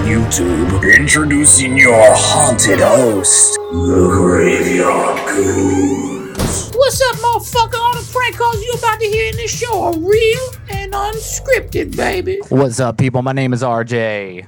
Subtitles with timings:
[0.00, 0.96] YouTube.
[0.96, 6.72] Introducing your haunted host, the Graveyard Goons.
[6.74, 7.74] What's up, motherfucker?
[7.78, 11.96] All the prank calls you about to hear in this show are real and unscripted,
[11.96, 12.40] baby.
[12.48, 13.22] What's up, people?
[13.22, 14.46] My name is RJ.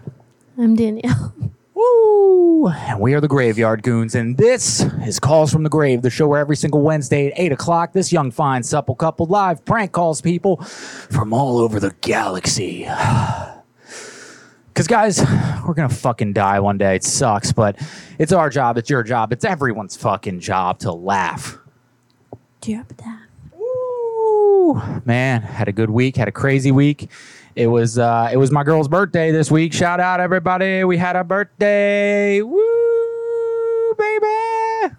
[0.58, 1.34] I'm Danielle.
[1.74, 2.68] Woo!
[2.68, 6.28] And we are the Graveyard Goons, and this is Calls from the Grave, the show
[6.28, 10.20] where every single Wednesday at 8 o'clock, this young, fine, supple couple live prank calls
[10.20, 12.88] people from all over the galaxy.
[14.74, 15.20] Because, guys,
[15.64, 16.96] we're going to fucking die one day.
[16.96, 17.78] It sucks, but
[18.18, 21.56] it's our job, it's your job, it's everyone's fucking job to laugh.
[22.60, 23.20] Drop that.
[23.56, 24.82] Woo!
[25.04, 27.08] Man, had a good week, had a crazy week.
[27.54, 29.72] It was uh, it was my girl's birthday this week.
[29.72, 30.82] Shout out everybody.
[30.82, 32.42] We had a birthday.
[32.42, 34.94] Woo, baby.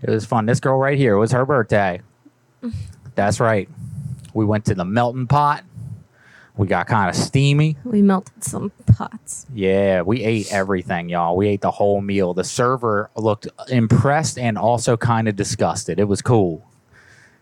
[0.00, 0.46] It was fun.
[0.46, 2.00] This girl right here it was her birthday.
[3.16, 3.68] That's right.
[4.32, 5.62] We went to the melting pot.
[6.56, 7.78] We got kind of steamy.
[7.82, 9.46] We melted some pots.
[9.54, 11.34] Yeah, we ate everything, y'all.
[11.36, 12.34] We ate the whole meal.
[12.34, 15.98] The server looked impressed and also kind of disgusted.
[15.98, 16.62] It was cool.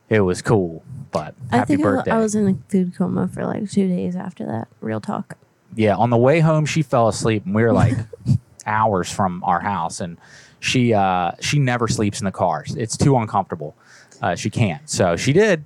[0.09, 0.85] It was cool.
[1.11, 2.11] But I happy think I- birthday.
[2.13, 4.69] I was in a food coma for like two days after that.
[4.81, 5.37] Real talk.
[5.75, 7.95] yeah, on the way home she fell asleep and we were like
[8.67, 10.19] hours from our house and
[10.61, 12.65] she uh she never sleeps in the car.
[12.77, 13.75] It's too uncomfortable.
[14.23, 14.89] Uh, she can't.
[14.89, 15.65] So she did.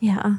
[0.00, 0.34] Yeah.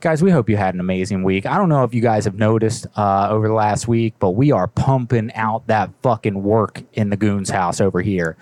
[0.00, 1.46] Guys, we hope you had an amazing week.
[1.46, 4.52] I don't know if you guys have noticed uh, over the last week, but we
[4.52, 8.36] are pumping out that fucking work in the Goons house over here.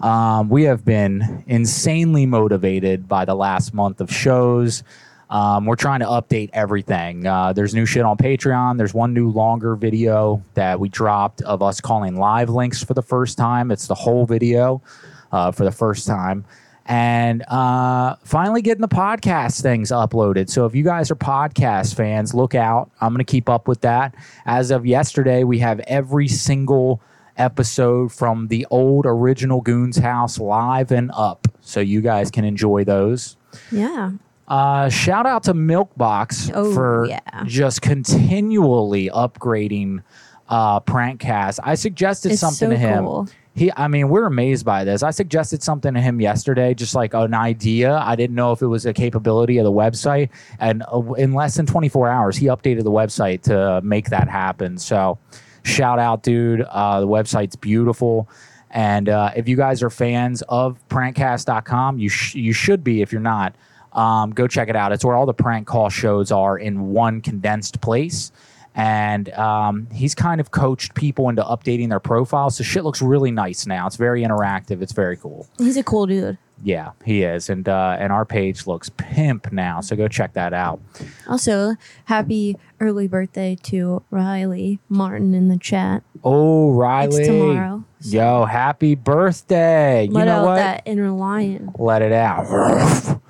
[0.00, 4.82] Um, we have been insanely motivated by the last month of shows.
[5.30, 7.24] Um, we're trying to update everything.
[7.24, 8.76] Uh, there's new shit on Patreon.
[8.76, 13.02] There's one new longer video that we dropped of us calling live links for the
[13.02, 13.70] first time.
[13.70, 14.82] It's the whole video
[15.30, 16.44] uh, for the first time.
[16.88, 20.48] And uh, finally getting the podcast things uploaded.
[20.48, 22.90] So if you guys are podcast fans, look out.
[23.00, 24.14] I'm going to keep up with that.
[24.46, 27.00] As of yesterday, we have every single
[27.36, 31.48] episode from the old original Goons House live and up.
[31.60, 33.36] So you guys can enjoy those.
[33.72, 34.12] Yeah.
[34.46, 37.18] Uh, shout out to Milkbox Oh, for yeah.
[37.46, 40.04] just continually upgrading
[40.48, 41.58] uh, Prankcast.
[41.64, 43.04] I suggested It's something so to him.
[43.04, 43.28] cool.
[43.56, 45.02] He, I mean, we're amazed by this.
[45.02, 47.96] I suggested something to him yesterday, just like an idea.
[47.96, 50.28] I didn't know if it was a capability of the website,
[50.60, 54.76] and uh, in less than 24 hours, he updated the website to make that happen.
[54.76, 55.18] So,
[55.62, 56.60] shout out, dude.
[56.60, 58.28] Uh, the website's beautiful.
[58.70, 63.00] And uh, if you guys are fans of prankcast.com, you sh- you should be.
[63.00, 63.54] If you're not,
[63.92, 64.92] um, go check it out.
[64.92, 68.32] It's where all the prank call shows are in one condensed place.
[68.76, 72.56] And um, he's kind of coached people into updating their profiles.
[72.56, 73.86] So shit looks really nice now.
[73.86, 74.82] It's very interactive.
[74.82, 75.48] It's very cool.
[75.58, 76.36] He's a cool dude.
[76.62, 77.48] Yeah, he is.
[77.50, 79.80] And uh, and our page looks pimp now.
[79.80, 80.80] So go check that out.
[81.26, 81.74] Also,
[82.06, 86.02] happy early birthday to Riley Martin in the chat.
[86.24, 87.18] Oh, Riley.
[87.18, 87.84] It's tomorrow.
[88.02, 90.04] Yo, happy birthday.
[90.04, 90.56] You Let know out what?
[90.56, 91.72] that inner lion.
[91.78, 92.44] let it out.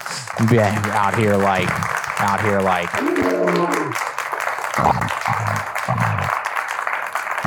[0.53, 1.69] yeah, out here like,
[2.21, 3.86] out here like.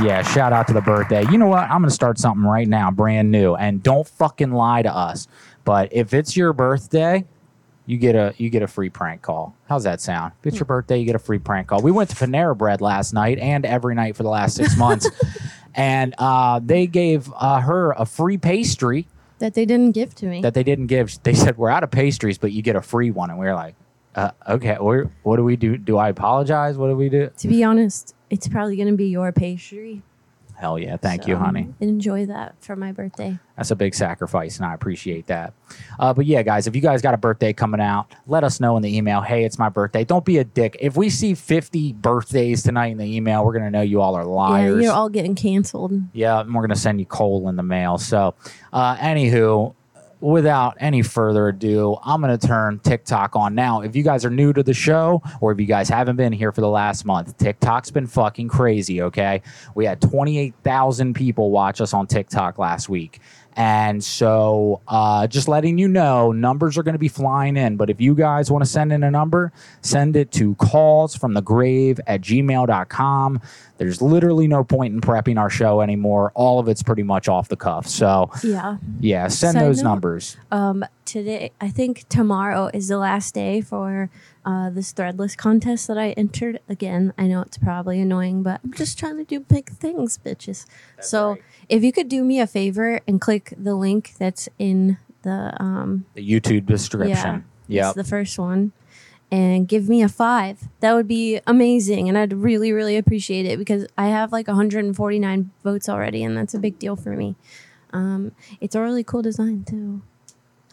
[0.01, 1.25] Yeah, shout out to the birthday.
[1.29, 1.63] You know what?
[1.63, 5.27] I'm gonna start something right now, brand new, and don't fucking lie to us.
[5.65, 7.25] But if it's your birthday,
[7.85, 9.55] you get a you get a free prank call.
[9.67, 10.31] How's that sound?
[10.39, 11.81] If it's your birthday, you get a free prank call.
[11.81, 15.09] We went to Panera Bread last night and every night for the last six months,
[15.75, 19.05] and uh, they gave uh, her a free pastry
[19.39, 20.41] That they didn't give to me.
[20.43, 21.21] that they didn't give.
[21.23, 23.53] They said we're out of pastries, but you get a free one, and we were
[23.53, 23.75] like,
[24.15, 25.77] uh, okay, we're, what do we do?
[25.77, 26.77] Do I apologize?
[26.77, 27.29] What do we do?
[27.37, 30.01] to be honest, it's probably going to be your pastry.
[30.59, 31.73] Hell yeah, thank you, honey.
[31.79, 33.39] Enjoy that for my birthday.
[33.55, 35.53] That's a big sacrifice, and I appreciate that.
[35.97, 38.75] Uh, but yeah, guys, if you guys got a birthday coming out, let us know
[38.75, 39.21] in the email.
[39.21, 40.03] Hey, it's my birthday.
[40.03, 40.75] Don't be a dick.
[40.81, 44.25] If we see 50 birthdays tonight in the email, we're gonna know you all are
[44.25, 44.81] liars.
[44.81, 45.93] Yeah, you're all getting canceled.
[46.11, 47.97] Yeah, and we're gonna send you coal in the mail.
[47.97, 48.35] So,
[48.73, 49.75] uh, anywho,
[50.21, 53.81] without any further ado, I'm gonna turn TikTok on now.
[53.81, 56.51] If you guys are new to the show, or if you guys haven't been here
[56.51, 59.01] for the last month, TikTok's been fucking crazy.
[59.01, 59.41] Okay,
[59.75, 63.19] we had 28,000 people watch us on TikTok last week.
[63.59, 67.75] And so, uh, just letting you know, numbers are going to be flying in.
[67.75, 69.51] But if you guys want to send in a number,
[69.81, 73.41] send it to calls from the grave at gmail.com.
[73.77, 76.31] There's literally no point in prepping our show anymore.
[76.35, 77.85] All of it's pretty much off the cuff.
[77.85, 78.77] So, Yeah.
[79.01, 80.37] yeah, send Side those numbers.
[80.51, 84.09] Um, today, I think tomorrow is the last day for
[84.49, 86.59] uh, this threadless contest that I entered.
[86.75, 90.65] Again, I know it's probably annoying, but I'm just trying to do big things, bitches.
[91.11, 91.37] so
[91.75, 96.05] if you could do me a favor and click the link that's in the um,
[96.15, 97.09] The YouTube description.
[97.67, 97.85] yeah, Yep.
[97.85, 98.71] it's the first one,
[99.31, 103.59] and give me a five, that would be amazing, and I'd really, really appreciate it
[103.59, 107.35] because I have like 149 votes already, and that's a big deal for me.
[107.93, 108.31] Um,
[108.61, 110.01] it's a really cool design too.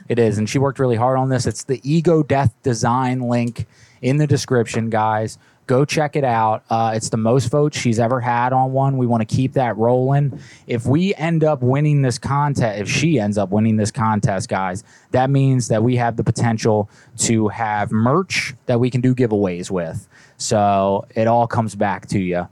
[0.08, 1.46] It is, and she worked really hard on this.
[1.46, 3.66] It's the Ego Death Design link
[4.02, 5.38] in the description, guys.
[5.66, 6.62] Go check it out.
[6.70, 8.98] Uh, it's the most votes she's ever had on one.
[8.98, 10.38] We want to keep that rolling.
[10.68, 14.84] If we end up winning this contest, if she ends up winning this contest, guys,
[15.10, 16.88] that means that we have the potential
[17.18, 20.06] to have merch that we can do giveaways with.
[20.36, 22.46] So it all comes back to you.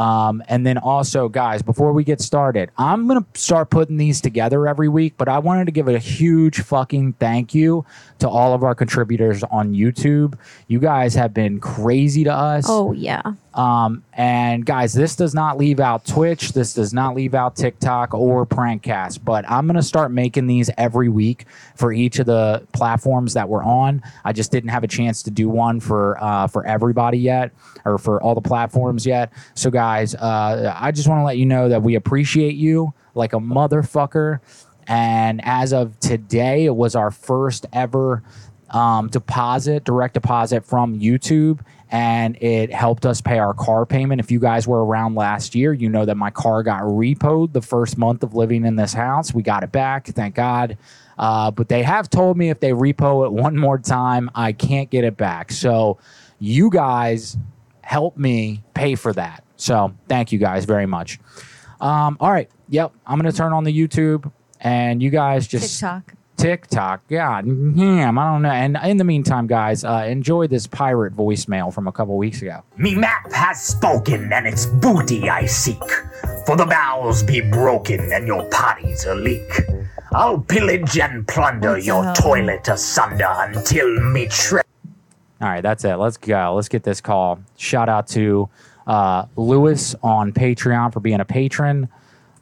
[0.00, 4.22] Um, and then also, guys, before we get started, I'm going to start putting these
[4.22, 7.84] together every week, but I wanted to give a huge fucking thank you
[8.20, 10.38] to all of our contributors on YouTube.
[10.68, 12.64] You guys have been crazy to us.
[12.66, 13.20] Oh yeah.
[13.52, 16.52] Um, and guys, this does not leave out Twitch.
[16.52, 19.24] This does not leave out TikTok or Prankcast.
[19.24, 23.64] But I'm gonna start making these every week for each of the platforms that we're
[23.64, 24.02] on.
[24.24, 27.50] I just didn't have a chance to do one for uh, for everybody yet,
[27.84, 29.32] or for all the platforms yet.
[29.54, 33.32] So, guys, uh, I just want to let you know that we appreciate you like
[33.32, 34.40] a motherfucker.
[34.86, 38.22] And as of today, it was our first ever
[38.70, 44.20] um, deposit, direct deposit from YouTube, and it helped us pay our car payment.
[44.20, 47.62] If you guys were around last year, you know that my car got repoed the
[47.62, 49.34] first month of living in this house.
[49.34, 50.78] We got it back, thank God.
[51.18, 54.88] Uh, but they have told me if they repo it one more time, I can't
[54.88, 55.50] get it back.
[55.50, 55.98] So
[56.38, 57.36] you guys
[57.82, 59.42] help me pay for that.
[59.56, 61.18] So thank you guys very much.
[61.80, 62.48] Um, all right.
[62.68, 62.92] Yep.
[63.04, 66.14] I'm going to turn on the YouTube and you guys just TikTok.
[66.40, 67.06] TikTok.
[67.08, 68.50] God damn, I don't know.
[68.50, 72.62] And in the meantime, guys, uh, enjoy this pirate voicemail from a couple weeks ago.
[72.76, 75.82] Me map has spoken, and it's booty I seek.
[76.46, 79.60] For the bowels be broken, and your potties a leak.
[80.12, 82.14] I'll pillage and plunder What the your hell?
[82.14, 84.62] toilet asunder until me tre-
[85.40, 85.96] All right, that's it.
[85.96, 86.54] Let's go.
[86.54, 87.38] Let's get this call.
[87.56, 88.48] Shout out to
[88.86, 91.88] uh, Lewis on Patreon for being a patron.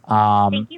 [0.06, 0.77] Um, Thank you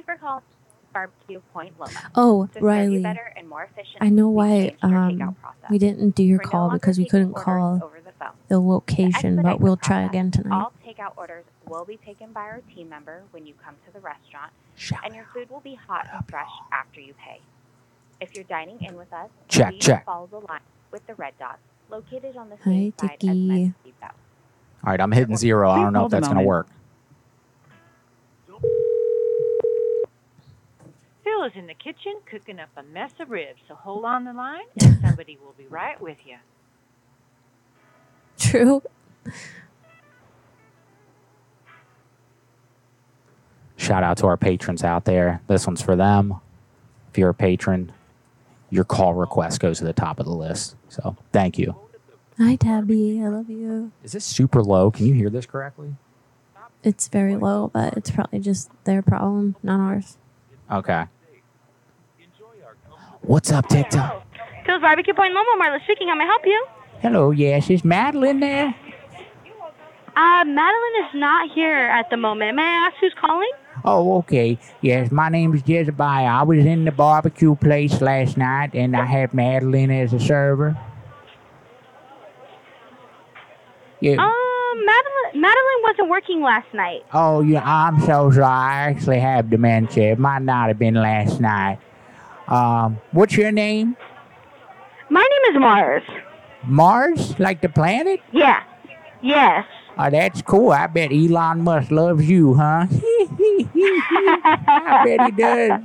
[0.93, 1.91] Barbecue Point Loma.
[2.15, 3.01] Oh, To serve you Riley.
[3.03, 5.35] better and more efficient, I know why um,
[5.69, 8.31] we didn't do your We're call longer because we couldn't call over the phone.
[8.47, 10.55] the location, expedite but we'll the try again tonight.
[10.55, 13.99] All takeout orders will be taken by our team member when you come to the
[13.99, 17.39] restaurant, shout and your food will be hot and fresh after you pay.
[18.19, 20.05] If you're dining in with us, Check, please check.
[20.05, 20.61] follow the line
[20.91, 21.59] with the red dots
[21.89, 23.47] located on the Hi, same side as Dickie.
[23.47, 24.11] men's seatbelt.
[24.83, 25.69] All right, I'm hitting zero.
[25.71, 26.67] I don't know if that's going to work.
[31.41, 34.33] Phil is in the kitchen cooking up a mess of ribs, so hold on the
[34.33, 36.37] line and somebody will be right with you.
[38.37, 38.83] True.
[43.77, 45.41] Shout out to our patrons out there.
[45.47, 46.35] This one's for them.
[47.09, 47.91] If you're a patron,
[48.69, 50.75] your call request goes to the top of the list.
[50.89, 51.75] So thank you.
[52.37, 53.21] Hi, Tabby.
[53.23, 53.91] I love you.
[54.03, 54.91] Is this super low?
[54.91, 55.95] Can you hear this correctly?
[56.83, 60.17] It's very low, but it's probably just their problem, not ours.
[60.71, 61.05] Okay.
[63.23, 64.25] What's up, TikTok?
[64.65, 66.07] Phil's Barbecue Point Loma, Marla speaking.
[66.07, 66.65] How may I help you?
[67.01, 68.75] Hello, yes, is Madeline there?
[70.15, 72.55] Uh, Madeline is not here at the moment.
[72.55, 73.49] May I ask who's calling?
[73.85, 74.57] Oh, okay.
[74.81, 76.03] Yes, my name is Jezebel.
[76.03, 80.77] I was in the barbecue place last night, and I had Madeline as a server.
[83.99, 84.13] Yeah.
[84.13, 87.05] Um, Madeline, Madeline wasn't working last night.
[87.13, 88.43] Oh, yeah, I'm so sorry.
[88.43, 90.13] I actually have dementia.
[90.13, 91.79] It might not have been last night.
[92.51, 93.95] Um, what's your name?
[95.09, 96.03] My name is Mars.
[96.63, 97.39] Mars?
[97.39, 98.19] Like the planet?
[98.33, 98.61] Yeah.
[99.21, 99.65] Yes.
[99.97, 100.71] Oh, that's cool.
[100.71, 102.87] I bet Elon Musk loves you, huh?
[102.91, 105.79] I bet he does.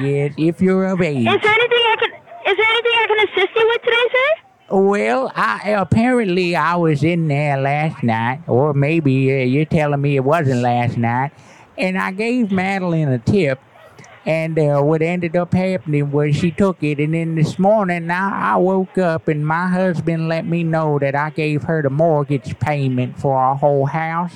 [0.00, 1.26] Yes, if you're of age.
[1.26, 2.10] Is there anything I can?
[2.50, 4.28] Is there anything I can assist you with today, sir?
[4.76, 10.16] Well, I apparently I was in there last night, or maybe uh, you're telling me
[10.16, 11.32] it wasn't last night,
[11.76, 13.60] and I gave Madeline a tip.
[14.26, 18.52] And uh, what ended up happening was she took it, and then this morning I,
[18.52, 22.58] I woke up and my husband let me know that I gave her the mortgage
[22.58, 24.34] payment for our whole house.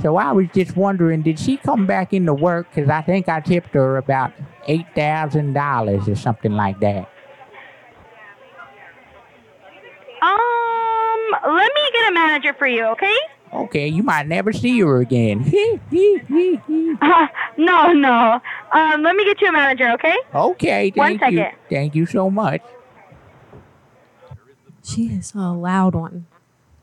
[0.00, 2.68] So I was just wondering, did she come back into work?
[2.74, 4.32] Because I think I tipped her about
[4.66, 7.10] $8,000 or something like that.
[10.22, 13.16] Um, let me get a manager for you, okay?
[13.52, 15.50] Okay, you might never see her again.
[17.02, 17.26] Uh,
[17.56, 18.40] no, no.
[18.72, 20.14] Um, let me get you a manager, okay?
[20.34, 21.38] okay, One thank you.
[21.38, 21.58] second.
[21.70, 22.60] Thank you so much.
[24.84, 26.26] She is a loud one.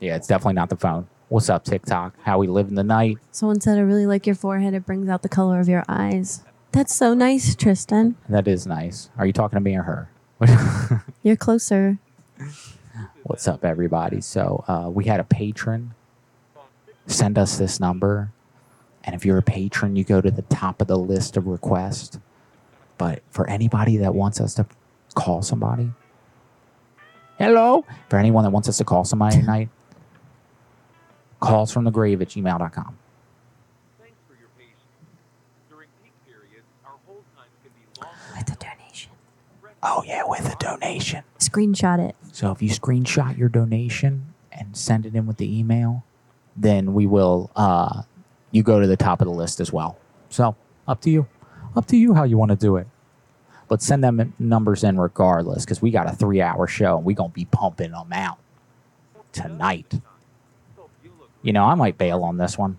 [0.00, 1.06] Yeah, it's definitely not the phone.
[1.28, 2.14] What's up, TikTok?
[2.22, 3.18] How we live in the night?
[3.30, 4.74] Someone said, I really like your forehead.
[4.74, 6.42] It brings out the color of your eyes.
[6.72, 8.16] That's so nice, Tristan.
[8.28, 9.10] That is nice.
[9.18, 10.10] Are you talking to me or her?
[11.22, 11.98] You're closer.
[13.22, 14.20] What's up, everybody?
[14.20, 15.94] So uh, we had a patron
[17.08, 18.30] send us this number,
[19.04, 22.18] and if you're a patron, you go to the top of the list of requests.
[22.98, 24.66] But for anybody that wants us to
[25.14, 25.90] call somebody,
[27.38, 27.84] hello.
[28.08, 29.68] For anyone that wants us to call somebody tonight,
[31.40, 32.98] calls from the grave at gmail.com.
[38.36, 39.12] With a donation.
[39.82, 41.22] Oh yeah, with a donation.
[41.38, 42.16] Screenshot it.
[42.32, 46.04] So if you screenshot your donation and send it in with the email,
[46.60, 48.02] then we will uh
[48.50, 49.98] you go to the top of the list as well.
[50.30, 51.26] So up to you.
[51.76, 52.86] Up to you how you want to do it.
[53.68, 57.12] But send them numbers in regardless, because we got a three hour show and we
[57.14, 58.38] gonna be pumping them out
[59.32, 60.00] tonight.
[61.42, 62.78] You know, I might bail on this one.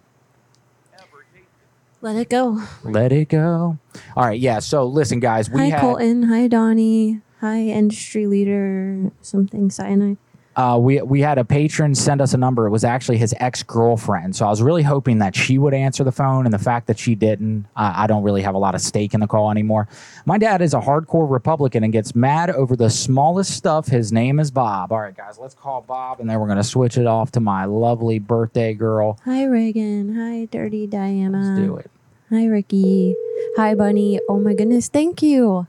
[2.01, 2.63] Let it go.
[2.83, 3.77] Let it go.
[4.15, 4.59] All right, yeah.
[4.59, 6.23] So listen, guys, we Hi, had Colton.
[6.23, 7.21] Hi, Donnie.
[7.41, 9.11] Hi, industry leader.
[9.21, 10.17] Something cyanide.
[10.55, 12.65] Uh, we we had a patron send us a number.
[12.65, 14.35] It was actually his ex girlfriend.
[14.35, 16.99] So I was really hoping that she would answer the phone, and the fact that
[16.99, 19.87] she didn't, I I don't really have a lot of stake in the call anymore.
[20.25, 23.87] My dad is a hardcore Republican and gets mad over the smallest stuff.
[23.87, 24.91] His name is Bob.
[24.91, 27.65] All right, guys, let's call Bob, and then we're gonna switch it off to my
[27.65, 29.19] lovely birthday girl.
[29.25, 30.15] Hi, Reagan.
[30.15, 31.37] Hi, Dirty Diana.
[31.37, 31.91] Let's do it.
[32.31, 33.15] Hi, Ricky.
[33.55, 34.19] Hi, Bunny.
[34.29, 34.87] Oh my goodness.
[34.87, 35.67] Thank you.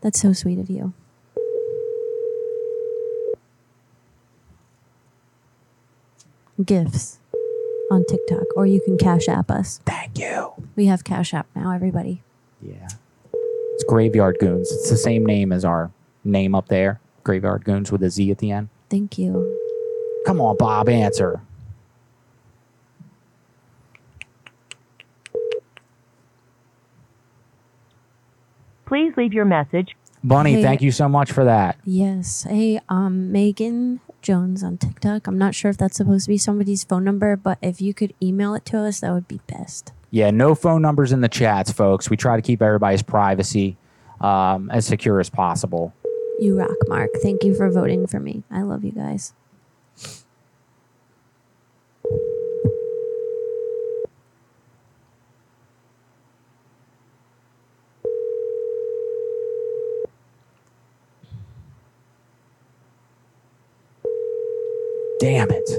[0.00, 0.92] That's so sweet of you.
[6.64, 7.18] Gifts
[7.90, 9.80] on TikTok, or you can Cash App us.
[9.84, 10.52] Thank you.
[10.74, 12.22] We have Cash App now, everybody.
[12.62, 12.88] Yeah,
[13.74, 14.70] it's Graveyard Goons.
[14.72, 15.90] It's the same name as our
[16.24, 17.00] name up there.
[17.24, 18.68] Graveyard Goons with a Z at the end.
[18.88, 19.52] Thank you.
[20.26, 21.40] Come on, Bob, answer.
[28.86, 29.96] Please leave your message.
[30.22, 30.62] Bunny, Hey.
[30.62, 31.76] thank you so much for that.
[31.84, 32.44] Yes.
[32.48, 35.28] Hey, um, Megan Jones on TikTok.
[35.28, 38.12] I'm not sure if that's supposed to be somebody's phone number, but if you could
[38.20, 39.92] email it to us, that would be best.
[40.10, 42.10] Yeah, no phone numbers in the chats, folks.
[42.10, 43.76] We try to keep everybody's privacy
[44.20, 45.94] um, as secure as possible.
[46.40, 47.10] You rock, Mark.
[47.22, 48.42] Thank you for voting for me.
[48.50, 49.32] I love you guys.
[65.18, 65.70] Damn it.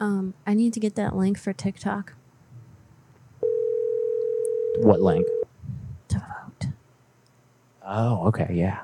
[0.00, 2.14] Um, I need to get that link for TikTok
[4.78, 5.26] What link?
[6.08, 6.68] to vote.
[7.86, 8.80] Oh, okay, yeah.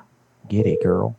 [0.49, 1.15] Get it, girl.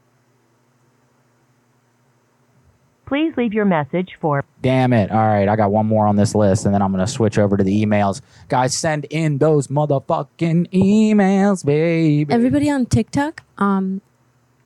[3.07, 5.11] Please leave your message for Damn it.
[5.11, 7.37] All right, I got one more on this list, and then I'm going to switch
[7.39, 8.23] over to the emails.
[8.49, 12.33] Guys, send in those motherfucking emails, baby.
[12.33, 14.01] Everybody on TikTok, um,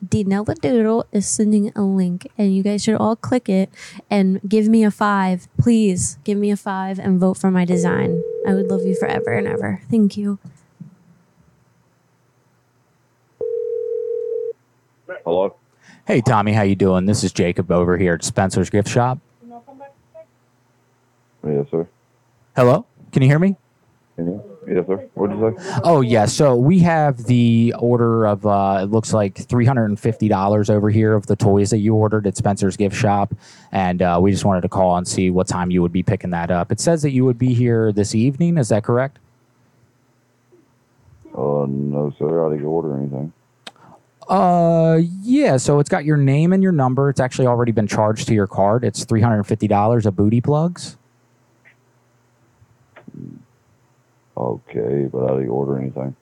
[0.04, 3.70] Dinella Doodle is sending a link, and you guys should all click it
[4.10, 5.48] and give me a five.
[5.58, 8.22] Please give me a five and vote for my design.
[8.46, 9.82] I would love you forever and ever.
[9.90, 10.38] Thank you.
[15.24, 15.56] Hello.
[16.06, 17.06] Hey, Tommy, how you doing?
[17.06, 19.18] This is Jacob over here at Spencer's Gift Shop.
[21.44, 21.88] Yes, sir.
[22.54, 22.86] Hello?
[23.12, 23.56] Can you hear me?
[24.16, 24.55] Can you?
[24.68, 24.96] Yes, sir.
[25.14, 25.80] What'd you say?
[25.84, 30.00] Oh yeah, so we have the order of uh, it looks like three hundred and
[30.00, 33.32] fifty dollars over here of the toys that you ordered at Spencer's Gift Shop,
[33.70, 36.30] and uh, we just wanted to call and see what time you would be picking
[36.30, 36.72] that up.
[36.72, 38.58] It says that you would be here this evening.
[38.58, 39.20] Is that correct?
[41.32, 42.46] Uh, no, sir.
[42.46, 43.32] I didn't order anything.
[44.28, 45.58] Uh, yeah.
[45.58, 47.08] So it's got your name and your number.
[47.08, 48.82] It's actually already been charged to your card.
[48.82, 50.96] It's three hundred and fifty dollars of booty plugs.
[54.36, 56.14] Okay, but I didn't order anything.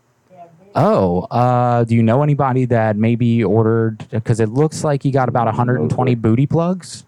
[0.77, 4.09] Oh, uh, do you know anybody that maybe ordered?
[4.11, 7.05] Because it looks like you got about 120 booty plugs.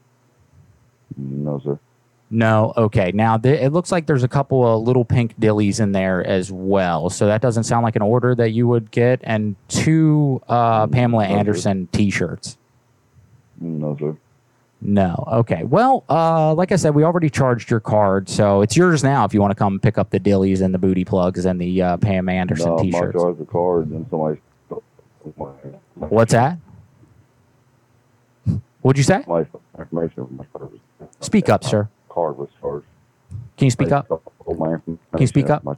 [1.16, 1.78] No, sir.
[2.30, 3.12] No, okay.
[3.12, 6.50] Now th- it looks like there's a couple of little pink dillies in there as
[6.50, 7.08] well.
[7.08, 9.20] So that doesn't sound like an order that you would get.
[9.22, 11.38] And two uh, Pamela no, sir.
[11.38, 12.58] Anderson T-shirts.
[13.60, 14.16] No, sir.
[14.82, 15.24] No.
[15.32, 15.64] Okay.
[15.64, 19.32] Well, uh, like I said, we already charged your card, so it's yours now if
[19.34, 21.96] you want to come pick up the dillies and the booty plugs and the uh,
[21.96, 23.14] Pam Anderson No, t-shirts.
[23.20, 24.40] charge the card and somebody
[25.94, 26.58] What's that?
[28.82, 29.24] What'd you say?
[29.26, 29.44] my
[29.78, 30.78] information of my card.
[31.20, 31.88] Speak up, sir.
[32.08, 32.86] Card was charged.
[33.56, 34.06] Can you speak up?
[34.08, 35.64] Can you speak up?
[35.64, 35.76] Can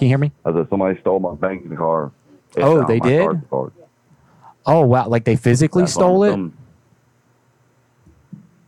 [0.00, 0.32] you hear me?
[0.44, 2.12] I said somebody stole my banking card.
[2.54, 3.24] They Oh, they did?
[3.26, 3.72] Card, card.
[4.64, 5.08] Oh wow!
[5.08, 6.30] Like they physically That's stole it?
[6.32, 6.56] some-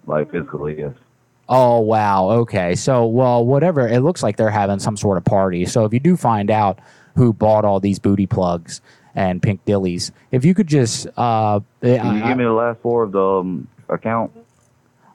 [0.08, 0.94] Like physically, yes.
[1.48, 2.30] Oh wow.
[2.30, 2.74] Okay.
[2.74, 3.86] So well, whatever.
[3.86, 5.64] It looks like they're having some sort of party.
[5.66, 6.78] So if you do find out
[7.14, 8.80] who bought all these booty plugs
[9.14, 13.04] and pink dillies, if you could just uh, Can you give me the last four
[13.04, 14.32] of the um, account?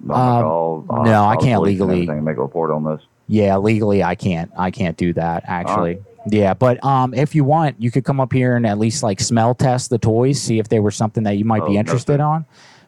[0.04, 2.06] Um, call, uh, no, I call the can't legally.
[2.08, 3.02] Make a report on this.
[3.28, 6.00] Yeah, legally I can't I can't do that actually.
[6.28, 9.20] Yeah, but um if you want, you could come up here and at least like
[9.20, 12.18] smell test the toys, see if they were something that you might Oh, be interested
[12.20, 12.24] sir.
[12.24, 12.46] on.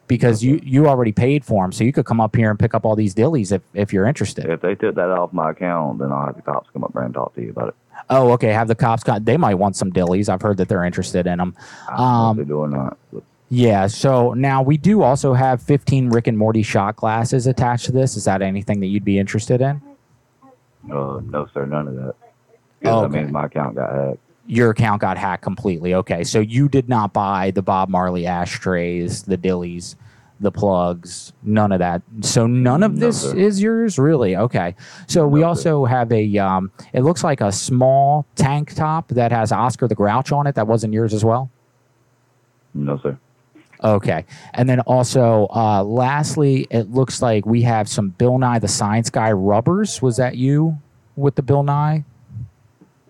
[0.08, 2.74] Because you you already paid for them, so you could come up here and pick
[2.74, 4.44] up all these dillies if, if you're interested.
[4.46, 7.02] If they took that off my account, then I'll have the cops come up there
[7.02, 7.74] and talk to you about it.
[8.08, 8.52] Oh, okay.
[8.52, 9.24] Have the cops come.
[9.24, 10.28] They might want some dillies.
[10.28, 11.56] I've heard that they're interested in them.
[11.88, 12.96] I don't know Um, they're doing that.
[13.12, 13.88] But Yeah.
[13.88, 18.16] So now we do also have 15 Rick and Morty shot glasses attached to this.
[18.16, 19.80] Is that anything that you'd be interested in?
[20.88, 22.14] uh, no, sir, none of that.
[22.82, 23.18] 'Cause, Okay.
[23.18, 24.18] I mean, my account got hacked.
[24.46, 25.94] Your account got hacked completely.
[25.94, 26.24] Okay.
[26.24, 29.96] So you did not buy the Bob Marley ashtrays, the dillies,
[30.40, 32.02] the plugs, none of that.
[32.20, 34.36] So none of this is yours, really.
[34.36, 34.74] Okay.
[35.06, 36.38] So we also have a.
[36.38, 40.54] Um, it looks like a small tank top that has Oscar the Grouch on it.
[40.54, 41.50] That wasn't yours as well.
[42.74, 43.18] No, sir.
[43.82, 44.24] Okay.
[44.54, 49.10] And then also, uh, lastly, it looks like we have some Bill Nye the Science
[49.10, 50.00] Guy rubbers.
[50.02, 50.78] Was that you
[51.14, 52.04] with the Bill Nye?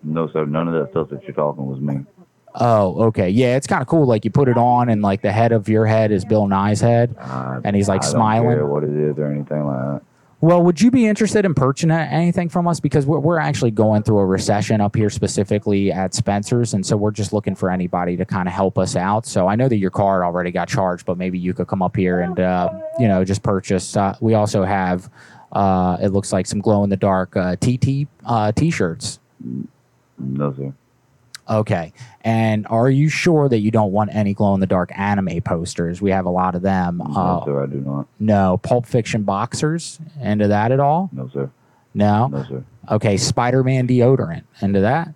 [0.07, 0.45] No, sir.
[0.45, 2.05] None of that stuff that you're talking was me.
[2.55, 3.29] Oh, okay.
[3.29, 4.07] Yeah, it's kind of cool.
[4.07, 6.81] Like you put it on, and like the head of your head is Bill Nye's
[6.81, 7.15] head.
[7.65, 8.57] And he's, like, I don't smiling.
[8.57, 10.03] care what it is or anything like that.
[10.43, 12.79] Well, would you be interested in purchasing anything from us?
[12.79, 16.75] Because we're, we're actually going through a recession up here, specifically at Spencer's.
[16.75, 19.27] And so we're just looking for anybody to kind of help us out.
[19.27, 21.97] So I know that your card already got charged, but maybe you could come up
[21.97, 23.97] here and, uh, you know, just purchase.
[23.97, 25.11] Uh, we also have,
[25.53, 29.19] uh, it looks like some glow in the dark uh, TT uh, t shirts.
[30.19, 30.73] No, sir.
[31.49, 31.93] Okay.
[32.23, 36.03] And are you sure that you don't want any glow in the dark anime posters?
[36.03, 36.99] We have a lot of them.
[36.99, 37.63] No, Uh, sir.
[37.63, 38.07] I do not.
[38.19, 38.59] no.
[38.63, 40.01] Pulp Fiction boxers?
[40.21, 41.09] Into that at all?
[41.13, 41.51] No, sir.
[41.95, 42.27] No.
[42.27, 42.65] No, sir.
[42.91, 44.43] Okay, Spider Man deodorant.
[44.61, 45.13] Into that?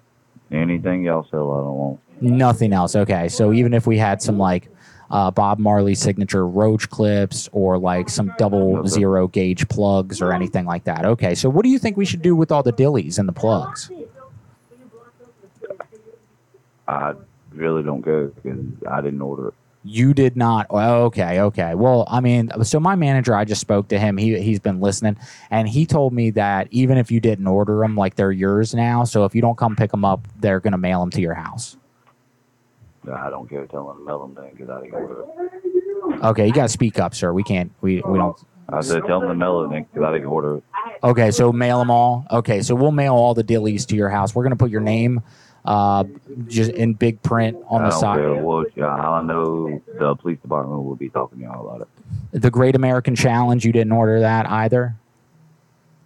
[0.52, 2.00] Anything y'all I don't want.
[2.20, 2.94] Nothing else.
[2.96, 4.68] Okay, so even if we had some like
[5.10, 10.64] uh, Bob Marley signature roach clips or like some double zero gauge plugs or anything
[10.66, 11.04] like that.
[11.04, 13.32] Okay, so what do you think we should do with all the dillies and the
[13.32, 13.90] plugs?
[16.90, 17.14] I
[17.52, 18.58] really don't care because
[18.90, 19.54] I didn't order it.
[19.82, 20.66] You did not.
[20.68, 21.74] oh, Okay, okay.
[21.74, 24.18] Well, I mean, so my manager, I just spoke to him.
[24.18, 25.16] He he's been listening,
[25.50, 29.04] and he told me that even if you didn't order them, like they're yours now.
[29.04, 31.78] So if you don't come pick them up, they're gonna mail them to your house.
[33.10, 33.66] I don't care.
[33.66, 36.24] Tell them to mail them then because I didn't order it.
[36.24, 37.32] Okay, you gotta speak up, sir.
[37.32, 37.72] We can't.
[37.80, 38.36] We we don't.
[38.68, 40.64] I said tell them to mail it then because I didn't order it.
[41.02, 42.26] Okay, so mail them all.
[42.30, 44.34] Okay, so we'll mail all the dillies to your house.
[44.34, 45.22] We're gonna put your name,
[45.64, 46.04] uh,
[46.46, 48.18] just in big print on the side.
[48.18, 48.64] care.
[48.76, 52.40] Yeah, I know the police department will be talking to y'all about it.
[52.40, 53.64] The Great American Challenge.
[53.64, 54.96] You didn't order that either.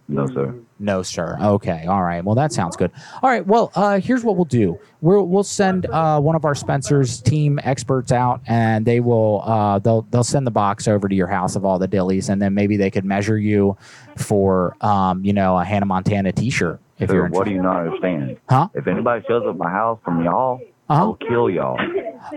[0.07, 0.53] No, sir.
[0.77, 1.37] No, sir.
[1.41, 1.85] Okay.
[1.87, 2.23] All right.
[2.23, 2.91] Well, that sounds good.
[3.23, 3.45] All right.
[3.45, 4.79] Well, uh, here's what we'll do.
[5.01, 9.79] We'll we'll send uh, one of our Spencer's team experts out, and they will uh,
[9.79, 12.53] they'll they'll send the box over to your house of all the dillies, and then
[12.53, 13.77] maybe they could measure you
[14.15, 17.85] for um, you know a Hannah Montana T-shirt if Sir, you're what do you not
[17.85, 18.37] understand?
[18.49, 18.69] Huh?
[18.73, 21.01] If anybody shows up my house from y'all, Uh-huh.
[21.03, 21.77] I'll kill y'all.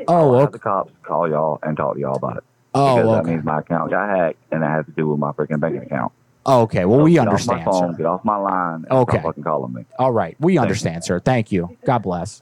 [0.08, 0.52] Oh, I'll have okay.
[0.52, 2.44] the cops call y'all and talk to y'all about it.
[2.74, 5.32] Oh, because that means my account got hacked, and that has to do with my
[5.32, 6.12] freaking banking account.
[6.46, 6.84] Oh, okay.
[6.84, 7.98] Well, So we get understand, Off my phone, sir.
[7.98, 8.84] Get off my line.
[8.90, 9.20] Okay.
[9.20, 9.84] Fucking calling me.
[9.98, 10.34] All right.
[10.40, 10.60] We you.
[10.60, 11.18] understand, sir.
[11.20, 11.76] Thank you.
[11.84, 12.40] God bless.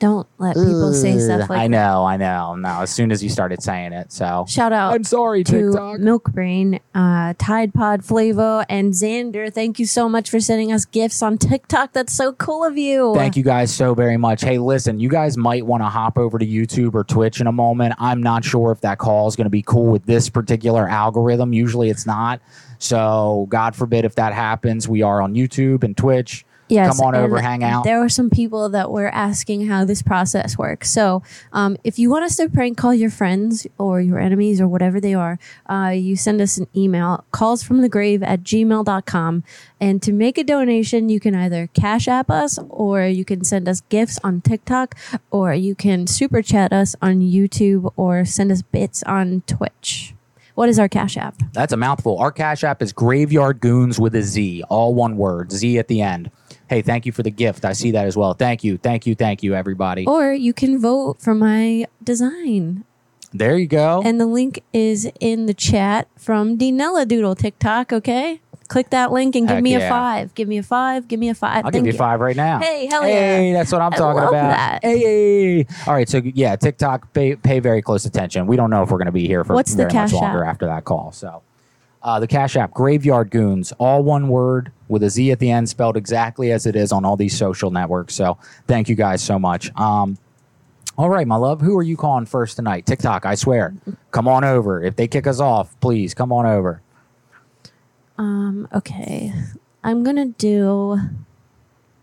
[0.00, 1.68] Don't let people say stuff Ugh, like I that.
[1.68, 2.54] know, I know.
[2.54, 6.00] No, as soon as you started saying it, so Shout out I'm sorry, to TikTok.
[6.00, 9.52] Milk Brain, uh, Tide Pod Flavo, and Xander.
[9.52, 11.92] Thank you so much for sending us gifts on TikTok.
[11.92, 13.12] That's so cool of you.
[13.14, 14.40] Thank you guys so very much.
[14.40, 17.52] Hey, listen, you guys might want to hop over to YouTube or Twitch in a
[17.52, 17.94] moment.
[17.98, 21.52] I'm not sure if that call is going to be cool with this particular algorithm.
[21.52, 22.40] Usually it's not.
[22.78, 24.88] So, God forbid if that happens.
[24.88, 26.46] We are on YouTube and Twitch.
[26.70, 27.84] Yes, Come on over, hang out.
[27.84, 30.90] There were some people that were asking how this process works.
[30.90, 34.68] So, um, if you want us to prank call your friends or your enemies or
[34.68, 39.44] whatever they are, uh, you send us an email, callsfromthegrave at gmail.com.
[39.80, 43.68] And to make a donation, you can either cash app us or you can send
[43.68, 44.94] us gifts on TikTok
[45.30, 50.14] or you can super chat us on YouTube or send us bits on Twitch.
[50.54, 51.36] What is our Cash App?
[51.54, 52.18] That's a mouthful.
[52.18, 56.02] Our Cash App is Graveyard Goons with a Z, all one word, Z at the
[56.02, 56.30] end.
[56.70, 57.64] Hey, thank you for the gift.
[57.64, 58.32] I see that as well.
[58.32, 60.06] Thank you, thank you, thank you, everybody.
[60.06, 62.84] Or you can vote for my design.
[63.32, 64.02] There you go.
[64.04, 68.40] And the link is in the chat from Dinella Doodle TikTok, okay?
[68.68, 69.78] Click that link and give Heck me yeah.
[69.86, 70.32] a five.
[70.36, 71.08] Give me a five.
[71.08, 71.64] Give me a five.
[71.64, 72.60] I'll Thank give you five right now.
[72.60, 73.58] Hey, hell Hey, yeah.
[73.58, 74.50] that's what I'm I talking love about.
[74.50, 74.84] that.
[74.84, 74.98] Hey,
[75.62, 75.66] hey.
[75.88, 78.46] All right, so yeah, TikTok, pay, pay very close attention.
[78.46, 80.12] We don't know if we're going to be here for What's the very much Cash
[80.12, 80.50] longer App?
[80.52, 81.10] after that call.
[81.10, 81.42] So,
[82.02, 85.68] uh, the Cash App, Graveyard Goons, all one word with a Z at the end,
[85.68, 88.14] spelled exactly as it is on all these social networks.
[88.14, 89.74] So, thank you guys so much.
[89.76, 90.18] Um,
[90.96, 92.84] all right, my love, who are you calling first tonight?
[92.84, 93.74] TikTok, I swear.
[94.10, 94.82] Come on over.
[94.82, 96.82] If they kick us off, please come on over.
[98.18, 99.32] Um, okay.
[99.82, 100.98] I'm gonna do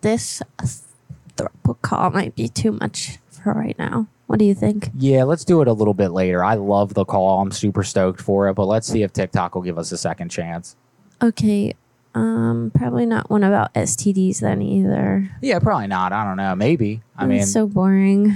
[0.01, 0.41] this
[1.35, 4.07] throuple call might be too much for right now.
[4.27, 4.89] What do you think?
[4.97, 6.43] Yeah, let's do it a little bit later.
[6.43, 7.41] I love the call.
[7.41, 10.29] I'm super stoked for it, but let's see if TikTok will give us a second
[10.29, 10.75] chance.
[11.21, 11.73] Okay.
[12.13, 15.29] Um, probably not one about STDs then either.
[15.41, 16.11] Yeah, probably not.
[16.11, 16.55] I don't know.
[16.55, 17.01] Maybe.
[17.17, 18.35] I mean It's mean, so boring.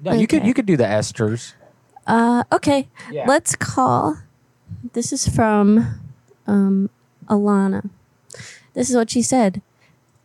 [0.00, 1.54] no, you could you could do the esters.
[2.06, 2.88] Uh, okay.
[3.10, 3.24] Yeah.
[3.26, 4.18] Let's call.
[4.92, 6.00] This is from
[6.46, 6.88] um,
[7.28, 7.90] Alana.
[8.74, 9.60] This is what she said.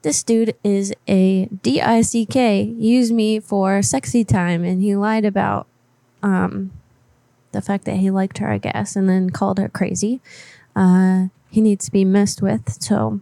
[0.01, 2.35] This dude is a DICK.
[2.35, 5.67] Used me for sexy time, and he lied about
[6.23, 6.71] um,
[7.51, 10.19] the fact that he liked her, I guess, and then called her crazy.
[10.75, 12.81] Uh, he needs to be messed with.
[12.81, 13.19] So,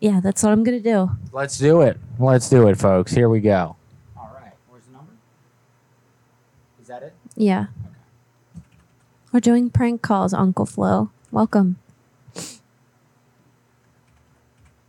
[0.00, 1.10] yeah, that's what I'm gonna do.
[1.32, 1.98] Let's do it.
[2.18, 3.12] Let's do it, folks.
[3.12, 3.76] Here we go.
[4.16, 4.52] All right.
[4.68, 5.12] Where's the number?
[6.80, 7.14] Is that it?
[7.36, 7.66] Yeah.
[9.32, 11.10] We're doing prank calls, Uncle Flo.
[11.30, 11.76] Welcome.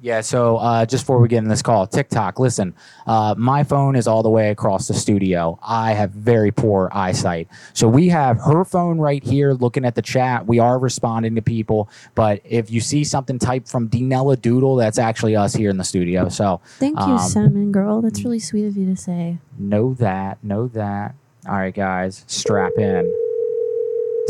[0.02, 2.74] Yeah, so uh, just before we get in this call, TikTok, listen,
[3.06, 5.60] uh, my phone is all the way across the studio.
[5.62, 7.50] I have very poor eyesight.
[7.74, 10.48] So we have her phone right here looking at the chat.
[10.48, 11.90] We are responding to people.
[12.16, 15.84] But if you see something typed from Dinella Doodle, that's actually us here in the
[15.84, 16.30] studio.
[16.30, 18.02] So Thank you, um, Cinnamon Girl.
[18.02, 19.38] That's really sweet of you to say.
[19.58, 21.14] know that, know that.
[21.46, 23.14] All right, guys, strap in.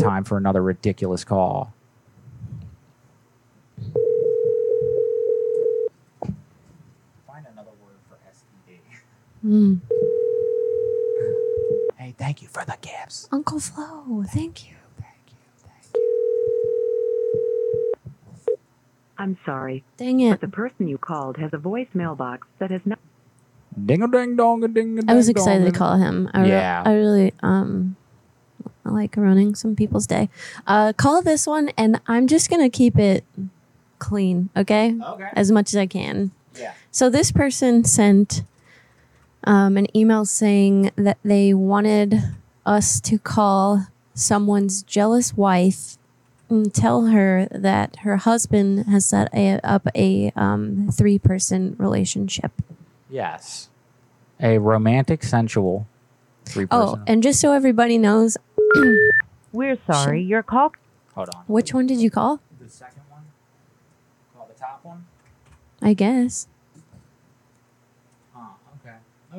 [0.00, 1.72] Time for another ridiculous call.
[7.26, 8.78] Find another word for STD.
[9.44, 9.80] Mm.
[11.96, 13.28] Hey, thank you for the gifts.
[13.32, 14.76] Uncle Flo, thank you.
[14.98, 15.36] thank you.
[15.62, 15.94] Thank
[18.48, 18.56] you.
[19.18, 20.30] I'm sorry, Dang it.
[20.30, 22.98] but the person you called has a voicemail box that has not.
[23.86, 26.28] Ding a ding dong a ding a I was excited to call him.
[26.34, 26.82] I re- Yeah.
[26.84, 27.96] I really um
[28.84, 30.28] I like ruining some people's day.
[30.66, 33.24] Uh call this one and I'm just gonna keep it
[33.98, 34.96] clean, okay?
[35.00, 35.28] Okay.
[35.34, 36.32] As much as I can.
[36.58, 36.72] Yeah.
[36.90, 38.42] So this person sent
[39.44, 42.22] um, an email saying that they wanted
[42.66, 45.96] us to call someone's jealous wife
[46.48, 52.50] and tell her that her husband has set a, up a um, three-person relationship.
[53.08, 53.68] Yes.
[54.40, 55.86] A romantic, sensual
[56.44, 56.98] three Oh, person.
[57.00, 58.36] Oh, and just so everybody knows,
[59.52, 60.72] We're sorry, your call
[61.14, 61.42] Hold on.
[61.46, 62.40] which one did you call?
[62.60, 63.22] The second one?
[64.36, 65.06] Call the top one?
[65.82, 66.46] I guess.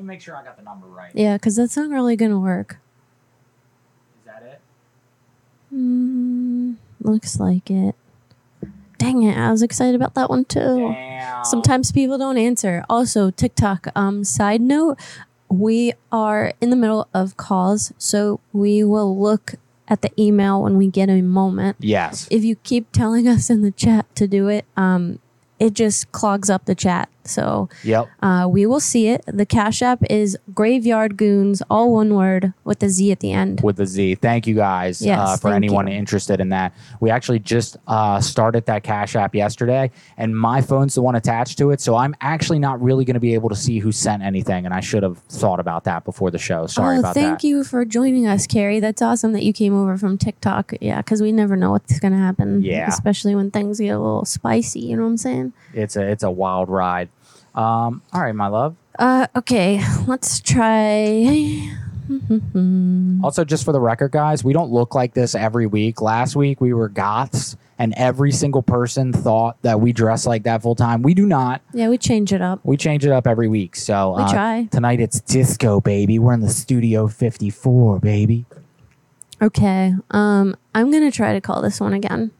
[0.01, 0.07] Huh, okay.
[0.07, 1.11] Let me make sure I got the number right.
[1.13, 2.77] Yeah, because that's not really gonna work.
[4.19, 4.61] Is that it?
[5.73, 7.95] Mm, looks like it.
[8.97, 9.37] Dang it!
[9.37, 10.93] I was excited about that one too.
[10.93, 11.43] Damn.
[11.45, 12.83] Sometimes people don't answer.
[12.89, 13.87] Also, TikTok.
[13.95, 14.99] Um, side note,
[15.49, 19.55] we are in the middle of calls, so we will look
[19.87, 21.77] at the email when we get a moment.
[21.79, 22.27] Yes.
[22.29, 25.19] If you keep telling us in the chat to do it, um,
[25.59, 27.09] it just clogs up the chat.
[27.23, 28.07] So Yep.
[28.21, 29.23] uh, we will see it.
[29.27, 33.61] The Cash App is Graveyard Goons, all one word with a Z at the end.
[33.61, 34.15] With the Z.
[34.15, 35.93] Thank you guys Yes, uh, for anyone you.
[35.93, 36.73] interested in that.
[36.99, 41.57] We actually just uh, started that Cash App yesterday, and my phone's the one attached
[41.59, 41.81] to it.
[41.81, 44.73] So I'm actually not really going to be able to see who sent anything, and
[44.73, 46.65] I should have thought about that before the show.
[46.67, 47.29] Sorry oh, about thank that.
[47.29, 48.79] Thank you for joining us, Carrie.
[48.79, 50.73] That's awesome that you came over from TikTok.
[50.81, 52.61] Yeah, because we never know what's going to happen.
[52.63, 52.87] Yeah.
[52.87, 54.79] Especially when things get a little spicy.
[54.81, 55.53] You know what I'm saying?
[55.73, 57.09] It's a it's a wild ride.
[57.55, 58.75] Um, all right, my love.
[58.97, 61.69] Uh, okay, let's try.
[63.23, 66.01] Also, just for the record, guys, we don't look like this every week.
[66.01, 70.61] Last week we were goths, and every single person thought that we dress like that
[70.61, 71.03] full time.
[71.03, 71.61] We do not.
[71.73, 72.59] yeah, we change it up.
[72.63, 73.77] We change it up every week.
[73.77, 74.67] So We uh, try.
[74.71, 76.19] tonight it's disco, baby.
[76.19, 78.43] We're in the studio 54, baby.
[79.41, 82.31] Okay, um, I'm gonna try to call this one again.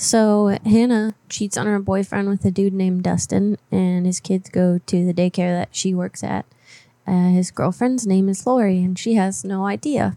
[0.00, 4.78] So Hannah cheats on her boyfriend with a dude named Dustin, and his kids go
[4.86, 6.46] to the daycare that she works at.
[7.04, 10.16] Uh, his girlfriend's name is Lori, and she has no idea.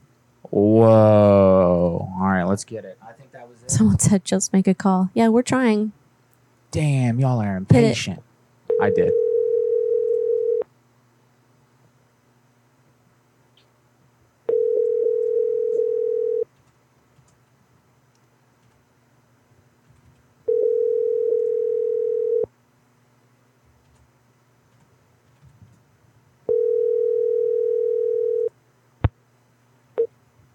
[0.52, 2.08] Whoa.
[2.14, 3.00] All right, let's get it.
[3.02, 3.72] I think that was it.
[3.72, 5.10] Someone said just make a call.
[5.16, 5.94] Yeah, we're trying.
[6.70, 8.22] Damn, y'all are impatient.
[8.80, 9.12] I did.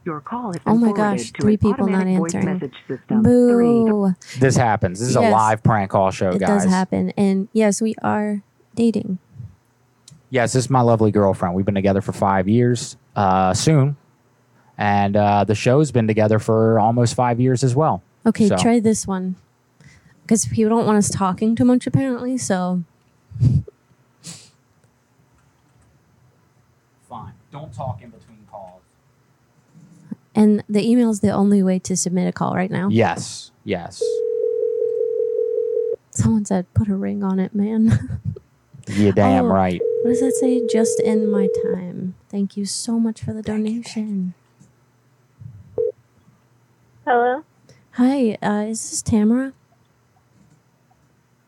[0.06, 2.44] Your call has been Oh my gosh, three people not answering.
[2.44, 3.24] message system.
[3.24, 3.66] Three.
[3.66, 4.14] Boo.
[4.38, 5.00] This happens.
[5.00, 6.62] This is a live prank call show, It guys.
[6.62, 7.10] It does happen.
[7.16, 8.42] And yes, we are
[8.76, 9.18] dating.
[10.30, 11.56] Yes, this is my lovely girlfriend.
[11.56, 13.96] We've been together for five years, uh, soon.
[14.78, 18.00] And uh, the show's been together for almost five years as well.
[18.24, 19.34] Okay, So- try this one.
[20.22, 22.38] Because people don't want us talking too much, apparently.
[22.38, 22.82] So
[27.08, 27.32] Fine.
[27.52, 28.15] Don't talk in between calls.
[30.36, 32.88] And the email is the only way to submit a call right now.
[32.90, 33.50] Yes.
[33.64, 34.02] Yes.
[36.10, 38.20] Someone said, put a ring on it, man.
[38.88, 39.48] You're damn Oh.
[39.48, 39.80] right.
[40.02, 40.64] what does that say?
[40.70, 42.14] Just in my time.
[42.28, 44.34] Thank you so much for the donation.
[47.06, 47.44] Hello,
[47.92, 49.52] Hi, uh, is this Tamara?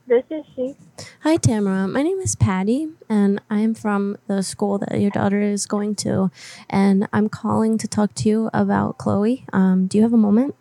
[0.08, 0.74] This is she.
[1.20, 1.86] Hi, Tamara.
[1.86, 5.94] My name is Patty, and I am from the school that your daughter is going
[5.96, 6.30] to.
[6.70, 9.44] And I'm calling to talk to you about Chloe.
[9.52, 10.54] Um, do you have a moment?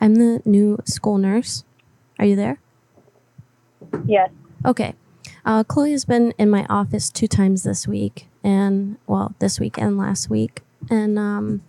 [0.00, 1.64] I'm the new school nurse.
[2.18, 2.60] Are you there?
[4.06, 4.30] Yes.
[4.64, 4.94] Okay.
[5.44, 9.76] Uh, Chloe has been in my office two times this week, and well, this week
[9.78, 10.62] and last week.
[10.88, 11.62] And um,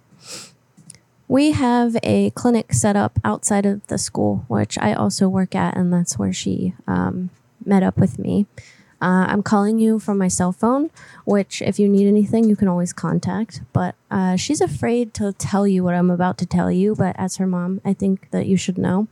[1.27, 5.75] we have a clinic set up outside of the school, which I also work at,
[5.75, 7.29] and that's where she um,
[7.65, 8.45] met up with me.
[8.99, 10.89] Uh, I'm calling you from my cell phone,
[11.23, 13.61] which, if you need anything, you can always contact.
[13.71, 16.95] But uh, she's afraid to tell you what I'm about to tell you.
[16.95, 19.07] But as her mom, I think that you should know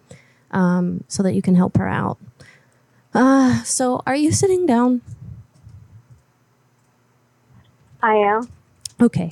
[0.51, 2.17] um, so that you can help her out.
[3.13, 5.01] Uh, so are you sitting down?
[8.01, 8.49] I am.
[8.99, 9.31] Okay.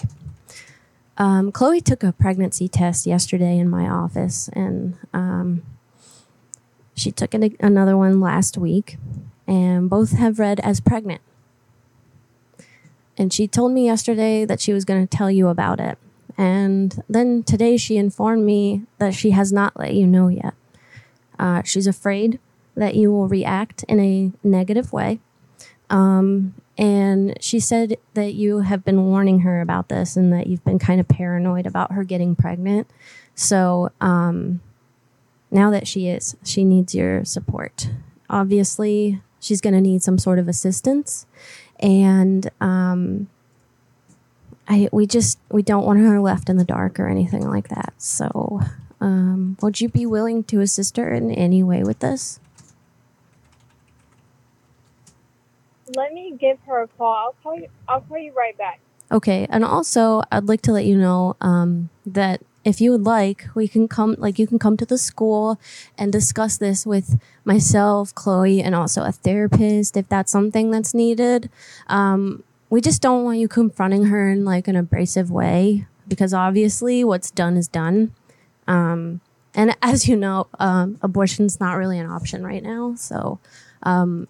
[1.18, 5.64] Um, Chloe took a pregnancy test yesterday in my office, and um,
[6.96, 8.98] she took an, another one last week,
[9.48, 11.22] and both have read as pregnant.
[13.18, 15.98] And she told me yesterday that she was going to tell you about it.
[16.36, 20.56] And then today she informed me that she has not let you know yet.
[21.38, 22.40] Uh, she's afraid
[22.76, 25.20] that you will react in a negative way.
[25.92, 30.64] Um, and she said that you have been warning her about this and that you've
[30.64, 32.88] been kind of paranoid about her getting pregnant.
[33.36, 34.62] So um,
[35.52, 37.90] now that she is, she needs your support.
[38.30, 41.28] Obviously, she's going to need some sort of assistance.
[41.80, 43.30] And um,
[44.68, 47.94] I, we just we don't want her left in the dark or anything like that.
[47.98, 48.62] So,
[49.00, 52.40] um, would you be willing to assist her in any way with this?
[55.96, 57.14] Let me give her a call.
[57.14, 57.68] I'll call you.
[57.88, 58.80] I'll call you right back.
[59.12, 63.48] Okay, and also I'd like to let you know um, that if you would like,
[63.56, 65.60] we can come, like you can come to the school
[65.98, 71.50] and discuss this with myself, Chloe, and also a therapist if that's something that's needed.
[71.88, 77.04] Um, we just don't want you confronting her in like an abrasive way because obviously
[77.04, 78.14] what's done is done.
[78.68, 79.22] Um,
[79.54, 82.96] and as you know, um, abortion's not really an option right now.
[82.96, 83.40] So
[83.84, 84.28] um,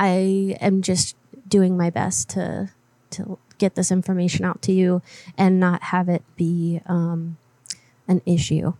[0.00, 1.14] I am just
[1.46, 2.70] doing my best to
[3.10, 5.02] to get this information out to you
[5.36, 7.36] and not have it be um,
[8.08, 8.72] an issue.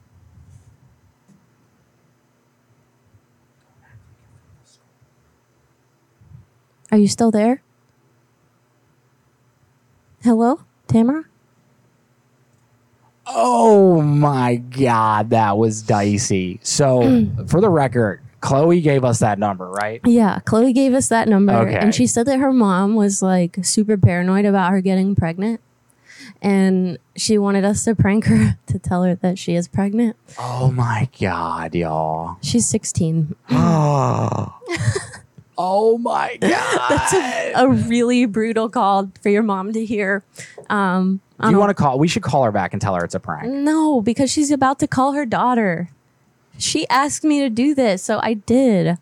[6.91, 7.63] Are you still there?
[10.23, 11.25] Hello, Tamara?
[13.27, 16.61] Oh my God, that was dicey.
[16.63, 20.01] So, for the record, Chloe gave us that number, right?
[20.05, 21.77] Yeah, Chloe gave us that number, Okay.
[21.77, 25.61] and she said that her mom was like super paranoid about her getting pregnant,
[26.41, 30.17] and she wanted us to prank her to tell her that she is pregnant.
[30.39, 32.39] Oh my God, y'all.
[32.43, 33.35] She's 16.
[33.51, 34.55] Oh,
[35.59, 36.51] oh my God.
[36.89, 40.23] That's a, a really brutal call for your mom to hear.
[40.71, 41.99] Um, Do you want to call?
[41.99, 43.53] We should call her back and tell her it's a prank.
[43.53, 45.91] No, because she's about to call her daughter.
[46.61, 48.99] She asked me to do this, so I did.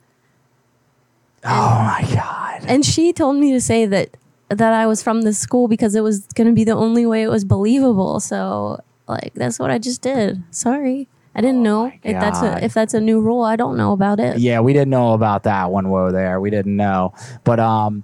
[1.44, 2.64] Oh my God.
[2.68, 4.16] And she told me to say that
[4.48, 7.22] that I was from this school because it was going to be the only way
[7.22, 8.18] it was believable.
[8.20, 10.42] So, like that's what I just did.
[10.50, 11.08] Sorry.
[11.34, 12.62] I didn't know if that's Oh God.
[12.62, 13.42] a if that's a new rule.
[13.42, 14.38] I don't know about it.
[14.38, 15.88] Yeah, we didn't know about that one.
[15.90, 17.12] Whoa, there, we didn't know.
[17.44, 18.02] But um,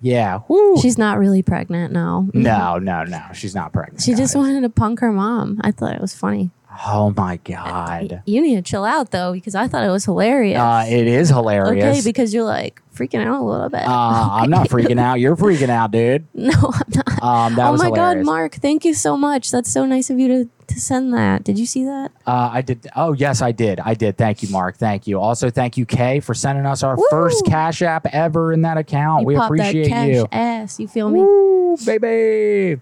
[0.00, 0.40] Yeah.
[0.46, 0.76] Woo.
[0.80, 1.92] She's not really pregnant.
[1.92, 2.28] now.
[2.32, 3.22] no, no, no.
[3.32, 4.02] She's not pregnant.
[4.02, 4.40] She just guys.
[4.42, 5.60] wanted to punk her mom.
[5.62, 6.50] I thought it was funny.
[6.86, 8.22] Oh my god.
[8.24, 10.58] You need to chill out though, because I thought it was hilarious.
[10.58, 11.98] Uh, it is hilarious.
[11.98, 13.80] okay, because you're like freaking out a little bit.
[13.86, 15.20] uh, I'm not freaking out.
[15.20, 16.26] You're freaking out, dude.
[16.34, 17.22] no, I'm not.
[17.22, 18.26] Um, that oh was my hilarious.
[18.26, 19.50] god, Mark, thank you so much.
[19.50, 21.42] That's so nice of you to, to send that.
[21.44, 22.12] Did you see that?
[22.26, 22.86] Uh, I did.
[22.94, 23.80] Oh, yes, I did.
[23.80, 24.16] I did.
[24.16, 24.76] Thank you, Mark.
[24.76, 25.20] Thank you.
[25.20, 29.22] Also, thank you, Kay, for sending us our first Cash App ever in that account.
[29.22, 30.26] you we appreciate you.
[30.30, 30.78] ass.
[30.78, 31.20] You feel me?
[31.20, 32.80] Woo, baby.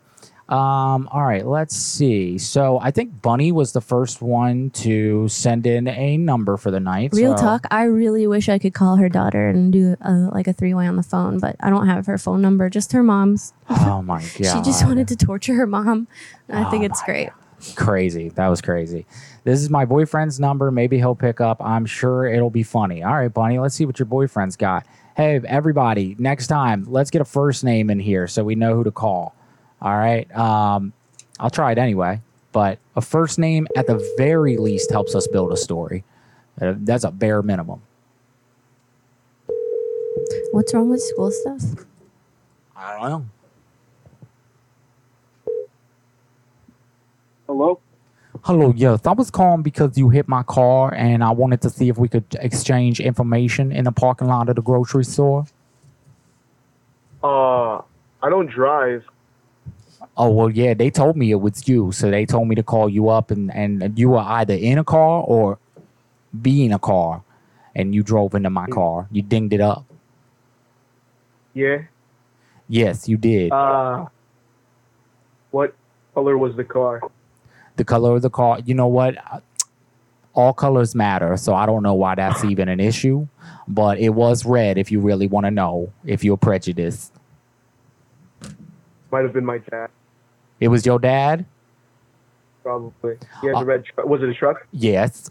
[0.49, 2.39] Um, all right, let's see.
[2.39, 6.79] So I think Bunny was the first one to send in a number for the
[6.79, 7.11] night.
[7.13, 7.67] Real so- talk.
[7.71, 10.87] I really wish I could call her daughter and do a, like a three way
[10.87, 12.71] on the phone, but I don't have her phone number.
[12.71, 13.55] Just her mom's.
[13.69, 14.33] Oh my god.
[14.35, 16.07] She just wanted to torture her mom.
[16.49, 17.31] I think Oh it's great.
[17.75, 18.29] crazy.
[18.29, 19.05] That was crazy.
[19.43, 20.71] This is my boyfriend's number.
[20.71, 21.61] Maybe he'll pick up.
[21.61, 23.03] I'm sure it'll be funny.
[23.03, 24.87] All right, Bunny, let's see what your boyfriend's got.
[25.17, 28.85] Hey, everybody, next time, let's get a first name in here so we know who
[28.85, 29.35] to call.
[29.81, 30.35] All right.
[30.37, 30.93] Um,
[31.39, 32.21] I'll try it anyway,
[32.53, 36.05] but a first name at the very least helps us build a story.
[36.61, 37.83] Uh, that's a bare minimum.
[40.53, 41.85] What's wrong with school stuff?
[42.75, 43.27] I don't know.
[47.47, 47.81] Hello?
[48.43, 49.01] Hello, yes.
[49.07, 52.09] I was calling because you hit my car and I wanted to see if we
[52.09, 55.47] could exchange information in the parking lot of the grocery store.
[57.23, 57.79] Uh,
[58.23, 59.05] I don't drive.
[60.17, 60.75] Oh well, yeah.
[60.75, 63.53] They told me it was you, so they told me to call you up, and
[63.55, 65.59] and you were either in a car or
[66.43, 67.23] be in a car,
[67.75, 69.09] and you drove into my car.
[69.11, 69.85] You dinged it up.
[71.55, 71.83] Yeah.
[72.69, 73.53] Yes, you did.
[73.53, 74.07] Uh,
[75.51, 75.75] what
[76.15, 77.01] color was the car?
[77.77, 78.59] the color of the car.
[78.65, 79.17] You know what?
[80.35, 83.27] All colors matter, so I don't know why that's even an issue.
[83.69, 84.79] But it was red.
[84.79, 87.13] If you really want to know, if you're prejudiced,
[89.11, 89.89] Might have been my dad,
[90.61, 91.45] it was your dad.
[92.63, 93.17] probably.
[93.41, 94.07] He had Uh, a red truck.
[94.07, 94.67] Was it a truck?
[94.73, 95.31] Yes.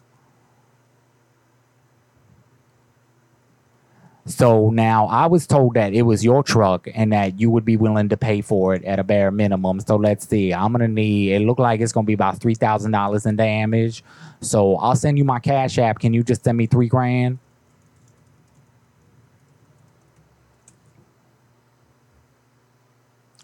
[4.27, 7.77] So now I was told that it was your truck and that you would be
[7.77, 9.79] willing to pay for it at a bare minimum.
[9.81, 10.51] So let's see.
[10.53, 14.03] I'm gonna need it looked like it's gonna be about three thousand dollars in damage.
[14.41, 15.99] So I'll send you my cash app.
[15.99, 17.37] Can you just send me three grand?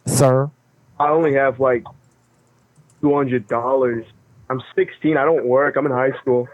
[0.05, 0.49] Sir?
[1.01, 1.83] I only have like
[3.01, 4.05] two hundred dollars.
[4.49, 5.15] I'm 16.
[5.15, 5.77] I don't work.
[5.77, 6.47] I'm in high school.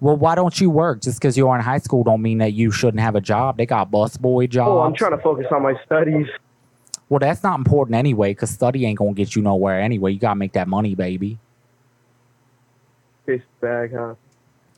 [0.00, 1.02] Well, why don't you work?
[1.02, 3.58] Just because you're in high school don't mean that you shouldn't have a job.
[3.58, 4.70] They got busboy jobs.
[4.70, 6.26] Oh, I'm trying to focus on my studies.
[7.08, 10.12] Well, that's not important anyway, because study ain't gonna get you nowhere anyway.
[10.12, 11.38] You gotta make that money, baby.
[13.26, 14.14] The bag, huh?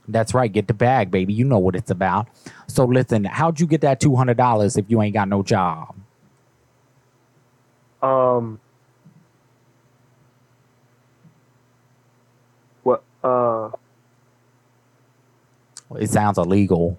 [0.08, 0.52] That's right.
[0.52, 1.32] Get the bag, baby.
[1.32, 2.28] You know what it's about.
[2.66, 5.94] So listen, how'd you get that two hundred dollars if you ain't got no job?
[8.02, 8.60] Um.
[12.82, 13.02] What?
[13.24, 13.70] Uh.
[15.98, 16.98] It sounds illegal.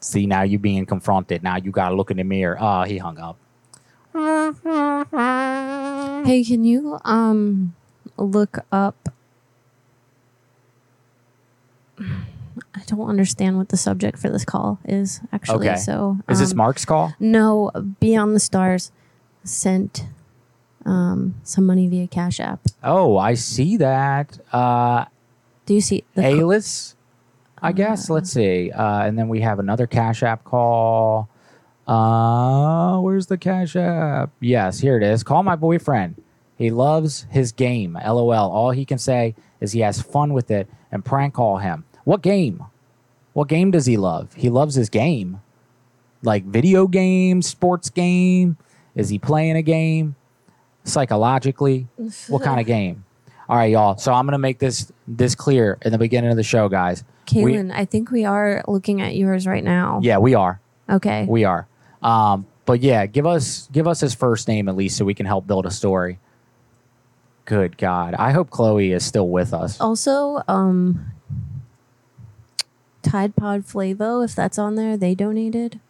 [0.00, 1.42] See, now you're being confronted.
[1.42, 2.56] Now you gotta look in the mirror.
[2.58, 3.36] Ah, he hung up.
[6.24, 7.74] Hey, can you um
[8.16, 9.10] look up?
[11.98, 15.68] I don't understand what the subject for this call is actually.
[15.68, 15.78] Okay.
[15.78, 17.12] So Is this um, Mark's call?
[17.18, 17.70] No,
[18.00, 18.92] Beyond the Stars
[19.44, 20.06] sent
[20.84, 22.60] um some money via Cash App.
[22.82, 24.38] Oh, I see that.
[24.52, 25.04] Uh,
[25.66, 26.96] Do you see the co- Alis,
[27.60, 28.08] I guess.
[28.10, 28.70] Let's see.
[28.70, 31.28] Uh, and then we have another Cash App call.
[31.86, 34.30] Uh, where's the Cash App?
[34.40, 35.22] Yes, here it is.
[35.22, 36.22] Call my boyfriend.
[36.56, 37.98] He loves his game.
[38.04, 38.32] LOL.
[38.32, 41.84] All he can say is he has fun with it and prank call him.
[42.04, 42.62] What game?
[43.32, 44.34] What game does he love?
[44.34, 45.40] He loves his game.
[46.22, 48.56] Like video game, sports game.
[48.94, 50.16] Is he playing a game?
[50.88, 51.86] Psychologically?
[52.28, 53.04] What kind of game?
[53.48, 53.96] All right, y'all.
[53.96, 57.04] So I'm gonna make this this clear in the beginning of the show, guys.
[57.34, 60.00] We- Kaylin, I think we are looking at yours right now.
[60.02, 60.60] yeah, we are.
[60.88, 61.26] Okay.
[61.28, 61.66] We are.
[62.02, 65.26] Um, but yeah, give us give us his first name at least so we can
[65.26, 66.18] help build a story.
[67.44, 68.14] Good God.
[68.14, 69.80] I hope Chloe is still with us.
[69.80, 71.12] Also, um
[73.02, 75.80] Tide Pod Flavo, if that's on there, they donated.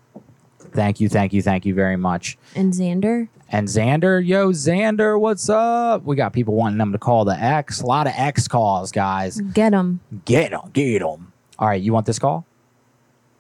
[0.73, 2.39] Thank you, thank you, thank you very much.
[2.55, 3.29] And Xander.
[3.51, 6.05] And Xander, yo, Xander, what's up?
[6.05, 7.81] We got people wanting them to call the X.
[7.81, 9.41] A lot of X calls, guys.
[9.41, 10.01] Get them.
[10.25, 11.33] Get them, get them.
[11.59, 12.47] All right, you want this call?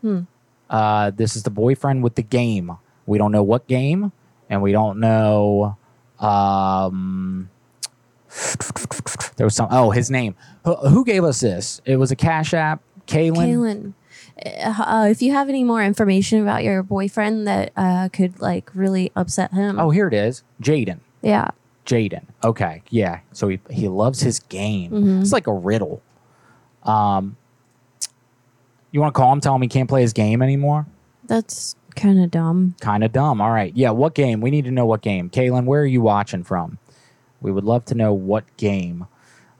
[0.00, 0.20] Hmm.
[0.70, 2.76] Uh, this is the boyfriend with the game.
[3.06, 4.12] We don't know what game,
[4.50, 5.76] and we don't know.
[6.20, 7.48] Um,
[9.36, 9.68] there was some.
[9.70, 10.34] Oh, his name.
[10.64, 11.80] Who, who gave us this?
[11.84, 12.82] It was a Cash App.
[13.06, 13.34] Kaylin.
[13.34, 13.94] Kaylin.
[14.46, 19.10] Uh, if you have any more information about your boyfriend that uh, could like really
[19.16, 19.78] upset him.
[19.78, 20.42] Oh, here it is.
[20.62, 21.00] Jaden.
[21.22, 21.48] yeah.
[21.86, 22.24] Jaden.
[22.44, 22.82] Okay.
[22.90, 23.20] Yeah.
[23.32, 24.90] So he, he loves his game.
[24.90, 25.20] Mhm.
[25.22, 26.02] It's like a riddle.
[26.82, 27.36] Um,
[28.92, 30.86] you want to call him, tell him he can't play his game anymore?
[31.24, 32.74] That's kind of dumb.
[32.80, 33.40] Kind of dumb.
[33.40, 33.74] All right.
[33.74, 33.90] Yeah.
[33.90, 34.40] What game?
[34.42, 35.30] We need to know what game.
[35.30, 36.78] Kaylin, where are you watching from?
[37.40, 39.06] We would love to know what game.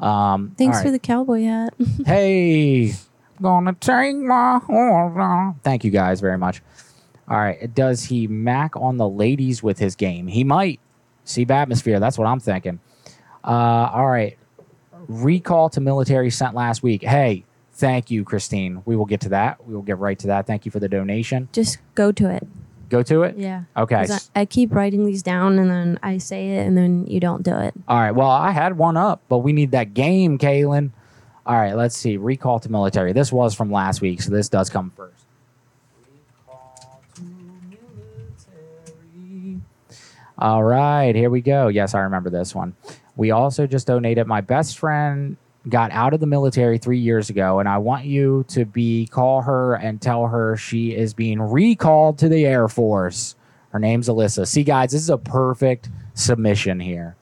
[0.00, 1.74] Um, Thanks all for the cowboy hat.
[2.06, 2.92] hey,
[3.40, 5.56] gonna take my horse off.
[5.62, 6.62] Thank you guys very much.
[7.28, 7.72] All right.
[7.74, 10.26] Does he mac on the ladies with his game?
[10.26, 10.80] He might.
[11.24, 12.00] Steve Atmosphere.
[12.00, 12.80] That's what I'm thinking.
[13.44, 14.38] Uh, all right.
[15.08, 17.02] Recall to military sent last week.
[17.02, 18.82] Hey, thank you, Christine.
[18.86, 19.66] We will get to that.
[19.66, 20.46] We will get right to that.
[20.46, 21.48] Thank you for the donation.
[21.52, 22.46] Just go to it.
[22.88, 23.36] Go to it.
[23.36, 23.64] Yeah.
[23.76, 24.06] Okay.
[24.34, 27.42] I, I keep writing these down and then I say it and then you don't
[27.42, 27.74] do it.
[27.86, 28.12] All right.
[28.12, 30.92] Well, I had one up, but we need that game, Kaylin.
[31.48, 31.74] All right.
[31.74, 32.18] Let's see.
[32.18, 33.14] Recall to military.
[33.14, 35.24] This was from last week, so this does come first.
[36.46, 39.60] Recall to military.
[40.38, 41.16] All right.
[41.16, 41.68] Here we go.
[41.68, 42.76] Yes, I remember this one.
[43.16, 44.26] We also just donated.
[44.26, 45.38] My best friend
[45.70, 49.40] got out of the military three years ago, and I want you to be call
[49.40, 53.36] her and tell her she is being recalled to the Air Force.
[53.70, 54.46] Her name's Alyssa.
[54.46, 57.16] See, guys, this is a perfect submission here.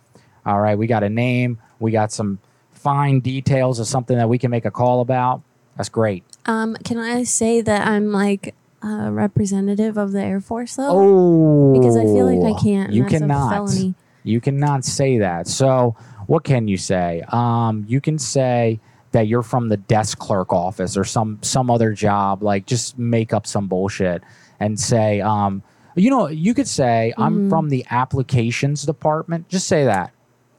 [0.45, 2.41] All right, we got a name, we got some
[2.87, 5.43] fine details of something that we can make a call about.
[5.77, 6.23] That's great.
[6.47, 10.91] Um, can I say that I'm like a representative of the Air Force though?
[10.91, 12.93] Oh, Because I feel like I can't.
[12.93, 13.51] You cannot.
[13.69, 13.95] felony.
[14.23, 15.49] You cannot say that.
[15.49, 15.97] So,
[16.29, 17.25] what can you say?
[17.29, 18.79] Um, you can say
[19.11, 22.43] that you're from the desk clerk office or some some other job.
[22.43, 24.23] Like, just make up some bullshit
[24.61, 25.63] and say, um,
[25.97, 27.51] you know, you could say, "I'm Mhm.
[27.51, 30.13] from the applications department." Just say that.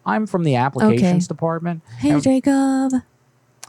[0.08, 1.28] I'm from the applications Okay.
[1.28, 1.84] department.
[1.99, 2.93] Hey, And Jacob.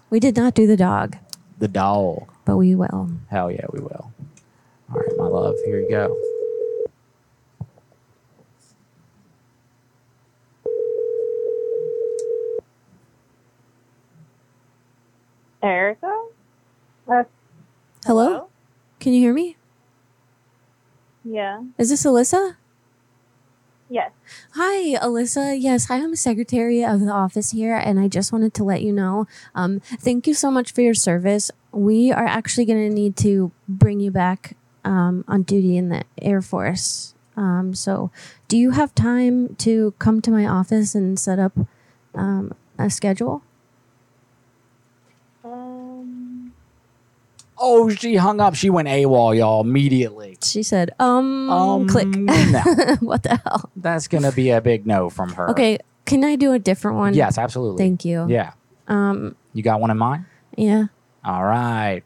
[0.09, 1.16] We did not do the dog,
[1.59, 2.28] the dog.
[2.47, 3.11] but we will.
[3.28, 4.12] Hell yeah, we will.
[4.91, 5.55] All right, my love.
[5.66, 6.16] Here you go.
[15.62, 16.26] Erica?
[17.11, 17.24] Uh,
[18.05, 18.49] hello?
[19.01, 19.57] Can you hear me?
[21.24, 21.62] Yeah.
[21.78, 22.57] Is this Alyssa?
[23.91, 24.12] Yes.
[24.53, 25.57] Hi, Alyssa.
[25.59, 28.82] Yes, Hi, I am secretary of the office here, and I just wanted to let
[28.82, 29.26] you know.
[29.55, 31.51] Um, thank you so much for your service.
[31.72, 36.05] We are actually going to need to bring you back um, on duty in the
[36.20, 37.14] Air Force.
[37.36, 38.11] Um, so,
[38.47, 41.57] do you have time to come to my office and set up
[42.14, 43.43] um, a schedule?
[47.61, 48.54] Oh, she hung up.
[48.54, 50.38] She went AWOL, y'all, immediately.
[50.42, 52.06] She said, um, Um, click.
[52.09, 52.61] no.
[53.00, 53.70] what the hell?
[53.76, 55.50] That's gonna be a big no from her.
[55.50, 57.14] Okay, can I do a different one?
[57.14, 57.82] Yes, absolutely.
[57.84, 58.26] Thank you.
[58.28, 58.52] Yeah.
[58.86, 60.24] Um, You got one in mind?
[60.56, 60.86] yeah.
[61.24, 62.02] All right.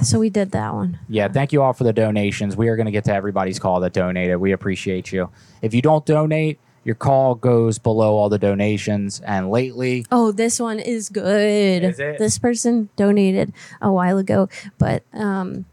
[0.00, 0.98] So we did that one.
[1.08, 1.28] Yeah.
[1.28, 2.56] Thank you all for the donations.
[2.56, 4.36] We are going to get to everybody's call that donated.
[4.38, 5.30] We appreciate you.
[5.62, 9.20] If you don't donate, your call goes below all the donations.
[9.20, 11.82] And lately, Oh, this one is good.
[11.84, 12.18] Is it?
[12.18, 15.64] This person donated a while ago, but um,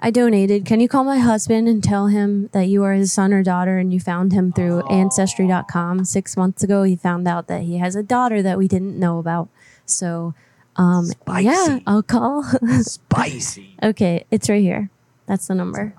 [0.00, 0.64] I donated.
[0.64, 3.78] Can you call my husband and tell him that you are his son or daughter
[3.78, 6.82] and you found him through ancestry.com six months ago?
[6.84, 9.48] He found out that he has a daughter that we didn't know about.
[9.84, 10.34] So,
[10.76, 12.44] um, yeah, I'll call.
[12.82, 13.76] spicy.
[13.82, 14.90] okay, it's right here.
[15.26, 15.94] That's the number.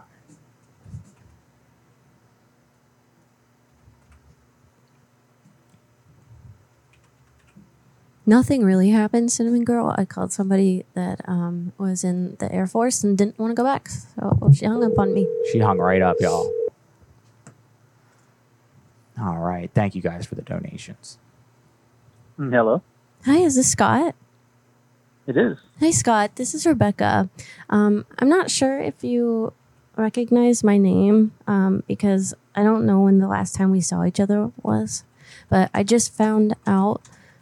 [8.30, 9.95] Nothing really happened, Cinnamon Girl.
[9.97, 13.63] I called somebody that um, was in the Air Force and didn't want to go
[13.63, 13.88] back.
[13.88, 15.25] So she hung up on me.
[15.49, 16.51] She hung right up, y'all.
[19.17, 19.71] All right.
[19.73, 21.17] Thank you guys for the donations.
[22.38, 22.82] Hello.
[23.23, 24.13] Hi, is this Scott?
[25.25, 25.57] It is.
[25.80, 26.36] Hi, Scott.
[26.36, 27.30] This is Rebecca.
[27.69, 29.53] Um, I'm not sure if you
[29.95, 34.19] recognize my name um, because I don't know when the last time we saw each
[34.19, 35.05] other was,
[35.49, 37.01] but I just found out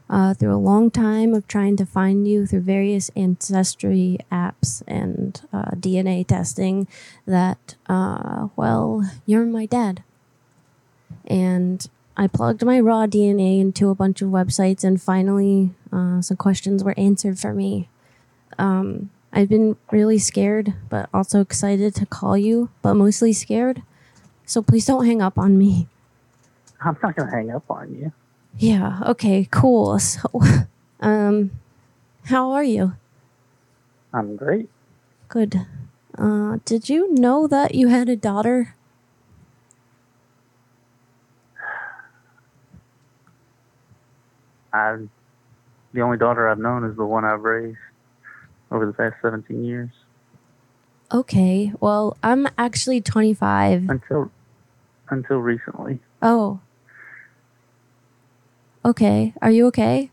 [0.10, 5.42] uh, through a long time of trying to find you through various ancestry apps and
[5.52, 6.88] uh, DNA testing
[7.26, 10.04] that, uh, well, you're my dad.
[11.26, 11.86] And
[12.18, 16.84] I plugged my raw DNA into a bunch of websites, and finally, uh, some questions
[16.84, 17.90] were answered for me.
[18.58, 23.82] Um, I've been really scared, but also excited to call you, but mostly scared.
[24.46, 25.88] So please don't hang up on me.
[26.80, 28.14] I'm not gonna hang up on you.
[28.58, 30.00] Yeah, okay, cool.
[30.00, 30.30] So,
[31.00, 31.52] um,
[32.26, 32.94] how are you?
[34.14, 34.70] I'm great.
[35.28, 35.66] Good.
[36.18, 38.76] Uh, did you know that you had a daughter?
[44.72, 44.98] I,
[45.94, 47.78] the only daughter I've known is the one I've raised
[48.72, 49.90] over the past 17 years.
[51.12, 51.72] Okay.
[51.80, 53.90] Well, I'm actually 25.
[53.90, 54.32] Until
[55.10, 56.00] until recently.
[56.22, 56.60] Oh.
[58.86, 59.34] Okay.
[59.42, 60.12] Are you okay?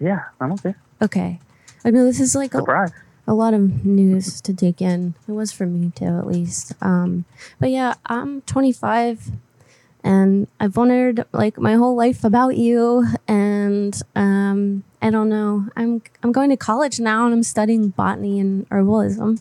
[0.00, 0.74] Yeah, I'm okay.
[1.00, 1.38] Okay.
[1.84, 2.92] I mean, this is like a,
[3.28, 5.14] a lot of news to take in.
[5.28, 6.72] It was for me too, at least.
[6.82, 7.24] Um,
[7.60, 9.30] but yeah, I'm 25,
[10.02, 15.68] and I've wondered like my whole life about you, and um, I don't know.
[15.76, 19.40] I'm I'm going to college now, and I'm studying botany and herbalism.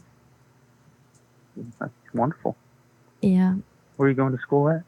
[1.79, 2.55] That's wonderful.
[3.21, 3.55] Yeah.
[3.97, 4.83] Where are you going to school at?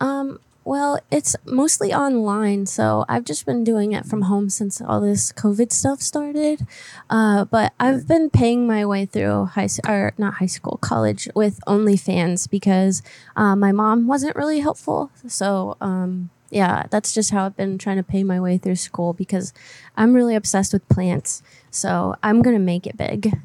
[0.00, 5.00] Um, well, it's mostly online, so I've just been doing it from home since all
[5.00, 6.66] this COVID stuff started.
[7.10, 11.60] Uh, but I've been paying my way through high or not high school, college with
[11.66, 13.02] OnlyFans because
[13.36, 15.10] uh, my mom wasn't really helpful.
[15.26, 19.12] So um, yeah, that's just how I've been trying to pay my way through school
[19.12, 19.52] because
[19.98, 21.42] I'm really obsessed with plants.
[21.70, 23.38] So I'm gonna make it big.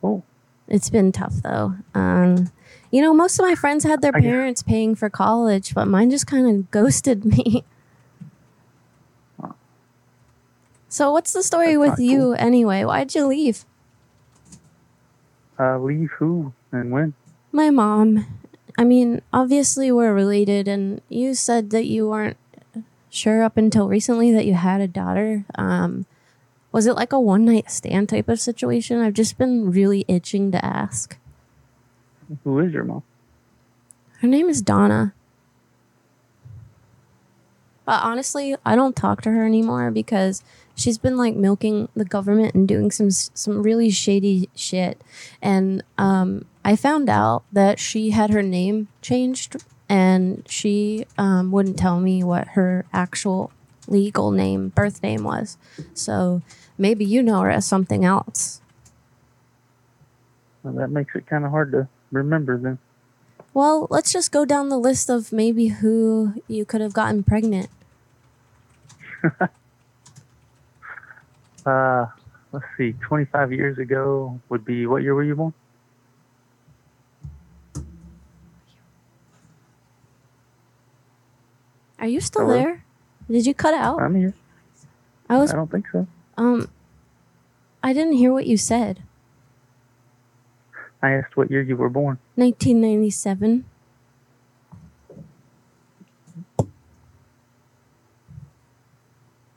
[0.00, 0.24] Cool.
[0.68, 1.74] It's been tough though.
[1.94, 2.50] Um,
[2.94, 6.28] you know, most of my friends had their parents paying for college, but mine just
[6.28, 7.64] kind of ghosted me.
[10.88, 12.84] So, what's the story with you anyway?
[12.84, 13.64] Why'd you leave?
[15.58, 17.14] Uh, leave who and when?
[17.50, 18.28] My mom.
[18.78, 22.36] I mean, obviously we're related, and you said that you weren't
[23.10, 25.44] sure up until recently that you had a daughter.
[25.56, 26.06] Um,
[26.70, 29.00] was it like a one night stand type of situation?
[29.00, 31.18] I've just been really itching to ask.
[32.44, 33.02] Who is your mom?
[34.20, 35.14] Her name is Donna.
[37.84, 40.42] But honestly, I don't talk to her anymore because
[40.74, 45.00] she's been like milking the government and doing some some really shady shit.
[45.42, 49.56] And um, I found out that she had her name changed,
[49.88, 53.52] and she um, wouldn't tell me what her actual
[53.86, 55.58] legal name, birth name was.
[55.92, 56.40] So
[56.78, 58.62] maybe you know her as something else.
[60.62, 62.78] Well, that makes it kind of hard to remember them.
[63.54, 67.70] Well, let's just go down the list of maybe who you could have gotten pregnant.
[71.66, 72.06] Uh,
[72.52, 72.92] let's see.
[73.00, 75.54] 25 years ago would be what year were you born?
[81.98, 82.54] Are you still Hello?
[82.54, 82.84] there?
[83.30, 84.00] Did you cut out?
[84.00, 84.34] I'm here.
[85.28, 86.06] I was I don't think so.
[86.36, 86.68] um
[87.82, 89.02] I didn't hear what you said.
[91.04, 92.18] I asked what year you were born.
[92.36, 93.66] 1997.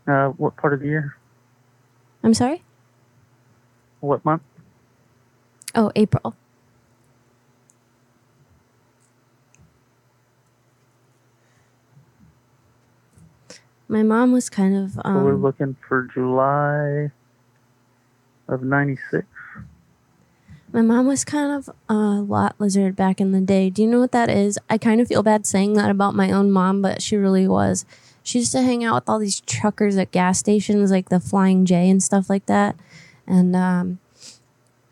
[0.05, 1.15] Uh, what part of the year?
[2.21, 2.63] I'm sorry?
[4.01, 4.41] What month?
[5.73, 6.35] Oh, April.
[13.87, 17.09] My mom was kind of so we're um looking for July
[18.49, 19.25] of 96.
[20.77, 23.71] My mom was kind of a lot lizard back in the day.
[23.71, 24.59] Do you know what that is?
[24.69, 27.83] I kind of feel bad saying that about my own mom, but she really was.
[28.21, 31.65] She used to hang out with all these truckers at gas stations, like the Flying
[31.65, 32.75] J and stuff like that.
[33.25, 33.97] And um,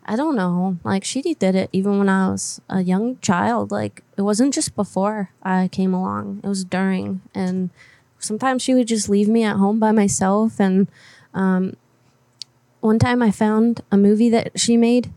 [0.04, 3.70] I don't know, like she did it even when I was a young child.
[3.70, 7.20] Like it wasn't just before I came along; it was during.
[7.32, 7.70] And
[8.18, 10.58] sometimes she would just leave me at home by myself.
[10.58, 10.88] And
[11.32, 11.76] um,
[12.80, 15.12] one time I found a movie that she made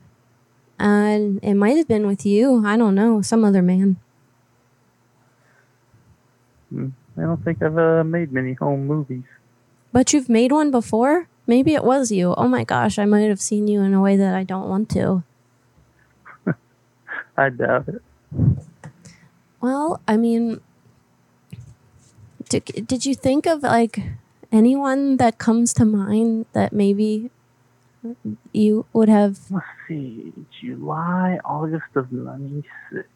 [0.80, 2.66] and it might have been with you.
[2.66, 3.98] I don't know, some other man.
[6.70, 6.90] Hmm.
[7.18, 9.24] I don't think I've uh, made many home movies.
[9.92, 11.28] But you've made one before?
[11.46, 12.34] Maybe it was you.
[12.36, 14.90] Oh my gosh, I might have seen you in a way that I don't want
[14.92, 15.24] to.
[17.38, 18.02] I doubt it.
[19.60, 20.62] Well, I mean,
[22.48, 24.00] did, did you think of like
[24.52, 27.32] anyone that comes to mind that maybe
[28.54, 29.40] you would have?
[29.50, 30.34] Let's see.
[30.62, 33.08] July, August of 96.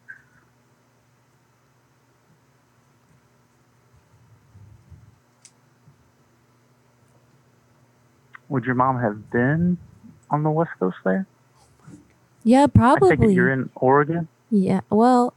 [8.48, 9.78] Would your mom have been
[10.30, 11.26] on the West Coast there?
[12.44, 13.34] Yeah, I take it probably.
[13.34, 14.28] you're in Oregon?
[14.50, 14.82] Yeah.
[14.90, 15.34] Well,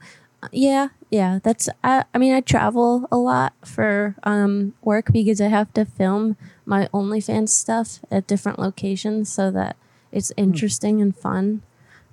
[0.52, 1.40] yeah, yeah.
[1.44, 5.86] That's I I mean I travel a lot for um work because I have to
[5.86, 9.78] film my OnlyFans stuff at different locations so that
[10.12, 11.62] it's interesting and fun.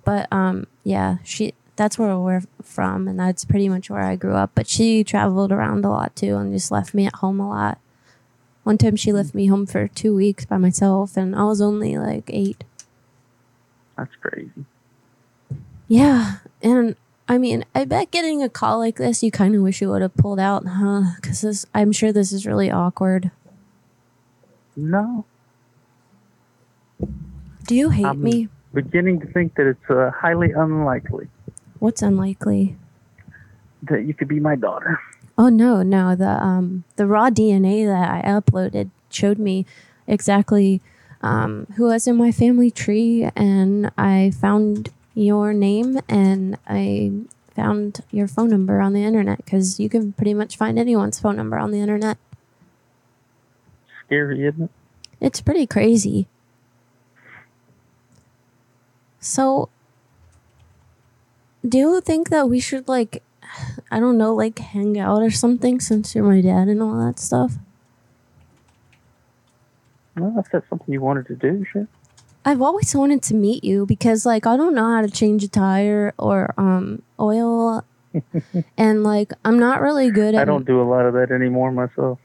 [0.03, 4.35] But um yeah, she that's where we're from and that's pretty much where I grew
[4.35, 4.51] up.
[4.55, 7.79] But she traveled around a lot too and just left me at home a lot.
[8.63, 11.97] One time she left me home for two weeks by myself and I was only
[11.97, 12.63] like eight.
[13.97, 14.65] That's crazy.
[15.87, 16.95] Yeah, and
[17.27, 20.01] I mean, I bet getting a call like this, you kind of wish you would
[20.03, 21.01] have pulled out, huh?
[21.21, 23.31] Because I'm sure this is really awkward.
[24.75, 25.25] No.
[27.65, 28.49] Do you hate I'm me?
[28.73, 31.29] beginning to think that it's uh, highly unlikely
[31.79, 32.75] What's unlikely?
[33.83, 34.99] that you could be my daughter.
[35.37, 36.15] Oh no, no.
[36.15, 39.65] The um the raw DNA that I uploaded showed me
[40.07, 40.79] exactly
[41.21, 47.11] um, who was in my family tree, and I found your name and I
[47.55, 51.37] found your phone number on the internet because you can pretty much find anyone's phone
[51.37, 52.17] number on the internet.
[54.05, 54.69] Scary, isn't it?
[55.21, 56.27] It's pretty crazy.
[59.19, 59.69] So,
[61.67, 63.23] do you think that we should like,
[63.89, 67.17] I don't know, like hang out or something since you're my dad and all that
[67.17, 67.53] stuff?
[70.15, 71.87] Well, if that's something you wanted to do, sure.
[72.47, 75.47] I've always wanted to meet you because like I don't know how to change a
[75.47, 77.83] tire or um oil
[78.77, 81.71] and like I'm not really good at I don't do a lot of that anymore
[81.71, 82.19] myself.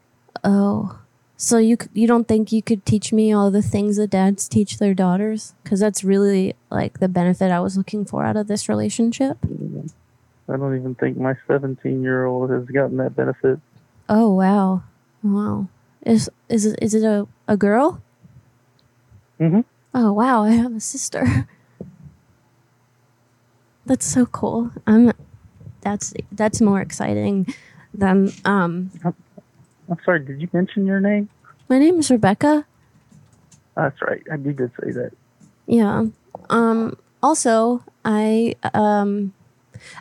[0.44, 0.98] Oh.
[1.38, 4.76] So you you don't think you could teach me all the things that dads teach
[4.76, 8.68] their daughters cuz that's really like the benefit I was looking for out of this
[8.68, 9.38] relationship?
[10.50, 13.58] I don't even think my 17 year old has gotten that benefit.
[14.06, 14.82] Oh wow.
[15.22, 15.68] Wow.
[16.04, 18.02] Is is it is it a a girl?
[19.40, 19.64] Mhm.
[19.92, 21.48] Oh wow, I have a sister.
[23.86, 24.70] That's so cool.
[24.86, 25.12] I'm
[25.80, 27.52] that's that's more exciting
[27.92, 31.28] than um I'm sorry, did you mention your name?
[31.68, 32.66] my name is Rebecca.
[33.76, 34.22] That's right.
[34.30, 35.12] I did say that.
[35.66, 36.06] Yeah.
[36.50, 39.32] Um also I um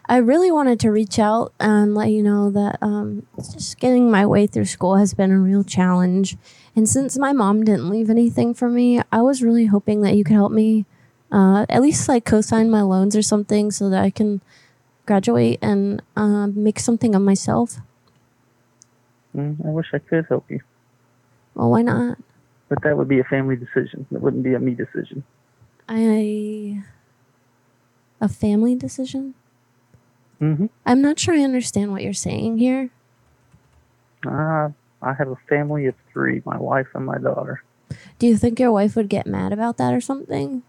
[0.05, 4.25] I really wanted to reach out and let you know that um just getting my
[4.25, 6.37] way through school has been a real challenge.
[6.75, 10.23] And since my mom didn't leave anything for me, I was really hoping that you
[10.23, 10.85] could help me
[11.31, 14.41] uh at least like co-sign my loans or something so that I can
[15.05, 17.77] graduate and um make something of myself.
[19.35, 20.61] Mm, I wish I could help you,
[21.53, 22.17] Well, why not?
[22.67, 24.05] but that would be a family decision.
[24.11, 25.23] It wouldn't be a me decision.
[25.87, 26.83] I
[28.21, 29.33] a family decision?
[30.41, 30.67] Mm-hmm.
[30.85, 32.89] I'm not sure I understand what you're saying here.
[34.25, 34.69] Uh,
[35.01, 37.63] I have a family of three: my wife and my daughter.
[38.19, 40.63] Do you think your wife would get mad about that or something?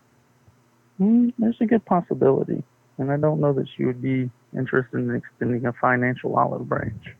[1.01, 2.63] Mm, there's a good possibility,
[2.99, 7.15] and I don't know that she would be interested in extending a financial olive branch.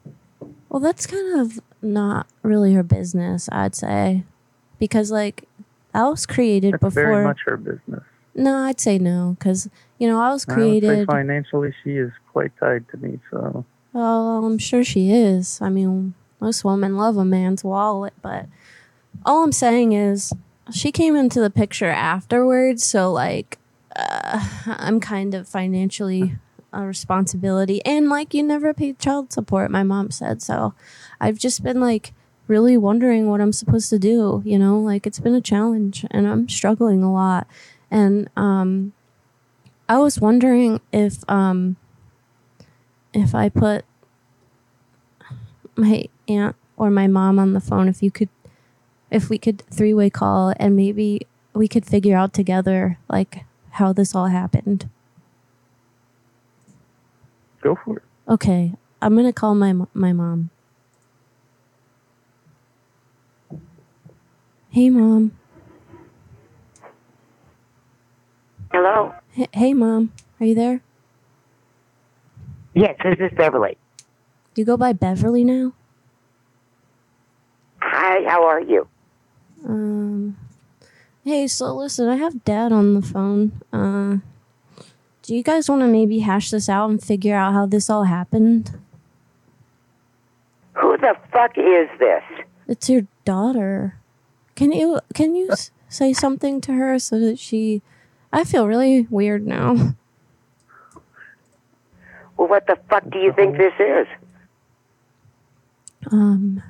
[0.69, 4.25] Well, that's kind of not really her business, I'd say.
[4.79, 5.45] Because, like,
[5.93, 7.03] I was created That's before.
[7.03, 8.03] very much her business.
[8.35, 9.37] No, I'd say no.
[9.39, 11.07] Because, you know, I was I would say created.
[11.07, 13.19] financially, she is quite tied to me.
[13.31, 15.61] So Well, I'm sure she is.
[15.61, 18.47] I mean, most women love a man's wallet, but
[19.25, 20.33] all I'm saying is
[20.73, 23.59] she came into the picture afterwards, so like
[23.97, 26.37] uh, I'm kind of financially
[26.73, 30.41] a responsibility, and like you never paid child support, my mom said.
[30.43, 30.75] So
[31.21, 32.13] I've just been like
[32.47, 34.43] really wondering what I'm supposed to do.
[34.45, 37.47] You know, like it's been a challenge, and I'm struggling a lot,
[37.91, 38.93] and um,
[39.89, 41.77] I was wondering if um
[43.13, 43.85] if I put
[45.81, 48.31] my aunt or my mom on the phone if you could
[49.11, 54.15] if we could three-way call and maybe we could figure out together like how this
[54.15, 54.89] all happened.
[57.63, 58.05] go for it.
[58.29, 60.51] Okay, I'm going to call my my mom.
[64.71, 65.33] Hey mom.
[68.73, 69.15] Hello.
[69.37, 70.13] H- hey mom.
[70.41, 70.83] Are you there?
[72.75, 73.79] Yes, this is Beverly.
[74.55, 75.73] Do you go by Beverly now?
[77.81, 78.87] Hi, how are you?
[79.67, 80.37] Um
[81.25, 83.61] Hey, so listen, I have dad on the phone.
[83.73, 84.19] Uh
[85.23, 88.05] do you guys want to maybe hash this out and figure out how this all
[88.05, 88.79] happened?
[90.75, 92.25] Who the fuck is this?
[92.67, 93.97] It's your daughter.
[94.57, 97.83] Can you can you s- say something to her so that she
[98.33, 99.95] I feel really weird now.
[102.37, 104.07] Well, what the fuck do you think this is?
[106.11, 106.63] Um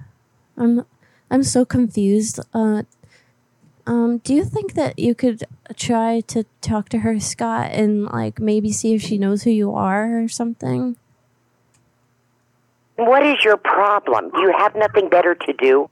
[0.57, 0.85] I'm
[1.31, 2.41] I'm so confused.
[2.53, 2.83] Uh
[3.87, 5.45] um do you think that you could
[5.77, 9.75] try to talk to her Scott and like maybe see if she knows who you
[9.75, 10.97] are or something?
[12.97, 14.31] What is your problem?
[14.31, 15.89] Do you have nothing better to do?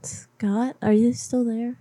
[0.00, 1.76] Scott, are you still there?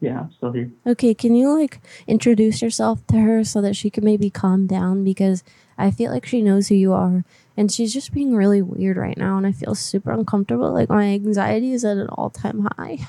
[0.00, 0.70] Yeah, I'm still here.
[0.86, 5.04] Okay, can you like introduce yourself to her so that she can maybe calm down
[5.04, 5.44] because
[5.76, 7.24] I feel like she knows who you are
[7.56, 10.72] and she's just being really weird right now and I feel super uncomfortable.
[10.72, 13.08] Like my anxiety is at an all-time high.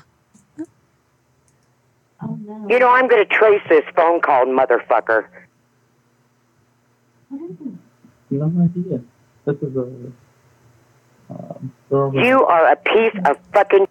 [2.23, 2.67] Oh no.
[2.69, 5.27] You know, I'm going to trace this phone call, motherfucker.
[8.29, 9.01] No idea.
[9.45, 9.87] This is a
[11.33, 13.87] uh, You are a piece of fucking.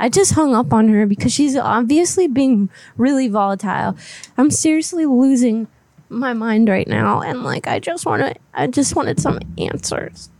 [0.00, 3.96] I just hung up on her because she's obviously being really volatile.
[4.36, 5.68] I'm seriously losing
[6.08, 10.30] my mind right now, and like I just want to, I just wanted some answers.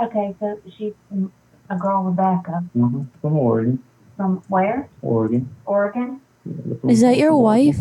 [0.00, 0.92] Okay, so she's
[1.68, 3.02] a girl Rebecca, Mm-hmm.
[3.20, 3.82] From Oregon.
[4.16, 4.88] from where?
[5.02, 5.48] Oregon.
[5.66, 6.20] Oregon?
[6.88, 7.76] Is that your wife?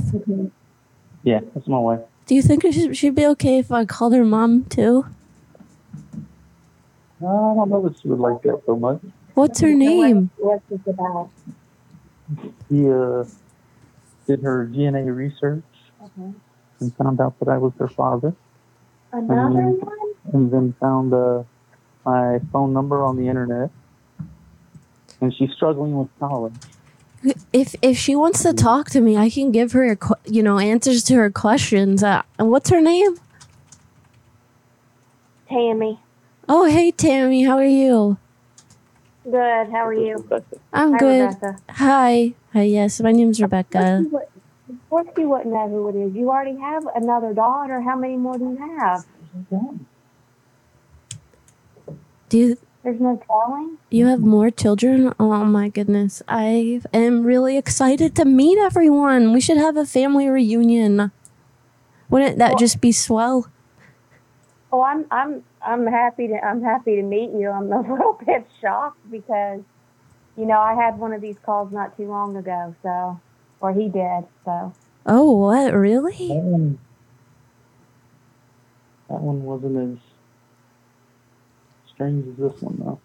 [1.23, 2.01] Yeah, that's my wife.
[2.27, 5.05] Do you think should, she'd be okay if I called her mom too?
[7.21, 9.01] I don't know that she would like that so much.
[9.39, 10.31] What's her name?
[10.35, 11.29] What's this about?
[12.67, 13.23] He uh,
[14.27, 15.63] did her DNA research
[16.03, 16.33] Okay.
[16.81, 18.35] and found out that I was her father.
[19.13, 19.97] Another and, one?
[20.33, 21.43] And then found uh,
[22.05, 23.69] my phone number on the internet.
[25.21, 26.55] And she's struggling with college.
[27.53, 31.01] If if she wants to talk to me, I can give her, you know, answers
[31.05, 32.03] to her questions.
[32.03, 33.15] Uh, what's her name?
[35.47, 35.97] Tammy.
[36.49, 38.17] Oh, hey Tammy, how are you?
[39.23, 39.69] Good.
[39.71, 40.25] How are you?
[40.73, 41.21] I'm Hi, good.
[41.35, 41.57] Rebecca.
[41.69, 42.33] Hi.
[42.53, 42.61] Hi.
[42.63, 44.05] Yes, my name's Rebecca.
[44.09, 44.29] What-
[44.89, 46.15] What if you wouldn't know who it is?
[46.15, 47.81] You already have another daughter.
[47.81, 49.05] How many more do you have?
[52.29, 53.77] Do you There's no telling.
[53.89, 55.11] you have more children?
[55.19, 56.21] Oh my goodness.
[56.27, 59.33] I am really excited to meet everyone.
[59.33, 61.11] We should have a family reunion.
[62.09, 63.47] Wouldn't that just be swell?
[64.71, 67.49] Oh, I'm I'm I'm happy to I'm happy to meet you.
[67.49, 69.61] I'm a little bit shocked because,
[70.37, 72.75] you know, I had one of these calls not too long ago.
[72.83, 73.19] So,
[73.61, 74.25] or he did.
[74.45, 74.73] So,
[75.05, 75.73] Oh, what?
[75.73, 76.27] Really?
[76.27, 76.79] That one,
[79.09, 80.03] that one wasn't as
[81.91, 82.99] strange as this one, though.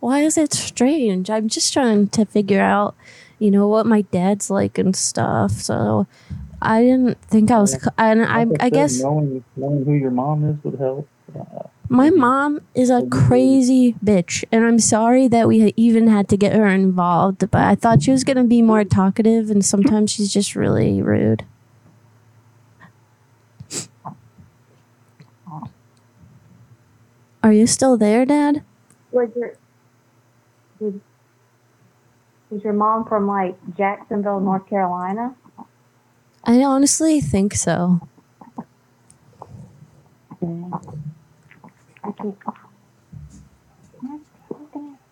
[0.00, 1.30] Why is it strange?
[1.30, 2.96] I'm just trying to figure out,
[3.38, 5.52] you know, what my dad's like and stuff.
[5.52, 6.08] So
[6.62, 7.88] I didn't think I was.
[7.98, 11.08] And I, Like I guess knowing, knowing who your mom is would help.
[11.38, 16.36] Uh, my mom is a crazy bitch, and I'm sorry that we even had to
[16.36, 17.50] get her involved.
[17.50, 21.44] But I thought she was gonna be more talkative, and sometimes she's just really rude.
[27.42, 28.62] Are you still there, Dad?
[29.10, 29.54] was your
[30.80, 30.94] was,
[32.50, 35.34] was your mom from like Jacksonville, North Carolina?
[36.44, 38.00] I honestly think so.
[40.42, 42.10] I.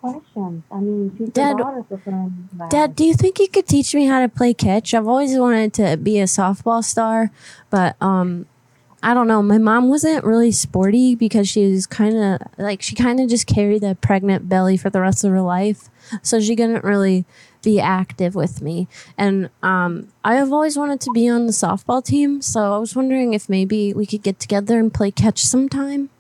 [0.00, 0.62] Questions.
[0.72, 2.70] I mean, Dad- the daughter for crying out loud.
[2.70, 4.94] Dad, do you think you could teach me how to play catch?
[4.94, 7.30] I've always wanted to be a softball star,
[7.68, 8.46] but um
[9.02, 9.42] I don't know.
[9.42, 13.46] My mom wasn't really sporty because she was kind of like she kind of just
[13.46, 15.90] carried a pregnant belly for the rest of her life.
[16.22, 17.26] So she couldn't really
[17.62, 18.88] be active with me.
[19.16, 22.94] And um I have always wanted to be on the softball team, so I was
[22.96, 26.10] wondering if maybe we could get together and play catch sometime.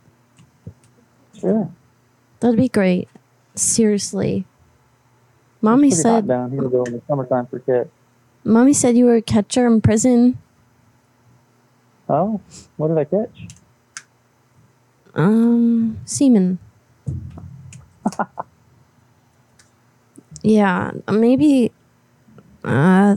[1.38, 1.70] Sure.
[2.40, 3.08] That'd be great.
[3.54, 4.46] Seriously.
[5.60, 7.88] Mommy It's said down here though in the summertime for catch.
[8.44, 10.38] Mommy said you were a catcher in prison.
[12.08, 12.40] Oh,
[12.76, 13.46] what did I catch?
[15.14, 16.58] Um, semen.
[20.42, 21.72] yeah, maybe.
[22.64, 23.16] Uh,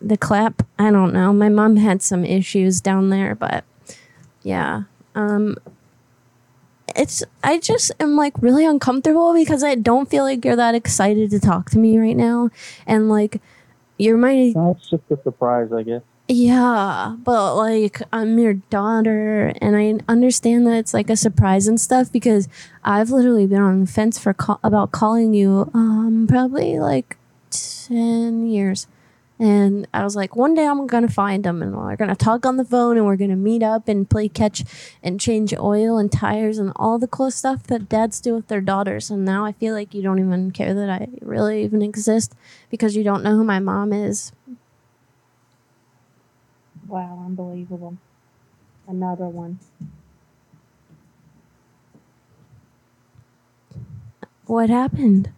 [0.00, 0.62] the clap.
[0.78, 1.32] I don't know.
[1.32, 3.64] My mom had some issues down there, but
[4.42, 4.82] yeah.
[5.14, 5.56] Um,
[6.94, 7.22] it's.
[7.42, 11.40] I just am like really uncomfortable because I don't feel like you're that excited to
[11.40, 12.50] talk to me right now,
[12.86, 13.40] and like,
[13.98, 16.02] you're my it's just a surprise, I guess.
[16.28, 21.80] Yeah, but like I'm your daughter, and I understand that it's like a surprise and
[21.80, 22.48] stuff because
[22.82, 27.16] I've literally been on the fence for about calling you um probably like
[27.50, 28.88] ten years,
[29.38, 32.56] and I was like, one day I'm gonna find them, and we're gonna talk on
[32.56, 34.64] the phone, and we're gonna meet up and play catch,
[35.04, 38.60] and change oil and tires and all the cool stuff that dads do with their
[38.60, 39.10] daughters.
[39.10, 42.34] And now I feel like you don't even care that I really even exist
[42.68, 44.32] because you don't know who my mom is.
[46.88, 47.96] Wow, unbelievable.
[48.88, 49.58] Another one.
[54.46, 55.30] What happened?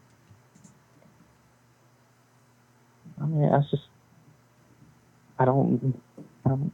[3.21, 3.85] I mean, I just,
[5.39, 6.01] I don't,
[6.45, 6.73] I don't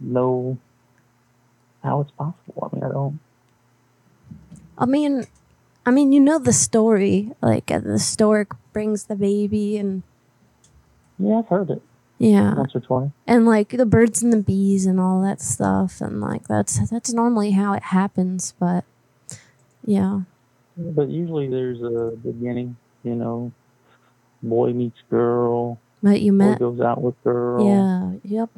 [0.00, 0.58] know
[1.82, 2.70] how it's possible.
[2.70, 3.20] I mean, I don't.
[4.78, 5.26] I mean,
[5.86, 7.32] I mean, you know the story.
[7.42, 10.02] Like uh, the stork brings the baby, and
[11.18, 11.82] Yeah, I've heard it
[12.18, 13.10] yeah, once or twice.
[13.26, 17.12] and like the birds and the bees and all that stuff, and like that's that's
[17.12, 18.54] normally how it happens.
[18.58, 18.84] But
[19.84, 20.20] yeah,
[20.76, 23.52] But usually there's a beginning, you know,
[24.42, 26.58] boy meets girl, but you boy met.
[26.58, 27.66] goes out with girl.
[27.66, 28.12] Yeah.
[28.40, 28.50] Yep.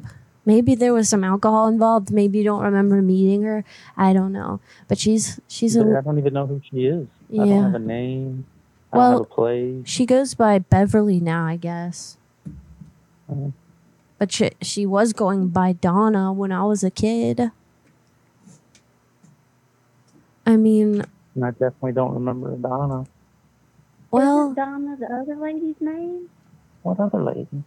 [0.45, 2.09] Maybe there was some alcohol involved.
[2.09, 3.65] Maybe you don't remember meeting her.
[3.97, 4.61] I don't know.
[4.87, 7.07] But she's she's I a don't even know who she is.
[7.31, 7.45] I Yeah.
[7.45, 8.45] don't have a name.
[8.93, 9.81] I Well, don't have a place.
[9.89, 12.16] she goes by Beverly now, I guess.
[14.19, 17.51] But she she was going by Donna when I was a kid.
[20.45, 21.03] I mean,
[21.35, 23.05] And I definitely don't remember Donna.
[24.11, 26.29] well, Isn't Donna the other lady's name?
[26.83, 27.63] What other lady?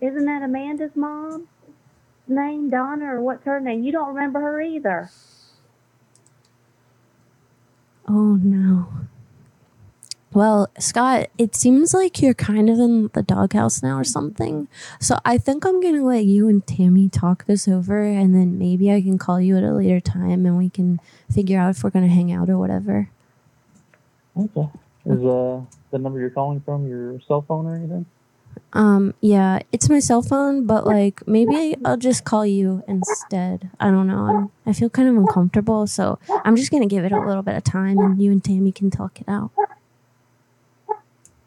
[0.00, 1.48] Isn't that Amanda's mom?
[2.28, 3.82] Name Donna or what's her name?
[3.82, 5.10] You don't remember her either.
[8.08, 8.86] oh no.
[10.34, 14.66] Well, Scott, it seems like you're kind of in the doghouse now or something.
[14.98, 18.58] So I think I'm going to let you and Tammy talk this over and then
[18.58, 21.00] maybe I can call you at a later time and we can
[21.32, 23.08] figure out if we're going to hang out or whatever.
[24.36, 24.68] Okay.
[25.06, 25.60] Is uh
[25.92, 28.06] the number you're calling from your cell phone or anything?
[28.72, 33.70] Um, yeah, it's my cell phone, but like maybe I'll just call you instead.
[33.78, 34.24] I don't know.
[34.26, 37.54] I'm, I feel kind of uncomfortable, so I'm just gonna give it a little bit
[37.54, 39.50] of time, and you and Tammy can talk it out.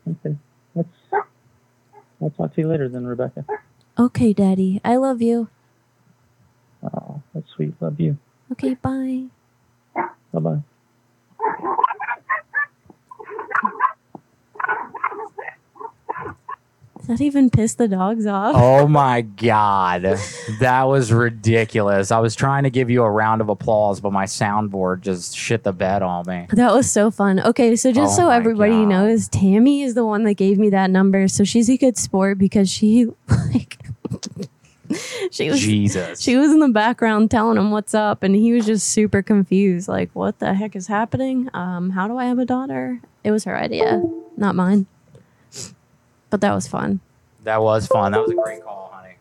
[0.07, 0.37] Okay.
[0.75, 0.89] Let's
[2.21, 3.45] I'll talk to you later then, Rebecca.
[3.99, 5.49] Okay, Daddy, I love you.
[6.83, 7.73] Oh, that's sweet.
[7.81, 8.17] Love you.
[8.51, 9.25] Okay, bye.
[10.31, 10.61] Bye bye.
[17.07, 18.53] That even piss the dogs off?
[18.55, 20.17] Oh my God.
[20.59, 22.11] That was ridiculous.
[22.11, 25.63] I was trying to give you a round of applause, but my soundboard just shit
[25.63, 26.47] the bed on me.
[26.51, 27.39] That was so fun.
[27.39, 28.89] Okay, so just Oh so everybody God.
[28.89, 31.27] knows, Tammy is the one that gave me that number.
[31.29, 33.07] So she's a good sport because she
[33.53, 33.77] like
[35.31, 36.21] she was Jesus.
[36.21, 39.89] she was in the background telling him what's up and he was just super confused
[39.89, 41.49] like what the heck is happening?
[41.53, 42.99] Um how do I have a daughter?
[43.23, 44.01] It was her idea,
[44.37, 44.85] not mine.
[46.37, 46.99] But that was fun.
[47.45, 48.11] That was fun.
[48.11, 49.15] That was a great call, honey.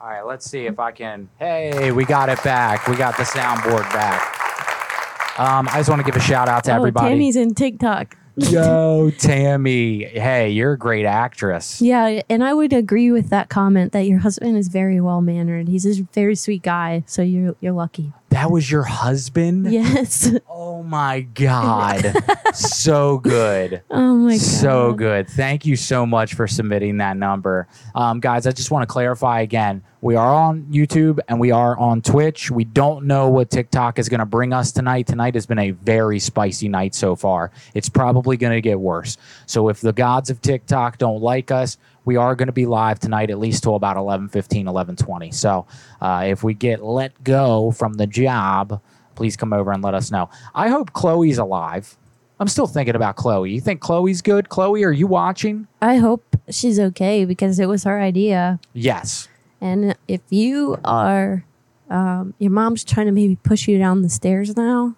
[0.00, 1.28] All right, let's see if I can.
[1.38, 2.88] Hey, we got it back.
[2.88, 5.38] We got the soundboard back.
[5.38, 7.10] Um, I just want to give a shout out to oh, everybody.
[7.10, 8.16] Tammy's in TikTok.
[8.34, 10.06] Yo, Tammy.
[10.06, 11.80] Hey, you're a great actress.
[11.80, 15.68] Yeah, and I would agree with that comment that your husband is very well mannered.
[15.68, 18.12] He's a very sweet guy, so you're you're lucky.
[18.30, 19.70] That was your husband?
[19.72, 20.32] Yes.
[20.48, 22.14] Oh my God.
[22.54, 23.82] so good.
[23.90, 24.40] Oh my god.
[24.40, 25.28] So good.
[25.28, 27.66] Thank you so much for submitting that number.
[27.94, 29.82] Um, guys, I just want to clarify again.
[30.00, 32.50] We are on YouTube and we are on Twitch.
[32.50, 35.06] We don't know what TikTok is going to bring us tonight.
[35.06, 37.50] Tonight has been a very spicy night so far.
[37.74, 39.16] It's probably going to get worse.
[39.46, 41.76] So if the gods of TikTok don't like us,
[42.10, 45.32] we are going to be live tonight at least till about 11:15, 11:20.
[45.32, 45.64] So
[46.00, 48.82] uh, if we get let go from the job,
[49.14, 50.28] please come over and let us know.
[50.52, 51.96] I hope Chloe's alive.
[52.40, 53.52] I'm still thinking about Chloe.
[53.52, 54.48] You think Chloe's good?
[54.48, 55.68] Chloe, are you watching?
[55.80, 58.58] I hope she's okay because it was her idea.
[58.72, 59.28] Yes.
[59.60, 61.44] And if you are,
[61.90, 64.96] um, your mom's trying to maybe push you down the stairs now,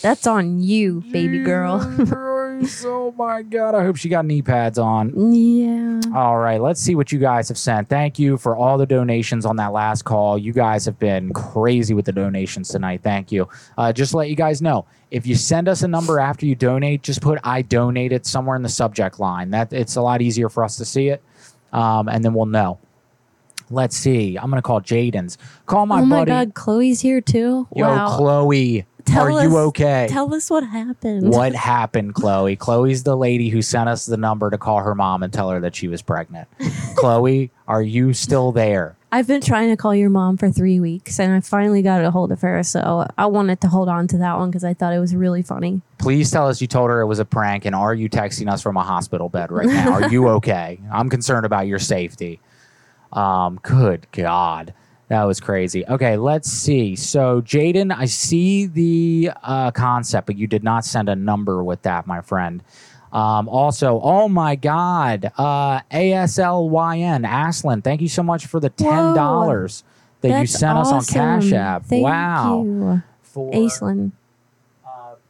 [0.00, 1.80] that's on you, baby girl.
[2.84, 3.74] oh my God.
[3.74, 5.12] I hope she got knee pads on.
[5.32, 6.00] yeah.
[6.14, 7.88] All right, let's see what you guys have sent.
[7.88, 10.38] Thank you for all the donations on that last call.
[10.38, 13.00] You guys have been crazy with the donations tonight.
[13.02, 13.48] Thank you.
[13.76, 16.54] Uh, just to let you guys know, if you send us a number after you
[16.54, 19.50] donate, just put "I donated" somewhere in the subject line.
[19.50, 21.22] That it's a lot easier for us to see it,
[21.72, 22.78] um, and then we'll know.
[23.70, 24.36] Let's see.
[24.38, 25.38] I'm gonna call Jaden's.
[25.66, 26.04] Call my buddy.
[26.04, 26.30] oh my buddy.
[26.30, 27.66] God, Chloe's here too.
[27.74, 28.16] Yo, wow.
[28.16, 30.06] Chloe, Tell are us- you okay?
[30.10, 31.30] Tell us what happened.
[31.30, 32.56] What happened, Chloe?
[32.56, 35.60] Chloe's the lady who sent us the number to call her mom and tell her
[35.60, 36.48] that she was pregnant.
[36.96, 38.96] Chloe, are you still there?
[39.12, 42.10] I've been trying to call your mom for three weeks and I finally got a
[42.10, 42.62] hold of her.
[42.62, 45.42] So I wanted to hold on to that one because I thought it was really
[45.42, 45.80] funny.
[45.98, 48.60] Please tell us you told her it was a prank and are you texting us
[48.62, 49.92] from a hospital bed right now?
[49.92, 50.80] Are you okay?
[50.92, 52.40] I'm concerned about your safety.
[53.12, 54.74] Um, good God.
[55.08, 55.86] That was crazy.
[55.86, 56.96] Okay, let's see.
[56.96, 61.82] So, Jaden, I see the uh, concept, but you did not send a number with
[61.82, 62.62] that, my friend.
[63.12, 69.82] Um, also, oh my God, uh, ASLYN, Aslan, thank you so much for the $10
[70.22, 71.52] that you sent us on Cash.
[71.52, 71.84] App.
[71.86, 72.62] Thank wow.
[72.62, 73.02] you.
[73.22, 74.12] For Aislinn.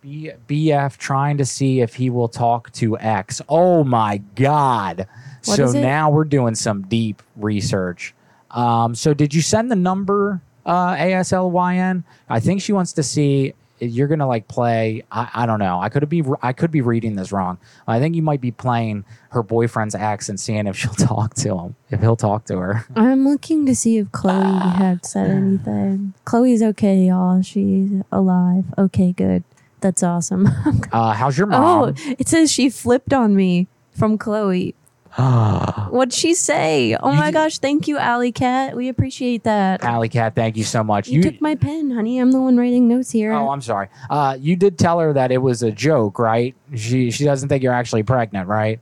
[0.00, 3.42] B- BF trying to see if he will talk to X.
[3.48, 5.06] Oh my God.
[5.44, 8.14] What so now we're doing some deep research.
[8.50, 12.04] Um, so did you send the number uh, ASLYN?
[12.28, 15.02] I think she wants to see you're gonna like play.
[15.12, 15.80] I, I don't know.
[15.80, 17.58] I could be I could be reading this wrong.
[17.86, 21.56] I think you might be playing her boyfriend's ex and seeing if she'll talk to
[21.56, 22.86] him, if he'll talk to her.
[22.96, 26.14] I'm looking to see if Chloe had said anything.
[26.24, 27.42] Chloe's okay, y'all.
[27.42, 28.64] She's alive.
[28.78, 29.44] Okay, good.
[29.80, 30.48] That's awesome.
[30.92, 31.62] Uh, how's your mom?
[31.62, 34.74] oh, it says she flipped on me from Chloe.
[35.90, 36.94] What'd she say?
[36.96, 38.76] Oh my gosh, thank you, Alley Cat.
[38.76, 39.82] We appreciate that.
[39.82, 41.08] Alley Cat, thank you so much.
[41.08, 42.18] You, took my pen, honey.
[42.18, 43.32] I'm the one writing notes here.
[43.32, 43.88] Oh, I'm sorry.
[44.10, 46.54] Uh, you did tell her that it was a joke, right?
[46.74, 48.78] She she doesn't think you're actually pregnant, right?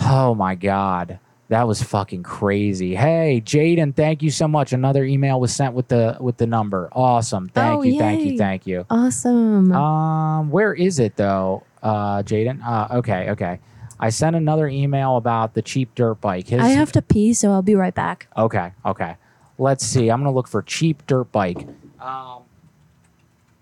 [0.00, 1.20] Oh my god.
[1.48, 2.94] That was fucking crazy.
[2.94, 4.74] Hey, Jaden, thank you so much.
[4.74, 6.88] Another email was sent with the with the number.
[6.92, 7.48] Awesome.
[7.48, 8.32] Thank Oh, you, thank yay.
[8.32, 8.84] you, thank you.
[8.90, 9.72] Awesome.
[9.72, 12.62] Um, where is it though, uh, Jaden?
[12.66, 13.60] Uh, okay, okay.
[14.00, 16.48] I sent another email about the cheap dirt bike.
[16.48, 18.28] His, I have to pee, so I'll be right back.
[18.36, 19.16] Okay, okay.
[19.58, 20.08] Let's see.
[20.08, 21.66] I'm gonna look for cheap dirt bike.
[22.00, 22.42] Um,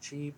[0.02, 0.34] cheap.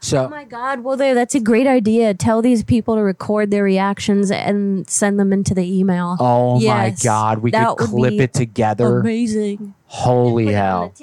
[0.00, 2.14] So Oh my God, well, there, that's a great idea.
[2.14, 6.16] Tell these people to record their reactions and send them into the email.
[6.20, 9.00] Oh Yes, my God, we could clip be it together.
[9.00, 9.74] Amazing.
[9.86, 10.94] Holy hell.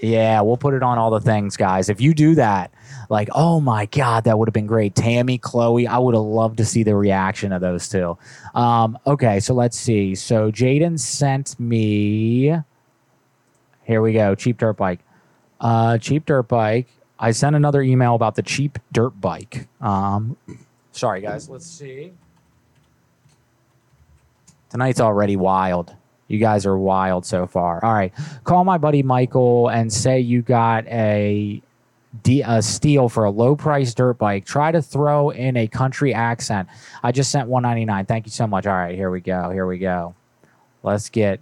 [0.00, 1.88] Yeah, we'll put it on all the things, guys.
[1.88, 2.70] If you do that,
[3.08, 4.94] like, oh my God, that would have been great.
[4.94, 8.18] Tammy, Chloe, I would have loved to see the reaction of those two.
[8.54, 10.14] Um, okay, so let's see.
[10.14, 12.56] So Jaden sent me.
[13.84, 14.34] Here we go.
[14.34, 15.00] Cheap dirt bike.
[15.60, 16.88] Uh, cheap dirt bike.
[17.18, 19.68] I sent another email about the cheap dirt bike.
[19.80, 20.36] Um,
[20.92, 21.48] sorry, guys.
[21.48, 22.12] Let's see.
[24.70, 25.94] Tonight's already wild.
[26.28, 27.82] You guys are wild so far.
[27.84, 28.12] All right.
[28.44, 31.62] Call my buddy Michael and say you got a,
[32.22, 34.44] de- a uh, steal for a low price dirt bike.
[34.44, 36.68] Try to throw in a country accent.
[37.02, 38.06] I just sent 199.
[38.06, 38.66] Thank you so much.
[38.66, 38.94] All right.
[38.94, 39.50] Here we go.
[39.50, 40.14] Here we go.
[40.82, 41.40] Let's get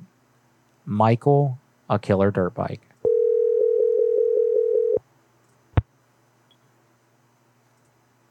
[0.86, 1.58] Michael
[1.88, 2.80] a killer dirt bike.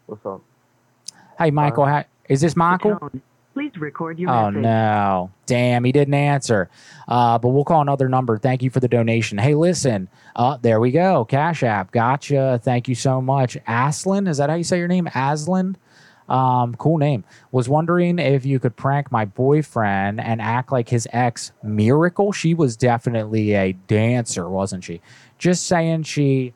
[0.05, 0.41] What's up?
[1.37, 1.83] Hey, Michael.
[1.83, 3.11] Uh, Hi, is this Michael?
[3.53, 4.63] Please record your Oh message.
[4.63, 5.29] no!
[5.45, 6.69] Damn, he didn't answer.
[7.07, 8.39] Uh, but we'll call another number.
[8.39, 9.37] Thank you for the donation.
[9.37, 10.09] Hey, listen.
[10.35, 11.23] Uh, there we go.
[11.25, 11.91] Cash App.
[11.91, 12.59] Gotcha.
[12.63, 13.55] Thank you so much.
[13.67, 15.07] Aslan, is that how you say your name?
[15.13, 15.77] Aslan.
[16.29, 17.25] Um, cool name.
[17.51, 22.31] Was wondering if you could prank my boyfriend and act like his ex Miracle.
[22.31, 24.99] She was definitely a dancer, wasn't she?
[25.37, 26.53] Just saying she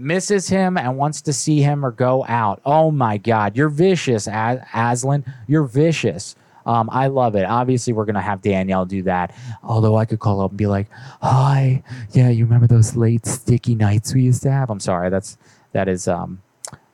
[0.00, 2.60] misses him and wants to see him or go out.
[2.64, 5.24] Oh my God, you're vicious, A- Aslan.
[5.46, 6.36] You're vicious.
[6.66, 7.44] Um, I love it.
[7.44, 9.34] Obviously, we're gonna have Danielle do that.
[9.62, 10.88] Although I could call up and be like,
[11.22, 11.82] "Hi,
[12.12, 15.38] yeah, you remember those late sticky nights we used to have?" I'm sorry, that's
[15.72, 16.42] that is um,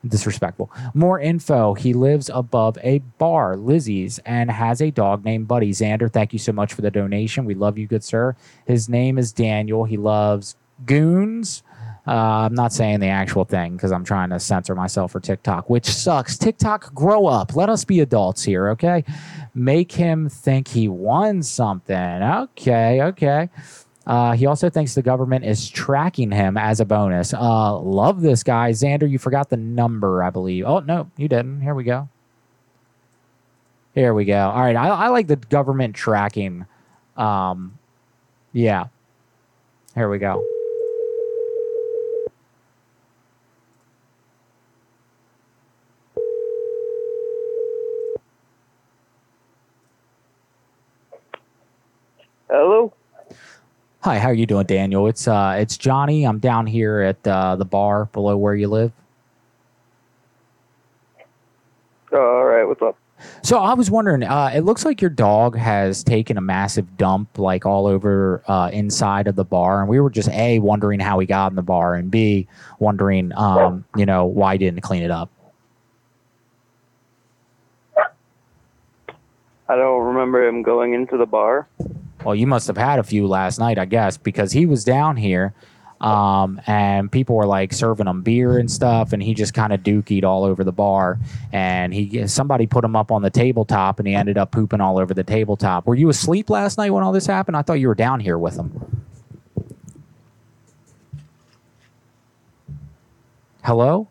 [0.07, 0.71] disrespectful.
[0.95, 1.75] More info.
[1.75, 5.73] He lives above a bar, Lizzie's, and has a dog named Buddy.
[5.73, 7.45] Xander, thank you so much for the donation.
[7.45, 8.37] We love you, good sir.
[8.67, 9.85] His name is Daniel.
[9.85, 11.63] He loves goons.
[12.07, 15.69] Uh, I'm not saying the actual thing because I'm trying to censor myself for TikTok,
[15.69, 16.39] which sucks.
[16.39, 17.57] TikTok, grow up.
[17.57, 19.05] Let us be adults here, okay?
[19.55, 21.97] Make him think he won something.
[21.97, 23.51] Okay, okay.
[24.07, 27.35] Uh, he also thinks the government is tracking him as a bonus.
[27.35, 28.71] Uh, love this guy.
[28.71, 30.65] Xander, you forgot the number, I believe.
[30.65, 31.61] Oh, no, you didn't.
[31.61, 32.09] Here we go.
[33.95, 34.51] Here we go.
[34.51, 34.77] All right.
[34.77, 36.67] I, I like the government tracking.
[37.17, 37.79] Um,
[38.53, 38.85] yeah.
[39.95, 40.45] Here we go.
[52.49, 52.93] Hello.
[54.01, 55.09] Hi, how are you doing, Daniel?
[55.09, 56.25] It's uh, it's Johnny.
[56.25, 58.93] I'm down here at uh, the bar below where you live.
[62.13, 62.65] all right.
[62.65, 62.97] What's up?
[63.43, 67.39] So I was wondering, uh, it looks like your dog has taken a massive dump,
[67.39, 71.19] like all over uh, inside of the bar, and we were just a wondering how
[71.19, 72.47] he got in the bar, and b
[72.79, 75.31] wondering, um, you know, why he didn't clean it up.
[79.69, 81.67] I don't remember him going into the bar.
[82.27, 85.17] Well, you must have had a few last night, I guess, because he was down
[85.17, 85.55] here,
[86.01, 89.85] um, and people were like serving him beer and stuff, and he just kind of
[89.85, 91.21] dookied all over the bar.
[91.53, 94.99] And he somebody put him up on the tabletop, and he ended up pooping all
[94.99, 95.87] over the tabletop.
[95.87, 97.57] Were you asleep last night when all this happened?
[97.57, 99.05] I thought you were down here with him.
[103.63, 104.09] Hello?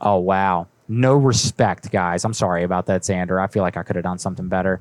[0.00, 0.68] Oh wow.
[0.86, 2.24] No respect, guys.
[2.24, 3.42] I'm sorry about that, Xander.
[3.42, 4.80] I feel like I could have done something better.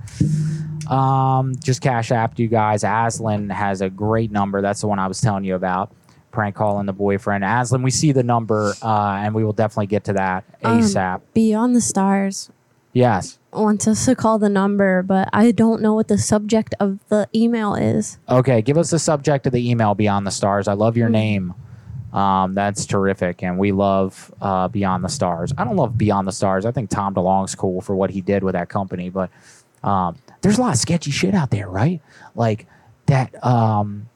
[0.90, 2.84] Um, just cash app you guys.
[2.84, 4.62] Aslan has a great number.
[4.62, 5.92] That's the one I was telling you about.
[6.32, 7.44] Prank calling the boyfriend.
[7.46, 11.22] Aslan, we see the number, uh, and we will definitely get to that Um, ASAP.
[11.34, 12.52] Beyond the Stars
[12.92, 13.40] yes.
[13.54, 17.30] wants us to call the number, but I don't know what the subject of the
[17.34, 18.18] email is.
[18.28, 20.68] Okay, give us the subject of the email, Beyond the Stars.
[20.68, 21.54] I love your name.
[22.12, 25.54] Um, that's terrific, and we love uh, Beyond the Stars.
[25.58, 26.66] I don't love Beyond the Stars.
[26.66, 29.30] I think Tom DeLonge's cool for what he did with that company, but
[29.84, 32.02] um, there's a lot of sketchy shit out there, right?
[32.36, 32.68] Like
[33.08, 34.08] that um,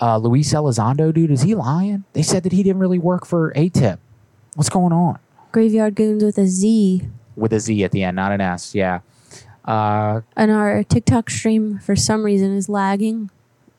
[0.00, 1.30] uh, Luis Elizondo dude.
[1.30, 2.04] Is he lying?
[2.12, 3.98] They said that he didn't really work for AATIP.
[4.56, 5.18] What's going on?
[5.52, 7.08] Graveyard Goons with a Z.
[7.36, 8.74] with a Z at the end, not an S.
[8.74, 9.00] Yeah.
[9.64, 13.30] Uh, And our TikTok stream, for some reason, is lagging.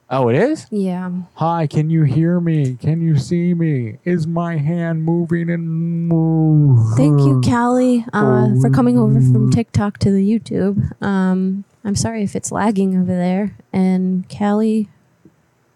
[0.09, 0.67] Oh, it is.
[0.71, 1.11] Yeah.
[1.35, 2.75] Hi, can you hear me?
[2.75, 3.97] Can you see me?
[4.03, 6.95] Is my hand moving and move?
[6.95, 11.01] Thank you, Callie, uh, for coming over from TikTok to the YouTube.
[11.01, 13.55] Um, I'm sorry if it's lagging over there.
[13.71, 14.89] And Callie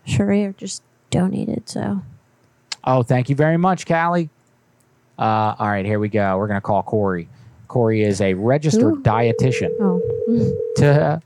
[0.07, 2.01] Sharir just donated, so.
[2.83, 4.29] Oh, thank you very much, Callie.
[5.17, 6.37] Uh, all right, here we go.
[6.37, 7.27] We're gonna call Corey.
[7.67, 9.03] Corey is a registered Who?
[9.03, 9.69] dietitian.
[9.79, 10.01] Oh.
[10.77, 11.21] To,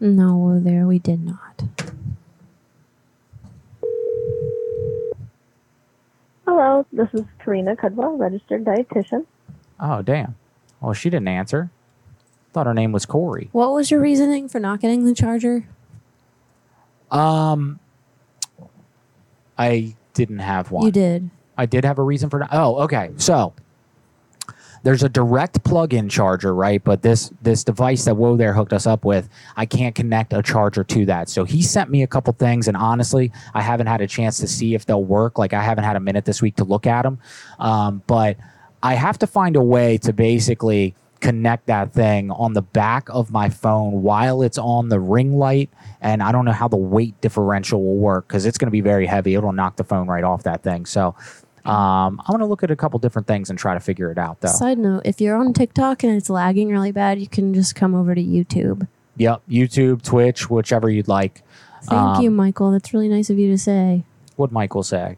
[0.00, 1.62] No, there we did not.
[6.46, 9.26] Hello, this is Karina Cudwell, registered dietitian.
[9.80, 10.34] oh, damn.
[10.80, 11.70] Well, she didn't answer.
[12.52, 13.48] Thought her name was Corey.
[13.52, 15.66] What was your reasoning for not getting the charger?
[17.10, 17.78] Um,
[19.58, 20.86] I didn't have one.
[20.86, 21.30] You did.
[21.56, 22.38] I did have a reason for.
[22.40, 23.10] Not- oh, okay.
[23.16, 23.52] So
[24.88, 26.82] there's a direct plug-in charger, right?
[26.82, 30.42] But this this device that Woe there hooked us up with, I can't connect a
[30.42, 31.28] charger to that.
[31.28, 34.48] So he sent me a couple things, and honestly, I haven't had a chance to
[34.48, 35.36] see if they'll work.
[35.36, 37.18] Like I haven't had a minute this week to look at them,
[37.58, 38.38] um, but
[38.82, 43.30] I have to find a way to basically connect that thing on the back of
[43.30, 45.68] my phone while it's on the ring light
[46.00, 48.80] and i don't know how the weight differential will work because it's going to be
[48.80, 51.16] very heavy it'll knock the phone right off that thing so
[51.68, 54.18] um, i'm going to look at a couple different things and try to figure it
[54.18, 57.52] out though Side note, if you're on TikTok and it's lagging really bad, you can
[57.54, 58.88] just come over to YouTube.
[59.16, 61.42] yep youtube twitch whichever you'd like
[61.84, 62.72] Thank Um, you, Michael.
[62.72, 64.04] That's really nice of you to say.
[64.36, 65.16] what'd michael say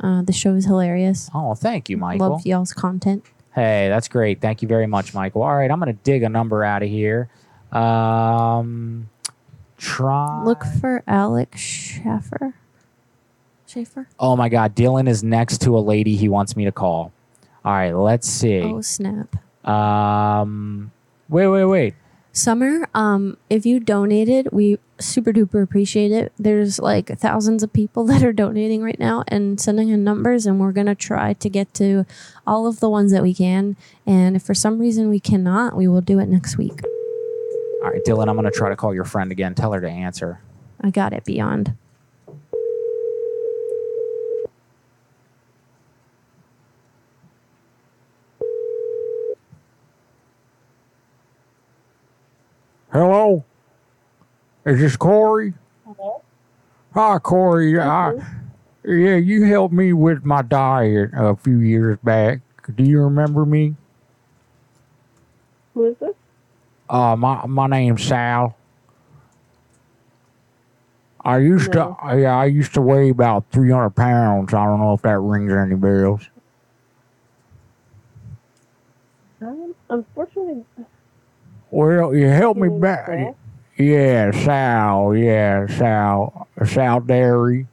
[0.00, 1.28] Uh, the show is hilarious.
[1.34, 3.24] oh thank you michael Love y'all's content.
[3.54, 4.40] Hey, that's great.
[4.40, 5.42] Thank you very much, Michael.
[5.42, 7.28] All right, I'm going to dig a number out of here.
[7.72, 9.08] Um,
[9.76, 10.44] try.
[10.44, 12.54] Look for Alex Schaffer.
[13.68, 14.08] Schaefer?
[14.18, 17.12] Oh my God, Dylan is next to a lady he wants me to call.
[17.64, 18.60] All right, let's see.
[18.60, 19.36] Oh, snap.
[19.66, 20.90] Um,
[21.28, 21.94] wait, wait, wait.
[22.32, 26.32] Summer, um, if you donated, we super duper appreciate it.
[26.38, 30.58] There's like thousands of people that are donating right now and sending in numbers, and
[30.60, 32.06] we're gonna try to get to
[32.46, 33.76] all of the ones that we can.
[34.06, 36.80] And if for some reason we cannot, we will do it next week.
[37.82, 39.54] All right, Dylan, I'm going to try to call your friend again.
[39.54, 40.40] Tell her to answer.
[40.80, 41.76] I got it beyond.
[52.92, 53.44] Hello?
[54.64, 55.52] Is this Corey?
[55.84, 56.22] Hello?
[56.94, 57.78] Hi, Corey.
[57.78, 58.14] I,
[58.84, 62.40] yeah, you helped me with my diet a few years back.
[62.74, 63.76] Do you remember me?
[65.74, 66.14] Who is this?
[66.88, 68.56] Uh, my my name's Sal.
[71.22, 74.54] I used to, yeah, I used to weigh about three hundred pounds.
[74.54, 76.28] I don't know if that rings any bells.
[79.42, 80.64] Um, unfortunately,
[81.70, 83.08] Well, you helped me back.
[83.76, 85.14] Yeah, Sal.
[85.14, 86.48] Yeah, Sal.
[86.66, 87.66] Sal Dairy.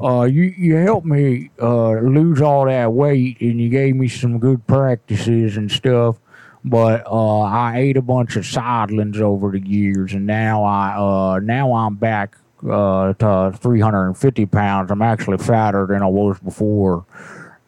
[0.00, 4.38] Uh, you you helped me uh lose all that weight, and you gave me some
[4.38, 6.18] good practices and stuff.
[6.64, 11.40] But uh, I ate a bunch of sidelings over the years, and now I uh
[11.40, 12.36] now I'm back
[12.68, 14.90] uh to 350 pounds.
[14.90, 17.04] I'm actually fatter than I was before.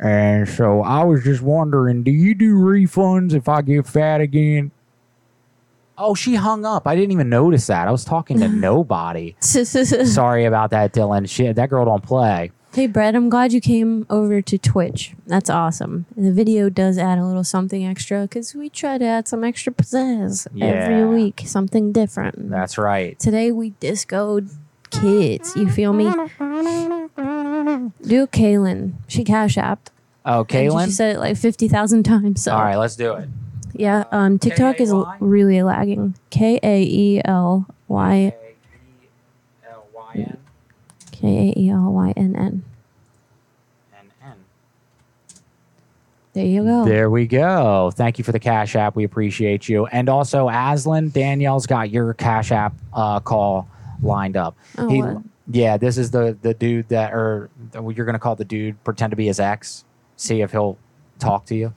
[0.00, 4.72] And so I was just wondering, do you do refunds if I get fat again?
[5.96, 6.86] Oh, she hung up.
[6.86, 7.86] I didn't even notice that.
[7.86, 9.36] I was talking to nobody.
[9.40, 11.28] Sorry about that, Dylan.
[11.28, 12.50] Shit, that girl don't play.
[12.72, 15.12] Hey, Brett, I'm glad you came over to Twitch.
[15.28, 16.06] That's awesome.
[16.16, 19.72] The video does add a little something extra because we try to add some extra
[19.72, 20.66] pizzazz Yeah.
[20.66, 22.50] every week, something different.
[22.50, 23.16] That's right.
[23.20, 24.50] Today we discoed
[24.90, 25.54] kids.
[25.54, 26.06] You feel me?
[28.02, 28.94] Do Kaelynn.
[29.06, 29.90] She cash apped.
[30.26, 30.86] Oh, Kaelynn?
[30.86, 32.42] She said it like 50,000 times.
[32.42, 32.52] So.
[32.52, 33.28] All right, let's do it.
[33.74, 36.14] Yeah, um, TikTok is l- really lagging.
[36.30, 38.34] K A E L Y
[41.12, 42.64] K A E L Y N N.
[46.32, 46.84] There you go.
[46.84, 47.92] There we go.
[47.94, 48.96] Thank you for the Cash App.
[48.96, 49.86] We appreciate you.
[49.86, 53.68] And also, Aslan, Danielle's got your Cash App uh, call
[54.02, 54.56] lined up.
[54.76, 55.18] Oh, He- what?
[55.52, 57.50] yeah, this is the the dude that, or
[57.94, 59.84] you're gonna call the dude, pretend to be his ex.
[60.16, 60.76] See if he'll
[61.20, 61.72] talk to you.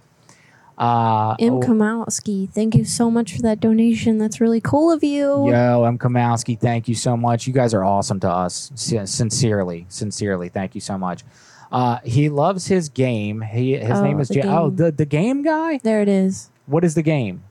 [0.78, 1.54] Uh, M.
[1.54, 4.18] oh, Kamowski, thank you so much for that donation.
[4.20, 5.50] That's really cool of you.
[5.50, 5.98] Yo, M.
[5.98, 7.48] Kamowski, thank you so much.
[7.48, 8.72] You guys are awesome to us.
[8.76, 11.24] Sin- Sincerely, sincerely, thank you so much.
[11.72, 13.42] Uh, he loves his game.
[13.42, 15.80] He his Oh, name is the J- oh the the game guy.
[15.84, 16.50] There it is.
[16.68, 17.44] What is the game?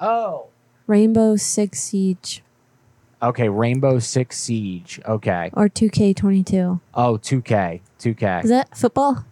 [0.00, 0.46] Oh,
[0.86, 2.42] Rainbow Six Siege.
[3.22, 4.98] Okay, Rainbow Six Siege.
[5.06, 5.50] Okay.
[5.52, 6.80] or 2K22.
[6.94, 7.80] Oh, 2K.
[8.00, 8.44] 2K.
[8.44, 9.26] Is that football?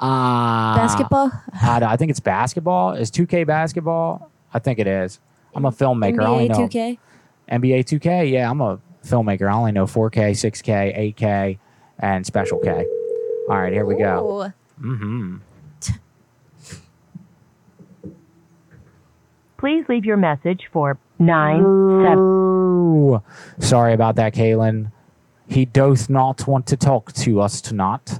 [0.00, 1.30] Uh, Basketball?
[1.62, 2.92] I, don't- I think it's basketball.
[2.92, 4.30] Is 2K basketball?
[4.52, 5.20] I think it is.
[5.54, 6.22] I'm a filmmaker.
[6.22, 6.98] I only NBA know 2K?
[7.50, 8.30] NBA 2K.
[8.30, 9.48] Yeah, I'm a filmmaker.
[9.50, 11.58] I only know 4K, 6K, 8K,
[12.00, 12.84] and Special K.
[13.48, 14.50] All right, here we go.
[14.80, 15.36] Mm-hmm.
[19.58, 21.62] Please leave your message for nine
[22.04, 23.20] seven.
[23.60, 24.90] Sorry about that, Kaelynn.
[25.48, 28.18] He doth not want to talk to us tonight.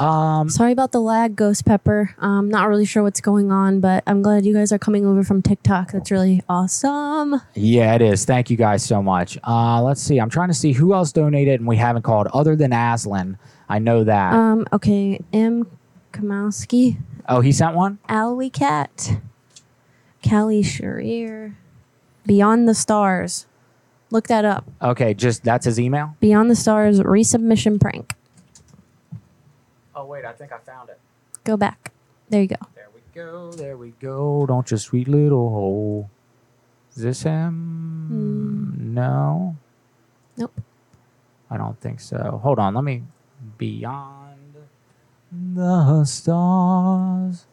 [0.00, 2.14] Um, Sorry about the lag, Ghost Pepper.
[2.18, 5.22] I'm not really sure what's going on, but I'm glad you guys are coming over
[5.22, 5.92] from TikTok.
[5.92, 7.40] That's really awesome.
[7.54, 8.24] Yeah, it is.
[8.24, 9.38] Thank you guys so much.
[9.46, 10.18] Uh, let's see.
[10.18, 13.38] I'm trying to see who else donated and we haven't called other than Aslan.
[13.68, 14.32] I know that.
[14.32, 15.66] Um, okay, M.
[16.12, 16.98] Kamowski,
[17.28, 17.98] oh, he sent one?
[18.08, 19.20] Alloy Cat,
[20.28, 21.54] Callie Sharir,
[22.26, 23.46] Beyond the Stars.
[24.10, 24.68] Look that up.
[24.82, 26.16] Okay, just that's his email.
[26.20, 28.14] Beyond the Stars resubmission prank.
[29.94, 30.98] Oh wait, I think I found it.
[31.44, 31.92] Go back.
[32.28, 32.56] There you go.
[32.74, 33.52] There we go.
[33.52, 34.46] There we go.
[34.46, 36.10] Don't you sweet little hole.
[36.94, 38.76] Is this him?
[38.94, 39.56] No.
[40.36, 40.60] Nope.
[41.50, 42.40] I don't think so.
[42.42, 42.74] Hold on.
[42.74, 43.02] Let me.
[43.58, 44.56] Beyond
[45.32, 47.46] the stars.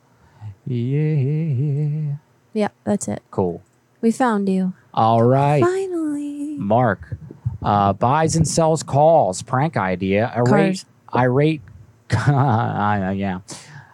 [0.65, 2.15] Yeah.
[2.53, 3.23] Yeah, that's it.
[3.31, 3.61] Cool.
[4.01, 4.73] We found you.
[4.93, 5.63] All right.
[5.63, 6.57] Finally.
[6.57, 7.17] Mark
[7.63, 9.41] uh, buys and sells calls.
[9.41, 10.31] Prank idea.
[10.35, 10.49] Irate.
[10.49, 10.85] Cars.
[11.15, 11.61] Irate.
[13.17, 13.39] Yeah.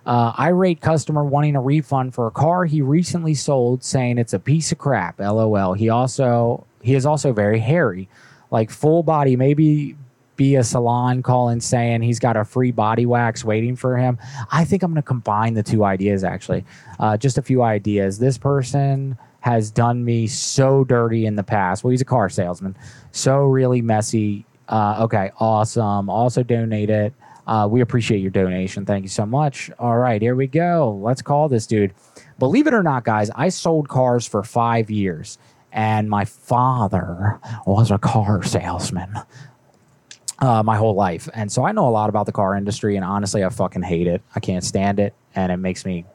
[0.06, 4.40] Uh, irate customer wanting a refund for a car he recently sold, saying it's a
[4.40, 5.20] piece of crap.
[5.20, 5.74] LOL.
[5.74, 8.10] He also he is also very hairy,
[8.52, 9.38] like full body.
[9.38, 9.96] Maybe
[10.36, 14.18] be a salon calling saying he's got a free body wax waiting for him.
[14.52, 16.66] I think I'm going to combine the two ideas actually.
[17.00, 18.20] Uh, just a few ideas.
[18.20, 21.84] This person has done me so dirty in the past.
[21.84, 22.76] Well, he's a car salesman.
[23.12, 24.46] So really messy.
[24.68, 26.10] Uh, okay, awesome.
[26.10, 27.14] Also donated.
[27.46, 28.86] Uh, we appreciate your donation.
[28.86, 29.70] Thank you so much.
[29.80, 31.00] All right, here we go.
[31.02, 31.94] Let's call this dude.
[32.40, 35.38] Believe it or not, guys, I sold cars for five years,
[35.72, 39.14] and my father was a car salesman
[40.40, 41.30] uh, my whole life.
[41.34, 44.08] And so I know a lot about the car industry, and honestly, I fucking hate
[44.08, 44.22] it.
[44.36, 46.06] I can't stand it, and it makes me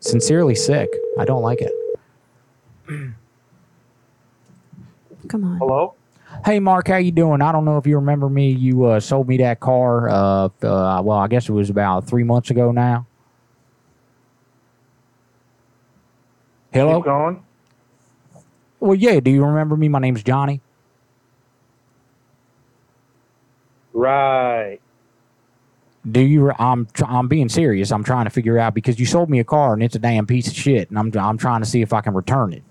[0.00, 0.88] sincerely sick.
[1.18, 1.72] I don't like it.
[5.28, 5.58] Come on.
[5.58, 5.95] Hello?
[6.44, 7.42] Hey, Mark, how you doing?
[7.42, 8.50] I don't know if you remember me.
[8.50, 10.08] You uh, sold me that car.
[10.08, 13.06] Uh, uh, well, I guess it was about three months ago now.
[16.72, 16.98] Hello.
[16.98, 17.44] Keep going.
[18.80, 19.20] Well, yeah.
[19.20, 19.88] Do you remember me?
[19.88, 20.60] My name's Johnny.
[23.92, 24.78] Right.
[26.08, 26.52] Do you?
[26.58, 27.90] I'm I'm being serious.
[27.90, 30.26] I'm trying to figure out because you sold me a car and it's a damn
[30.26, 32.62] piece of shit, and I'm I'm trying to see if I can return it.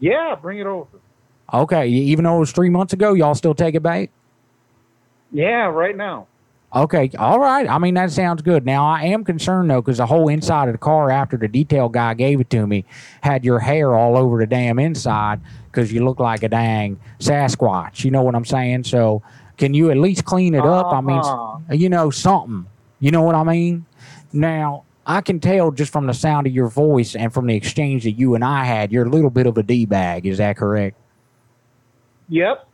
[0.00, 0.88] Yeah, bring it over.
[1.52, 4.10] Okay, even though it was three months ago, y'all still take it back?
[5.32, 6.26] Yeah, right now.
[6.74, 7.68] Okay, all right.
[7.68, 8.66] I mean, that sounds good.
[8.66, 11.88] Now, I am concerned though, because the whole inside of the car after the detail
[11.88, 12.84] guy gave it to me
[13.22, 15.40] had your hair all over the damn inside
[15.70, 18.04] because you look like a dang Sasquatch.
[18.04, 18.84] You know what I'm saying?
[18.84, 19.22] So,
[19.56, 20.92] can you at least clean it up?
[20.92, 21.58] I mean, Uh-huh.
[21.72, 22.66] you know, something.
[23.00, 23.86] You know what I mean?
[24.32, 28.02] Now, I can tell just from the sound of your voice and from the exchange
[28.04, 30.26] that you and I had, you're a little bit of a D bag.
[30.26, 30.96] Is that correct?
[32.28, 32.66] Yep.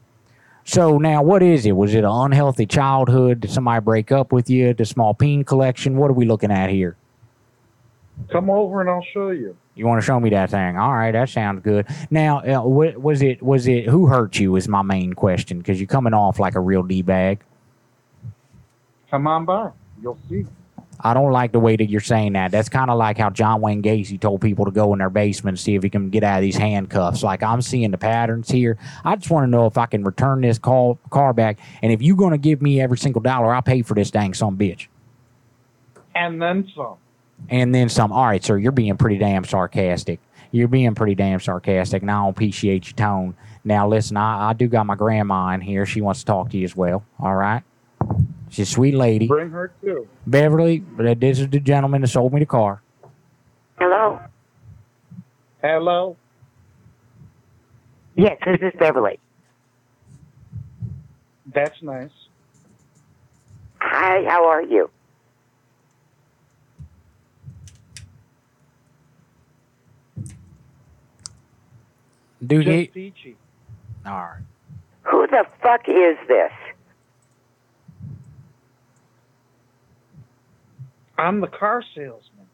[0.64, 1.72] So now, what is it?
[1.72, 3.40] Was it an unhealthy childhood?
[3.40, 4.72] Did somebody break up with you?
[4.74, 5.96] The small peen collection?
[5.96, 6.96] What are we looking at here?
[8.30, 9.56] Come over and I'll show you.
[9.74, 10.76] You want to show me that thing?
[10.76, 11.86] All right, that sounds good.
[12.10, 14.54] Now, uh, wa- was it was it who hurt you?
[14.56, 17.40] Is my main question because you're coming off like a real d bag.
[19.10, 19.70] Come on by.
[20.02, 20.44] You'll see.
[21.04, 22.52] I don't like the way that you're saying that.
[22.52, 25.58] That's kind of like how John Wayne Gacy told people to go in their basement
[25.58, 27.22] and see if he can get out of these handcuffs.
[27.22, 28.78] Like I'm seeing the patterns here.
[29.04, 32.00] I just want to know if I can return this call, car back, and if
[32.02, 34.86] you're going to give me every single dollar, I'll pay for this dang some bitch.
[36.14, 36.96] And then some.
[37.48, 38.12] and then some.
[38.12, 40.20] All right, sir, you're being pretty damn sarcastic.
[40.50, 43.34] You're being pretty damn sarcastic, and I don't appreciate your tone.
[43.64, 45.86] Now, listen, I, I do got my grandma in here.
[45.86, 47.04] She wants to talk to you as well.
[47.18, 47.62] All right,
[48.52, 49.26] she's a sweet lady.
[49.26, 50.06] Bring her too.
[50.26, 50.84] Beverly,
[51.16, 52.82] this is the gentleman that sold me the car.
[53.78, 54.20] Hello?
[55.62, 56.16] Hello?
[58.14, 59.18] Yes, this is Beverly.
[61.46, 62.10] That's nice.
[63.80, 64.90] Hi, how are you?
[72.44, 73.36] Dude, Just he, peachy.
[74.04, 74.42] all right.
[75.04, 76.50] Who the fuck is this?
[81.22, 82.46] I'm the car salesman.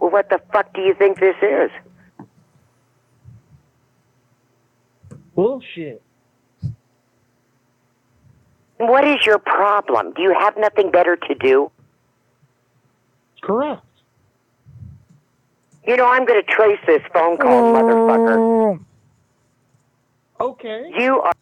[0.00, 1.70] Well, what the fuck do you think this is?
[5.36, 6.02] Bullshit.
[8.78, 10.12] What is your problem?
[10.14, 11.70] Do you have nothing better to do?
[13.40, 13.84] Correct.
[15.86, 18.80] You know, I'm going to trace this phone call, motherfucker.
[20.40, 20.90] Okay.
[20.98, 21.32] You are.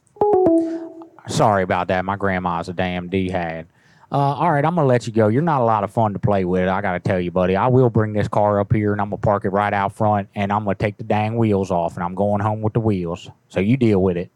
[1.26, 2.04] Sorry about that.
[2.04, 3.66] My grandma's a damn d hag.
[4.10, 5.28] Uh, all right, I'm gonna let you go.
[5.28, 6.66] You're not a lot of fun to play with.
[6.66, 7.56] I gotta tell you, buddy.
[7.56, 10.28] I will bring this car up here and I'm gonna park it right out front,
[10.34, 13.30] and I'm gonna take the dang wheels off, and I'm going home with the wheels.
[13.50, 14.30] So you deal with it.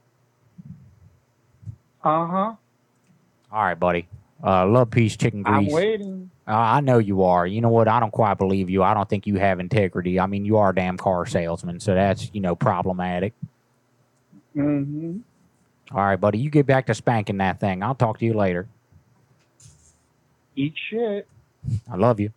[2.05, 2.55] Uh huh.
[3.51, 4.09] All right, buddy.
[4.45, 5.57] Uh, love, peace, chicken grease.
[5.57, 6.31] I'm waiting.
[6.47, 7.47] Uh, I know you are.
[7.47, 7.89] You know what?
[7.89, 8.83] I don't quite believe you.
[8.83, 10.19] I don't think you have integrity.
[10.19, 13.33] I mean, you are a damn car salesman, so that's you know problematic.
[14.55, 15.19] Mm-hmm.
[15.93, 16.39] All right, buddy.
[16.39, 17.83] You get back to spanking that thing.
[17.83, 18.69] I'll talk to you later.
[20.57, 21.27] Eat shit.
[21.91, 22.31] I love you.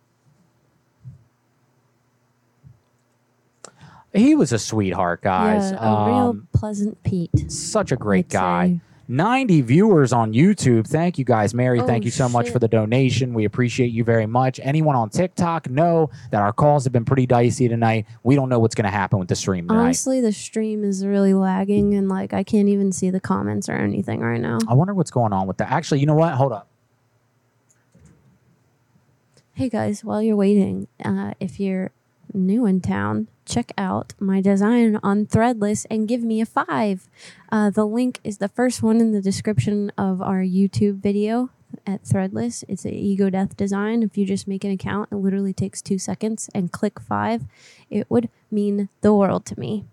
[4.12, 5.72] He was a sweetheart, guys.
[5.72, 7.50] Yeah, a real Um, pleasant Pete.
[7.52, 8.68] such a great I'd guy.
[8.68, 8.80] say.
[9.08, 10.84] 90 viewers on YouTube.
[10.86, 11.54] Thank you guys.
[11.54, 13.34] Mary, Oh, thank you so much for the donation.
[13.34, 14.58] We appreciate you very much.
[14.64, 18.06] Anyone on TikTok, know that our calls have been pretty dicey tonight.
[18.24, 19.80] We don't know what's going to happen with the stream tonight.
[19.84, 23.74] Honestly, the stream is really lagging, and like I can't even see the comments or
[23.74, 24.58] anything right now.
[24.66, 25.70] I wonder what's going on with that.
[25.70, 26.34] Actually, you know what?
[26.34, 26.68] Hold up.
[29.56, 31.90] Hey guys, while you're waiting, uh, if you're
[32.34, 37.08] new in town, check out my design on Threadless and give me a five.
[37.50, 41.48] Uh, the link is the first one in the description of our YouTube video
[41.86, 42.64] at Threadless.
[42.68, 44.02] It's an ego death design.
[44.02, 47.44] If you just make an account, it literally takes two seconds and click five.
[47.88, 49.86] It would mean the world to me.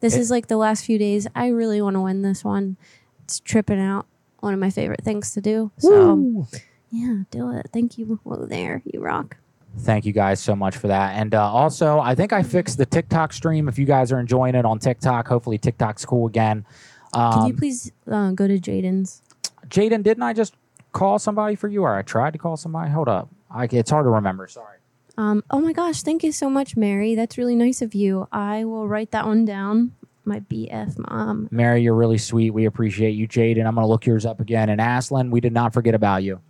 [0.00, 1.26] This It- is like the last few days.
[1.34, 2.76] I really want to win this one.
[3.22, 4.04] It's tripping out.
[4.40, 5.70] One of my favorite things to do.
[5.78, 6.46] So,
[6.94, 7.70] yeah, do it.
[7.72, 8.20] Thank you.
[8.22, 8.82] Whoa, there.
[8.84, 9.36] You rock.
[9.80, 11.16] Thank you guys so much for that.
[11.16, 13.68] And uh, also, I think I fixed the TikTok stream.
[13.68, 16.64] If you guys are enjoying it on TikTok, hopefully TikTok's cool again.
[17.12, 19.22] Um, Can you please uh, go to Jaden's?
[19.66, 20.54] Jaden, didn't I just
[20.92, 22.90] call somebody for you, or I tried to call somebody?
[22.92, 24.46] Hold up, I, it's hard to remember.
[24.46, 24.78] Sorry.
[25.16, 27.14] Um, oh my gosh, thank you so much, Mary.
[27.14, 28.28] That's really nice of you.
[28.30, 29.92] I will write that one down.
[30.24, 31.48] My BF mom.
[31.50, 32.50] Mary, you're really sweet.
[32.50, 33.66] We appreciate you, Jaden.
[33.66, 34.70] I'm gonna look yours up again.
[34.70, 36.40] And Aslan, we did not forget about you.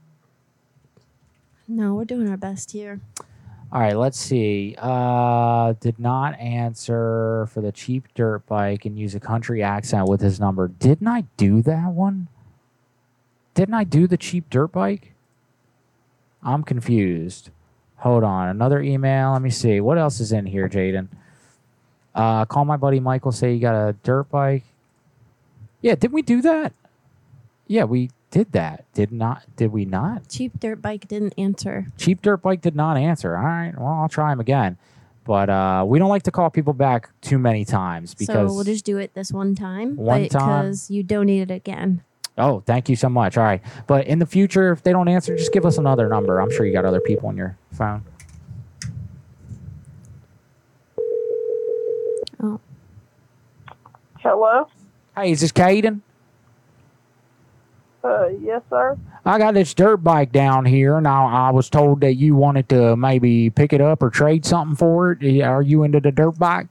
[1.67, 3.01] No, we're doing our best here.
[3.73, 4.77] All right, let's see.
[4.79, 10.21] Uh, did not answer for the cheap dirt bike and use a country accent with
[10.21, 10.69] his number.
[10.69, 12.29] Didn't I do that one?
[13.55, 15.15] Didn't I do the cheap dirt bike?
[16.43, 17.51] I'm confused.
[17.97, 18.49] Hold on.
[18.49, 19.33] Another email.
[19.33, 19.81] Let me see.
[19.81, 21.09] What else is in here, Jaden?
[22.15, 23.33] Uh, call my buddy Michael.
[23.33, 24.65] Say you got a dirt bike.
[25.81, 26.73] Yeah, did we do that?
[27.67, 28.93] Yeah, we did that.
[28.95, 29.45] Did not?
[29.55, 30.29] Did we not?
[30.29, 31.87] Cheap dirt bike didn't answer.
[31.97, 33.37] Cheap Dirt Bike did not answer.
[33.37, 34.77] All right, well, I'll try him again.
[35.23, 38.51] But uh, we don't like to call people back too many times because.
[38.51, 39.95] so we'll just do it this one time.
[39.95, 40.65] One time.
[40.65, 42.03] Because you donated again.
[42.37, 43.39] Oh, thank you so much.
[43.39, 46.41] All right, but in the future, if they don't answer, just give us another number.
[46.41, 48.03] I'm sure you got other people on your phone.
[52.43, 52.59] Oh.
[54.19, 54.67] Hello?
[55.15, 56.01] Hey, is this Caden?
[58.05, 58.99] Uh, yes, sir.
[59.25, 62.69] I got this dirt bike down here, and I, I was told that you wanted
[62.69, 65.43] to maybe pick it up or trade something for it.
[65.43, 66.67] Are you into the dirt bike?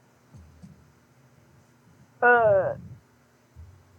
[2.22, 2.76] Uh,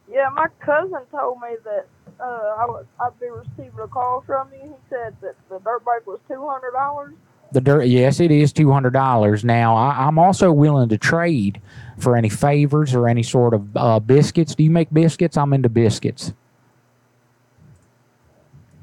[0.08, 1.88] yeah, my cousin told me that
[2.20, 4.68] uh, I was, I'd be receiving a call from you.
[4.68, 7.14] He said that the dirt bike was two hundred dollars.
[7.50, 9.44] The dirt, yes, it is two hundred dollars.
[9.44, 11.60] Now, I, I'm also willing to trade
[11.98, 14.54] for any favors or any sort of uh, biscuits.
[14.54, 15.36] Do you make biscuits?
[15.36, 16.32] I'm into biscuits.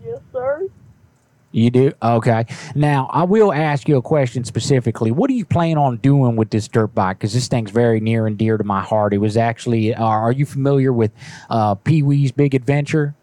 [0.05, 0.67] Yes, sir.
[1.51, 1.91] You do?
[2.01, 2.45] Okay.
[2.75, 5.11] Now, I will ask you a question specifically.
[5.11, 7.19] What do you plan on doing with this dirt bike?
[7.19, 9.13] Because this thing's very near and dear to my heart.
[9.13, 11.11] It was actually, uh, are you familiar with
[11.49, 13.15] uh, Pee Wee's Big Adventure?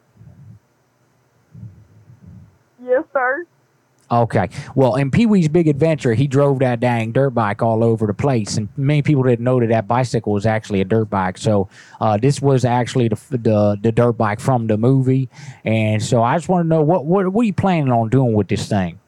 [2.82, 3.46] Yes, sir.
[4.10, 4.48] Okay.
[4.74, 8.14] Well, in Pee Wee's Big Adventure, he drove that dang dirt bike all over the
[8.14, 11.36] place, and many people didn't know that that bicycle was actually a dirt bike.
[11.36, 11.68] So
[12.00, 15.28] uh, this was actually the, the the dirt bike from the movie,
[15.64, 18.32] and so I just want to know what what what are you planning on doing
[18.32, 18.98] with this thing?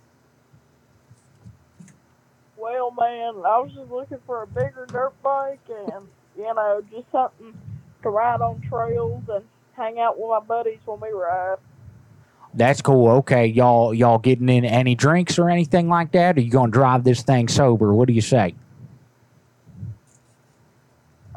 [2.58, 6.06] Well, man, I was just looking for a bigger dirt bike and,
[6.36, 7.58] you know, just something
[8.02, 9.44] to ride on trails and
[9.74, 11.56] hang out with my buddies when we ride.
[12.52, 13.08] That's cool.
[13.18, 16.36] Okay, y'all y'all getting in any drinks or anything like that?
[16.36, 17.94] Or you gonna drive this thing sober?
[17.94, 18.54] What do you say?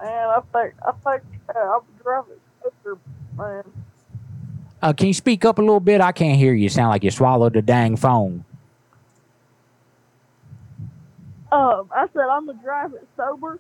[0.02, 1.24] And I think, I think
[1.56, 2.98] uh, I'll drive it quicker,
[3.38, 3.64] man.
[4.82, 6.02] Uh, can you speak up a little bit?
[6.02, 6.68] I can't hear you.
[6.68, 8.44] Sound like you swallowed the dang phone.
[11.52, 13.60] Um, I said I'm gonna drive it sober.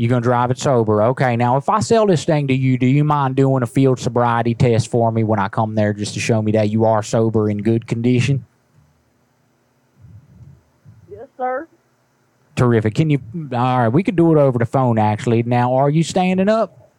[0.00, 1.02] You gonna drive it sober?
[1.02, 1.36] Okay.
[1.36, 4.54] Now, if I sell this thing to you, do you mind doing a field sobriety
[4.54, 7.50] test for me when I come there, just to show me that you are sober
[7.50, 8.46] in good condition?
[11.10, 11.68] Yes, sir.
[12.56, 12.94] Terrific.
[12.94, 13.20] Can you?
[13.52, 14.98] All right, we could do it over the phone.
[14.98, 16.90] Actually, now, are you standing up?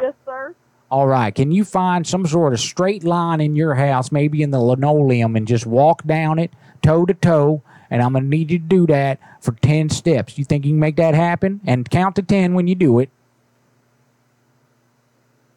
[0.00, 0.54] Yes, sir.
[0.90, 1.34] All right.
[1.34, 5.36] Can you find some sort of straight line in your house, maybe in the linoleum,
[5.36, 7.62] and just walk down it toe to toe?
[7.90, 10.36] And I'm gonna need you to do that for ten steps.
[10.38, 11.60] You think you can make that happen?
[11.66, 13.08] And count to ten when you do it.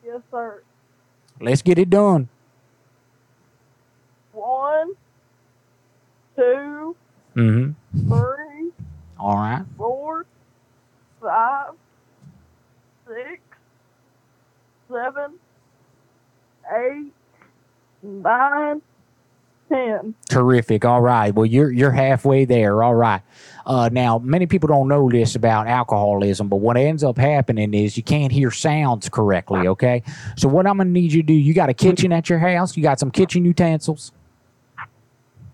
[0.05, 0.61] Yes, sir.
[1.39, 2.29] Let's get it done.
[4.33, 4.91] One,
[6.35, 6.95] two,
[7.35, 7.71] Mm-hmm.
[8.09, 8.71] three,
[9.19, 9.63] All right.
[9.77, 10.25] four,
[11.21, 11.73] five,
[13.07, 13.41] six,
[14.89, 15.33] seven,
[16.75, 17.11] eight,
[18.03, 18.81] nine,
[19.71, 20.13] ten.
[20.29, 20.85] Terrific.
[20.85, 21.33] All right.
[21.33, 22.83] Well, you're you're halfway there.
[22.83, 23.21] All right.
[23.65, 27.95] Uh, now, many people don't know this about alcoholism, but what ends up happening is
[27.95, 29.67] you can't hear sounds correctly.
[29.67, 30.03] Okay.
[30.35, 31.33] So what I'm gonna need you to do?
[31.33, 32.75] You got a kitchen at your house?
[32.75, 34.11] You got some kitchen utensils?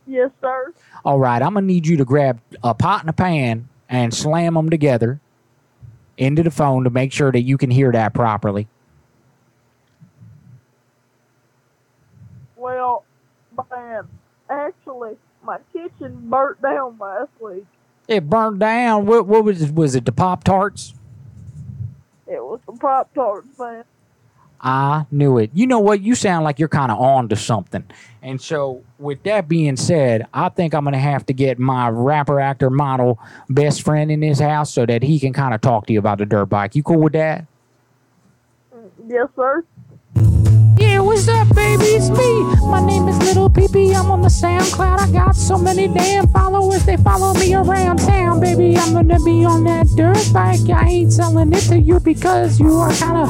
[0.05, 0.73] Yes, sir.
[1.05, 1.41] All right.
[1.41, 5.19] I'm gonna need you to grab a pot and a pan and slam them together
[6.17, 8.67] into the phone to make sure that you can hear that properly.
[12.55, 13.05] Well,
[13.69, 14.07] man,
[14.49, 17.65] actually, my kitchen burnt down last week.
[18.07, 19.05] It burned down.
[19.05, 19.75] What what was it?
[19.75, 20.93] Was it the Pop Tarts?
[22.25, 23.83] It was the Pop Tarts, man.
[24.59, 25.51] I knew it.
[25.53, 26.01] You know what?
[26.01, 27.83] You sound like you're kind of on to something.
[28.23, 31.89] And so, with that being said, I think I'm going to have to get my
[31.89, 33.19] rapper, actor, model
[33.49, 36.17] best friend in his house so that he can kind of talk to you about
[36.17, 36.75] the dirt bike.
[36.75, 37.45] You cool with that?
[39.07, 39.63] Yes, sir.
[40.97, 41.83] Yeah, what's up, baby?
[41.93, 42.41] It's me.
[42.65, 43.95] My name is Little PP.
[43.95, 44.99] I'm on the SoundCloud.
[44.99, 46.85] I got so many damn followers.
[46.87, 48.75] They follow me around town, baby.
[48.75, 50.67] I'm gonna be on that dirt bike.
[50.71, 53.29] I ain't selling it to you because you are kind of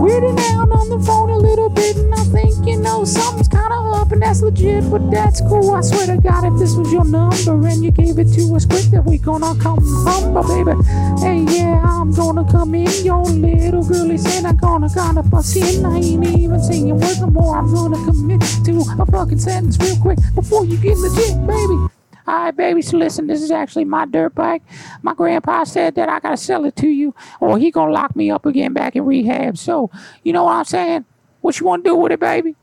[0.00, 3.70] weirding out on the phone a little bit, and I think you know something's kind
[3.70, 4.90] of up, and that's legit.
[4.90, 5.74] But that's cool.
[5.74, 8.66] I swear to God, if this was your number and you gave it to us
[8.66, 10.72] quick, then we gonna come rumble, baby.
[11.20, 12.90] Hey, yeah, I'm gonna come in.
[13.04, 15.84] Your little girlie said I'm gonna gonna bust in.
[15.84, 17.56] I ain't even saying words no more.
[17.56, 21.88] I'm gonna commit to a fucking sentence real quick before you get legit, baby.
[22.26, 24.62] Alright, baby, so listen, this is actually my dirt bike.
[25.02, 28.30] My grandpa said that I gotta sell it to you, or he gonna lock me
[28.30, 29.58] up again back in rehab.
[29.58, 29.90] So,
[30.22, 31.04] you know what I'm saying?
[31.42, 32.56] What you wanna do with it, baby?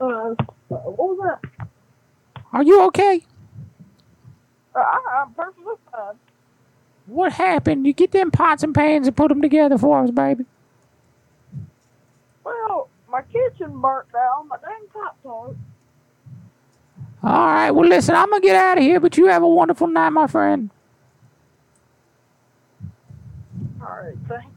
[0.00, 0.34] Uh,
[0.68, 1.68] what was that?
[2.52, 3.22] Are you okay?
[4.74, 6.14] Uh, I, I'm perfectly fine.
[7.06, 7.86] What happened?
[7.86, 10.44] You get them pots and pans and put them together for us, baby.
[12.46, 14.48] Well, my kitchen burnt down.
[14.48, 15.56] My dang Pop Tart.
[17.24, 17.72] All right.
[17.72, 20.28] Well, listen, I'm gonna get out of here, but you have a wonderful night, my
[20.28, 20.70] friend.
[23.82, 24.55] All right, thank.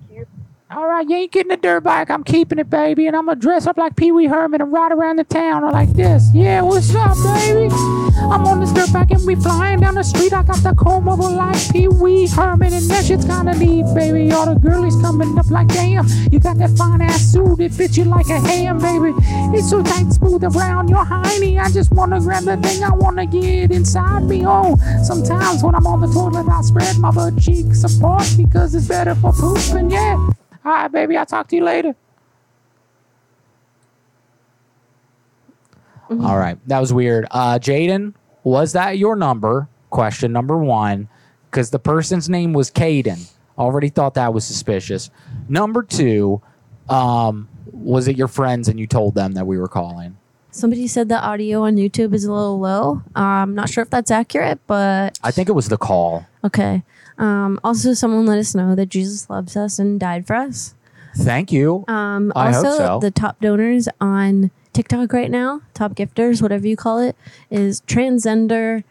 [0.72, 2.12] All right, you ain't getting a dirt bike.
[2.12, 4.92] I'm keeping it, baby, and I'm gonna dress up like Pee Wee Herman and ride
[4.92, 6.30] around the town like this.
[6.32, 7.74] Yeah, what's up, baby?
[7.74, 10.32] I'm on this dirt bike and we flying down the street.
[10.32, 14.32] I got the comb over like Pee Wee Herman, and that shit's kinda neat, baby.
[14.32, 17.60] All the girlies coming up like, damn, you got that fine ass suit.
[17.60, 19.16] It fits you like a ham, baby.
[19.58, 21.60] It's so tight, smooth around your hiney.
[21.60, 24.46] I just wanna grab the thing I wanna get inside me.
[24.46, 28.88] Oh, sometimes when I'm on the toilet, I spread my butt cheeks apart because it's
[28.88, 29.90] better for pooping.
[29.90, 30.30] Yeah.
[30.70, 31.18] All right, baby.
[31.18, 31.96] I'll talk to you later.
[36.12, 36.60] All right.
[36.68, 37.26] That was weird.
[37.32, 38.14] Uh, Jaden,
[38.44, 39.68] was that your number?
[39.90, 41.10] Question number one.
[41.50, 43.32] Because the person's name was Caden.
[43.58, 45.10] Already thought that was suspicious.
[45.48, 46.40] Number two,
[46.88, 50.18] um, was it your friends and you told them that we were calling?
[50.52, 53.02] Somebody said the audio on YouTube is a little low.
[53.16, 56.28] Uh, I'm not sure if that's accurate, but I think it was the call.
[56.44, 56.84] okay.
[57.20, 60.74] Um, also, someone let us know that Jesus loves us and died for us.
[61.16, 61.84] Thank you.
[61.88, 63.00] Um, I also, hope so.
[63.00, 67.16] the top donors on TikTok right now, top gifters, whatever you call it,
[67.52, 68.84] is Transgender,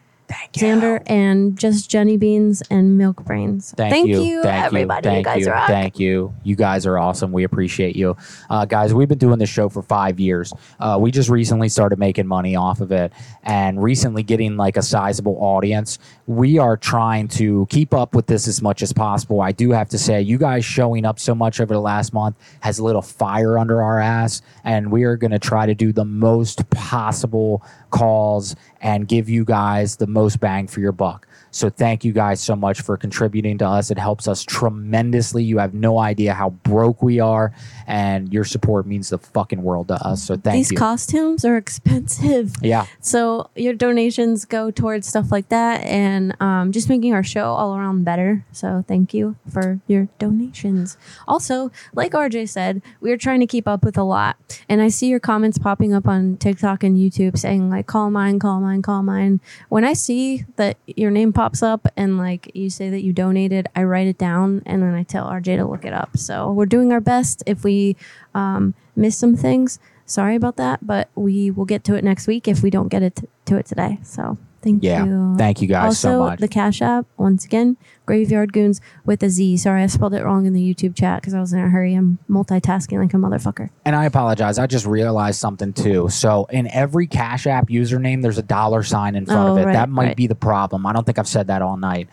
[0.53, 3.73] Xander, and just Jenny Beans and Milk Brains.
[3.75, 4.21] Thank, you.
[4.21, 5.09] you, Thank everybody.
[5.09, 5.15] You.
[5.15, 5.51] You, Thank guys you.
[5.51, 5.67] rock.
[5.67, 6.33] Thank you.
[6.43, 7.31] You guys are awesome.
[7.31, 8.15] We appreciate you.
[8.49, 10.53] Uh, guys, we've been doing this show for five years.
[10.79, 13.11] Uh, we just recently started making money off of it
[13.43, 15.99] and recently getting like a sizable audience.
[16.27, 19.41] We are trying to keep up with this as much as possible.
[19.41, 22.35] I do have to say, you guys showing up so much over the last month
[22.61, 25.91] has lit a fire under our ass, and we are going to try to do
[25.91, 31.27] the most possible calls and give you guys the most bang for your buck.
[31.59, 33.91] So thank you guys so much for contributing to us.
[33.91, 35.43] It helps us tremendously.
[35.43, 37.53] You have no idea how broke we are,
[37.85, 40.23] and your support means the fucking world to us.
[40.23, 40.75] So thank These you.
[40.75, 42.53] These costumes are expensive.
[42.61, 42.85] yeah.
[43.01, 47.75] So your donations go towards stuff like that and um, just making our show all
[47.75, 48.45] around better.
[48.53, 50.97] So thank you for your donations.
[51.27, 54.37] Also, like RJ said, we are trying to keep up with a lot.
[54.69, 58.39] And I see your comments popping up on TikTok and YouTube saying like call mine,
[58.39, 59.41] call mine, call mine.
[59.67, 63.67] When I see that your name pops up and like you say that you donated,
[63.75, 66.17] I write it down and then I tell RJ to look it up.
[66.17, 67.43] So we're doing our best.
[67.45, 67.95] If we
[68.35, 72.47] um, miss some things, sorry about that, but we will get to it next week
[72.47, 73.99] if we don't get it t- to it today.
[74.03, 75.05] So thank Yeah.
[75.05, 75.35] you.
[75.37, 76.39] Thank you guys also, so much.
[76.39, 77.77] the Cash App, once again,
[78.09, 79.57] Graveyard Goons with a Z.
[79.57, 81.93] Sorry, I spelled it wrong in the YouTube chat because I was in a hurry.
[81.93, 83.69] I'm multitasking like a motherfucker.
[83.85, 84.57] And I apologize.
[84.57, 86.09] I just realized something too.
[86.09, 89.65] So in every Cash App username, there's a dollar sign in front Oh, of it.
[89.65, 90.15] right, that might right.
[90.17, 90.87] be the problem.
[90.87, 92.09] I don't think I've said that all night.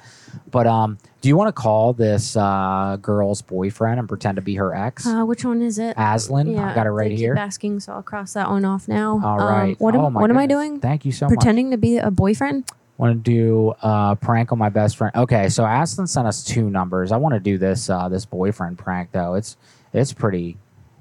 [0.50, 4.56] But um, do you want to call this uh, girl's boyfriend and pretend to be
[4.56, 5.06] her ex?
[5.06, 5.94] Uh, which one is it?
[5.96, 6.58] Aslan.
[6.58, 7.34] I got it right here.
[7.38, 9.18] Asking, so I'll cross that one off now.
[9.24, 9.70] All right.
[9.70, 10.78] Um, what am, Oh, my what am I doing?
[10.78, 11.30] Thank you so much.
[11.38, 12.64] Pretending to be a boyfriend?
[12.98, 15.14] Want to do uh, prank on my best friend?
[15.14, 17.12] Okay, so Aslan sent us two numbers.
[17.12, 19.34] I want to do this uh, this boyfriend prank though.
[19.34, 19.56] It's
[19.92, 20.56] it's pretty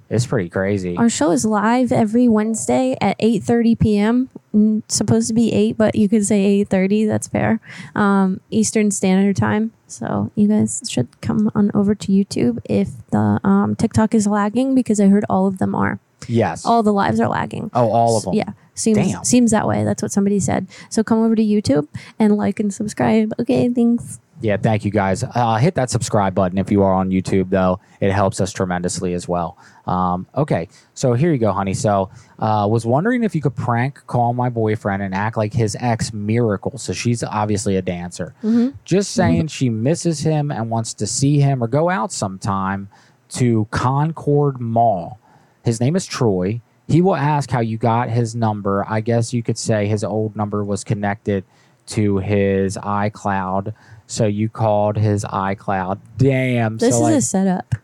[0.10, 0.96] it's pretty crazy.
[0.98, 4.30] Our show is live every Wednesday at 8:30 p.m.
[4.54, 7.60] Mm, supposed to be 8, but you could say 8:30, that's fair.
[7.96, 9.72] Um, Eastern Standard Time.
[9.88, 14.76] So you guys should come on over to YouTube if the um, TikTok is lagging
[14.76, 16.00] because I heard all of them are.
[16.28, 16.66] Yes.
[16.66, 17.72] All the lives are lagging.
[17.74, 18.34] Oh, all of them.
[18.34, 18.52] Yeah.
[18.76, 19.24] Seems Damn.
[19.24, 19.84] seems that way.
[19.84, 20.68] That's what somebody said.
[20.90, 21.88] So come over to YouTube
[22.20, 23.34] and like and subscribe.
[23.40, 24.20] Okay, thanks.
[24.42, 25.24] Yeah, thank you guys.
[25.24, 27.80] Uh, hit that subscribe button if you are on YouTube, though.
[28.02, 29.58] It helps us tremendously as well.
[29.88, 31.74] Um, okay, so here you go, honey.
[31.74, 35.78] So, uh, was wondering if you could prank call my boyfriend and act like his
[35.80, 36.78] ex Miracle.
[36.78, 38.36] So she's obviously a dancer.
[38.44, 38.74] Mhm.
[38.84, 42.90] Just saying she misses him and wants to see him or go out sometime
[43.30, 45.18] to Concord Mall.
[45.64, 46.62] His name is Troy.
[46.88, 48.86] He will ask how you got his number.
[48.88, 51.44] I guess you could say his old number was connected
[51.88, 53.74] to his iCloud.
[54.08, 56.00] So you called his iCloud.
[56.18, 56.78] Damn.
[56.78, 57.76] This so is like, a setup.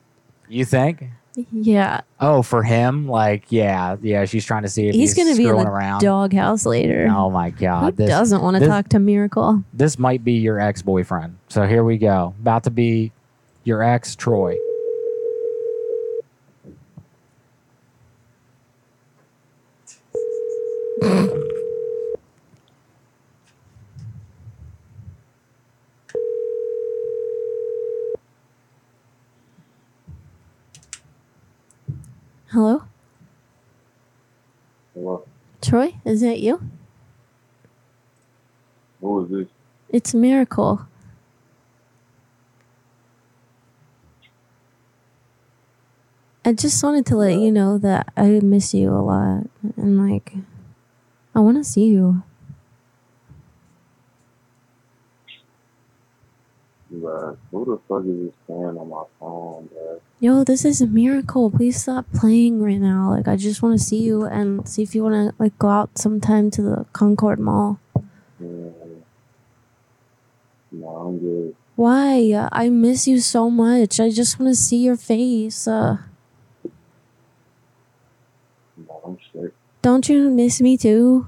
[0.48, 1.06] you think?
[1.52, 2.02] Yeah.
[2.20, 4.26] Oh, for him, like yeah, yeah.
[4.26, 6.02] She's trying to see if He's he's, gonna be in the around.
[6.02, 7.08] doghouse later.
[7.10, 9.64] Oh my god, Who this doesn't want to talk to Miracle?
[9.74, 11.38] This might be your ex boyfriend.
[11.48, 12.36] So here we go.
[12.42, 13.14] About to be
[13.64, 14.58] your ex Troy.
[21.02, 21.42] Hello,
[34.94, 35.24] Hello.
[35.60, 35.96] Troy.
[36.06, 36.62] Is that you?
[39.00, 39.48] Who is this?
[39.90, 40.86] It's Miracle.
[46.46, 49.48] I just wanted to let you know that I miss you a lot,
[49.78, 50.34] and like,
[51.34, 52.24] I want to see you.
[56.94, 60.00] Bruh, who the fuck is this playing on my phone, bruh?
[60.20, 61.50] Yo, this is a miracle.
[61.50, 63.12] Please stop playing right now.
[63.12, 65.70] Like, I just want to see you and see if you want to like go
[65.70, 67.80] out sometime to the Concord Mall.
[68.42, 68.74] Mm.
[70.74, 71.56] No, I'm good.
[71.76, 72.48] Why?
[72.52, 74.00] I miss you so much.
[74.00, 75.68] I just want to see your face.
[75.68, 75.98] Uh,
[78.78, 79.54] No, I'm straight.
[79.82, 81.28] Don't you miss me too?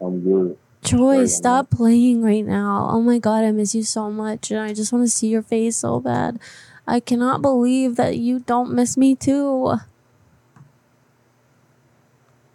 [0.00, 0.58] I'm good.
[0.84, 2.88] Troy, Right, stop playing right now.
[2.90, 5.42] Oh my god, I miss you so much and I just want to see your
[5.42, 6.38] face so bad.
[6.86, 9.78] I cannot believe that you don't miss me too.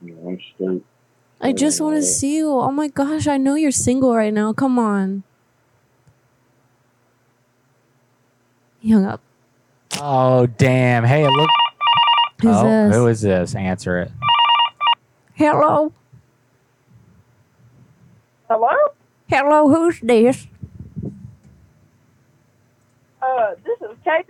[0.02, 0.84] No, I'm straight.
[1.42, 2.50] I just want to see you.
[2.52, 4.54] Oh my gosh, I know you're single right now.
[4.54, 5.24] Come on.
[8.80, 9.22] He hung up.
[10.00, 11.04] Oh damn!
[11.04, 11.50] Hey, look.
[12.42, 12.96] Who's oh, this?
[12.96, 13.56] who is this?
[13.56, 14.12] Answer it.
[15.36, 15.94] Hello?
[18.50, 18.70] Hello?
[19.30, 20.48] Hello, who's this?
[23.22, 24.26] Uh, this is Kate.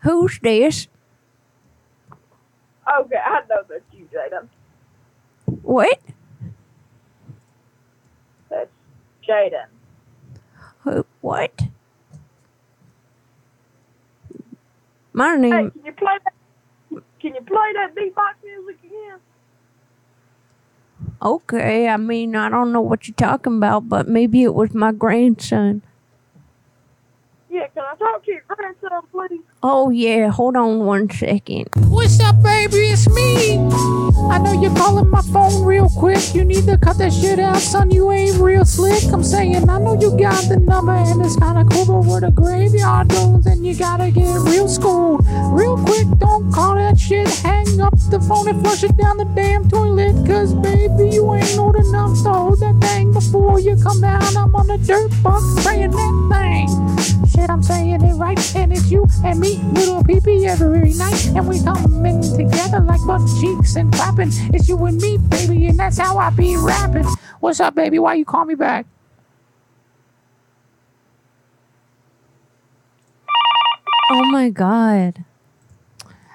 [0.00, 0.86] Who's this?
[2.10, 4.48] Okay, I know that's you, Jaden.
[5.62, 5.98] What?
[8.48, 8.70] That's
[9.28, 9.66] Jaden.
[10.80, 11.62] Who, what?
[15.12, 15.70] My Hey, name.
[15.72, 16.32] can you play that?
[17.22, 19.20] Can you play that beatbox music again?
[21.22, 24.90] Okay, I mean, I don't know what you're talking about, but maybe it was my
[24.90, 25.82] grandson.
[27.52, 29.42] Yeah, can I talk to your grandson, please?
[29.62, 31.68] Oh yeah, hold on one second.
[31.88, 32.88] What's up, baby?
[32.88, 33.58] It's me.
[34.32, 36.34] I know you're calling my phone real quick.
[36.34, 37.90] You need to cut that shit out, son.
[37.90, 39.04] You ain't real slick.
[39.12, 42.30] I'm saying, I know you got the number, and it's kinda cool, but where the
[42.30, 45.20] graveyard goes, and you gotta get real schooled.
[45.52, 47.28] Real quick, don't call that shit.
[47.44, 50.14] Hang up the phone and flush it down the damn toilet.
[50.26, 54.22] Cause, baby, you ain't old enough to hold that thing before you come down.
[54.38, 56.51] I'm on the dirt bug spraying that thing.
[58.32, 61.48] Shit, I'm saying it right, and it's you and me, little peepee, every night, and
[61.48, 64.30] we coming together like butt cheeks and clapping.
[64.54, 67.06] It's you and me, baby, and that's how I be rapping.
[67.40, 67.98] What's up, baby?
[67.98, 68.86] Why you call me back?
[74.10, 75.24] Oh my god.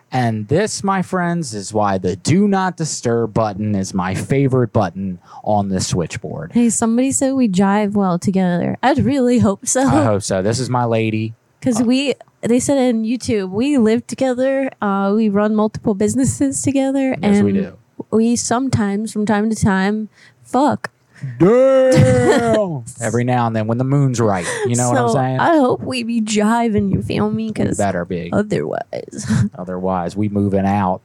[0.10, 5.20] And this, my friends, is why the do not disturb button is my favorite button
[5.44, 6.54] on the switchboard.
[6.54, 8.78] Hey, somebody said we jive well together.
[8.82, 9.82] I'd really hope so.
[9.82, 10.42] I hope so.
[10.42, 11.34] This is my lady.
[11.60, 14.70] Because we, they said in YouTube, we live together.
[14.82, 17.78] Uh, we run multiple businesses together, Yes, and we do.
[18.12, 20.10] we sometimes, from time to time,
[20.44, 20.92] fuck.
[21.40, 22.84] Damn.
[23.02, 24.46] Every now and then when the moon's right.
[24.68, 25.40] You know what I'm saying?
[25.40, 26.92] I hope we be jiving.
[26.92, 27.46] You feel me?
[27.48, 28.30] We Because better be.
[28.32, 29.26] otherwise,
[29.58, 31.02] Otherwise, we moving out.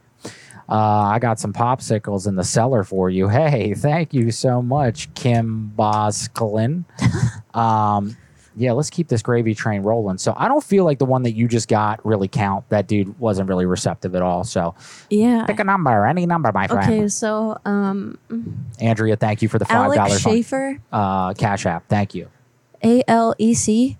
[0.69, 0.75] Uh,
[1.11, 3.27] I got some popsicles in the cellar for you.
[3.27, 6.85] Hey, thank you so much, Kim Bosklin.
[7.53, 8.15] um,
[8.55, 10.17] yeah, let's keep this gravy train rolling.
[10.17, 12.67] So I don't feel like the one that you just got really count.
[12.69, 14.43] That dude wasn't really receptive at all.
[14.43, 14.75] So
[15.09, 15.45] yeah.
[15.45, 16.91] pick a number, any number, my friend.
[16.91, 18.17] Okay, so um,
[18.79, 20.21] Andrea, thank you for the five dollars.
[20.21, 22.29] Shaffer, Uh, Cash App, thank you.
[22.83, 23.97] A L E C.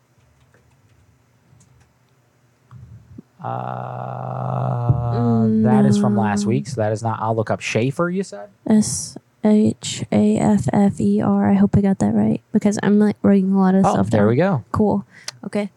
[4.23, 7.19] Uh, That is from last week, so that is not.
[7.21, 8.09] I'll look up Shaffer.
[8.09, 8.49] You said.
[8.67, 11.49] S H A F F E R.
[11.49, 14.10] I hope I got that right because I'm like writing a lot of Oh, stuff
[14.10, 14.30] there down.
[14.30, 14.64] we go.
[14.72, 15.06] Cool.
[15.45, 15.70] Okay.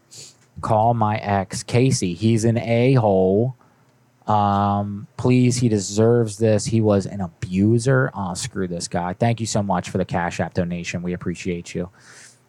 [0.60, 2.14] call my ex Casey.
[2.14, 3.56] He's an a hole.
[4.26, 6.66] Um, please, he deserves this.
[6.66, 8.10] He was an abuser.
[8.14, 9.12] Oh, screw this guy.
[9.12, 11.02] Thank you so much for the Cash App donation.
[11.02, 11.90] We appreciate you.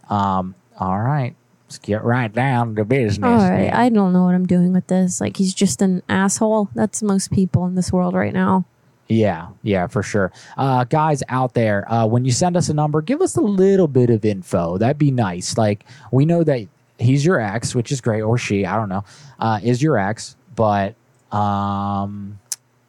[0.09, 1.35] Um, all right,
[1.65, 3.27] let's get right down to business.
[3.43, 3.71] All right.
[3.71, 5.21] I don't know what I'm doing with this.
[5.21, 6.69] Like he's just an asshole.
[6.73, 8.65] That's most people in this world right now.
[9.09, 10.31] Yeah, yeah, for sure.
[10.57, 13.87] Uh, guys out there, uh, when you send us a number, give us a little
[13.87, 14.77] bit of info.
[14.77, 15.57] That'd be nice.
[15.57, 16.67] Like we know that
[16.99, 19.05] he's your ex, which is great, or she, I don't know,
[19.39, 20.95] uh, is your ex, but
[21.31, 22.39] um,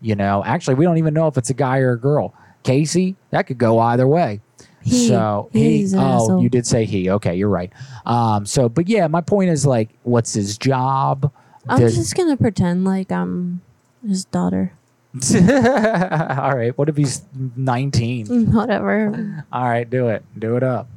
[0.00, 2.34] you know, actually, we don't even know if it's a guy or a girl.
[2.62, 4.40] Casey, that could go either way.
[4.82, 5.08] He.
[5.08, 6.42] so He's he, oh, asshole.
[6.42, 7.10] you did say he.
[7.10, 7.72] Okay, you're right.
[8.06, 11.32] Um, so, but yeah, my point is like, what's his job?
[11.68, 13.60] I'm Does- just gonna pretend like I'm
[14.06, 14.72] his daughter.
[15.34, 16.76] All right.
[16.76, 17.22] What if he's
[17.56, 18.26] 19?
[18.26, 19.44] Mm, Whatever.
[19.52, 20.22] All right, do it.
[20.38, 20.88] Do it up.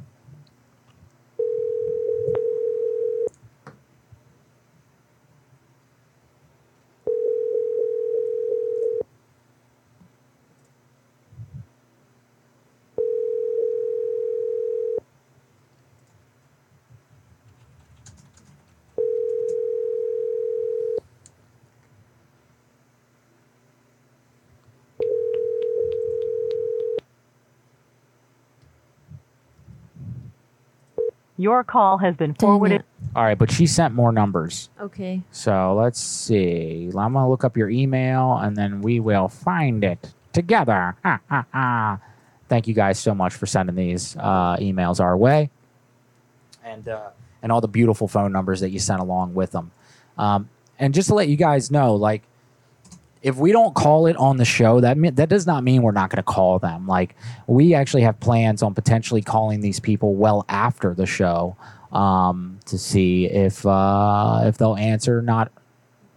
[31.42, 32.84] Your call has been forwarded.
[33.16, 34.70] All right, but she sent more numbers.
[34.80, 35.22] Okay.
[35.32, 36.86] So let's see.
[36.96, 40.94] I'm going to look up your email and then we will find it together.
[41.02, 41.98] Ha, ha, ha.
[42.48, 45.50] Thank you guys so much for sending these uh, emails our way
[46.64, 47.10] and, uh,
[47.42, 49.72] and all the beautiful phone numbers that you sent along with them.
[50.16, 50.48] Um,
[50.78, 52.22] and just to let you guys know, like,
[53.22, 55.92] if we don't call it on the show, that mean, that does not mean we're
[55.92, 56.86] not going to call them.
[56.86, 57.14] Like
[57.46, 61.56] we actually have plans on potentially calling these people well after the show
[61.92, 65.22] um, to see if uh, if they'll answer.
[65.22, 65.52] Not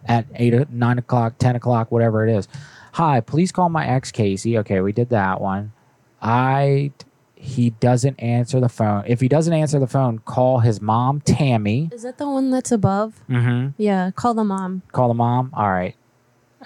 [0.06, 2.48] at eight, nine o'clock, ten o'clock, whatever it is.
[2.92, 4.58] Hi, please call my ex Casey.
[4.58, 5.72] Okay, we did that one.
[6.20, 6.90] I
[7.36, 9.04] he doesn't answer the phone.
[9.06, 11.90] If he doesn't answer the phone, call his mom Tammy.
[11.92, 13.20] Is that the one that's above?
[13.28, 13.80] Mm-hmm.
[13.80, 14.10] Yeah.
[14.10, 14.82] Call the mom.
[14.90, 15.50] Call the mom.
[15.52, 15.94] All right.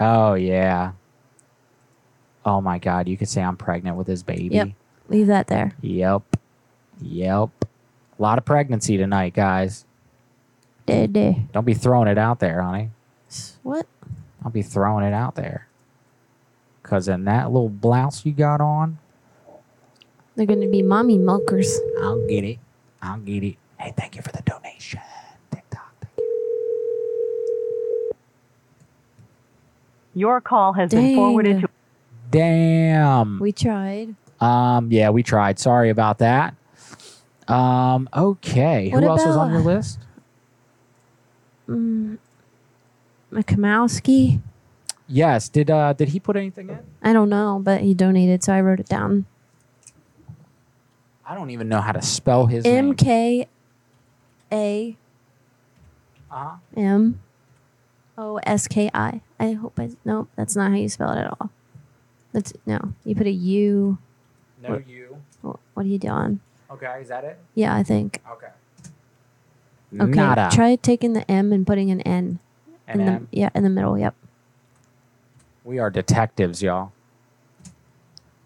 [0.00, 0.92] Oh yeah.
[2.44, 3.06] Oh my God!
[3.06, 4.54] You could say I'm pregnant with his baby.
[4.54, 4.68] Yep.
[5.08, 5.72] Leave that there.
[5.82, 6.22] Yep.
[7.02, 7.50] Yep.
[8.18, 9.84] A lot of pregnancy tonight, guys.
[10.86, 11.42] Day day.
[11.52, 12.90] Don't be throwing it out there, honey.
[13.62, 13.86] What?
[14.44, 15.66] I'll be throwing it out there.
[16.82, 18.98] Cause in that little blouse you got on,
[20.34, 21.78] They're gonna be mommy milkers.
[22.00, 22.58] I'll get it.
[23.02, 23.56] I'll get it.
[23.78, 25.00] Hey, thank you for the donation.
[30.14, 31.02] Your call has Dang.
[31.06, 31.68] been forwarded to.
[32.30, 33.38] Damn.
[33.40, 34.14] We tried.
[34.40, 35.58] Um, yeah, we tried.
[35.58, 36.54] Sorry about that.
[37.48, 38.90] Um, okay.
[38.90, 39.98] What Who else was on about- your list?
[41.68, 42.18] mm,
[43.32, 44.40] Mikamowski.
[45.08, 45.48] Yes.
[45.48, 46.78] Did uh did he put anything in?
[47.02, 49.26] I don't know, but he donated, so I wrote it down.
[51.26, 52.94] I don't even know how to spell his M name.
[52.94, 53.48] K
[54.52, 54.96] A
[56.30, 56.56] Uh-huh.
[56.76, 57.20] M
[58.20, 59.22] O S K I.
[59.38, 61.50] I hope I nope, that's not how you spell it at all.
[62.32, 62.92] That's no.
[63.04, 63.98] You put a U.
[64.62, 65.16] No What- U.
[65.40, 66.40] What, what are you doing?
[66.70, 67.38] Okay, is that it?
[67.54, 68.20] Yeah, I think.
[68.30, 68.46] Okay.
[69.98, 70.12] Okay.
[70.12, 70.48] Nada.
[70.52, 72.38] Try taking the M and putting an N.
[72.86, 73.98] An in the, Yeah, in the middle.
[73.98, 74.14] Yep.
[75.64, 76.92] We are detectives, y'all.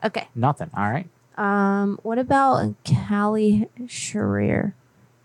[0.02, 0.28] Okay.
[0.34, 0.70] Nothing.
[0.74, 1.08] All right.
[1.36, 4.72] Um, what about Callie Sharir?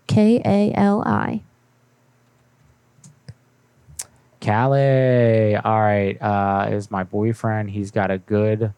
[0.06, 1.42] K A L I.
[4.40, 5.54] Calais.
[5.56, 6.20] All right.
[6.20, 7.70] Uh, is my boyfriend.
[7.70, 8.72] He's got a good.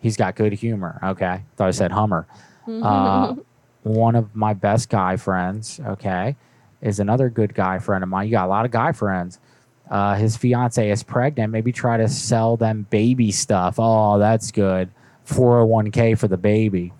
[0.00, 1.00] He's got good humor.
[1.02, 1.42] Okay.
[1.56, 2.26] Thought I said Hummer.
[2.68, 3.34] Uh,
[3.86, 5.80] one of my best guy friends.
[5.84, 6.36] Okay,
[6.82, 8.26] is another good guy friend of mine.
[8.26, 9.38] You got a lot of guy friends.
[9.88, 11.52] Uh, his fiance is pregnant.
[11.52, 13.76] Maybe try to sell them baby stuff.
[13.78, 14.90] Oh, that's good.
[15.26, 16.92] 401k for the baby.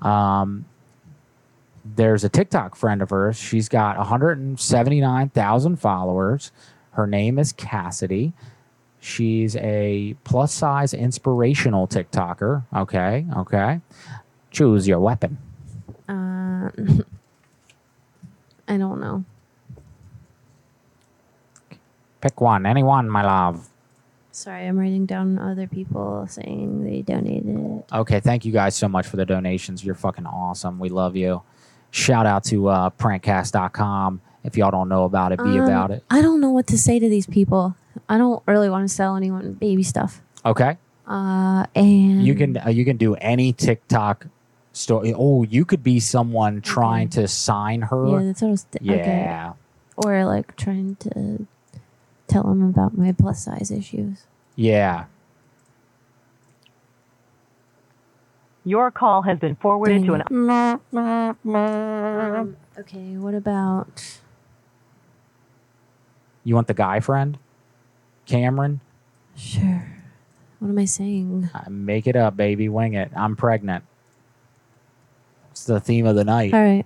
[0.00, 0.64] Um,
[1.84, 3.36] there's a TikTok friend of hers.
[3.38, 6.52] She's got 179,000 followers.
[6.92, 8.32] Her name is Cassidy.
[9.00, 12.64] She's a plus size inspirational TikToker.
[12.74, 13.80] Okay, okay.
[14.50, 15.38] Choose your weapon.
[16.08, 16.70] Uh,
[18.68, 19.24] I don't know.
[22.20, 23.70] Pick one, anyone, my love.
[24.32, 27.82] Sorry, I'm writing down other people saying they donated.
[27.92, 29.84] Okay, thank you guys so much for the donations.
[29.84, 30.78] You're fucking awesome.
[30.78, 31.42] We love you.
[31.90, 34.20] Shout out to uh, prankcast.com.
[34.44, 36.02] If y'all don't know about it, be Um, about it.
[36.10, 37.74] I don't know what to say to these people.
[38.08, 40.22] I don't really want to sell anyone baby stuff.
[40.44, 40.78] Okay.
[41.06, 44.26] Uh, and You can uh, you can do any TikTok
[44.72, 45.12] story.
[45.16, 48.06] Oh, you could be someone trying to sign her.
[48.20, 48.64] yeah, that's what I was.
[48.64, 49.50] Th- okay.
[49.96, 51.46] Or like trying to
[52.28, 54.24] tell them about my plus size issues.
[54.56, 55.04] Yeah.
[58.64, 60.22] Your call has been forwarded to an.
[60.92, 64.20] Um, okay, what about?
[66.44, 67.38] You want the guy friend?
[68.26, 68.80] Cameron?
[69.36, 69.86] Sure.
[70.58, 71.50] What am I saying?
[71.54, 72.68] Uh, make it up, baby.
[72.68, 73.10] Wing it.
[73.16, 73.84] I'm pregnant.
[75.50, 76.52] It's the theme of the night.
[76.54, 76.84] All right.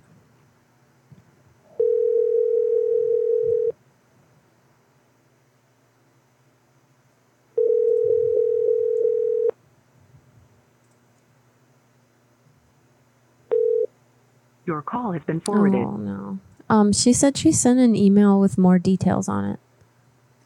[14.65, 15.81] Your call has been forwarded.
[15.81, 16.39] Oh no.
[16.69, 19.59] Um, she said she sent an email with more details on it.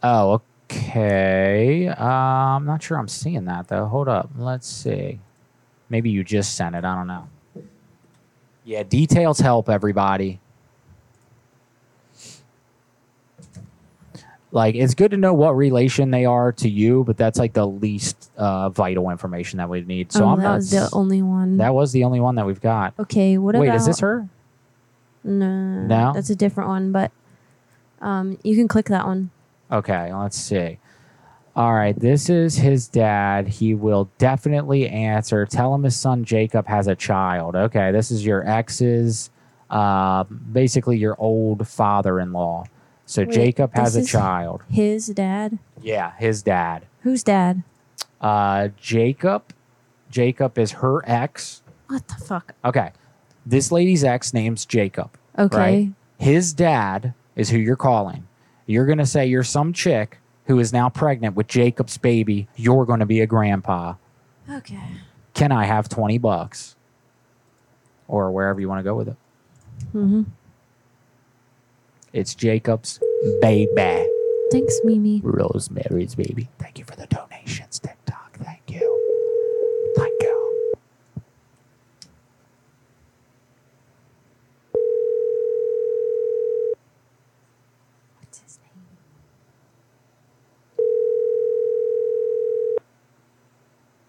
[0.04, 1.88] Oh, okay.
[1.88, 3.86] Uh, I'm not sure I'm seeing that though.
[3.86, 4.30] Hold up.
[4.38, 5.20] Let's see.
[5.90, 6.86] Maybe you just sent it.
[6.86, 7.28] I don't know.
[8.64, 10.40] Yeah, details help everybody.
[14.52, 17.68] Like it's good to know what relation they are to you, but that's like the
[17.68, 20.12] least uh, vital information that we need.
[20.12, 20.56] So oh, I'm that not.
[20.56, 21.58] was the only one.
[21.58, 22.94] that was the only one that we've got.
[23.00, 23.78] okay, what Wait, about?
[23.78, 24.28] is this her?
[25.24, 26.12] No, No?
[26.14, 26.92] that's a different one.
[26.92, 27.12] But
[28.02, 29.32] um, you can click that one.
[29.72, 30.80] Okay, let's see.
[31.56, 33.48] All right, this is his dad.
[33.48, 35.46] He will definitely answer.
[35.46, 37.56] Tell him his son Jacob has a child.
[37.56, 39.30] Okay, this is your ex's,
[39.70, 42.64] uh, basically your old father-in-law.
[43.06, 44.62] So Wait, Jacob has a is child.
[44.70, 45.58] His dad.
[45.82, 46.86] Yeah, his dad.
[47.02, 47.64] Whose dad?
[48.22, 49.54] Uh, Jacob.
[50.10, 51.62] Jacob is her ex.
[51.88, 52.54] What the fuck?
[52.64, 52.92] Okay,
[53.50, 55.10] this lady's ex name's Jacob.
[55.38, 55.58] Okay.
[55.58, 55.92] Right?
[56.18, 58.28] His dad is who you're calling.
[58.66, 62.48] You're gonna say you're some chick who is now pregnant with Jacob's baby.
[62.56, 63.96] You're gonna be a grandpa.
[64.50, 64.80] Okay.
[65.34, 66.76] Can I have twenty bucks?
[68.08, 69.18] Or wherever you want to go with it.
[69.94, 70.24] Mm-hmm.
[72.12, 73.00] It's Jacob's
[73.42, 74.08] baby.
[74.52, 75.22] Thanks, Mimi.
[75.24, 76.50] Rosemary's baby.
[76.58, 77.80] Thank you for the donations.
[77.80, 77.98] Thank
[78.68, 78.80] you.
[79.96, 80.40] Thank you.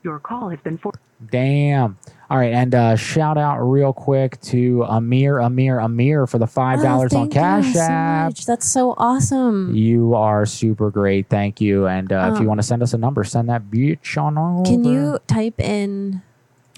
[0.02, 0.93] Your call has been for.
[1.31, 1.98] Damn.
[2.31, 6.81] All right, and uh, shout out real quick to Amir, Amir, Amir for the five
[6.81, 8.24] dollars on Oh, thank you Cash so App.
[8.31, 8.47] much.
[8.47, 9.74] That's so awesome.
[9.74, 11.28] You are super great.
[11.28, 11.86] Thank you.
[11.86, 14.39] And uh, if you Um, want to send us a number, send that bitch on
[14.39, 14.62] over.
[14.64, 16.22] Can you type in?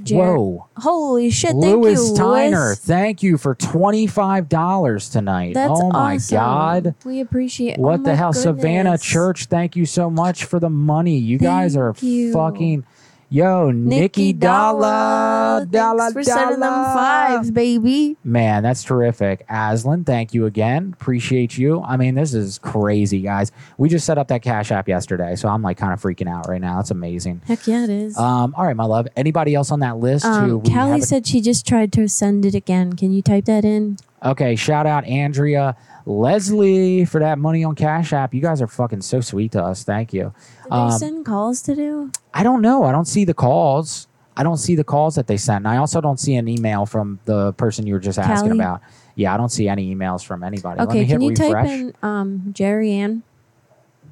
[0.03, 0.67] Jer- Whoa.
[0.79, 1.51] Holy shit!
[1.51, 2.79] Thank Lewis you, Tyner, Lewis.
[2.81, 5.55] thank you for $25 tonight.
[5.55, 6.37] That's oh my awesome.
[6.37, 6.95] God.
[7.05, 7.75] We appreciate.
[7.75, 7.79] It.
[7.79, 8.33] What oh the my hell?
[8.33, 8.99] Savannah.
[8.99, 11.19] Church, thank you so much for the money.
[11.19, 12.33] You guys are you.
[12.33, 12.85] fucking.
[13.33, 15.67] Yo, Nikki Dalla.
[15.71, 16.93] Dalla, Thanks for sending them Dalla.
[16.95, 18.15] fives, baby.
[18.25, 19.47] Man, that's terrific.
[19.49, 20.95] Aslan, thank you again.
[21.01, 21.81] Appreciate you.
[21.81, 23.51] I mean, this is crazy, guys.
[23.79, 26.47] We just set up that Cash App yesterday, so I'm like kind of freaking out
[26.47, 26.77] right now.
[26.77, 27.41] That's amazing.
[27.47, 28.19] Heck yeah, it is.
[28.19, 29.09] Um, all right, my love.
[29.17, 30.27] Anybody else on that list?
[30.27, 32.93] Um, we Callie said she just tried to send it again.
[32.93, 33.97] Can you type that in?
[34.23, 35.75] Okay, shout out Andrea
[36.07, 38.35] Leslie for that money on Cash App.
[38.35, 39.85] You guys are fucking so sweet to us.
[39.85, 40.33] Thank you.
[40.65, 42.11] Did Um, they send calls to do?
[42.35, 42.85] I don't know.
[42.85, 44.09] I don't see the calls.
[44.37, 45.59] I don't see the calls that they sent.
[45.67, 48.61] And I also don't see an email from the person you were just asking Callie?
[48.61, 48.81] about.
[49.15, 50.79] Yeah, I don't see any emails from anybody.
[50.81, 51.69] Let Okay, me hit can you refresh.
[51.69, 53.23] type in um, Jeri Ann?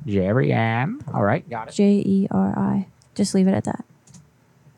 [0.06, 1.00] Jeri Ann.
[1.14, 1.74] All right, got it.
[1.74, 2.86] J E R I.
[3.14, 3.84] Just leave it at that.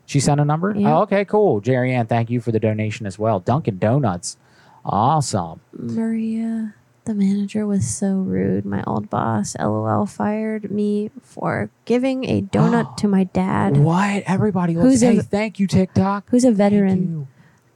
[0.05, 0.73] She sent a number?
[0.75, 0.97] Yeah.
[0.97, 1.61] Oh, okay, cool.
[1.61, 3.39] Jeri Ann, thank you for the donation as well.
[3.39, 4.37] Dunkin' Donuts.
[4.85, 5.59] Awesome.
[5.77, 6.73] Maria,
[7.05, 8.65] the manager was so rude.
[8.65, 13.77] My old boss, LOL, fired me for giving a donut to my dad.
[13.77, 14.23] What?
[14.25, 16.25] Everybody loves Who's Hey, a, thank you, TikTok.
[16.29, 17.27] Who's a veteran?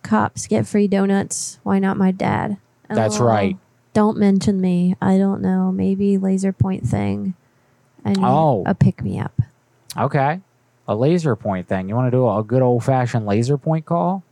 [0.03, 1.59] Cops get free donuts.
[1.63, 2.57] Why not my dad?
[2.89, 3.27] That's LOL.
[3.27, 3.57] right.
[3.93, 4.95] Don't mention me.
[5.01, 5.71] I don't know.
[5.71, 7.33] Maybe laser point thing.
[8.05, 8.63] I need Oh.
[8.65, 9.33] a pick me up.
[9.97, 10.39] Okay.
[10.87, 11.89] A laser point thing.
[11.89, 14.23] You want to do a good old fashioned laser point call?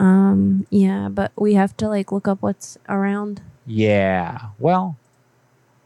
[0.00, 3.40] Um, yeah, but we have to like look up what's around.
[3.66, 4.46] Yeah.
[4.58, 4.96] Well,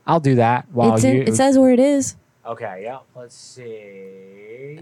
[0.07, 1.23] I'll do that while it's in, you.
[1.23, 2.17] it says where it is.
[2.45, 2.99] Okay, yeah.
[3.15, 4.81] Let's see.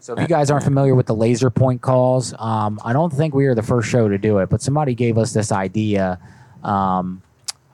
[0.00, 3.34] So if you guys aren't familiar with the laser point calls, um, I don't think
[3.34, 6.18] we are the first show to do it, but somebody gave us this idea.
[6.64, 7.22] Um,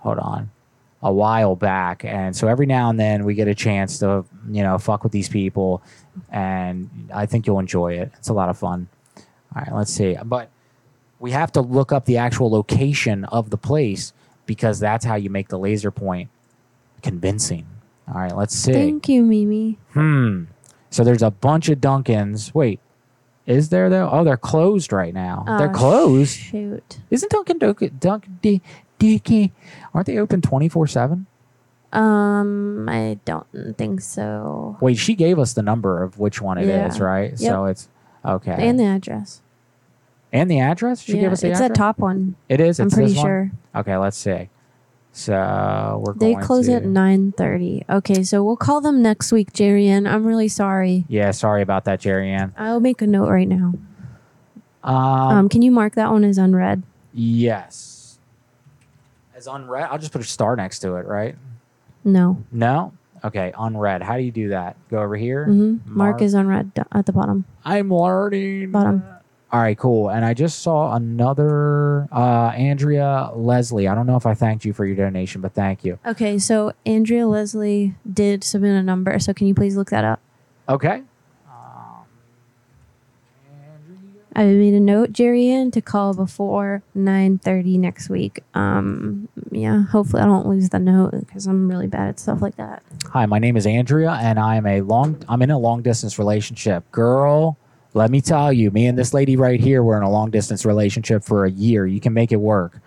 [0.00, 0.50] hold on,
[1.02, 4.62] a while back, and so every now and then we get a chance to, you
[4.62, 5.82] know, fuck with these people,
[6.30, 8.12] and I think you'll enjoy it.
[8.18, 8.88] It's a lot of fun.
[9.16, 10.50] All right, let's see, but
[11.18, 14.12] we have to look up the actual location of the place
[14.47, 16.28] because that's how you make the laser point
[17.02, 17.66] convincing.
[18.09, 18.72] All right, let's see.
[18.72, 19.78] Thank you, Mimi.
[19.93, 20.44] Hmm.
[20.90, 22.55] So there's a bunch of Dunkins.
[22.55, 22.78] Wait,
[23.47, 24.09] is there though?
[24.10, 25.44] Oh, they're closed right now.
[25.59, 26.36] they're Oh, closed.
[26.38, 26.98] Shoot.
[27.10, 28.62] Isn't Dunkin' Dunkin' Dunkin' D-
[28.98, 29.52] Dicky?
[29.93, 31.26] Aren't they open twenty four seven?
[31.93, 33.47] Um, I don't
[33.78, 34.76] think so.
[34.80, 37.05] Wait, she gave us the number of which one it is, Yeah.
[37.05, 37.30] right?
[37.30, 37.38] Yep.
[37.38, 37.88] So it's
[38.24, 38.56] okay.
[38.59, 39.40] And the address.
[40.32, 41.02] And the address?
[41.02, 41.68] She yeah, gave us the it's address.
[41.70, 42.34] that top one.
[42.48, 42.80] It is.
[42.80, 43.26] I'm pretty this one?
[43.26, 43.50] sure.
[43.74, 44.48] Okay, let's see.
[45.12, 47.84] So we're They close to, at nine thirty.
[47.88, 50.06] Okay, so we'll call them next week, Jeri Ann.
[50.06, 51.06] I'm really sorry.
[51.08, 52.52] Yeah, sorry about that, Jeri Ann.
[52.58, 53.72] I'll make a note right now.
[54.84, 56.82] Um, Um, can you mark that one as unread?
[57.14, 58.18] yes.
[59.34, 61.36] As unread, I'll just put a star next to it, right?
[62.04, 62.42] No.
[62.50, 62.92] No.
[63.22, 64.02] Okay, unread.
[64.02, 64.76] How do you do that?
[64.90, 65.46] Go over here.
[65.46, 65.94] Mm-hmm.
[65.94, 67.44] Mark is unread at the bottom.
[67.64, 68.70] I'm learning.
[68.70, 69.02] Bottom.
[69.52, 70.10] All right, cool.
[70.10, 73.86] And I just saw another uh, Andrea Leslie.
[73.86, 75.98] I don't know if I thanked you for your donation, but thank you.
[76.05, 79.18] Okay, so Andrea Leslie did submit a number.
[79.20, 80.20] So can you please look that up?
[80.68, 81.02] Okay.
[84.35, 88.43] I made a note, Jeri Ann, to call before nine thirty next week.
[88.52, 92.56] Um, yeah, hopefully I don't lose the note because I'm really bad at stuff like
[92.56, 92.82] that.
[93.12, 95.24] Hi, my name is Andrea, and I am a long.
[95.27, 96.85] I'm in a long distance relationship.
[96.93, 97.56] Girl,
[97.97, 100.66] let me tell you, me and this lady right here, we're in a long distance
[100.66, 101.86] relationship for a year.
[101.86, 102.78] You can make it work.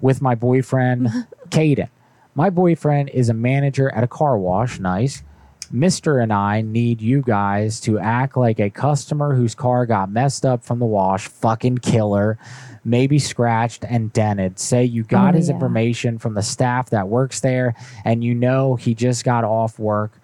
[0.00, 1.08] With my boyfriend,
[1.50, 1.90] Caden.
[2.34, 4.80] My boyfriend is a manager at a car wash.
[4.80, 5.22] Nice.
[5.70, 10.46] Mister and I need you guys to act like a customer whose car got messed
[10.46, 11.28] up from the wash.
[11.28, 12.38] Fucking killer.
[12.86, 14.58] Maybe scratched and dented.
[14.58, 15.54] Say you got Oh, his yeah.
[15.54, 17.74] information from the staff that works there
[18.04, 20.20] and you know he just got off work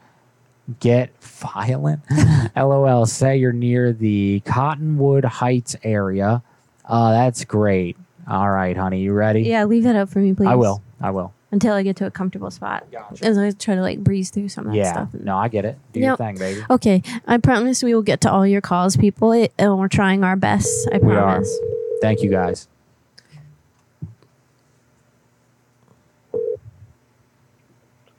[0.81, 2.01] get violent.
[2.57, 3.07] LOL.
[3.07, 6.43] Say you're near the Cottonwood Heights area.
[6.85, 7.97] Uh, that's great.
[8.29, 9.43] All right, honey, you ready?
[9.43, 10.47] Yeah, leave that up for me, please.
[10.49, 10.83] I will.
[11.01, 11.33] I will.
[11.53, 12.87] until I get to a comfortable spot.
[13.23, 14.93] As I try to like breeze through some of that Yeah.
[14.93, 15.15] stuff.
[15.15, 15.79] No, I get it.
[15.93, 16.63] Do your thing, baby.
[16.71, 19.33] Okay, I promise we will get to all your calls, people.
[19.33, 20.89] It, and we're trying our best.
[20.93, 21.23] I We are.
[21.33, 21.59] promise.
[22.03, 22.69] Thank you, guys.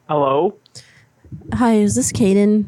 [0.08, 0.56] Hello.
[1.54, 2.66] Hi, is this Caden?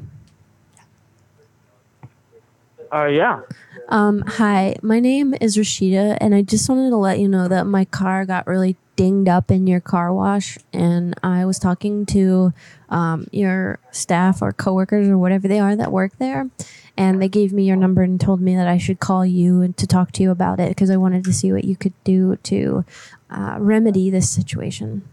[2.91, 3.41] Uh, yeah.
[3.89, 7.65] Um, hi, my name is Rashida, and I just wanted to let you know that
[7.65, 12.53] my car got really dinged up in your car wash, and I was talking to
[12.89, 16.49] um, your staff or coworkers or whatever they are that work there,
[16.97, 19.77] and they gave me your number and told me that I should call you and
[19.77, 22.35] to talk to you about it because I wanted to see what you could do
[22.35, 22.83] to
[23.29, 25.03] uh, remedy this situation.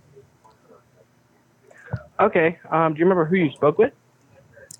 [2.20, 2.58] Okay.
[2.70, 3.92] Um, do you remember who you spoke with?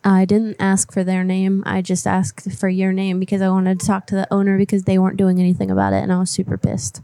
[0.05, 1.63] I didn't ask for their name.
[1.67, 4.85] I just asked for your name because I wanted to talk to the owner because
[4.85, 7.03] they weren't doing anything about it, and I was super pissed.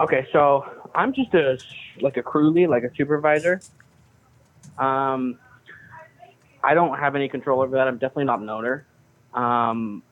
[0.00, 0.64] Okay, so
[0.94, 1.58] I'm just a
[2.00, 3.60] like a crew lead, like a supervisor.
[4.78, 5.38] Um,
[6.64, 7.86] I don't have any control over that.
[7.86, 8.86] I'm definitely not an owner.
[9.34, 10.02] Um,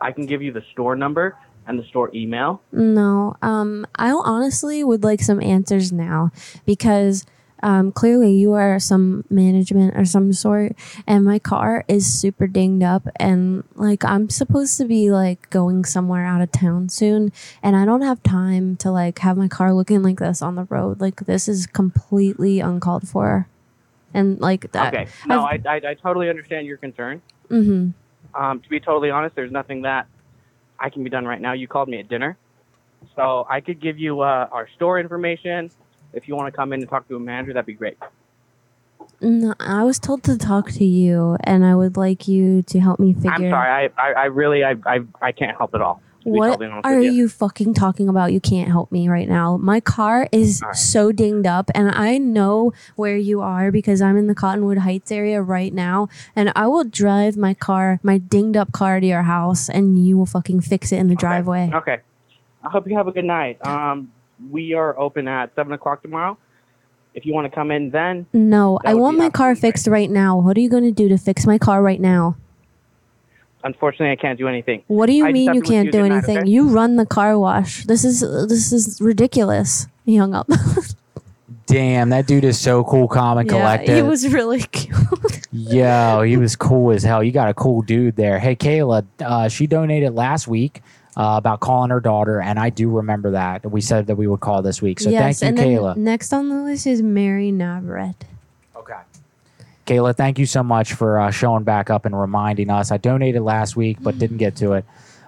[0.00, 1.36] I can give you the store number
[1.66, 2.62] and the store email.
[2.72, 6.30] No, um, I honestly would like some answers now
[6.64, 7.26] because
[7.64, 10.76] um, clearly you are some management or some sort,
[11.06, 15.86] and my car is super dinged up, and like I'm supposed to be like going
[15.86, 17.32] somewhere out of town soon,
[17.62, 20.64] and I don't have time to like have my car looking like this on the
[20.64, 21.00] road.
[21.00, 23.48] Like this is completely uncalled for,
[24.12, 24.94] and like that.
[24.94, 25.10] Okay.
[25.26, 27.22] No, I, I, I totally understand your concern.
[27.48, 28.38] Mm-hmm.
[28.38, 30.06] Um, to be totally honest, there's nothing that
[30.78, 31.54] I can be done right now.
[31.54, 32.36] You called me at dinner,
[33.16, 35.70] so I could give you uh, our store information.
[36.14, 37.98] If you want to come in and talk to a manager, that'd be great.
[39.20, 43.00] No, I was told to talk to you, and I would like you to help
[43.00, 43.30] me figure.
[43.30, 43.90] I'm sorry.
[43.96, 46.00] I, I, I really, I, I, I can't help at all.
[46.24, 47.10] What are you.
[47.10, 48.32] you fucking talking about?
[48.32, 49.58] You can't help me right now.
[49.58, 54.26] My car is so dinged up, and I know where you are because I'm in
[54.26, 56.08] the Cottonwood Heights area right now.
[56.34, 60.16] And I will drive my car, my dinged up car, to your house, and you
[60.16, 61.70] will fucking fix it in the driveway.
[61.74, 61.98] Okay.
[62.62, 63.58] I hope you have a good night.
[63.66, 64.10] Um,
[64.50, 66.36] we are open at seven o'clock tomorrow.
[67.14, 70.36] If you want to come in, then No, I want my car fixed right now.
[70.36, 72.36] What are you going to do to fix my car right now?
[73.64, 74.82] unfortunately I can't do anything.
[74.86, 76.38] What do you I mean you can't do good night, anything?
[76.38, 76.50] okay?
[76.50, 77.84] You run the car wash.
[77.86, 79.86] This is this is ridiculous.
[80.04, 80.48] He hung up.
[81.66, 83.96] Damn, that dude is so cool, calm and yeah, collected.
[83.96, 84.94] he was really cute.
[85.50, 87.24] Yo, he was cool as hell.
[87.24, 88.38] You got a cool dude there.
[88.38, 90.82] Hey, Kayla, uh, she donated last week
[91.16, 93.70] uh, about calling her daughter, and I do remember that.
[93.70, 95.00] We said that we would call this week.
[95.00, 95.96] So yes, thank you, Kayla.
[95.96, 98.24] next on the list is Mary Navarrete.
[99.86, 102.90] Kayla, thank you so much for uh, showing back up and reminding us.
[102.90, 104.84] I donated last week, but didn't get to it.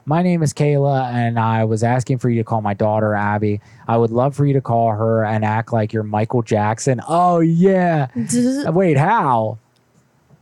[0.07, 3.61] My name is Kayla, and I was asking for you to call my daughter, Abby.
[3.89, 7.01] I would love for you to call her and act like you're Michael Jackson.
[7.07, 8.07] Oh, yeah.
[8.71, 9.59] Wait, how?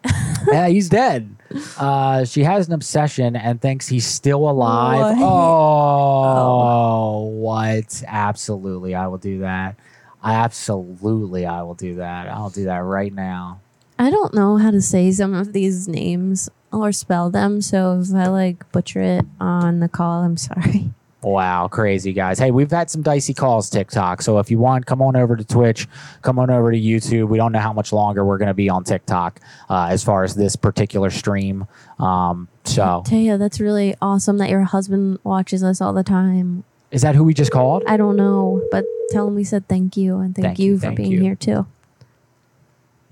[0.46, 1.34] yeah, he's dead.
[1.78, 5.16] Uh, she has an obsession and thinks he's still alive.
[5.16, 5.18] What?
[5.20, 8.02] Oh, what?
[8.06, 9.76] Absolutely, I will do that.
[10.22, 12.28] Absolutely, I will do that.
[12.28, 13.60] I'll do that right now.
[13.98, 18.12] I don't know how to say some of these names or spell them, so if
[18.12, 20.90] I like butcher it on the call, I'm sorry.
[21.24, 22.38] Wow, crazy guys.
[22.38, 24.20] Hey, we've had some dicey calls TikTok.
[24.20, 25.88] So if you want, come on over to Twitch,
[26.20, 27.28] come on over to YouTube.
[27.28, 29.40] We don't know how much longer we're going to be on TikTok
[29.70, 31.66] uh, as far as this particular stream.
[31.98, 36.64] Um, so Taya, that's really awesome that your husband watches us all the time.
[36.90, 37.82] is that who we just called?
[37.86, 40.78] I don't know, but tell him we said thank you and thank, Thank you, you,
[40.78, 41.20] for thank being you.
[41.22, 41.66] here too.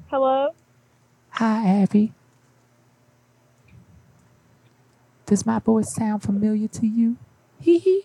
[0.09, 0.51] Hello?
[1.31, 2.13] Hi, Abby.
[5.25, 7.17] Does my voice sound familiar to you?
[7.63, 8.05] Hee hee.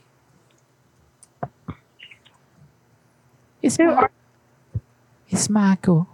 [3.62, 3.96] It's, Mi-
[5.30, 6.08] it's Michael.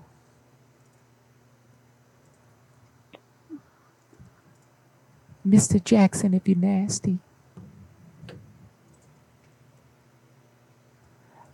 [5.48, 5.84] Mr.
[5.84, 7.20] Jackson, if you're nasty.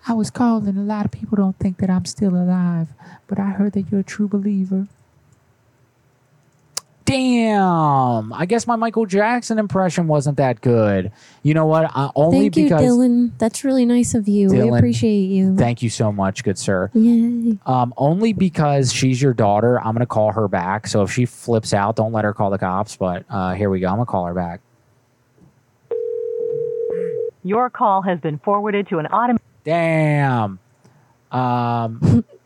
[0.07, 0.78] I was calling.
[0.78, 2.90] A lot of people don't think that I'm still alive,
[3.28, 4.88] but I heard that you're a true believer.
[7.10, 8.31] Damn.
[8.34, 11.11] I guess my Michael Jackson impression wasn't that good.
[11.41, 11.90] You know what?
[11.95, 12.84] Uh, only Thank you, because.
[12.84, 13.31] Dylan.
[13.40, 14.49] That's really nice of you.
[14.49, 15.56] we appreciate you.
[15.56, 16.91] Thank you so much, good sir.
[16.94, 17.57] Yay.
[17.65, 20.86] Um, only because she's your daughter, I'm gonna call her back.
[20.86, 22.95] So if she flips out, don't let her call the cops.
[22.95, 23.88] But uh, here we go.
[23.88, 24.61] I'm gonna call her back.
[27.44, 29.41] Your call has been forwarded to an automated.
[29.64, 30.60] Damn.
[31.31, 32.23] Um,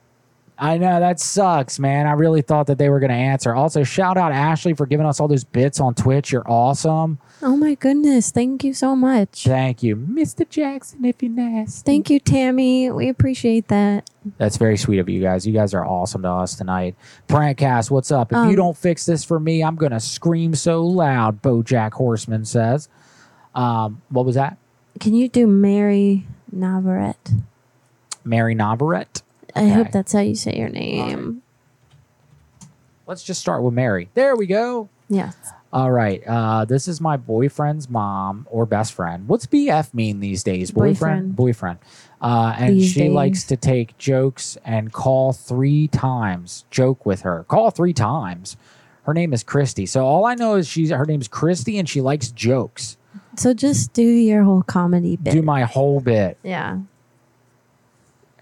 [0.63, 2.07] I know that sucks, man.
[2.07, 3.53] I really thought that they were gonna answer.
[3.53, 6.31] Also, shout out Ashley for giving us all those bits on Twitch.
[6.31, 7.19] You're awesome.
[7.41, 8.31] Oh my goodness.
[8.31, 9.43] Thank you so much.
[9.43, 9.97] Thank you.
[9.97, 10.47] Mr.
[10.47, 11.83] Jackson, if you're nasty.
[11.85, 12.89] Thank you, Tammy.
[12.89, 14.09] We appreciate that.
[14.37, 15.45] That's very sweet of you guys.
[15.45, 16.95] You guys are awesome to us tonight.
[17.27, 18.31] Prankcast, what's up?
[18.31, 21.41] If Um, you don't fix this for me, I'm gonna scream so loud.
[21.41, 22.87] BoJack Horseman says.
[23.53, 24.57] Um, what was that?
[25.01, 26.25] Can you do Mary
[26.55, 27.41] Navarette?
[28.23, 29.23] Mary Navarette.
[29.55, 31.41] I hope that's how you say your name.
[33.05, 34.09] Let's just start with Mary.
[34.13, 34.89] There we go.
[35.09, 35.35] Yes.
[35.73, 36.21] All right.
[36.25, 39.27] Uh, this is my boyfriend's mom or best friend.
[39.27, 40.71] What's BF mean these days?
[40.71, 41.35] Boyfriend.
[41.35, 41.79] Boyfriend.
[42.21, 43.11] Uh, and These she days.
[43.11, 46.63] likes to take jokes and call three times.
[46.71, 47.43] Joke with her.
[47.47, 48.55] Call three times.
[49.03, 49.85] Her name is Christy.
[49.85, 52.95] So all I know is she's her name's Christy and she likes jokes.
[53.35, 55.33] So just do your whole comedy bit.
[55.33, 56.37] Do my whole bit.
[56.43, 56.77] yeah.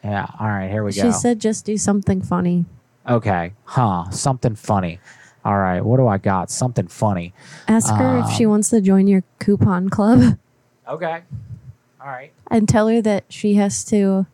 [0.04, 0.28] Yeah.
[0.40, 0.70] All right.
[0.70, 1.02] Here we go.
[1.02, 2.66] She said just do something funny.
[3.08, 3.54] okay.
[3.66, 4.10] Huh.
[4.12, 5.00] Something funny.
[5.46, 5.82] All right.
[5.82, 6.52] What do I got?
[6.52, 7.34] Something funny.
[7.68, 10.38] Ask her if Um, she wants to join your coupon club
[10.88, 11.22] Okay.
[12.02, 12.32] All right.
[12.50, 14.26] and tell her that she has to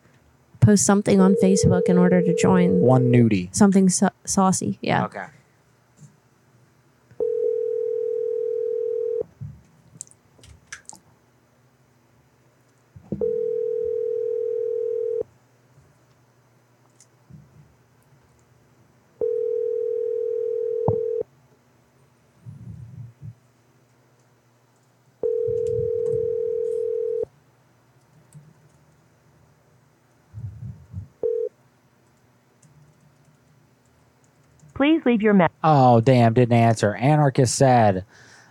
[0.60, 2.80] post something on Facebook in order to join.
[2.80, 3.48] One nudie.
[3.54, 4.78] Something sa- saucy.
[4.82, 5.04] Yeah.
[5.04, 5.24] Okay.
[34.78, 35.52] Please leave your message.
[35.64, 36.94] Oh damn, didn't answer.
[36.94, 38.04] Anarchist said,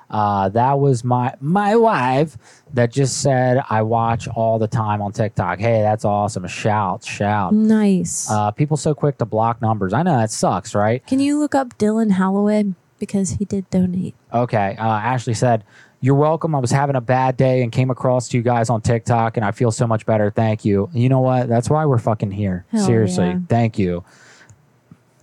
[0.10, 2.38] uh, that was my my wife
[2.74, 5.58] that just said I watch all the time on TikTok.
[5.60, 6.46] Hey, that's awesome.
[6.48, 7.54] Shout, shout.
[7.54, 8.30] Nice.
[8.30, 9.94] Uh, people so quick to block numbers.
[9.94, 11.06] I know that sucks, right?
[11.08, 14.14] Can you look up Dylan Holloway because he did donate?
[14.34, 14.76] Okay.
[14.78, 15.64] Uh, Ashley said,
[16.02, 16.56] You're welcome.
[16.56, 19.46] I was having a bad day and came across to you guys on TikTok and
[19.46, 20.30] I feel so much better.
[20.30, 20.90] Thank you.
[20.94, 21.48] You know what?
[21.48, 22.66] That's why we're fucking here.
[22.72, 23.28] Hell Seriously.
[23.28, 23.40] yeah.
[23.48, 24.04] Thank you.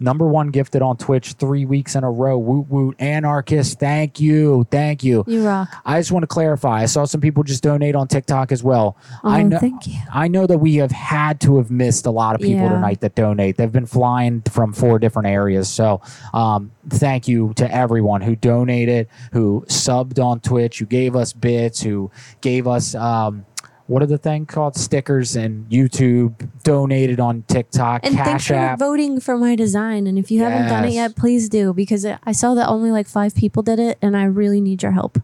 [0.01, 2.37] Number one gifted on Twitch three weeks in a row.
[2.37, 2.97] Woot woot.
[2.99, 3.79] Anarchist.
[3.79, 4.67] Thank you.
[4.71, 5.25] Thank you.
[5.27, 5.69] You rock.
[5.85, 6.83] I just want to clarify.
[6.83, 8.97] I saw some people just donate on TikTok as well.
[9.23, 9.95] I Oh, know, thank you.
[10.13, 12.71] I know that we have had to have missed a lot of people Yeah.
[12.73, 13.57] tonight that donate.
[13.57, 15.69] They've been flying from four different areas.
[15.69, 16.01] So,
[16.33, 21.83] um, thank you to everyone who donated, who subbed on Twitch, who gave us bits,
[21.83, 22.11] who
[22.41, 22.95] gave us.
[22.95, 23.45] Um,
[23.87, 28.79] what are the thing called stickers and YouTube donated on TikTok, And thanks for App.
[28.79, 30.07] voting for my design.
[30.07, 30.95] And if you haven't done it Yes.
[30.95, 34.25] yet, please do because I saw that only like five people did it, and I
[34.25, 35.19] really need your help.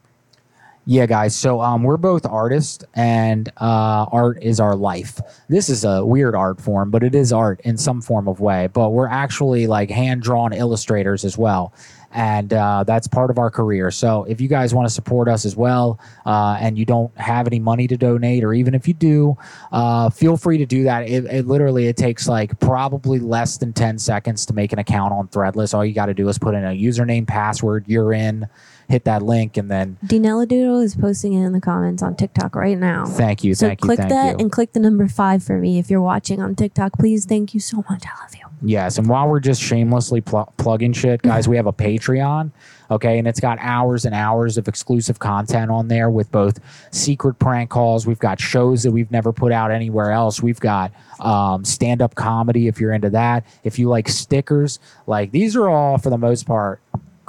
[0.87, 1.37] Yeah, guys.
[1.37, 5.21] So um, we're both artists, and uh, art is our life.
[5.49, 8.67] This is a weird art form, but it is art in some form of way.
[8.73, 11.73] But we're actually like hand drawn illustrators as well,
[12.13, 13.91] and uh, that's part of our career.
[13.91, 17.47] So if you guys want to support us as well, uh, and you don't have
[17.47, 19.37] any money to donate, or even if you do,
[19.73, 21.09] uh, feel free to do that.
[21.09, 25.13] It, it literally it takes like probably less than ten seconds to make an account
[25.13, 25.75] on Threadless.
[25.75, 27.85] All you got to do is put in a username, password.
[27.87, 28.49] You're in.
[28.91, 32.57] Hit that link, and then Dinella Doodle is posting it in the comments on TikTok
[32.57, 33.07] right now.
[33.07, 34.39] Thank you, So thank you, click thank that you.
[34.43, 36.95] and click the number five for me if you're watching on TikTok.
[36.95, 38.03] Please, thank you so much.
[38.05, 38.47] I love you.
[38.63, 42.51] Yes, and while we're just shamelessly pl- plugging shit, guys, we have a Patreon,
[42.91, 46.59] okay, and it's got hours and hours of exclusive content on there with both
[46.91, 48.09] secret prank calls.
[48.09, 50.43] We've got shows that we've never put out anywhere else.
[50.43, 50.91] We've got
[51.21, 53.47] um, stand up comedy if you're into that.
[53.63, 56.81] If you like stickers, like these are all for the most part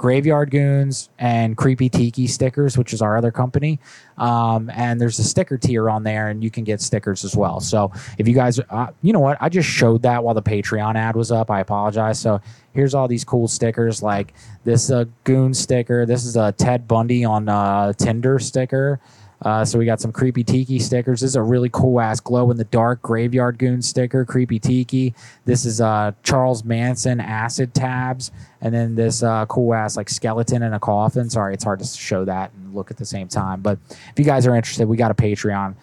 [0.02, 3.78] Graveyard Goons and Creepy Tiki stickers, which is our other company.
[4.18, 7.60] Um, and there's a sticker tier on there, and you can get stickers as well.
[7.60, 10.96] So if you guys, uh, you know what, I just showed that while the Patreon
[10.96, 11.52] ad was up.
[11.52, 12.18] I apologize.
[12.18, 12.40] So
[12.72, 14.34] here's all these cool stickers, like
[14.64, 16.04] this uh, Goon sticker.
[16.04, 18.98] This is a Ted Bundy on uh, Tinder sticker.
[19.44, 21.20] Uh, so we got some creepy tiki stickers.
[21.20, 25.14] This is a really cool ass glow in the dark graveyard goon sticker, creepy tiki.
[25.44, 30.62] This is uh, Charles Manson acid tabs, and then this uh, cool ass like skeleton
[30.62, 31.28] in a coffin.
[31.28, 33.60] Sorry, it's hard to show that and look at the same time.
[33.60, 35.74] But if you guys are interested, we got a Patreon,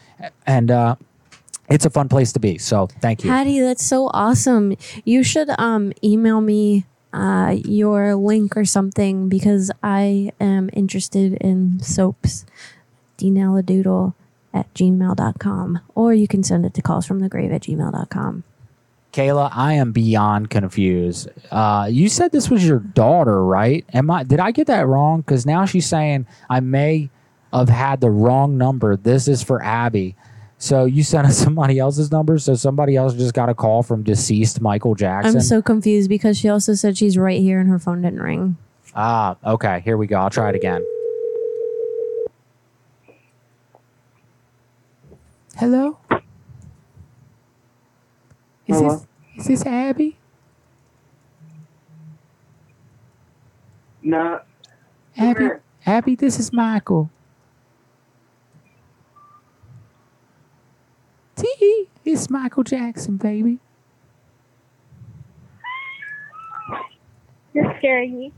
[0.47, 0.95] and uh,
[1.69, 2.57] it's a fun place to be.
[2.57, 3.29] So thank you.
[3.29, 4.75] Hattie, that's so awesome.
[5.05, 11.79] You should um email me uh your link or something because I am interested in
[11.79, 12.45] soaps.
[13.19, 14.13] Doodle
[14.53, 15.79] at gmail.com.
[15.95, 18.43] Or you can send it to calls from the grave at gmail.com.
[19.13, 21.29] Kayla, I am beyond confused.
[21.49, 23.83] Uh, you said this was your daughter, right?
[23.93, 24.23] Am I?
[24.23, 25.21] Did I get that wrong?
[25.21, 27.09] Because now she's saying I may
[27.51, 28.95] have had the wrong number.
[28.95, 30.15] This is for Abby.
[30.59, 32.37] So you sent us somebody else's number.
[32.37, 35.37] So somebody else just got a call from deceased Michael Jackson.
[35.37, 38.57] I'm so confused because she also said she's right here and her phone didn't ring.
[38.95, 39.81] ah, okay.
[39.83, 40.17] Here we go.
[40.17, 40.85] I'll try it again.
[45.59, 45.97] Hello?
[48.65, 49.05] Is Hello?
[49.35, 50.15] this is this Abby?
[54.01, 54.39] No.
[55.17, 55.49] Abby,
[55.85, 57.09] Abby, this is Michael.
[61.35, 63.59] T, it's Michael Jackson, baby.
[67.53, 68.33] You're scaring me.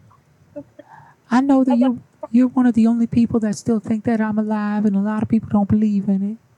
[1.29, 4.39] I know that you you're one of the only people that still think that I'm
[4.39, 6.50] alive, and a lot of people don't believe in it.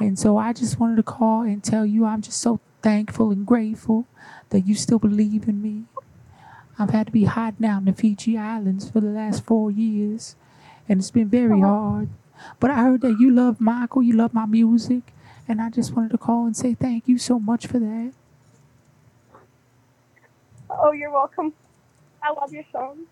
[0.00, 3.46] And so I just wanted to call and tell you I'm just so thankful and
[3.46, 4.06] grateful
[4.50, 5.84] that you still believe in me.
[6.78, 10.36] I've had to be hiding out in the Fiji Islands for the last four years,
[10.88, 11.66] and it's been very oh.
[11.66, 12.08] hard.
[12.58, 15.12] But I heard that you love Michael, you love my music,
[15.46, 18.12] and I just wanted to call and say thank you so much for that.
[20.70, 21.52] Oh, you're welcome.
[22.22, 23.06] I love your song.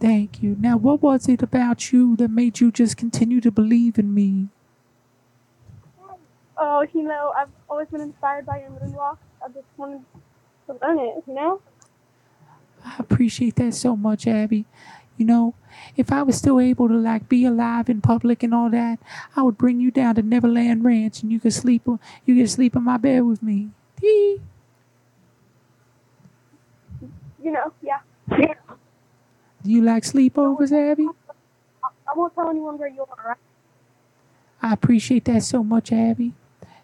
[0.00, 0.56] Thank you.
[0.58, 4.48] Now, what was it about you that made you just continue to believe in me?
[6.58, 9.18] Oh, you know, I've always been inspired by your moonwalk.
[9.44, 10.00] I just wanted
[10.66, 11.60] to learn it, you know?
[12.84, 14.64] I appreciate that so much, Abby.
[15.18, 15.54] You know,
[15.96, 18.98] if I was still able to like be alive in public and all that,
[19.34, 22.76] I would bring you down to Neverland Ranch and you could sleep you could sleep
[22.76, 23.70] in my bed with me.
[24.02, 24.40] You
[27.42, 28.00] know, yeah.
[28.38, 28.54] yeah.
[29.62, 31.06] Do you like sleepovers, Abby?
[31.82, 33.36] I, I won't tell anyone where you are, right?
[34.62, 36.34] I appreciate that so much, Abby.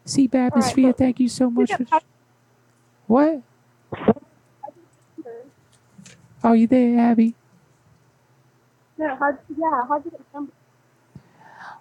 [0.04, 1.86] See Baptisphere, well, thank you so much for
[3.06, 3.42] what?
[6.42, 7.34] Are you there, Abby?
[8.98, 10.52] Yeah, how'd, yeah, how'd you get the number?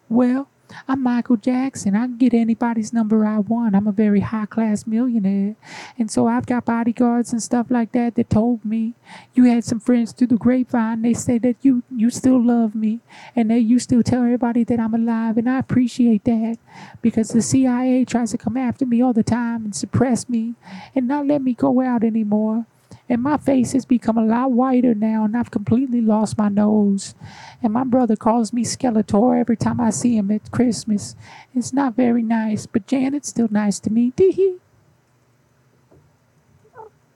[0.08, 0.48] Well,
[0.88, 1.96] I'm Michael Jackson.
[1.96, 3.76] I can get anybody's number I want.
[3.76, 5.56] I'm a very high class millionaire.
[5.98, 8.94] And so I've got bodyguards and stuff like that that told me
[9.34, 11.02] you had some friends through the grapevine.
[11.02, 13.00] They say that you you still love me
[13.36, 15.38] and that you still tell everybody that I'm alive.
[15.38, 16.58] And I appreciate that
[17.02, 20.56] because the CIA tries to come after me all the time and suppress me
[20.96, 22.66] and not let me go out anymore.
[23.12, 27.14] And my face has become a lot whiter now, and I've completely lost my nose.
[27.62, 31.18] And my brother calls me Skeletor every time I see him at Christmas.
[31.54, 34.12] It's not very nice, but Janet's still nice to me.
[34.12, 34.56] Tee hee.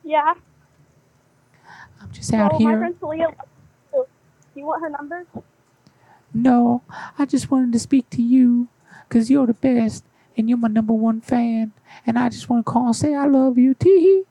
[0.04, 0.34] Yeah.
[2.02, 2.78] I'm just out my here.
[2.78, 3.28] friend Talia.
[3.94, 4.06] Do
[4.54, 5.26] you want her number?
[6.34, 6.82] No,
[7.18, 8.68] I just wanted to speak to you
[9.08, 10.04] because you're the best
[10.36, 11.72] and you're my number one fan.
[12.06, 13.74] And I just want to call and say I love you.
[13.74, 14.24] Tee hee.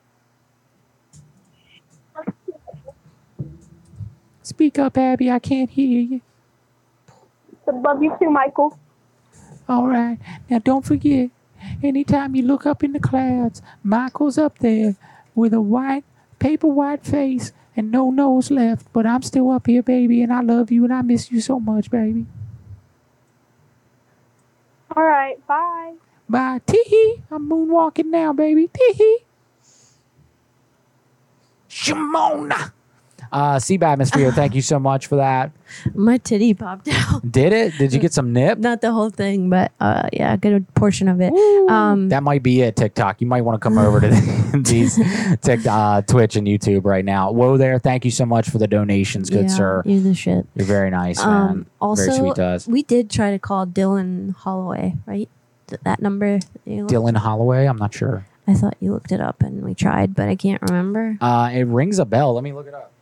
[4.45, 5.31] Speak up, Abby.
[5.31, 6.21] I can't hear you.
[7.67, 8.79] Love you too, Michael.
[9.67, 10.19] All right.
[10.51, 11.31] Now don't forget,
[11.83, 14.97] anytime you look up in the clouds, Michael's up there
[15.35, 16.05] with a white,
[16.39, 18.87] paper white face and no nose left.
[18.93, 21.59] But I'm still up here, baby, and I love you and I miss you so
[21.59, 22.27] much, baby.
[24.95, 25.95] All right, bye.
[26.29, 26.61] Bye.
[26.67, 27.23] Tee hee.
[27.31, 28.69] I'm moonwalking now, baby.
[28.69, 29.19] Tee hee.
[31.71, 32.74] Shimona.
[33.35, 35.51] Uh, Sea Atmosphere, thank you so much for that.
[35.95, 37.33] My titty popped out.
[37.33, 37.77] Did it?
[37.79, 38.59] Did you get some nip?
[38.59, 41.33] Not the whole thing, but uh, yeah, a good portion of it.
[41.69, 43.21] Um, That might be it, TikTok.
[43.21, 44.09] You might want to come over to
[44.65, 44.95] these
[45.43, 47.33] Tik uh, Twitch and YouTube right now.
[47.33, 49.83] Whoa there, thank you so much for the donations, good yeah, sir.
[49.85, 50.47] You're the shit.
[50.55, 51.51] You're very nice, man.
[51.51, 52.69] Um, also, very sweet to us.
[52.69, 55.29] we did try to call Dylan Holloway, right?
[55.67, 56.39] Th- that number.
[56.39, 58.27] that Dylan Holloway, I'm not sure.
[58.47, 61.17] I thought you looked it up and we tried, but I can't remember.
[61.21, 62.35] Uh, it rings a bell.
[62.35, 62.93] Let me look it up.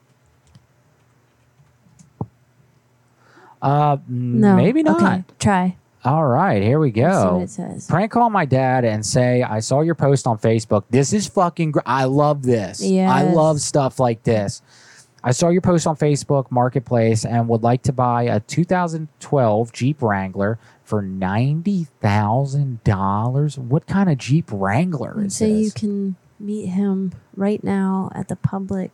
[3.62, 4.56] Uh, No.
[4.56, 5.00] maybe not.
[5.00, 5.76] Okay, try.
[6.04, 7.34] All right, here we see go.
[7.36, 7.86] what it says.
[7.86, 10.82] Prank call my dad and say, I saw your post on Facebook.
[10.90, 12.82] This is fucking gr- I love this.
[12.84, 14.62] I love stuff like this.
[15.22, 20.02] I saw your post on Facebook Marketplace and would like to buy a 2012 Jeep
[20.02, 23.58] Wrangler for $90,000.
[23.58, 25.64] What kind of Jeep Wrangler is so this?
[25.64, 28.90] you can meet him right now at the public.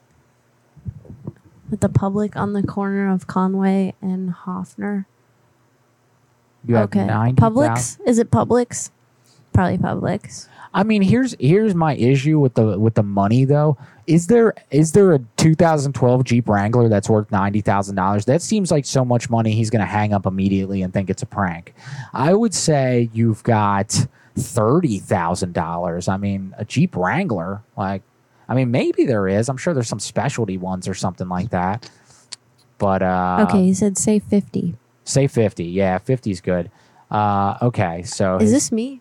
[1.71, 5.07] At the public on the corner of Conway and Hoffner.
[6.67, 7.05] You have okay.
[7.05, 7.99] 90,000 Publix?
[8.07, 8.91] Is it Publix?
[9.53, 10.49] Probably Publix.
[10.75, 13.77] I mean, here's here's my issue with the with the money though.
[14.07, 18.25] Is there is there a 2012 Jeep Wrangler that's worth ninety thousand dollars?
[18.27, 19.53] That seems like so much money.
[19.53, 21.75] He's going to hang up immediately and think it's a prank.
[22.13, 26.09] I would say you've got thirty thousand dollars.
[26.09, 28.03] I mean, a Jeep Wrangler, like,
[28.49, 29.49] I mean, maybe there is.
[29.49, 31.91] I'm sure there's some specialty ones or something like that.
[32.79, 34.75] But uh, okay, you said say 50.
[35.05, 35.65] say fifty.
[35.65, 36.71] Yeah, 50 is good.
[37.11, 39.01] Uh, okay, so Is his- this me?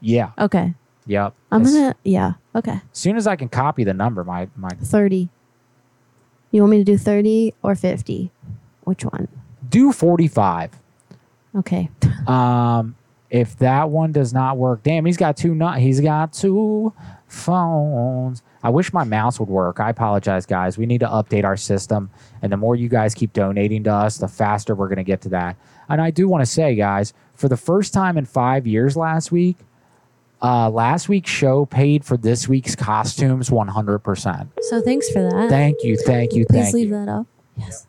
[0.00, 0.30] Yeah.
[0.38, 0.74] Okay.
[1.06, 1.34] Yep.
[1.50, 2.80] I'm As gonna, yeah, okay.
[2.92, 5.28] soon as I can copy the number, my my 30.
[6.50, 8.30] You want me to do 30 or 50?
[8.84, 9.28] Which one?
[9.68, 10.72] do 45.
[11.56, 11.90] Okay.
[12.28, 12.94] Um,
[13.30, 15.54] if that one does not work, damn, he's got two.
[15.54, 16.92] Not he's got two
[17.26, 18.42] phones.
[18.62, 19.80] I wish my mouse would work.
[19.80, 20.76] I apologize, guys.
[20.78, 22.10] We need to update our system,
[22.42, 25.28] and the more you guys keep donating to us, the faster we're gonna get to
[25.30, 25.56] that.
[25.88, 29.32] And I do want to say, guys, for the first time in five years, last
[29.32, 29.56] week,
[30.42, 34.48] uh, last week's show paid for this week's costumes 100%.
[34.62, 35.48] So thanks for that.
[35.48, 36.94] Thank you, thank you, Please thank leave you.
[36.94, 37.26] that up.
[37.56, 37.86] Yes.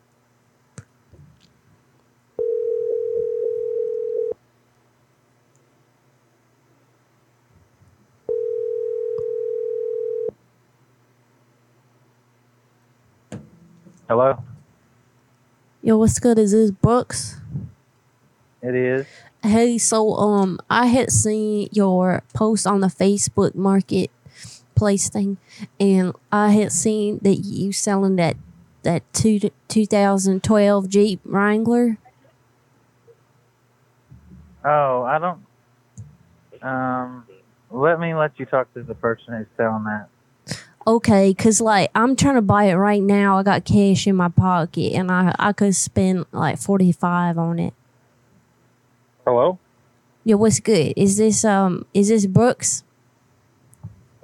[14.10, 14.42] Hello?
[15.82, 16.36] Yo, what's good?
[16.36, 17.36] Is this Brooks?
[18.60, 19.06] It is.
[19.40, 25.38] Hey, so um, I had seen your post on the Facebook Marketplace thing,
[25.78, 28.36] and I had seen that you selling that
[28.82, 29.38] that two
[29.68, 31.98] 2012 Jeep Wrangler.
[34.64, 36.64] Oh, I don't.
[36.68, 37.26] Um,
[37.70, 40.08] let me let you talk to the person who's selling that.
[40.90, 43.38] Okay, cause like I'm trying to buy it right now.
[43.38, 47.60] I got cash in my pocket, and I I could spend like forty five on
[47.60, 47.74] it.
[49.24, 49.60] Hello?
[50.24, 50.92] Yo, what's good?
[50.96, 52.82] Is this um is this Brooks?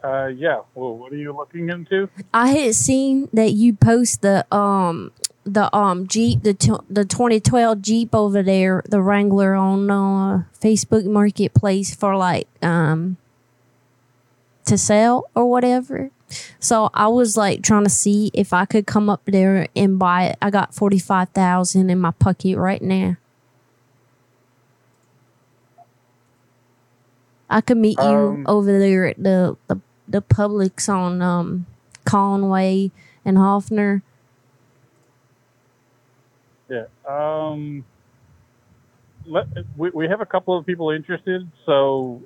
[0.03, 0.63] Uh, yeah.
[0.75, 2.09] Well, what are you looking into?
[2.35, 5.13] I had seen that you post the um
[5.45, 11.05] the um Jeep the t- the 2012 Jeep over there, the Wrangler on uh, Facebook
[11.05, 13.19] Marketplace for like um
[14.65, 16.11] to sell or whatever.
[16.59, 20.25] So I was like trying to see if I could come up there and buy
[20.25, 20.39] it.
[20.41, 23.17] I got forty five thousand in my pocket right now.
[27.49, 31.67] I could meet you Um, over there at the the, the Publix on um
[32.05, 32.91] Conway
[33.25, 34.03] and Hoffner.
[36.69, 36.87] Yeah.
[37.09, 37.85] Um.
[39.29, 39.47] Let,
[39.77, 42.23] we we have a couple of people interested, so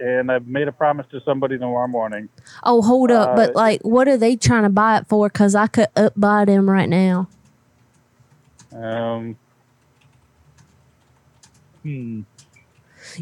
[0.00, 2.28] and I've made a promise to somebody tomorrow morning.
[2.62, 3.30] Oh, hold up!
[3.30, 5.28] Uh, but like, what are they trying to buy it for?
[5.30, 7.28] Cause I could up buy them right now.
[8.72, 9.36] Um.
[11.82, 12.22] Hmm.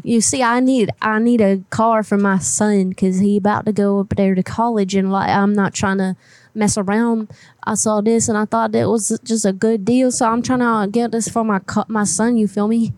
[0.03, 3.71] You see, I need I need a car for my son because he about to
[3.71, 6.15] go up there to college, and like I'm not trying to
[6.53, 7.31] mess around.
[7.63, 10.59] I saw this and I thought it was just a good deal, so I'm trying
[10.59, 12.37] to get this for my my son.
[12.37, 12.93] You feel me?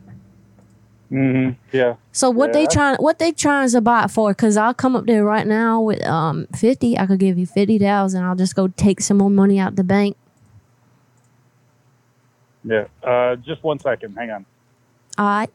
[1.09, 1.95] Hmm Yeah.
[2.11, 4.33] So what they trying what they trying to buy it for?
[4.33, 6.97] Cause I'll come up there right now with um fifty.
[6.97, 8.23] I could give you fifty thousand.
[8.23, 10.17] I'll just go take some more money out the bank.
[12.63, 12.87] Yeah.
[13.03, 13.35] Uh.
[13.37, 14.15] Just one second.
[14.15, 14.45] Hang on.
[15.17, 15.49] All right.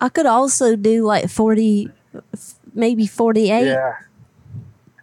[0.00, 1.90] I could also do like forty,
[2.74, 3.66] maybe forty-eight.
[3.66, 3.94] Yeah.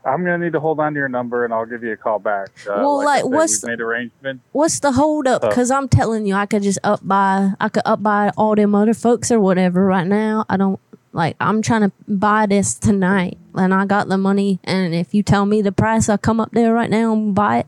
[0.05, 2.17] I'm gonna need to hold on to your number, and I'll give you a call
[2.17, 2.47] back.
[2.65, 4.41] Uh, Well, I like, said, what's- made arrangements?
[4.53, 5.43] What's the hold up?
[5.43, 8.55] Uh, Because I'm telling you, I could just up buy, I could up buy all
[8.55, 10.45] them other folks or whatever right now.
[10.49, 10.79] I don't
[11.11, 14.59] like, I'm trying to buy this tonight and I got the money.
[14.63, 17.57] And if you tell me the price, I'll come up there right now and buy
[17.59, 17.67] it.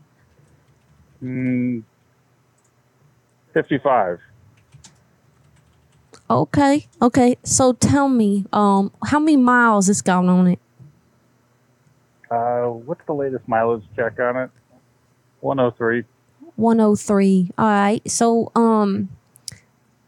[1.22, 1.82] Mm,
[3.52, 4.18] Fifty-five.
[6.30, 6.86] Okay.
[7.02, 7.36] Okay.
[7.42, 10.60] So tell me, um, how many miles this got on it?
[12.30, 14.50] Uh, what's the latest mileage check on it?
[15.40, 16.04] One oh three.
[16.56, 17.50] 103.
[17.58, 18.08] All right.
[18.10, 19.08] So, um,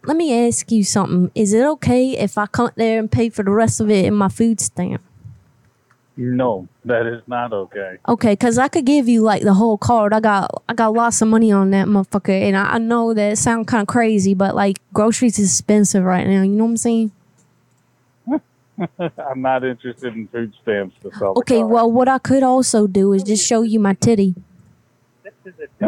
[0.04, 1.30] let me ask you something.
[1.34, 4.14] Is it okay if I come there and pay for the rest of it in
[4.14, 5.02] my food stamp?
[6.22, 7.98] No, that is not okay.
[8.08, 10.12] Okay, cause I could give you like the whole card.
[10.12, 13.32] I got I got lots of money on that motherfucker, and I, I know that
[13.32, 16.42] it sounds kind of crazy, but like groceries is expensive right now.
[16.42, 17.12] You know what I'm saying?
[19.18, 21.32] I'm not interested in food stamps to sell.
[21.38, 24.36] Okay, well, what I could also do is just show you my titty.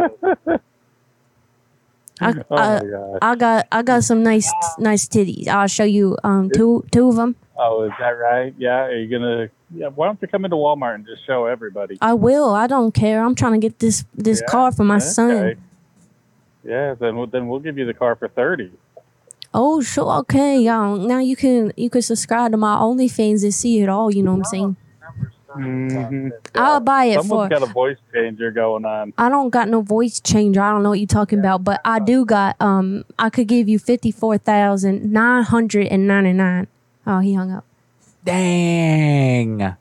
[2.20, 3.18] I, Oh I, my gosh.
[3.22, 5.46] I got I got some nice nice titties.
[5.46, 7.36] I'll show you um two two of them.
[7.56, 8.52] Oh, is that right?
[8.58, 8.86] Yeah.
[8.86, 9.48] Are you gonna?
[9.74, 9.88] Yeah.
[9.88, 11.98] Why don't you come into Walmart and just show everybody?
[12.00, 12.50] I will.
[12.54, 13.24] I don't care.
[13.24, 15.04] I'm trying to get this this Yeah, car for my okay.
[15.04, 15.56] son.
[16.64, 16.94] Yeah.
[16.94, 18.70] Then we'll- then we'll give you the car for thirty.
[19.52, 20.18] Oh, sure.
[20.20, 20.66] Okay.
[20.68, 24.12] Um, now you can you can subscribe to my OnlyFans and see it all.
[24.12, 24.76] You know what I'm saying?
[25.56, 26.28] Mm-hmm.
[26.56, 27.60] I'll buy it Someone's for.
[27.60, 29.12] got a voice changer going on.
[29.16, 30.60] I don't got no voice changer.
[30.60, 32.56] I don't know what you're talking about, but I do got.
[32.60, 36.66] Um, I could give you fifty four thousand nine hundred and ninety nine.
[37.06, 37.64] Oh, he hung up.
[38.24, 39.76] Dang.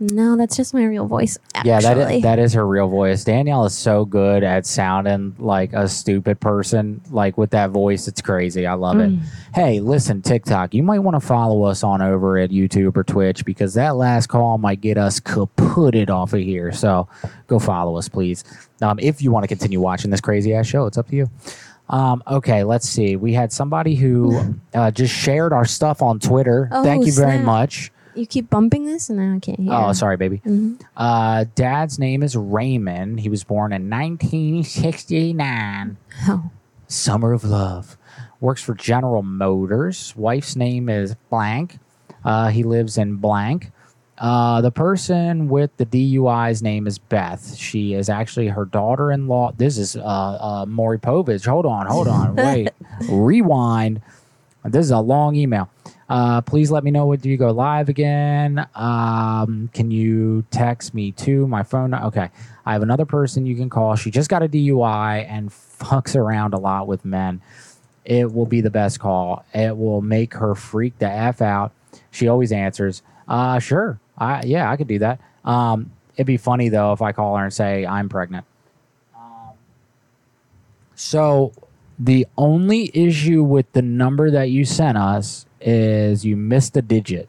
[0.00, 1.38] No, that's just my real voice.
[1.54, 1.70] Actually.
[1.70, 3.24] Yeah, that is, that is her real voice.
[3.24, 7.00] Danielle is so good at sounding like a stupid person.
[7.10, 8.64] Like with that voice, it's crazy.
[8.64, 9.10] I love it.
[9.10, 9.22] Mm.
[9.52, 13.44] Hey, listen, TikTok, you might want to follow us on over at YouTube or Twitch
[13.44, 16.70] because that last call might get us kaputted off of here.
[16.70, 17.08] So
[17.48, 18.44] go follow us, please.
[18.80, 21.28] Um, if you want to continue watching this crazy ass show, it's up to you.
[21.90, 23.16] Um, okay, let's see.
[23.16, 26.68] We had somebody who uh, just shared our stuff on Twitter.
[26.70, 27.44] Oh, Thank you very snap.
[27.46, 27.92] much.
[28.14, 29.72] You keep bumping this, and now I can't hear.
[29.72, 30.42] Oh, sorry, baby.
[30.44, 30.80] Mhm.
[30.96, 33.20] Uh, dad's name is Raymond.
[33.20, 35.96] He was born in 1969.
[36.28, 36.50] Oh.
[36.88, 37.96] Summer of Love.
[38.40, 40.14] Works for General Motors.
[40.16, 41.78] Wife's name is blank.
[42.24, 43.70] Uh, he lives in blank.
[44.18, 47.54] Uh, the person with the DUI's name is Beth.
[47.56, 49.52] She is actually her daughter-in-law.
[49.56, 51.46] This is uh, uh, Maury Povich.
[51.46, 52.70] Hold on, hold on, wait,
[53.08, 54.02] rewind.
[54.64, 55.70] This is a long email.
[56.08, 58.66] Uh, please let me know when do you go live again.
[58.74, 61.94] Um, can you text me to my phone?
[61.94, 62.30] Okay,
[62.64, 63.94] I have another person you can call.
[63.94, 67.40] She just got a DUI and fucks around a lot with men.
[68.04, 69.44] It will be the best call.
[69.54, 71.72] It will make her freak the f out.
[72.10, 73.02] She always answers.
[73.28, 74.00] Uh, sure.
[74.18, 75.20] I yeah, I could do that.
[75.44, 78.44] Um, it'd be funny though if I call her and say I'm pregnant.
[80.94, 81.52] So
[81.96, 87.28] the only issue with the number that you sent us is you missed a digit.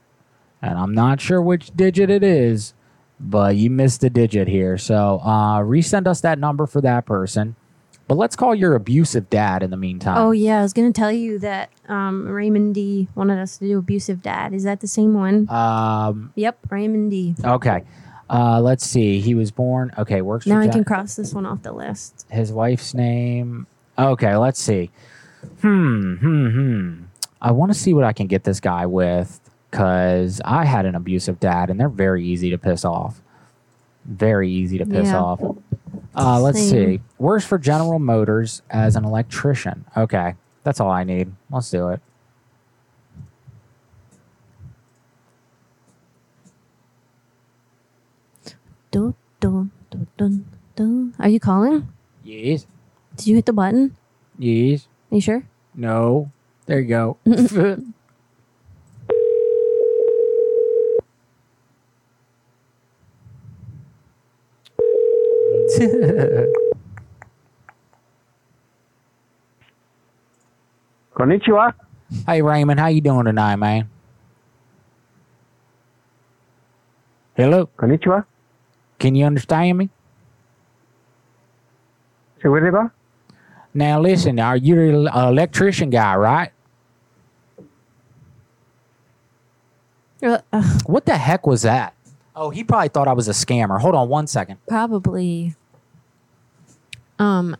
[0.61, 2.73] And I'm not sure which digit it is,
[3.19, 4.77] but you missed a digit here.
[4.77, 7.55] So uh, resend us that number for that person.
[8.09, 10.17] But let's call your abusive dad in the meantime.
[10.17, 13.77] Oh yeah, I was gonna tell you that um, Raymond D wanted us to do
[13.77, 14.51] abusive dad.
[14.53, 15.47] Is that the same one?
[15.49, 17.35] Um, Yep, Raymond D.
[17.45, 17.83] Okay.
[18.27, 19.19] Uh, let's see.
[19.19, 19.91] He was born.
[19.97, 22.25] Okay, works for Now I Gen- can cross this one off the list.
[22.31, 23.67] his wife's name.
[23.97, 24.89] Okay, let's see.
[25.61, 26.93] Hmm, hmm, hmm.
[27.41, 30.95] I want to see what I can get this guy with because I had an
[30.95, 33.21] abusive dad, and they're very easy to piss off.
[34.05, 35.21] Very easy to piss Yeah.
[35.21, 35.41] off.
[36.15, 36.97] Uh, let's Same.
[36.97, 37.01] see.
[37.17, 39.85] Works for General Motors as an electrician.
[39.95, 41.31] Okay, that's all I need.
[41.49, 42.01] Let's do it.
[48.91, 50.45] Dun, dun, dun, dun,
[50.75, 51.13] dun.
[51.19, 51.87] Are you calling?
[52.23, 52.65] Yes.
[53.15, 53.95] Did you hit the button?
[54.37, 54.87] Yes.
[55.11, 55.43] Are you sure?
[55.75, 56.31] No.
[56.65, 57.17] There you go.
[71.13, 71.73] Konnichiwa.
[72.25, 73.89] Hey Raymond, how you doing tonight, man?
[77.35, 77.67] Hello.
[77.77, 78.25] Konnichiwa.
[78.97, 79.89] Can you understand me?
[82.41, 82.91] Say what about?
[83.73, 86.51] Now listen, are you an electrician guy, right?
[90.21, 91.93] Uh, uh, What the heck was that?
[92.41, 93.81] Oh, he probably thought I was a scammer.
[93.81, 94.59] Hold on one second.
[94.65, 95.55] probably.
[97.19, 97.57] Um,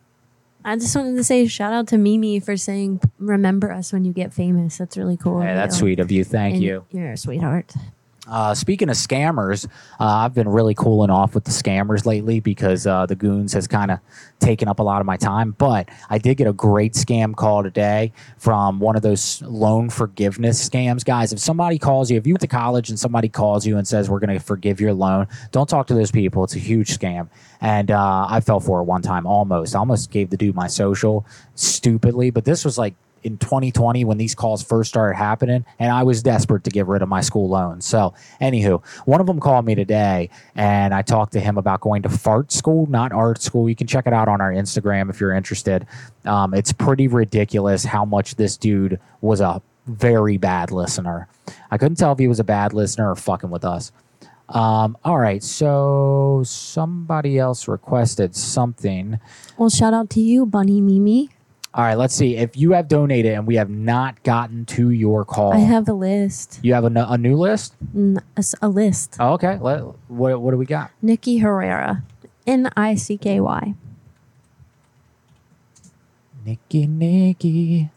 [0.63, 4.13] I just wanted to say shout out to Mimi for saying remember us when you
[4.13, 4.77] get famous.
[4.77, 5.41] That's really cool.
[5.41, 6.23] Hey, that's sweet of you.
[6.23, 6.85] Thank And you.
[6.91, 7.73] You're a sweetheart.
[8.29, 9.65] Uh, speaking of scammers,
[9.99, 13.67] uh, I've been really cooling off with the scammers lately because uh, the goons has
[13.67, 13.99] kind of
[14.39, 15.55] taken up a lot of my time.
[15.57, 20.67] But I did get a great scam call today from one of those loan forgiveness
[20.67, 21.33] scams, guys.
[21.33, 24.09] If somebody calls you, if you went to college and somebody calls you and says
[24.09, 26.43] we're going to forgive your loan, don't talk to those people.
[26.43, 27.29] It's a huge scam,
[27.61, 29.75] and uh, I fell for it one time almost.
[29.75, 31.25] I almost gave the dude my social
[31.55, 32.93] stupidly, but this was like
[33.23, 37.01] in 2020 when these calls first started happening and I was desperate to get rid
[37.01, 37.85] of my school loans.
[37.85, 42.01] So, anywho, one of them called me today and I talked to him about going
[42.03, 43.69] to fart school, not art school.
[43.69, 45.85] You can check it out on our Instagram if you're interested.
[46.25, 51.27] Um, it's pretty ridiculous how much this dude was a very bad listener.
[51.71, 53.91] I couldn't tell if he was a bad listener or fucking with us.
[54.49, 59.19] Um, all right, so somebody else requested something.
[59.57, 61.29] Well, shout out to you, Bunny Mimi.
[61.73, 62.35] All right, let's see.
[62.35, 65.93] If you have donated and we have not gotten to your call, I have a
[65.93, 66.59] list.
[66.63, 67.75] you have a new list.
[67.95, 69.17] A, s- a list.
[69.19, 69.59] Oh, okay.
[69.59, 70.89] Let, what what do we got?
[71.01, 72.03] Nicky Herrera,
[72.47, 73.75] N I C K Y.
[76.45, 77.89] Nicky, Nicky.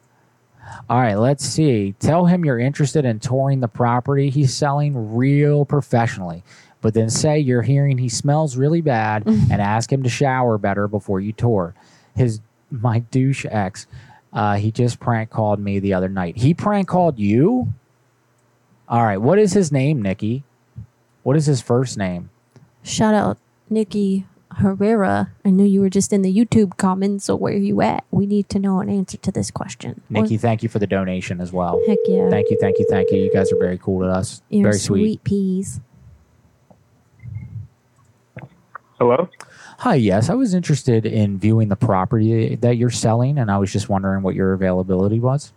[0.89, 1.94] All right, let's see.
[1.99, 6.43] Tell him you're interested in touring the property he's selling real professionally,
[6.81, 10.89] but then say you're hearing he smells really bad and ask him to shower better
[10.89, 11.74] before you tour.
[12.15, 12.40] His
[12.73, 13.86] my douche ex,
[14.32, 16.39] uh, he just prank called me the other night.
[16.39, 17.73] He prank called you.
[18.89, 20.44] All right, what is his name, Nicky?
[21.23, 22.31] What is his first name?
[22.82, 23.39] Shout out
[23.70, 24.27] Nicky
[24.57, 25.31] Herrera.
[25.44, 28.05] I knew you were just in the YouTube comments, so where are you at?
[28.11, 30.03] We need to know an answer to this question.
[30.15, 31.81] Or- Nicky, thank you for the donation as well.
[31.86, 32.28] Heck yeah.
[32.28, 33.19] Thank you, thank you, thank you.
[33.19, 34.43] You guys are very cool to us.
[34.49, 35.01] You're very sweet.
[35.01, 35.81] sweet peas.
[38.99, 39.28] Hello?
[39.82, 40.30] Hi, yes.
[40.30, 44.22] I was interested in viewing the property that you're selling, and I was just wondering
[44.22, 45.52] what your availability was.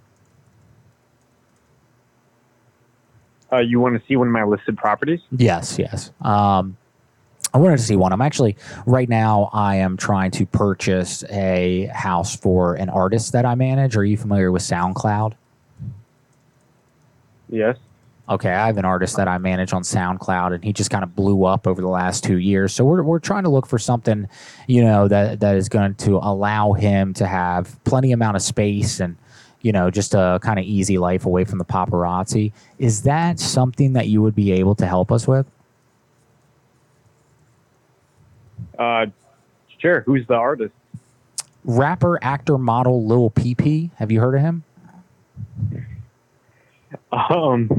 [3.53, 5.19] Uh, you want to see one of my listed properties?
[5.29, 6.09] Yes, yes.
[6.21, 6.75] Um,
[7.53, 8.11] I wanted to see one.
[8.13, 8.57] I'm actually,
[8.87, 13.95] right now, I am trying to purchase a house for an artist that I manage.
[13.95, 15.35] Are you familiar with SoundCloud?
[17.47, 17.77] Yes.
[18.27, 21.15] Okay, I have an artist that I manage on SoundCloud, and he just kind of
[21.15, 22.73] blew up over the last two years.
[22.73, 24.27] So we're, we're trying to look for something,
[24.65, 28.99] you know, that that is going to allow him to have plenty amount of space
[28.99, 29.15] and,
[29.61, 32.51] you know, just a kind of easy life away from the paparazzi.
[32.79, 35.45] Is that something that you would be able to help us with?
[38.79, 39.05] Uh,
[39.77, 40.01] sure.
[40.01, 40.73] Who's the artist?
[41.63, 43.91] Rapper, actor, model Lil PP.
[43.97, 44.63] Have you heard of him?
[47.11, 47.69] Um,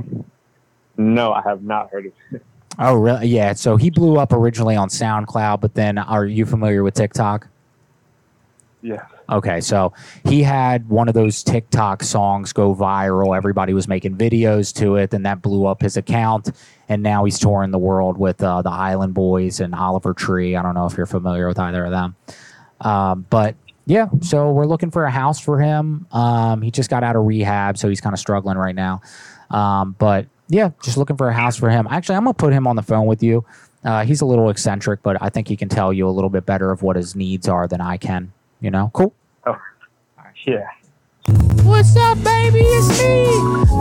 [0.97, 2.43] no, I have not heard of it.
[2.79, 3.29] Oh, really?
[3.29, 3.55] Yeah.
[3.55, 7.49] So he blew up originally on SoundCloud, but then are you familiar with TikTok?
[8.83, 9.07] Yeah.
[9.29, 9.93] Okay, so
[10.25, 13.37] he had one of those TikTok songs go viral.
[13.37, 16.51] Everybody was making videos to it, and that blew up his account.
[16.89, 20.55] And now he's touring the world with uh, the Island Boys and Oliver Tree.
[20.55, 22.15] I don't know if you're familiar with either of them,
[22.81, 23.57] um, but
[23.87, 24.07] yeah.
[24.21, 26.07] So we're looking for a house for him.
[26.13, 29.01] Um, he just got out of rehab, so he's kind of struggling right now.
[29.51, 31.87] Um, but yeah, just looking for a house for him.
[31.91, 33.45] Actually, I'm gonna put him on the phone with you.
[33.85, 36.45] Uh, he's a little eccentric, but I think he can tell you a little bit
[36.47, 38.33] better of what his needs are than I can.
[38.61, 39.15] You know, cool.
[40.47, 40.67] Yeah.
[41.67, 42.61] What's up, baby?
[42.61, 43.27] It's me.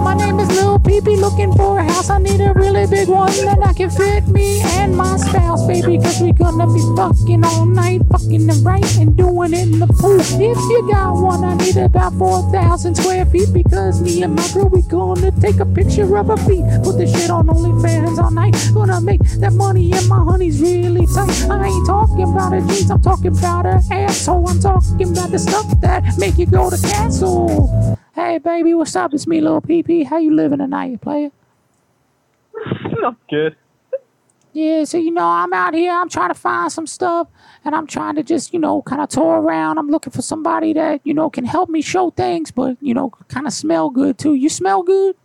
[0.04, 2.10] My name is Lil PP, looking for a house.
[2.10, 6.00] I need a really big one that I can fit me and my spouse, baby.
[6.00, 9.88] Cause we gonna be fucking all night, fucking it right and doing it in the
[9.88, 10.20] pool.
[10.20, 14.68] If you got one, I need about 4,000 square feet because me and my girl,
[14.68, 16.66] we gonna take a picture of her feet.
[16.84, 18.56] Put the shit on OnlyFans all night.
[18.74, 21.50] Gonna make that money and my honey's really tight.
[21.50, 24.50] I ain't talking about her jeans, I'm talking about her asshole.
[24.50, 27.35] I'm talking about the stuff that make you go to castle.
[28.14, 29.14] Hey, baby, what's up?
[29.14, 30.06] It's me, Lil PP.
[30.06, 31.32] How you living tonight, player?
[33.06, 33.58] I'm good.
[34.54, 37.28] Yeah, so you know, I'm out here, I'm trying to find some stuff,
[37.66, 39.78] and I'm trying to just, you know, kind of tour around.
[39.78, 43.10] I'm looking for somebody that, you know, can help me show things, but, you know,
[43.28, 44.34] kind of smell good too.
[44.34, 45.18] You smell good?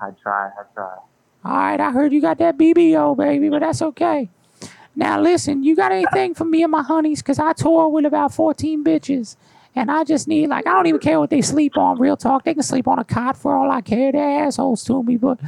[0.00, 0.46] I try.
[0.46, 0.96] I try.
[1.44, 4.30] All right, I heard you got that BBO, baby, but that's okay.
[4.94, 7.20] Now, listen, you got anything for me and my honeys?
[7.20, 9.36] Because I tour with about 14 bitches.
[9.74, 12.44] And I just need, like, I don't even care what they sleep on, real talk.
[12.44, 14.12] They can sleep on a cot for all I care.
[14.12, 15.38] They're assholes to me, but,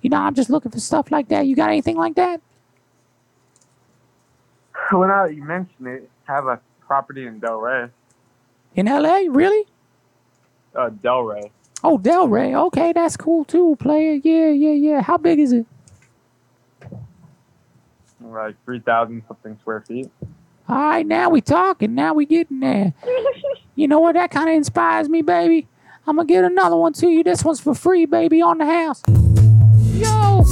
[0.00, 1.46] you know, I'm just looking for stuff like that.
[1.46, 2.40] You got anything like that?
[4.92, 7.90] Well, now that you mention it, I have a property in Delray.
[8.74, 9.22] In LA?
[9.30, 9.64] Really?
[10.74, 11.50] Uh, Delray.
[11.82, 12.54] Oh, Delray.
[12.66, 14.20] Okay, that's cool too, player.
[14.22, 15.00] Yeah, yeah, yeah.
[15.00, 15.66] How big is it?
[18.20, 20.10] Like 3,000 something square feet.
[20.68, 21.94] All right, now we talking.
[21.94, 22.92] Now we getting there.
[23.76, 24.12] You know what?
[24.14, 25.66] That kind of inspires me, baby.
[26.06, 27.24] I'm gonna get another one to you.
[27.24, 29.02] This one's for free, baby, on the house.
[29.94, 30.42] Yo,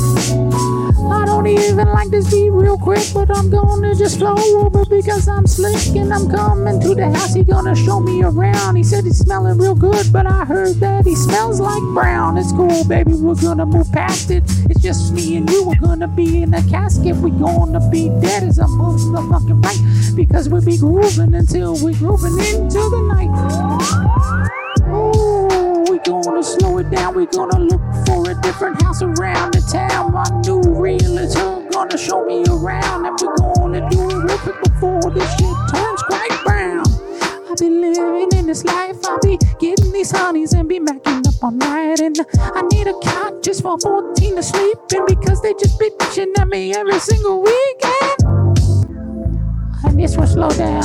[1.10, 5.26] I don't even like this beat real quick, but I'm gonna just flow over because
[5.26, 7.34] I'm slick and I'm coming to the house.
[7.34, 8.76] He gonna show me around.
[8.76, 12.38] He said he's smelling real good, but I heard that he smells like brown.
[12.38, 13.14] It's cool, baby.
[13.14, 14.44] We're gonna move past it.
[14.70, 15.64] It's just me and you.
[15.64, 17.16] We're gonna be in a casket.
[17.16, 22.38] We gonna be dead as a motherfucking right because we be grooving until we grooving
[22.38, 23.30] into the night.
[24.88, 25.31] Ooh,
[25.88, 27.14] we gonna slow it down.
[27.14, 30.12] We gonna look for a different house around the town.
[30.12, 35.10] My new realtor gonna show me around, and we gonna do it real quick before
[35.10, 36.84] this shit turns quite brown.
[37.50, 38.96] I be living in this life.
[39.04, 42.00] I be getting these honeys and be macking up all night.
[42.00, 45.90] And I need a cot just for 14 to sleep in because they just be
[45.90, 48.41] bitching at me every single weekend.
[49.84, 50.82] And this will slow down.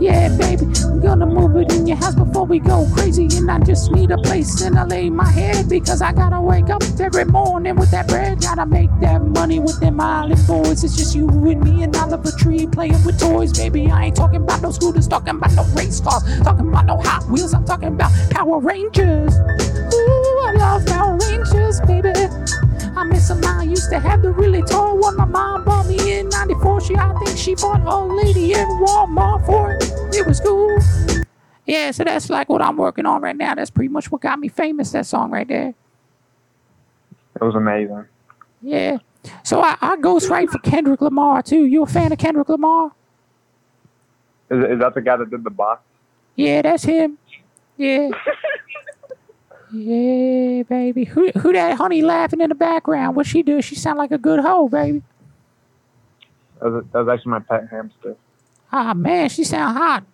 [0.00, 3.28] Yeah, baby, I'm gonna move it in your house before we go crazy.
[3.36, 6.70] And I just need a place and I lay my head because I gotta wake
[6.70, 8.40] up every morning with that bread.
[8.40, 10.84] Gotta make that money with them island boys.
[10.84, 13.90] It's just you and me and Oliver Tree playing with toys, baby.
[13.90, 17.24] I ain't talking about no scooters, talking about no race cars, talking about no Hot
[17.28, 17.54] Wheels.
[17.54, 19.34] I'm talking about Power Rangers.
[19.34, 20.05] Ooh,
[20.46, 22.12] I love Power Rangers, baby.
[22.96, 23.44] I miss them.
[23.44, 25.16] I used to have the really tall one.
[25.16, 26.80] My mom bought me in '94.
[26.82, 29.82] She, I think she bought a lady in Walmart for it.
[30.14, 30.78] It was cool.
[31.66, 33.56] Yeah, so that's like what I'm working on right now.
[33.56, 34.92] That's pretty much what got me famous.
[34.92, 35.74] That song right there.
[37.34, 38.06] It was amazing.
[38.62, 38.98] Yeah.
[39.42, 41.64] So I, I ghostwrite for Kendrick Lamar too.
[41.64, 42.92] You a fan of Kendrick Lamar?
[44.48, 45.82] Is, is that the guy that did the box?
[46.36, 47.18] Yeah, that's him.
[47.76, 48.10] Yeah.
[49.76, 51.04] yeah, baby.
[51.04, 53.16] Who who that honey laughing in the background?
[53.16, 53.60] What she do?
[53.60, 55.02] She sound like a good hoe, baby.
[56.60, 58.16] That was, that was actually my pet hamster.
[58.72, 60.04] Ah man, she sound hot.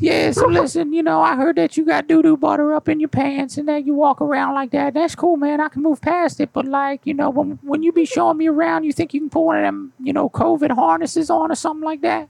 [0.00, 3.00] Yeah, so listen, you know, I heard that you got doo doo butter up in
[3.00, 4.94] your pants and that you walk around like that.
[4.94, 5.60] That's cool, man.
[5.60, 8.48] I can move past it, but like, you know, when when you be showing me
[8.48, 11.54] around, you think you can put one of them, you know, COVID harnesses on or
[11.54, 12.28] something like that?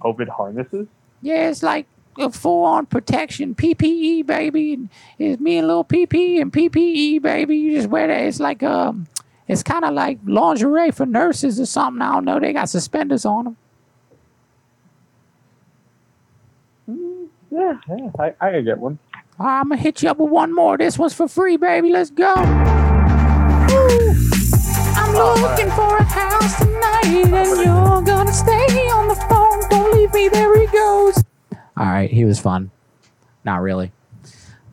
[0.00, 0.86] COVID harnesses?
[1.20, 1.86] Yeah, it's like
[2.32, 4.74] full on protection, PPE, baby.
[4.74, 4.88] And
[5.18, 7.56] it's me and little PP and PPE, baby.
[7.56, 8.22] You just wear that.
[8.22, 9.06] It's like um,
[9.48, 12.02] it's kind of like lingerie for nurses or something.
[12.02, 12.40] I don't know.
[12.40, 13.56] They got suspenders on them.
[17.50, 18.10] Yeah, yeah.
[18.18, 18.98] I, I could get one.
[19.38, 20.78] I'm gonna hit you up with one more.
[20.78, 21.92] This one's for free, baby.
[21.92, 22.32] Let's go.
[22.32, 22.42] Ooh,
[24.96, 29.68] I'm looking for a house tonight, and you're gonna stay on the phone.
[29.68, 30.28] Don't leave me.
[30.28, 31.22] There he goes.
[31.76, 32.70] All right, he was fun.
[33.44, 33.92] Not really,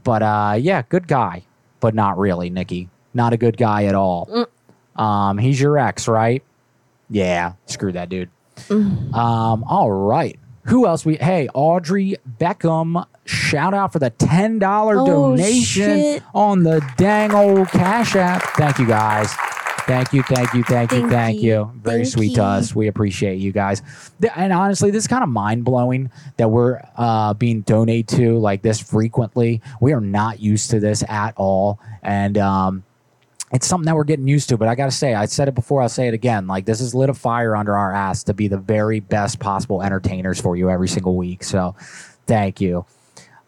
[0.03, 1.43] but uh, yeah, good guy,
[1.80, 2.89] but not really, Nicky.
[3.13, 4.47] Not a good guy at all.
[4.95, 6.41] Um, he's your ex, right?
[7.09, 8.30] Yeah, screw that dude.
[8.69, 10.39] Um, all right.
[10.67, 14.61] Who else we hey, Audrey Beckham, shout out for the $10
[14.97, 16.23] Oh, donation shit.
[16.34, 18.41] on the dang old Cash App.
[18.55, 19.30] Thank you guys.
[19.85, 21.43] Thank you, thank you, thank you, Thank thank you.
[21.43, 21.72] you.
[21.76, 22.35] Very Thank sweet you.
[22.38, 22.73] to us.
[22.73, 23.81] We appreciate you guys.
[24.34, 28.61] And honestly, this is kind of mind blowing that we're uh, being donated to like
[28.61, 29.61] this frequently.
[29.81, 31.80] We are not used to this at all.
[32.01, 32.84] And um,
[33.51, 34.57] it's something that we're getting used to.
[34.57, 36.47] But I got to say, I said it before, I'll say it again.
[36.47, 39.81] Like, this has lit a fire under our ass to be the very best possible
[39.81, 41.43] entertainers for you every single week.
[41.43, 41.76] So,
[42.26, 42.85] thank you.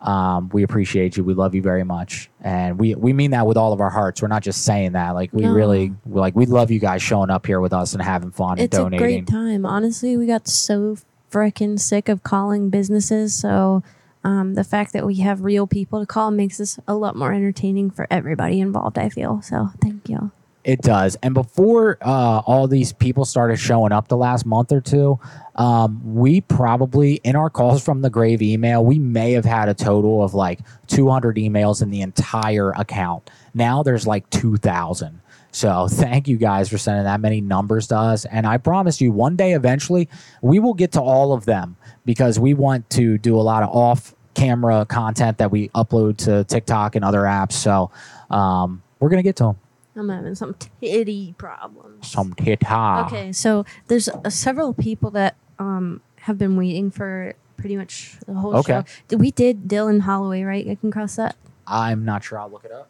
[0.06, 1.24] Um, we appreciate you.
[1.24, 4.22] We love you very much, and we we mean that with all of our hearts.
[4.22, 5.16] We're not just saying that.
[5.16, 5.54] Like we No.
[5.54, 8.54] really we like we love you guys showing up here with us and having fun
[8.54, 9.00] and It's a donating.
[9.00, 9.66] great time.
[9.66, 10.98] Honestly, we got so
[11.32, 13.34] freaking sick of calling businesses.
[13.36, 13.84] So
[14.24, 17.34] um, the fact that we have real people to call makes this a lot more
[17.34, 18.98] entertaining for everybody involved.
[19.00, 19.70] I feel so.
[19.82, 20.32] Thank you.
[20.66, 21.16] It does.
[21.22, 25.20] And before uh, all these people started showing up the last month or two,
[25.54, 29.76] um, we probably, in our calls from the grave email, we may have had a
[29.76, 33.30] total of like 200 emails in the entire account.
[33.54, 35.22] Now there's like 2,000.
[35.52, 38.26] So thank you guys for sending that many numbers to us.
[38.26, 40.10] And I promise you, one day eventually,
[40.42, 43.70] we will get to all of them because we want to do a lot of
[43.70, 47.54] off camera content that we upload to TikTok and other apps.
[47.54, 47.92] So
[48.32, 49.60] um, we're going to get to them.
[49.96, 52.12] I'm having some titty problems.
[52.12, 53.04] Some tita.
[53.08, 58.34] Okay, so there's uh, several people that um, have been waiting for pretty much the
[58.34, 58.74] whole Okay.
[58.74, 58.84] show.
[59.08, 60.68] Did- We did Dylan Holloway, right?
[60.68, 61.36] I can cross that.
[61.66, 62.40] I'm not sure.
[62.40, 62.90] I'll look it up.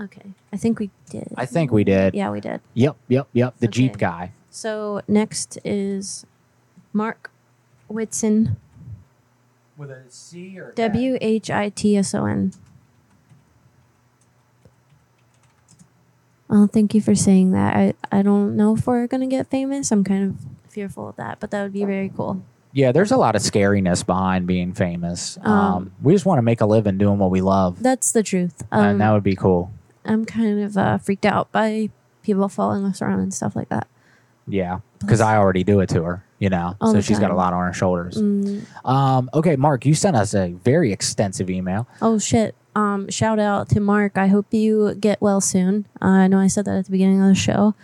[0.00, 1.28] Okay, I think we did.
[1.36, 2.14] I think we did.
[2.14, 2.60] Yeah, we did.
[2.74, 3.54] Yep, yep, yep.
[3.58, 4.00] The Jeep Okay.
[4.00, 4.32] guy.
[4.50, 6.24] So next is
[6.92, 7.30] Mark
[7.88, 8.56] Whitson.
[9.76, 12.52] With a C or W H I T S O N.
[16.50, 17.76] Oh, thank you for saying that.
[17.76, 19.90] I, I don't know if we're gonna get famous.
[19.92, 22.42] I'm kind of fearful of that, but that would be very cool.
[22.72, 25.38] Yeah, there's a lot of scariness behind being famous.
[25.42, 28.22] Um, Um, we just want to make a living doing what we love, That's the
[28.22, 28.62] truth.
[28.70, 29.72] Um, and that would be cool.
[30.04, 31.90] I'm kind of uh, freaked out by
[32.22, 33.88] people following us around and stuff like that.
[34.46, 36.24] Yeah, because I already do it to her.
[36.38, 38.16] You know, All so she's got a lot on her shoulders.
[38.16, 38.64] Mm.
[38.84, 41.86] Um, okay, Mark, you sent us a very extensive email.
[42.00, 42.54] Oh shit.
[42.74, 44.16] Um, shout out to Mark.
[44.16, 45.86] I hope you get well soon.
[46.00, 47.74] Uh, I know I said that at the beginning of the show.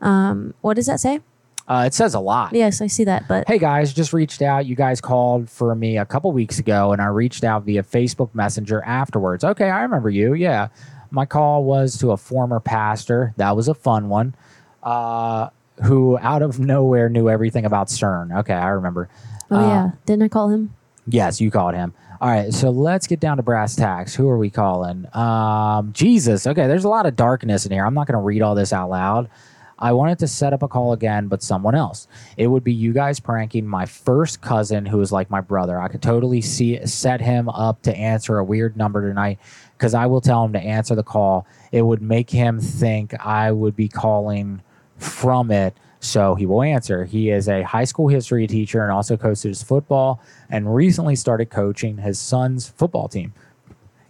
[0.00, 1.20] Um, what does that say?
[1.68, 2.52] Uh, it says a lot.
[2.52, 4.66] Yes, I see that, but Hey guys, just reached out.
[4.66, 8.34] You guys called for me a couple weeks ago, and I reached out via Facebook
[8.34, 9.44] Messenger afterwards.
[9.44, 10.34] Okay, I remember you.
[10.34, 10.68] Yeah.
[11.12, 13.34] My call was to a former pastor.
[13.36, 14.34] That was a fun one.
[14.82, 15.50] Uh,
[15.84, 18.36] who out of nowhere knew everything about CERN.
[18.40, 19.08] Okay, I remember.
[19.50, 20.74] oh Uh, yeah, didn't I call him?
[21.06, 21.94] Yes, you called him.
[22.20, 24.14] All right, so let's get down to brass tacks.
[24.14, 25.06] Who are we calling?
[25.16, 26.46] Um, Jesus.
[26.46, 27.86] Okay, there's a lot of darkness in here.
[27.86, 29.30] I'm not going to read all this out loud.
[29.78, 32.06] I wanted to set up a call again, but someone else.
[32.36, 35.80] It would be you guys pranking my first cousin, who is like my brother.
[35.80, 39.38] I could totally see set him up to answer a weird number tonight
[39.78, 41.46] because I will tell him to answer the call.
[41.72, 44.60] It would make him think I would be calling
[44.98, 47.04] from it, so he will answer.
[47.04, 51.98] He is a high school history teacher and also coaches football and recently started coaching
[51.98, 53.34] his son's football team.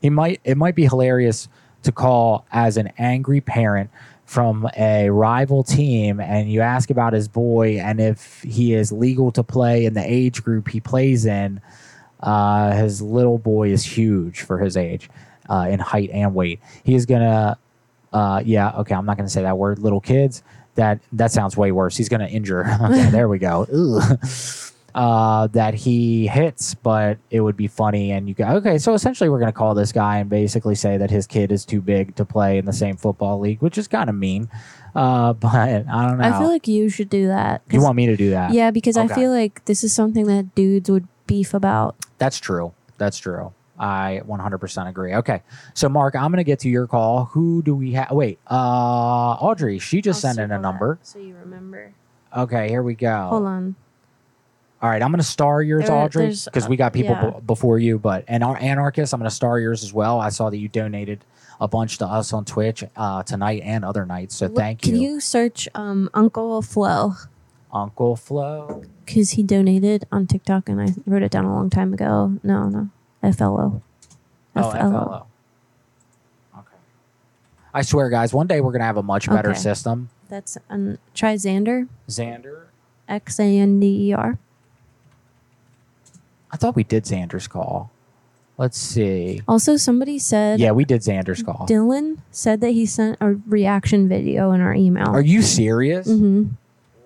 [0.01, 1.49] He might it might be hilarious
[1.83, 3.91] to call as an angry parent
[4.25, 9.33] from a rival team and you ask about his boy and if he is legal
[9.33, 11.61] to play in the age group he plays in.
[12.21, 15.11] Uh, his little boy is huge for his age
[15.49, 16.61] uh, in height and weight.
[16.85, 17.59] He is gonna,
[18.13, 19.79] uh, yeah, okay, I'm not gonna say that word.
[19.79, 20.43] Little kids,
[20.75, 21.97] that that sounds way worse.
[21.97, 22.67] He's gonna injure.
[22.83, 23.67] okay, there we go.
[24.93, 28.11] Uh, that he hits, but it would be funny.
[28.11, 31.11] And you go, okay, so essentially, we're gonna call this guy and basically say that
[31.11, 34.11] his kid is too big to play in the same football league, which is kind
[34.11, 34.49] of mean.
[34.95, 36.25] Uh, but I don't know.
[36.25, 37.63] I feel like you should do that.
[37.71, 38.53] you want me to do that?
[38.53, 41.95] Yeah, because I feel like this is something that dudes would beef about.
[42.19, 42.73] That's true.
[42.99, 43.53] That's true.
[43.81, 45.15] I 100% agree.
[45.15, 45.43] Okay.
[45.73, 47.25] So, Mark, I'm going to get to your call.
[47.25, 48.11] Who do we have?
[48.11, 50.99] Wait, uh, Audrey, she just sent in a number.
[51.03, 51.93] So you remember.
[52.37, 53.29] Okay, here we go.
[53.31, 53.75] Hold on.
[54.83, 57.15] All right, I'm going to star yours, There- Audrey, there's, because uh, we got people
[57.15, 57.31] yeah.
[57.31, 57.99] b- before you.
[57.99, 60.21] But and our anarchist, I'm going to star yours as well.
[60.21, 61.25] I saw that you donated
[61.59, 64.37] a bunch to us on Twitch uh, tonight and other nights.
[64.37, 67.15] So Look, thank Can you, you search um, Uncle Flo?
[67.73, 68.83] Uncle Flo.
[69.05, 72.39] Because he donated on TikTok and I wrote it down a long time ago.
[72.43, 72.89] No, no.
[73.23, 73.83] FLO.
[74.57, 75.27] Oh, FLO.
[76.59, 76.77] Okay.
[77.75, 79.59] I swear, guys, one day we're going to have a much better Okay.
[79.59, 80.09] system.
[80.29, 81.89] That's um, try Xander.
[82.09, 82.65] Xander.
[83.09, 84.39] X A N D E R.
[86.53, 87.91] I thought we did Xander's call.
[88.59, 89.41] Let's see.
[89.49, 91.67] Also, somebody said Yeah, we did Xander's call.
[91.69, 95.09] Dylan said that he sent a reaction video in our email.
[95.09, 96.07] Are you serious?
[96.07, 96.49] Mm-hmm.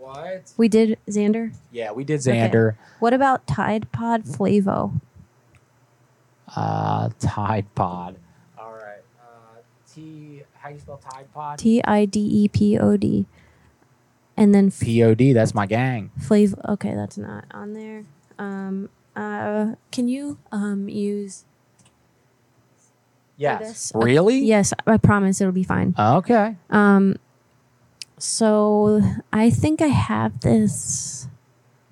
[0.01, 0.53] What?
[0.57, 1.53] We did Xander.
[1.73, 2.39] Yeah, we did Okay.
[2.39, 2.75] Xander.
[2.99, 5.01] What about Tide Pod Flavo?
[6.57, 8.17] Uh, Tide Pod.
[8.59, 9.03] All right.
[9.21, 9.59] Uh,
[9.93, 10.43] T.
[10.55, 11.59] How you spell Tide Pod?
[11.59, 13.27] T I D E P O D.
[14.37, 15.33] And then f- P O D.
[15.33, 16.11] That's my gang.
[16.21, 16.55] Flav.
[16.69, 18.05] Okay, that's not on there.
[18.39, 18.89] Um.
[19.15, 19.75] Uh.
[19.93, 21.45] Can you um use?
[23.37, 23.61] Yes.
[23.61, 23.93] this?
[23.95, 24.39] Really?
[24.39, 25.95] Yes, I promise it'll be fine.
[25.99, 26.57] Okay.
[26.71, 27.17] Um.
[28.19, 29.03] So
[29.33, 31.29] I think I have this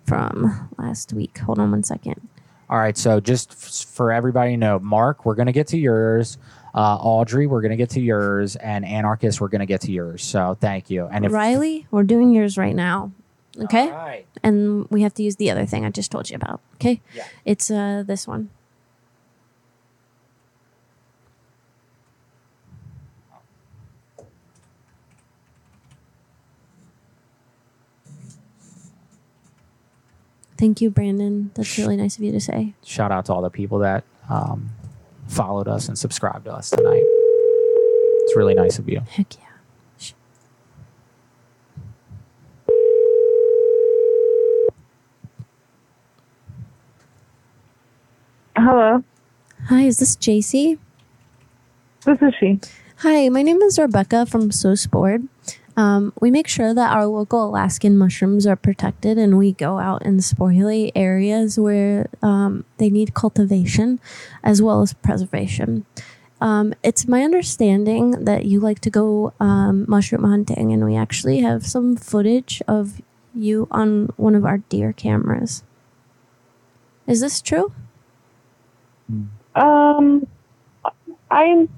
[0.07, 1.39] from last week.
[1.39, 2.29] Hold on one second.
[2.73, 2.97] All right.
[2.97, 6.39] So just f- for everybody to know, Mark, we're gonna get to yours.
[6.75, 10.23] Uh, Audrey, we're gonna get to yours, and Anarchist, we're gonna get to yours.
[10.25, 11.05] So thank you.
[11.05, 13.13] And if Riley, we're doing yours right now.
[13.61, 13.91] Okay.
[13.91, 14.25] All right.
[14.43, 16.63] And we have to use the other thing I just told you about.
[16.77, 17.03] Okay.
[17.15, 17.27] Yeah.
[17.45, 18.49] It's uh this one.
[30.63, 31.51] Thank you, Brandon.
[31.55, 32.75] That's really nice of you to say.
[32.85, 34.71] shout out to all the people that um,
[35.27, 37.03] followed us and subscribed to us tonight.
[37.03, 39.01] It's really nice of you.
[39.11, 40.13] Heck yeah.
[48.57, 49.03] Hello.
[49.67, 50.79] Hi, is this JC?
[52.05, 52.61] This is she.
[52.99, 55.23] Hi, my name is Rebecca from So Sport.
[55.77, 60.03] Um, we make sure that our local Alaskan mushrooms are protected and we go out
[60.05, 63.99] and spoilate areas where um, they need cultivation
[64.43, 65.87] as well as preservation.
[66.43, 71.39] Um, it's my understanding that you like to go um, mushroom hunting, and we actually
[71.39, 73.01] have some footage of
[73.33, 75.63] you on one of our deer cameras.
[77.07, 77.73] Is this true?
[79.55, 80.27] Um,
[81.31, 81.69] I'm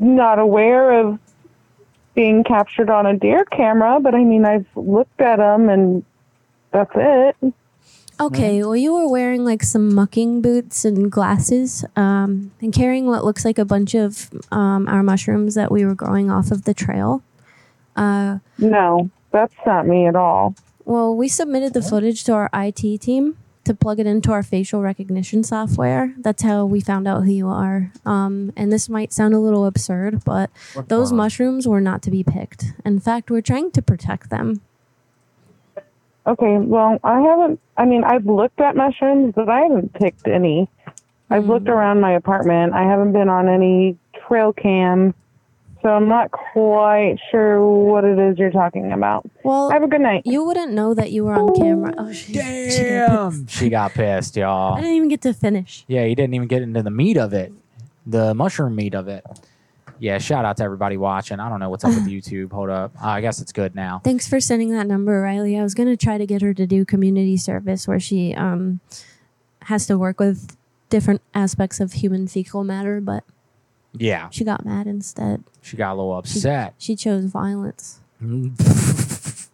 [0.00, 1.18] not aware of
[2.14, 6.04] being captured on a deer camera, but I mean, I've looked at them and
[6.72, 7.36] that's it.
[8.20, 13.24] Okay, well, you were wearing like some mucking boots and glasses, um, and carrying what
[13.24, 16.74] looks like a bunch of um, our mushrooms that we were growing off of the
[16.74, 17.22] trail.
[17.96, 20.54] Uh, no, that's not me at all.
[20.84, 24.82] Well, we submitted the footage to our IT team to plug it into our facial
[24.82, 26.14] recognition software.
[26.18, 27.92] That's how we found out who you are.
[28.04, 30.50] Um, and this might sound a little absurd, but
[30.88, 32.64] those mushrooms were not to be picked.
[32.84, 34.60] In fact, we're trying to protect them.
[36.26, 40.68] Okay, well, I haven't, I mean, I've looked at mushrooms, but I haven't picked any.
[41.30, 42.74] I've looked around my apartment.
[42.74, 45.14] I haven't been on any trail cam,
[45.82, 49.28] so I'm not quite sure what it is you're talking about.
[49.42, 50.22] Well, have a good night.
[50.24, 51.92] You wouldn't know that you were on camera.
[51.98, 53.46] Oh, she, Damn.
[53.48, 54.74] She got pissed, y'all.
[54.74, 55.84] I didn't even get to finish.
[55.88, 57.52] Yeah, you didn't even get into the meat of it,
[58.06, 59.24] the mushroom meat of it.
[59.98, 61.38] Yeah, shout out to everybody watching.
[61.38, 62.52] I don't know what's up with YouTube.
[62.52, 62.92] Hold up.
[63.02, 64.00] Uh, I guess it's good now.
[64.02, 65.58] Thanks for sending that number, Riley.
[65.58, 68.80] I was gonna try to get her to do community service where she um
[69.62, 70.56] has to work with
[70.90, 73.24] different aspects of human fecal matter, but
[73.94, 75.44] Yeah, she got mad instead.
[75.60, 76.74] she got a little upset.
[76.78, 78.00] she chose violence.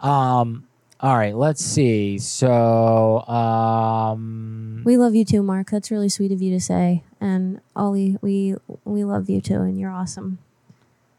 [0.00, 0.64] Um.
[1.00, 1.34] All right.
[1.36, 2.18] Let's see.
[2.18, 5.70] So, um, We love you too, Mark.
[5.70, 7.02] That's really sweet of you to say.
[7.20, 10.38] And Ollie, we we love you too, and you're awesome.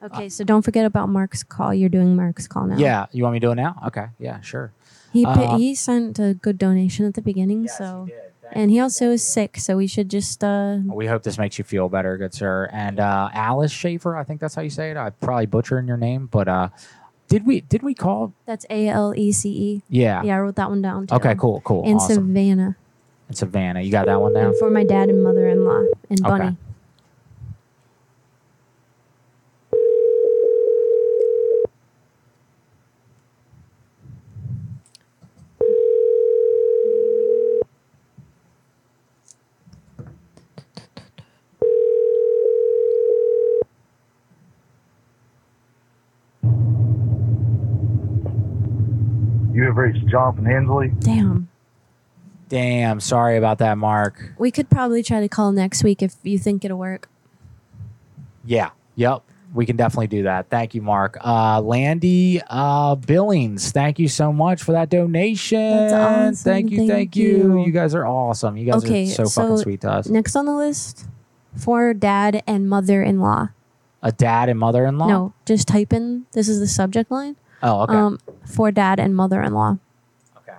[0.03, 1.75] Okay, so don't forget about Mark's call.
[1.75, 2.77] You're doing Mark's call now.
[2.77, 3.05] yeah.
[3.11, 3.79] You want me to do it now?
[3.87, 4.07] Okay.
[4.17, 4.41] Yeah.
[4.41, 4.71] Sure.
[5.13, 8.07] He Uh, he sent a good donation at the beginning, so
[8.51, 11.63] and he also is sick, so we should just uh We hope this makes you
[11.63, 12.69] feel better, good sir.
[12.71, 14.97] And uh, Alece Shaffer, I think that's how you say it.
[14.97, 16.69] I probably butchering your name, but uh,
[17.27, 18.33] did we did we call?
[18.45, 19.81] that's A L E C E.
[19.89, 20.21] Yeah.
[20.23, 21.15] Yeah, I wrote that one down too.
[21.15, 21.35] Okay.
[21.35, 21.61] Cool.
[21.61, 21.83] Cool.
[21.85, 22.15] And awesome.
[22.27, 22.75] Savannah.
[23.29, 24.47] and Savannah, you got that one down.
[24.47, 26.29] And for my dad and mother in law and Okay.
[26.29, 26.57] Bunny.
[49.71, 50.91] You have reached Jonathan Hensley.
[50.99, 51.47] Damn.
[52.49, 52.99] Damn.
[52.99, 54.33] Sorry about that, Mark.
[54.37, 57.07] We could probably try to call next week if you think it'll work.
[58.43, 58.71] Yeah.
[58.95, 59.23] Yep.
[59.53, 60.49] We can definitely do that.
[60.49, 61.17] Thank you, Mark.
[61.23, 65.59] Uh, Landy uh, Billings, thank you so much for that donation.
[65.59, 66.35] That's awesome.
[66.35, 66.77] Thank you.
[66.79, 67.59] Thank Thank, you.
[67.59, 67.65] you.
[67.65, 68.57] You guys are awesome.
[68.57, 70.07] You guys okay, are so, fucking sweet to us.
[70.07, 71.05] Next on the list
[71.55, 73.49] for dad and mother in law.
[74.03, 75.07] A dad and mother in law?
[75.07, 77.37] No, just type in this is the subject line.
[77.63, 77.95] Oh, okay.
[77.95, 79.77] Um, for dad and mother in law.
[80.37, 80.57] Okay.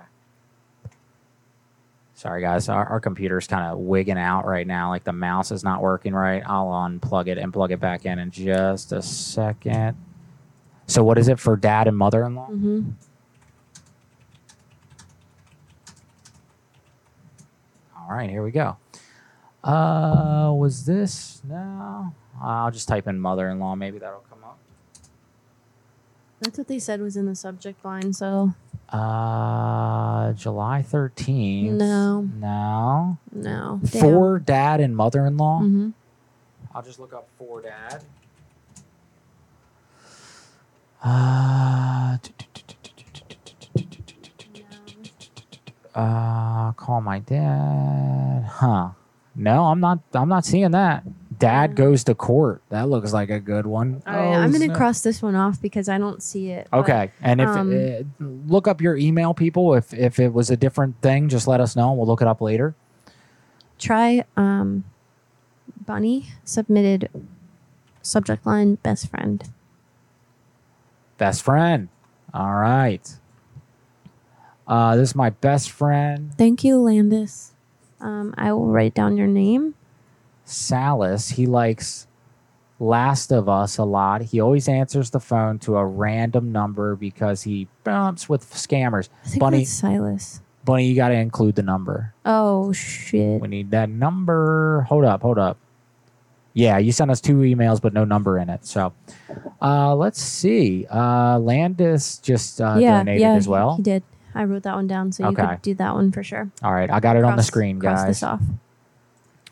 [2.15, 2.69] Sorry, guys.
[2.69, 4.89] Our, our computer's kind of wigging out right now.
[4.89, 6.41] Like the mouse is not working right.
[6.45, 9.97] I'll unplug it and plug it back in in just a second.
[10.87, 12.47] So, what is it for dad and mother in law?
[12.49, 12.91] Mm-hmm.
[17.97, 18.77] All right, here we go.
[19.63, 21.41] Uh, was this?
[21.47, 22.13] No.
[22.41, 23.75] I'll just type in mother in law.
[23.75, 24.32] Maybe that'll come.
[26.43, 28.11] That's what they said was in the subject line.
[28.13, 28.53] So
[28.89, 31.71] Uh, July 13th.
[31.71, 32.21] No.
[32.35, 33.17] No.
[33.31, 33.79] no.
[33.99, 35.59] For dad and mother in law?
[35.61, 35.89] Mm-hmm.
[36.75, 38.03] I'll just look up for dad.
[41.03, 42.17] Uh,
[45.95, 48.45] Uh, call my dad.
[48.49, 48.89] Huh?
[49.35, 49.99] No, I'm not.
[50.13, 51.03] I'm not seeing that.
[51.43, 52.61] Dad goes to court.
[52.69, 54.01] That looks like a good one.
[54.07, 56.67] All right, I'm Oh, gonna cross this one off because I don't see it.
[56.71, 58.03] but, Okay, and if um, uh,
[58.47, 59.73] look up your email, people.
[59.73, 61.89] If if it was a different thing, just let us know.
[61.89, 62.75] and We'll look it up later.
[63.77, 64.85] try um,
[65.85, 67.09] Bunny submitted
[68.01, 69.43] subject line best friend.
[71.17, 71.89] Best friend.
[72.33, 73.17] All right.
[74.65, 77.51] Uh, this is my best friend, Thank you, Landis.
[77.99, 79.75] Um, I will write down your name.
[80.45, 81.29] Salas.
[81.29, 82.07] He likes
[82.79, 84.21] Last of Us a lot.
[84.23, 89.09] He always answers the phone to a random number because he bumps with scammers.
[89.23, 90.41] I think Bunny, that's Silas.
[90.65, 92.13] Bunny, you got to include the number.
[92.25, 93.41] Oh shit.
[93.41, 94.85] We need that number.
[94.89, 95.57] Hold up, hold up.
[96.55, 98.63] Yeah, you sent us two emails, but no number in it.
[98.65, 98.93] So,
[99.59, 100.85] uh, let's see.
[100.87, 103.75] Uh, Landis just uh, yeah, donated yeah, as well.
[103.77, 104.03] He did.
[104.35, 105.47] I wrote that one down, so you Okay.
[105.47, 106.51] could do that one for sure.
[106.61, 108.39] All right, I got it on the Cross- screen, cross this off.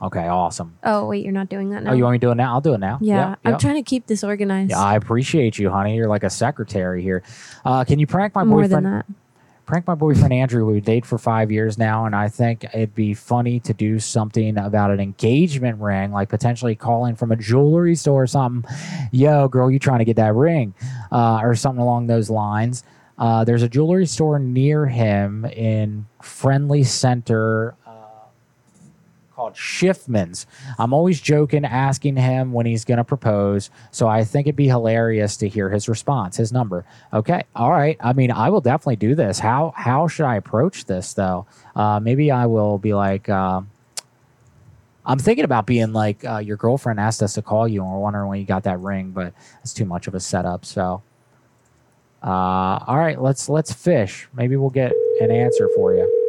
[0.01, 0.77] Okay, awesome.
[0.83, 1.91] Oh wait, you're not doing that now.
[1.91, 2.53] Oh, you want me to do it now?
[2.53, 2.97] I'll do it now.
[3.01, 3.59] Yeah, Yep, I'm yep.
[3.59, 4.71] trying to keep this organized.
[4.71, 5.95] Yeah, I appreciate you, honey.
[5.95, 7.21] You're like a secretary here.
[7.63, 8.85] Uh, can you prank my More boyfriend?
[8.85, 9.05] than that.
[9.67, 10.65] Prank my boyfriend Andrew.
[10.65, 14.57] We date for five years now, and I think it'd be funny to do something
[14.57, 18.69] about an engagement ring, like potentially calling from a jewelry store or something.
[19.11, 20.73] Yo, girl, you trying to get that ring,
[21.11, 22.83] uh, or something along those lines.
[23.17, 27.75] Uh, there's a jewelry store near him in Friendly Center
[29.41, 30.45] called Schiffman's.
[30.77, 33.71] I'm always joking, asking him when he's going to propose.
[33.89, 36.85] So I think it'd be hilarious to hear his response, his number.
[37.11, 37.97] Okay, all right.
[37.99, 39.39] I mean, I will definitely do this.
[39.39, 41.47] How how should I approach this though?
[41.75, 43.27] Uh, maybe I will be like.
[43.29, 43.61] Uh,
[45.03, 47.97] I'm thinking about being like uh, your girlfriend asked us to call you, and we're
[47.97, 50.63] wondering when you got that ring, but it's too much of a setup.
[50.63, 51.01] So,
[52.21, 54.27] uh, all right, let's let's fish.
[54.35, 56.20] Maybe we'll get an answer for you.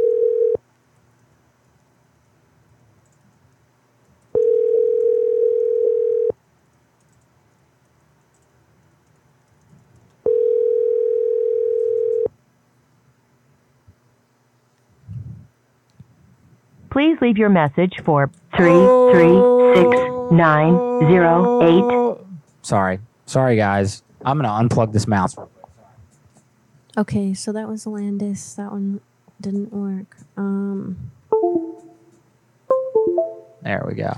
[16.92, 18.68] Please leave your message for three
[19.12, 19.40] three
[19.74, 19.96] six
[20.30, 20.74] nine
[21.08, 22.18] zero eight.
[22.60, 24.02] Sorry, sorry guys.
[24.24, 25.34] I'm gonna unplug this mouse.
[26.98, 28.54] Okay, so that was Landis.
[28.56, 29.00] That one
[29.40, 30.18] didn't work.
[30.36, 31.10] Um,
[33.62, 34.12] There we go.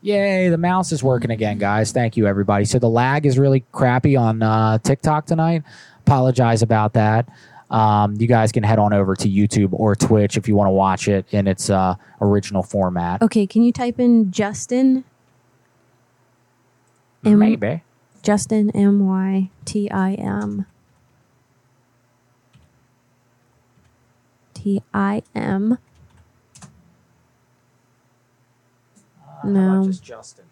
[0.00, 1.92] Yay, the mouse is working again, guys.
[1.92, 2.64] Thank you, everybody.
[2.64, 5.62] So the lag is really crappy on uh, TikTok tonight.
[6.00, 7.28] Apologize about that.
[7.72, 10.72] Um, you guys can head on over to YouTube or Twitch if you want to
[10.72, 13.22] watch it in its uh, original format.
[13.22, 15.04] okay, can you type in Justin?
[17.24, 17.82] M- Maybe.
[18.22, 20.66] Justin M Y T I M.
[24.54, 25.78] T I M.
[29.44, 29.90] No.
[29.90, 30.44] Justin?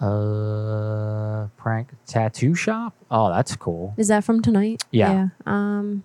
[0.00, 2.94] Uh, prank tattoo shop.
[3.10, 3.94] Oh, that's cool.
[3.98, 4.82] Is that from tonight?
[4.90, 5.28] Yeah.
[5.46, 6.04] Um.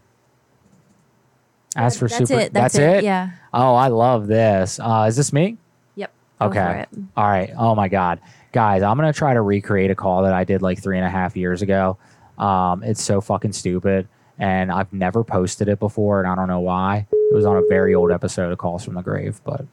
[1.78, 3.32] As for That's super, it, that's it, yeah.
[3.54, 4.80] Oh, I love this.
[4.80, 5.58] Uh, is this me?
[5.96, 6.12] Yep.
[6.40, 6.86] Okay.
[7.18, 7.52] All right.
[7.58, 8.22] Oh my God,
[8.54, 11.10] guys, I'm gonna try to recreate a call that I did like three and a
[11.10, 11.98] half years ago.
[12.38, 14.08] Um, it's so fucking stupid,
[14.40, 17.08] and I've never posted it before, and I don't know why.
[17.12, 19.66] It was on a very old episode of Calls from the Grave, but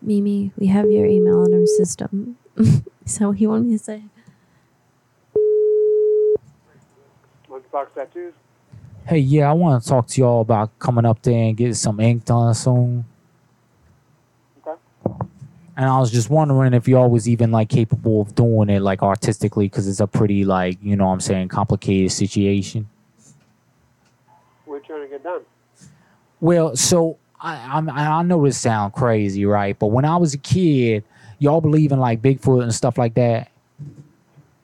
[0.00, 2.36] Mimi, we have your email in our system.
[3.04, 4.02] Is that what you want me to say?
[7.50, 8.34] Monkeypox tattoos.
[9.06, 11.98] hey, yeah, I want to talk to y'all about coming up there and getting some
[11.98, 13.04] ink done soon.
[14.64, 14.80] Okay.
[15.76, 19.02] And I was just wondering if y'all was even like capable of doing it like
[19.02, 22.88] artistically, because it's a pretty like you know what I'm saying complicated situation.
[24.64, 25.42] We're trying to get done?
[26.40, 29.78] Well, so I, I'm, I know this sound crazy, right?
[29.78, 31.04] But when I was a kid,
[31.44, 33.50] y'all believe in like Bigfoot and stuff like that.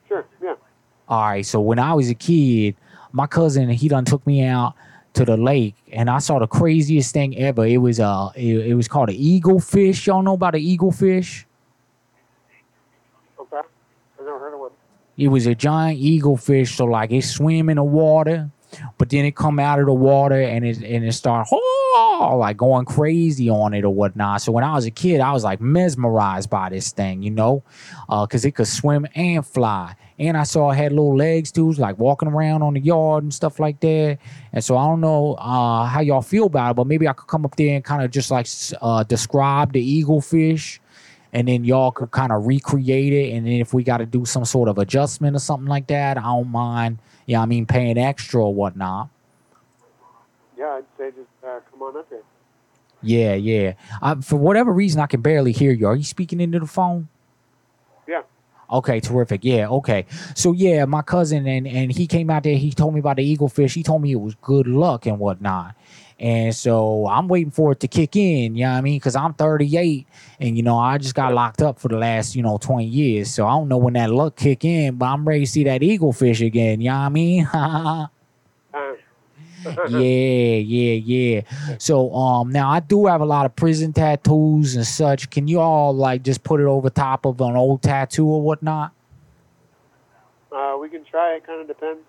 [0.07, 0.25] Sure.
[0.43, 0.55] Yeah.
[1.07, 2.75] All right, so when I was a kid,
[3.11, 4.73] my cousin he done took me out
[5.13, 7.65] to the lake, and I saw the craziest thing ever.
[7.65, 10.07] It was uh, it, it was called an eagle fish.
[10.07, 11.45] Y'all know about an eagle fish?
[13.39, 13.57] Okay.
[13.57, 14.71] I've never heard of one.
[15.17, 18.49] It was a giant eagle fish, so like it swim in the water,
[18.97, 22.57] but then it come out of the water and it and it start oh, like
[22.57, 24.41] going crazy on it or whatnot.
[24.41, 27.63] So when I was a kid, I was like mesmerized by this thing, you know,
[28.07, 29.95] because it could swim and fly.
[30.19, 33.33] And I saw it had little legs too, like walking around on the yard and
[33.33, 34.19] stuff like that.
[34.53, 37.27] And so I don't know uh, how y'all feel about it, but maybe I could
[37.27, 38.47] come up there and kind of just like
[38.81, 40.79] uh, describe the eagle fish
[41.33, 43.33] and then y'all could kind of recreate it.
[43.33, 46.17] And then if we got to do some sort of adjustment or something like that,
[46.17, 46.99] I don't mind.
[47.31, 49.07] Yeah, I mean paying extra or whatnot.
[50.57, 52.23] Yeah, I'd say just uh, come on up here.
[53.01, 53.75] Yeah, yeah.
[54.01, 55.87] I, for whatever reason, I can barely hear you.
[55.87, 57.07] Are you speaking into the phone?
[58.05, 58.23] Yeah.
[58.69, 59.45] Okay, terrific.
[59.45, 60.07] Yeah, okay.
[60.35, 62.57] So yeah, my cousin and and he came out there.
[62.57, 63.75] He told me about the eagle fish.
[63.75, 65.75] He told me it was good luck and whatnot.
[66.21, 68.55] And so I'm waiting for it to kick in.
[68.55, 68.99] You know what I mean?
[68.99, 70.07] Because I'm 38,
[70.39, 73.33] and you know I just got locked up for the last you know 20 years.
[73.33, 75.81] So I don't know when that luck kick in, but I'm ready to see that
[75.81, 76.79] eagle fish again.
[76.79, 77.49] You know what I mean?
[79.89, 81.41] yeah, yeah, yeah.
[81.77, 85.29] So um now I do have a lot of prison tattoos and such.
[85.29, 88.91] Can you all like just put it over top of an old tattoo or whatnot?
[90.51, 91.35] Uh, we can try.
[91.35, 92.01] It kind of depends.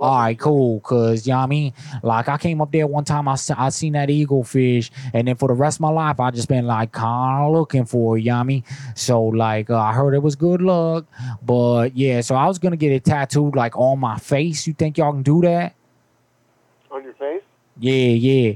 [0.00, 0.80] All right, cool.
[0.80, 1.72] Cause you know what I mean.
[2.02, 5.36] Like I came up there one time, I I seen that eagle fish, and then
[5.36, 8.22] for the rest of my life, I just been like kind of looking for it.
[8.22, 8.64] You know what I mean.
[8.94, 11.06] So like uh, I heard it was good luck,
[11.42, 12.20] but yeah.
[12.20, 14.66] So I was gonna get it tattooed like on my face.
[14.66, 15.74] You think y'all can do that?
[16.90, 17.42] On your face?
[17.78, 18.52] Yeah, yeah.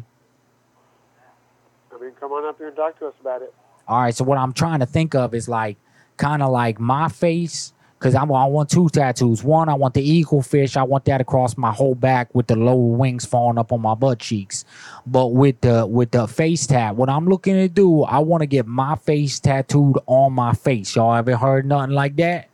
[1.94, 3.52] I mean, come on up here and talk to us about it.
[3.86, 5.78] All right, so what I'm trying to think of is like
[6.18, 9.43] kind of like my face, because I want two tattoos.
[9.43, 10.77] One, I want the eagle fish.
[10.77, 13.94] I want that across my whole back with the lower wings falling up on my
[13.94, 14.65] butt cheeks.
[15.07, 18.47] But with the with the face tat, what I'm looking to do, I want to
[18.47, 20.94] get my face tattooed on my face.
[20.94, 22.49] Y'all ever heard nothing like that?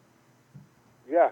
[1.11, 1.31] Yeah.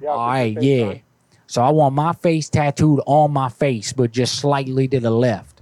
[0.00, 0.08] Yeah.
[0.08, 0.84] All right, yeah.
[0.84, 1.00] on.
[1.46, 5.60] So I want my face tattooed on my face, but just slightly to the left.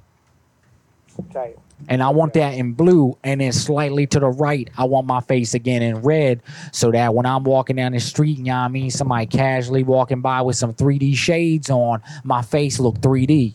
[1.32, 1.58] Tight.
[1.88, 5.20] And I want that in blue, and then slightly to the right, I want my
[5.20, 8.58] face again in red, so that when I'm walking down the street, you know what
[8.58, 13.54] I mean, somebody casually walking by with some 3D shades on, my face look 3D.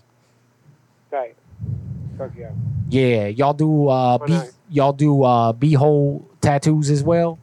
[1.12, 1.36] Tight.
[2.18, 2.52] Fuck yeah.
[2.90, 4.40] Yeah, y'all do uh, be,
[4.70, 7.38] y'all do uh, beehole tattoos as well.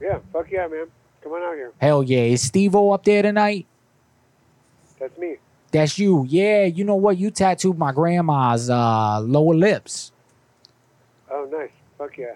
[0.00, 0.18] Yeah.
[0.32, 0.86] Fuck yeah, man.
[1.22, 1.72] Come on out here.
[1.80, 3.66] Hell yeah, is Steve-O up there tonight?
[4.98, 5.36] That's me.
[5.72, 6.24] That's you.
[6.28, 7.16] Yeah, you know what?
[7.16, 10.12] You tattooed my grandma's uh, lower lips.
[11.30, 11.70] Oh, nice.
[11.98, 12.34] Fuck yeah.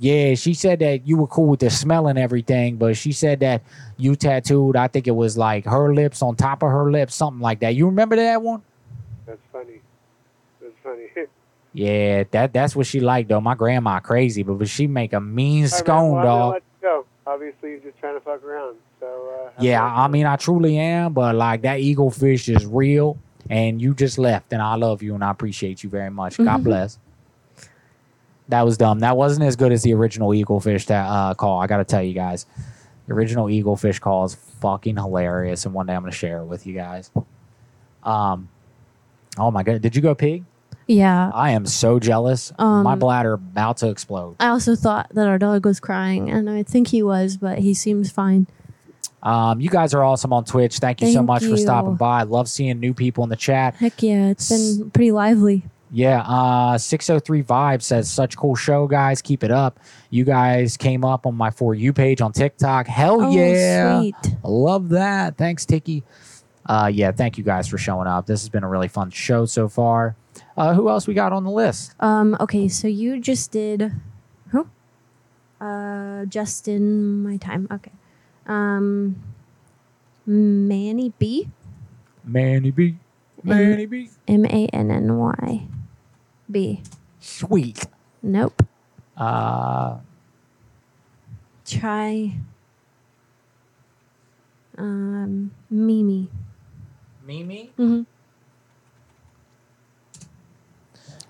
[0.00, 3.40] Yeah, she said that you were cool with the smell and everything, but she said
[3.40, 3.62] that
[3.96, 7.40] you tattooed, I think it was like her lips on top of her lips, something
[7.40, 7.74] like that.
[7.74, 8.62] You remember that one?
[9.26, 9.80] That's funny.
[10.60, 11.06] That's funny.
[11.74, 13.42] Yeah, that that's what she liked though.
[13.42, 17.04] My grandma crazy, but, but she make a mean All right, scone, Well, dog.
[17.28, 18.78] Obviously, you're just trying to fuck around.
[19.60, 19.84] Yeah.
[19.84, 23.18] I mean I truly am, but like that eagle fish is real
[23.50, 26.36] and you just left and I love you and I appreciate you very much.
[26.38, 26.64] God Mhm.
[26.64, 26.98] bless.
[28.48, 29.00] That was dumb.
[29.00, 31.60] That wasn't as good as the original eagle fish that uh, call.
[31.60, 32.46] I got to tell you guys.
[33.06, 36.38] The original eagle fish call is fucking hilarious and one day I'm going to share
[36.40, 37.10] it with you guys.
[38.04, 38.48] Um
[39.38, 40.44] Oh my god, did you go pig?
[40.88, 41.30] Yeah.
[41.34, 42.52] I am so jealous.
[42.58, 44.34] my Um, bladder about to explode.
[44.40, 47.72] I also thought that our dog was crying, and I think he was, but he
[47.74, 48.46] seems fine.
[49.22, 50.78] Um, you guys are awesome on Twitch.
[50.78, 52.20] Thank you so Thank much for stopping by.
[52.20, 53.74] I love seeing new people in the chat.
[53.76, 55.64] Heck yeah, it's been pretty lively.
[55.90, 59.22] Yeah, uh 603 Vibe says such cool show, guys.
[59.22, 59.80] Keep it up.
[60.10, 62.86] You guys came up on my for you page on TikTok.
[62.86, 63.98] Hell Oh, yeah.
[64.00, 64.14] sweet.
[64.44, 65.36] Love that.
[65.38, 66.02] Thanks, Tiki.
[66.66, 68.26] Uh yeah, thank you guys for showing up.
[68.26, 70.14] This has been a really fun show so far.
[70.58, 71.94] Uh who else we got on the list?
[72.00, 73.90] Um, okay, so you just did
[74.50, 74.68] who?
[75.58, 77.66] Uh Justin my time.
[77.70, 77.92] Okay.
[78.48, 79.22] Um
[80.26, 81.48] Manny B.
[82.24, 82.96] Manny B.
[83.42, 84.10] Manny B.
[84.26, 85.66] M A N N Y
[86.50, 86.82] B.
[87.20, 87.84] Sweet.
[88.22, 88.62] Nope.
[89.16, 89.98] Uh
[91.64, 92.34] Try
[94.78, 96.30] um Mimi.
[97.26, 97.70] Mimi?
[97.78, 98.02] Mm-hmm.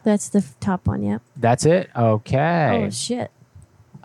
[0.05, 1.23] That's the f- top one, yep.
[1.37, 1.91] that's it?
[1.95, 2.85] Okay.
[2.87, 3.31] Oh shit.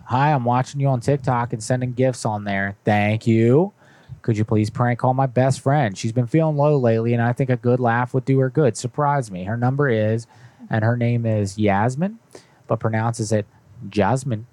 [0.05, 2.75] Hi, I'm watching you on TikTok and sending gifts on there.
[2.83, 3.73] Thank you.
[4.21, 5.97] Could you please prank call my best friend?
[5.97, 8.77] She's been feeling low lately, and I think a good laugh would do her good.
[8.77, 9.43] Surprise me.
[9.43, 10.27] Her number is,
[10.69, 12.19] and her name is Yasmin,
[12.67, 13.45] but pronounces it
[13.89, 14.47] Jasmine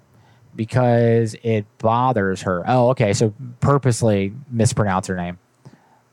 [0.55, 2.63] because it bothers her.
[2.67, 3.13] Oh, okay.
[3.13, 5.39] So purposely mispronounce her name.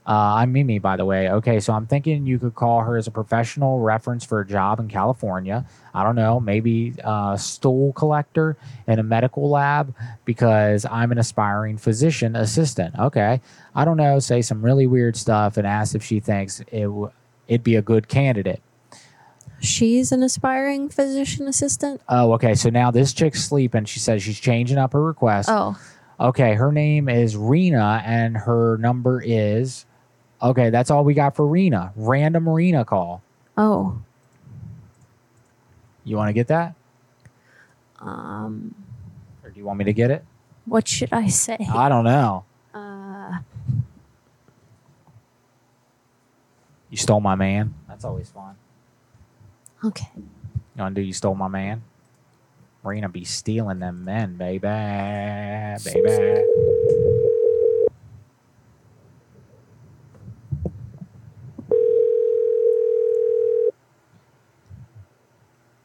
[0.09, 1.31] Uh, I'm Mimi, by the way.
[1.31, 4.81] Okay, so I'm thinking you could call her as a professional reference for a job
[4.81, 5.67] in California.
[5.93, 8.57] I don't know, maybe a stool collector
[8.87, 12.95] in a medical lab because I'm an aspiring physician assistant.
[12.99, 13.43] Okay,
[13.75, 17.11] I don't know, say some really weird stuff and ask if she thinks it w-
[17.47, 18.63] it'd be a good candidate.
[19.61, 22.01] She's an aspiring physician assistant.
[22.09, 22.55] Oh, okay.
[22.55, 23.85] So now this chick's sleeping.
[23.85, 25.49] She says she's changing up her request.
[25.51, 25.77] Oh.
[26.21, 29.85] Okay, her name is Rena and her number is
[30.41, 31.93] Okay, that's all we got for Rena.
[31.97, 33.23] Random Rena call.
[33.57, 33.99] Oh.
[36.05, 36.75] You want to get that?
[38.01, 38.75] Um
[39.43, 40.25] Or do you want me to get it?
[40.65, 41.57] what should I say?
[41.73, 42.45] I don't know.
[42.73, 43.39] Uh
[46.91, 47.75] You stole my man.
[47.89, 48.55] That's always fun.
[49.85, 50.09] Okay.
[50.17, 50.23] You
[50.83, 51.83] want to do you stole my man?
[52.83, 54.61] We're be stealing them men, baby,
[55.85, 56.45] baby.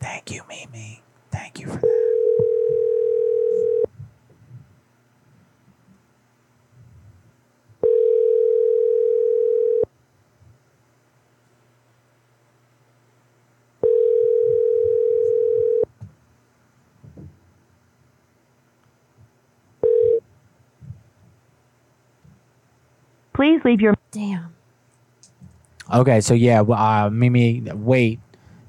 [0.03, 1.01] Thank you, Mimi.
[1.31, 2.03] Thank you for that.
[23.33, 24.53] Please leave your Damn.
[25.93, 28.19] Okay, so yeah, uh, Mimi, wait.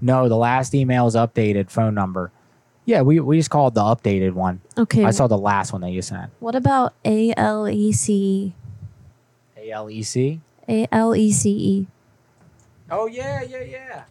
[0.04, 2.30] No, the last email is updated phone number.
[2.84, 4.60] Yeah, we, we just called the updated one.
[4.76, 5.02] Okay.
[5.02, 6.30] I saw the last one that you sent.
[6.40, 8.52] What about A L E C
[9.56, 10.42] A L E C?
[10.68, 11.86] A L E C E?
[12.90, 14.04] Oh, yeah, yeah, yeah.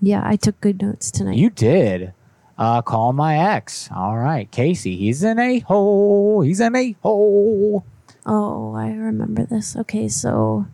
[0.00, 1.36] Yeah, I took good notes tonight.
[1.36, 2.12] You did.
[2.58, 3.88] Uh, call my ex.
[3.94, 4.96] All right, Casey.
[4.96, 6.40] He's an a hole.
[6.40, 7.84] He's an a hole.
[8.26, 9.76] Oh, I remember this.
[9.76, 10.66] Okay, so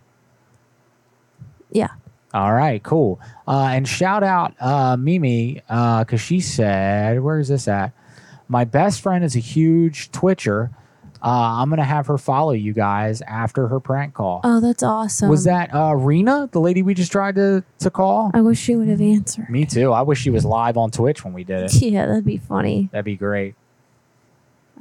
[1.71, 1.89] yeah.
[2.35, 3.21] All right, cool.
[3.47, 7.93] Uh, and shout out uh, Mimi because she said, "Where is this at?"
[8.49, 10.69] My best friend is a huge Twitcher.
[11.23, 14.41] Uh, I'm gonna have her follow you guys after her prank call.
[14.43, 15.29] Oh, that's awesome.
[15.29, 18.31] Was that uh, Rena, the lady we just tried to to call?
[18.33, 19.49] I wish she would have answered.
[19.49, 19.93] Me too.
[19.93, 21.73] I wish she was live on Twitch when we did it.
[21.81, 22.89] Yeah, that'd be funny.
[22.91, 23.55] That'd be great.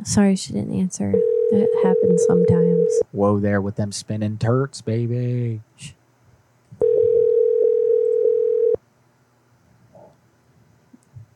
[0.03, 1.13] Sorry she didn't answer.
[1.15, 2.91] It happens sometimes.
[3.13, 5.61] Whoa, there with them spinning turts, baby.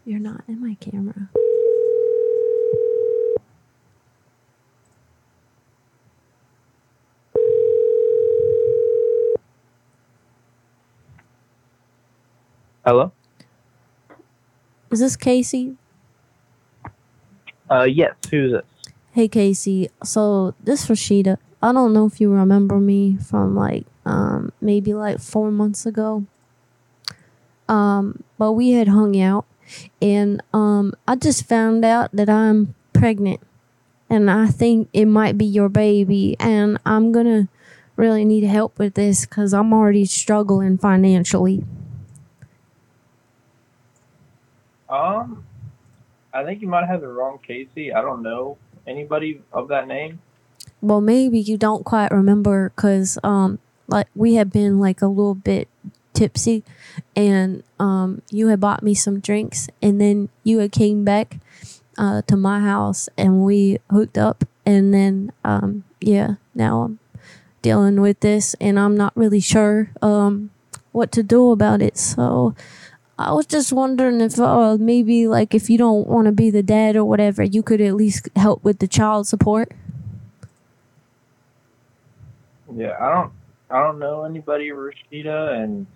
[0.08, 1.28] You're not in my camera.
[12.86, 13.12] Hello?
[14.90, 15.76] Is this Casey?
[17.70, 18.14] Uh, yes.
[18.30, 18.64] Who's this?
[19.12, 19.90] Hey Casey.
[20.02, 21.36] So this is Rashida.
[21.62, 26.24] I don't know if you remember me from like um maybe like four months ago.
[27.68, 29.44] Um, but we had hung out
[30.00, 33.40] and um I just found out that I'm pregnant
[34.10, 37.48] and I think it might be your baby and I'm gonna
[37.96, 41.64] really need help with this because I'm already struggling financially.
[44.88, 45.44] Um,
[46.32, 47.92] I think you might have the wrong Casey.
[47.92, 48.56] I don't know
[48.86, 50.20] anybody of that name.
[50.80, 55.34] Well, maybe you don't quite remember because, um, like we have been like a little
[55.34, 55.68] bit
[56.18, 56.64] tipsy,
[57.14, 61.38] and um, you had bought me some drinks, and then you had came back
[61.96, 66.98] uh, to my house, and we hooked up, and then um, yeah, now I'm
[67.62, 70.50] dealing with this, and I'm not really sure um
[70.92, 71.96] what to do about it.
[71.96, 72.54] So
[73.18, 76.62] I was just wondering if uh, maybe like if you don't want to be the
[76.62, 79.72] dad or whatever, you could at least help with the child support.
[82.74, 83.32] Yeah, I don't.
[83.70, 85.62] I don't know anybody, Rashida.
[85.62, 85.86] And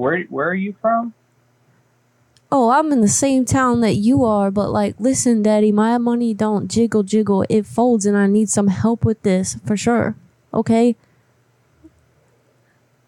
[0.00, 1.14] where where are you from?
[2.52, 6.34] Oh, I'm in the same town that you are, but like, listen, Daddy, my money
[6.34, 7.44] don't jiggle jiggle.
[7.48, 10.16] It folds, and I need some help with this for sure.
[10.52, 10.96] Okay,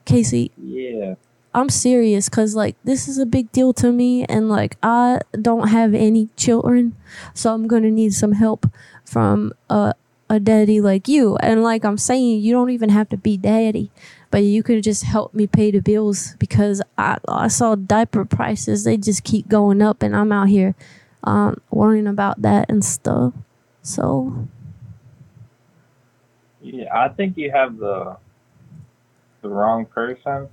[0.05, 1.15] Casey, Yeah.
[1.55, 5.69] I'm serious because like this is a big deal to me, and like I don't
[5.69, 6.95] have any children,
[7.35, 8.67] so I'm gonna need some help
[9.05, 9.95] from a
[10.31, 11.37] a daddy like you.
[11.37, 13.91] And like I'm saying, you don't even have to be daddy,
[14.33, 18.83] but you could just help me pay the bills because I I saw diaper prices
[18.83, 20.75] they just keep going up, and I'm out here
[21.23, 23.35] um worrying about that and stuff.
[23.83, 24.49] So
[26.61, 28.17] Yeah, I think you have the
[29.43, 30.49] the wrong person.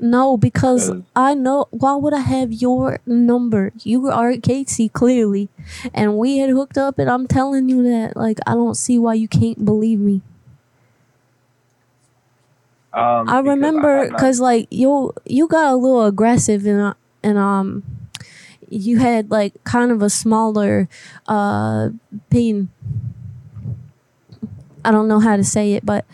[0.00, 1.66] No, because Because- I know.
[1.70, 3.72] Why would I have your number?
[3.82, 5.48] You are Casey clearly,
[5.94, 8.16] and we had hooked up, and I'm telling you that.
[8.16, 10.22] Like, I don't see why you can't believe me.
[12.94, 17.82] Um, I remember because like you you got a little aggressive and uh, and um
[18.68, 20.88] you had like kind of a smaller
[21.26, 21.90] uh
[22.30, 22.70] peen.
[24.84, 26.04] I don't know how to say it, but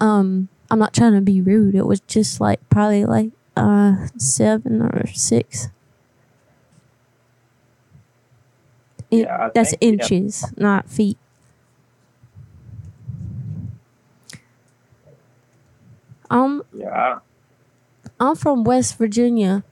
[0.00, 1.74] um I'm not trying to be rude.
[1.74, 5.68] It was just like probably like uh seven or six.
[9.10, 9.88] Yeah, I that's think, yeah.
[9.88, 11.18] inches, not feet.
[16.30, 17.18] Um, Yeah,
[18.18, 19.64] I'm from West Virginia.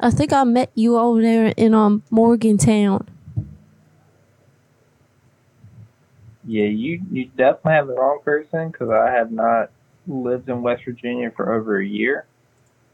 [0.00, 3.06] I think I met you over there in um Morgantown.
[6.44, 6.64] yeah.
[6.64, 9.70] You you definitely have the wrong person because I have not
[10.06, 12.26] lived in West Virginia for over a year.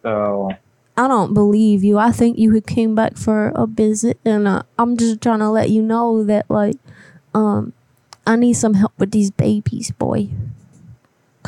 [0.02, 0.50] So
[0.96, 1.96] I don't believe you.
[1.98, 5.48] I think you had came back for a visit, and uh, I'm just trying to
[5.48, 6.76] let you know that like,
[7.34, 7.72] um,
[8.26, 10.28] I need some help with these babies, boy.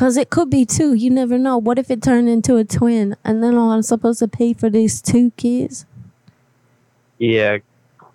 [0.01, 0.95] Cause it could be two.
[0.95, 1.59] You never know.
[1.59, 4.99] What if it turned into a twin, and then I'm supposed to pay for these
[4.99, 5.85] two kids?
[7.19, 7.59] yeah,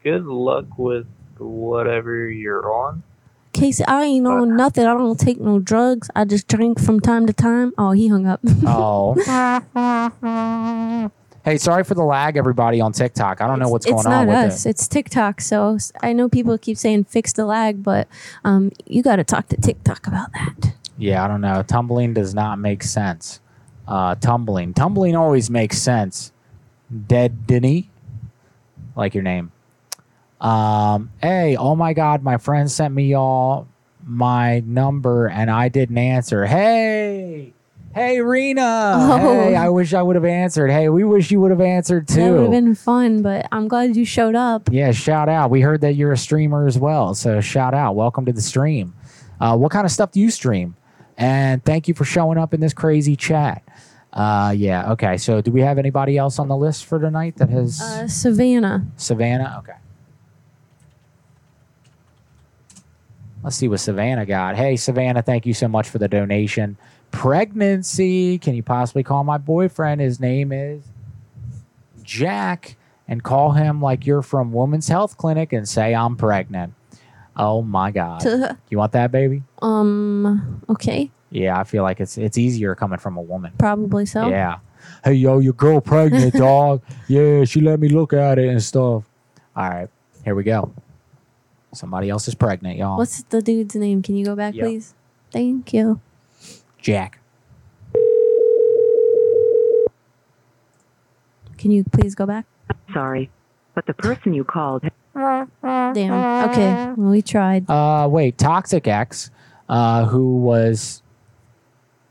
[0.03, 1.07] good luck with
[1.39, 3.05] whatever you're on.
[3.53, 4.85] Casey, I ain't on nothing.
[4.85, 6.11] I don't take no drugs.
[6.17, 7.73] I just drink from time to time.
[7.79, 8.41] Oh, he hung up.
[8.67, 9.15] Oh.
[11.45, 13.41] hey, sorry for the lag, everybody on TikTok.
[13.41, 14.67] I don't know what's it's going not on with us.
[14.67, 14.71] it.
[14.71, 15.41] It's TikTok.
[15.41, 18.09] So I know people keep saying fix the lag, but
[18.45, 20.75] um, you got to talk to TikTok about that.
[20.99, 21.63] Yeah, I don't know.
[21.63, 23.41] Tumbling does not make sense.
[23.87, 24.75] Uh, tumbling.
[24.75, 26.33] Tumbling always makes sense.
[27.07, 27.91] Dead Denny.
[28.95, 29.53] Like your name.
[30.41, 33.67] Um, hey, oh my god, my friend sent me y'all
[34.07, 36.47] my number and I didn't answer.
[36.47, 37.53] Hey!
[37.95, 38.93] Hey Rena!
[38.95, 39.19] Oh.
[39.19, 40.71] Hey, I wish I would have answered.
[40.71, 42.17] Hey, we wish you would have answered too.
[42.17, 44.69] That would have been fun, but I'm glad you showed up.
[44.71, 45.51] Yeah, shout out.
[45.51, 47.15] We heard that you're a streamer as well.
[47.15, 47.95] So shout out.
[47.95, 48.95] Welcome to the stream.
[49.41, 50.77] Uh, what kind of stuff do you stream?
[51.17, 53.63] And thank you for showing up in this crazy chat.
[54.13, 55.17] Uh, yeah, okay.
[55.17, 58.87] So do we have anybody else on the list for tonight that has Uh, Savannah.
[58.97, 59.57] Savannah?
[59.59, 59.79] Okay.
[63.43, 64.57] Let's see what Savannah got.
[64.57, 66.77] Hey, Savannah, thank you so much for the donation.
[67.13, 68.39] Pregnancy.
[68.39, 70.01] Can you possibly call my boyfriend?
[70.01, 70.83] His name is
[72.03, 76.75] Jack and call him like you're from Women's Health Clinic and say I'm pregnant.
[77.37, 78.25] Oh my God.
[78.71, 79.43] you want that, baby?
[79.61, 80.63] Um.
[80.69, 81.11] Okay.
[81.31, 83.53] Yeah, I feel like it's it's easier coming from a woman.
[83.59, 84.29] Probably so.
[84.29, 84.59] Yeah.
[85.05, 86.83] Hey, yo, your girl pregnant, dog.
[87.09, 89.05] Yeah, she let me look at it and stuff.
[89.57, 89.89] All right,
[90.25, 90.73] here we go.
[91.75, 92.97] Somebody else is pregnant, y'all.
[92.97, 94.03] What's the dude's name?
[94.03, 94.65] Can you go back, Yeah.
[94.65, 94.95] please?
[95.33, 96.01] Thank you.
[96.81, 97.19] Jack?
[101.59, 102.47] Can you please go back?
[102.93, 103.31] Sorry,
[103.75, 104.85] but the person you called.
[105.95, 106.51] Damn.
[106.51, 106.93] Okay.
[106.97, 107.69] Well, we tried.
[107.69, 109.31] Uh, wait, Toxic X,
[109.69, 111.03] uh, who was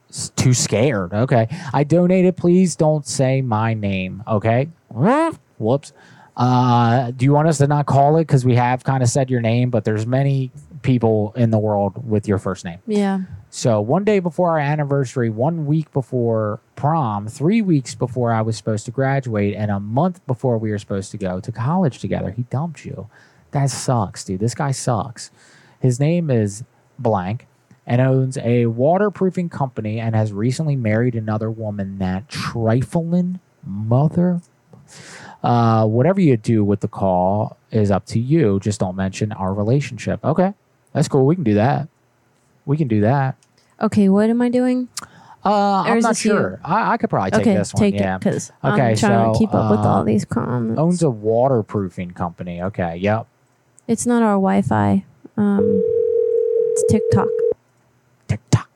[0.10, 1.14] s- too scared.
[1.14, 2.38] Okay, I donated.
[2.38, 4.24] Please don't say my name.
[4.28, 4.70] Okay.
[5.58, 5.94] Whoops.
[6.38, 9.30] Uh, do you want us to not call it because we have kind of said
[9.30, 10.52] your name, but there's many
[10.82, 12.78] people in the world with your first name.
[12.86, 13.22] Yeah.
[13.50, 18.58] So one day before our anniversary, one week before prom, three weeks before I was
[18.58, 22.32] supposed to graduate, and a month before we were supposed to go to college together,
[22.32, 23.08] he dumped you.
[23.56, 24.42] That sucks, dude.
[24.42, 25.32] This guy sucks.
[25.80, 26.66] His name is
[27.00, 27.48] blank
[27.88, 34.42] and owns a waterproofing company and has recently married another woman that trifling mother.
[35.42, 38.60] Uh, whatever you do with the call is up to you.
[38.60, 40.20] Just don't mention our relationship.
[40.26, 40.54] Okay.
[40.92, 41.26] That's cool.
[41.26, 41.88] We can do that.
[42.66, 43.38] We can do that.
[43.82, 44.10] Okay.
[44.10, 44.90] What am I doing?
[45.46, 46.60] Uh, I'm not sure.
[46.66, 47.80] I, I could probably take Okay, this one.
[47.80, 48.20] take yeah.
[48.20, 50.78] 'cause okay, I'm trying to keep up with all uh, these comments.
[50.78, 52.62] Owns a waterproofing company.
[52.64, 52.98] Okay.
[52.98, 53.28] Yep.
[53.88, 55.04] It's not our Wi-Fi.
[55.38, 55.82] Um,
[56.72, 57.28] it's TikTok.
[58.28, 58.70] TikTok.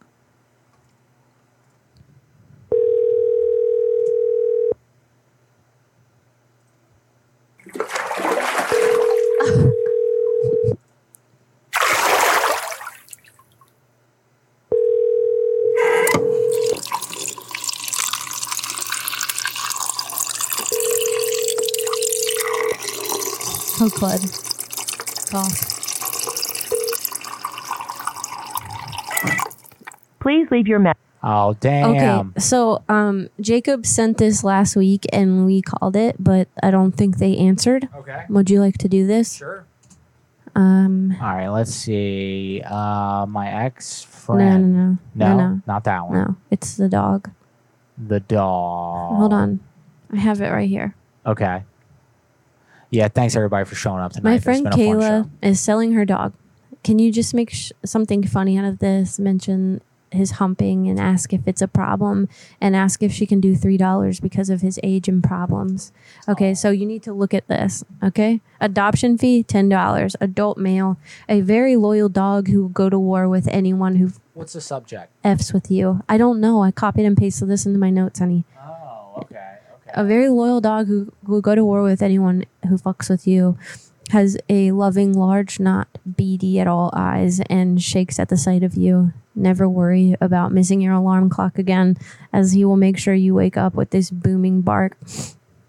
[23.82, 24.49] Oh, Clud.
[25.30, 25.76] Cough.
[30.20, 30.98] Please leave your message.
[31.22, 31.90] Oh damn.
[32.32, 36.94] Okay, so um, Jacob sent this last week and we called it, but I don't
[36.94, 37.90] think they answered.
[37.96, 38.26] Okay.
[38.30, 39.36] Would you like to do this?
[39.36, 39.66] Sure.
[40.56, 41.50] Um, All right.
[41.50, 42.62] Let's see.
[42.66, 44.74] Uh, my ex no, no, friend.
[44.74, 46.14] no, no, no, not that one.
[46.18, 46.36] no.
[46.52, 47.30] It's the dog.
[47.98, 49.18] The dog.
[49.18, 49.60] Hold on,
[50.14, 50.96] I have it right here.
[51.26, 51.64] Okay.
[52.90, 53.08] Yeah.
[53.08, 54.32] Thanks everybody for showing up tonight.
[54.32, 56.34] My friend been a fun Kayla is selling her dog.
[56.84, 59.20] Can you just make sh- something funny out of this?
[59.20, 62.28] Mention his humping and ask if it's a problem
[62.60, 65.92] and ask if she can do $3 because of his age and problems.
[66.28, 67.84] Okay, so you need to look at this.
[68.04, 73.28] Okay, adoption fee $10, adult male, a very loyal dog who will go to war
[73.30, 75.12] with anyone who What's the subject?
[75.24, 76.02] F's with you.
[76.08, 76.64] I don't know.
[76.64, 78.46] I copied and pasted this into my notes, honey.
[78.58, 79.49] Oh, okay.
[79.94, 83.58] A very loyal dog who will go to war with anyone who fucks with you.
[84.12, 88.76] Has a loving, large, not beady at all eyes, and shakes at the sight of
[88.76, 89.14] you.
[89.36, 91.96] Never worry about missing your alarm clock again,
[92.34, 94.98] as he will make sure you wake up with this booming bark.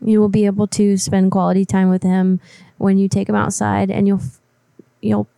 [0.00, 2.40] You will be able to spend quality time with him
[2.78, 4.22] when you take him outside, and you'll,
[5.02, 5.28] you'll,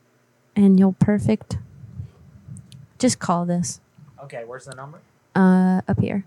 [0.54, 1.58] and you'll perfect.
[3.00, 3.80] Just call this.
[4.22, 4.44] Okay.
[4.44, 5.00] Where's the number?
[5.34, 6.24] uh, up here.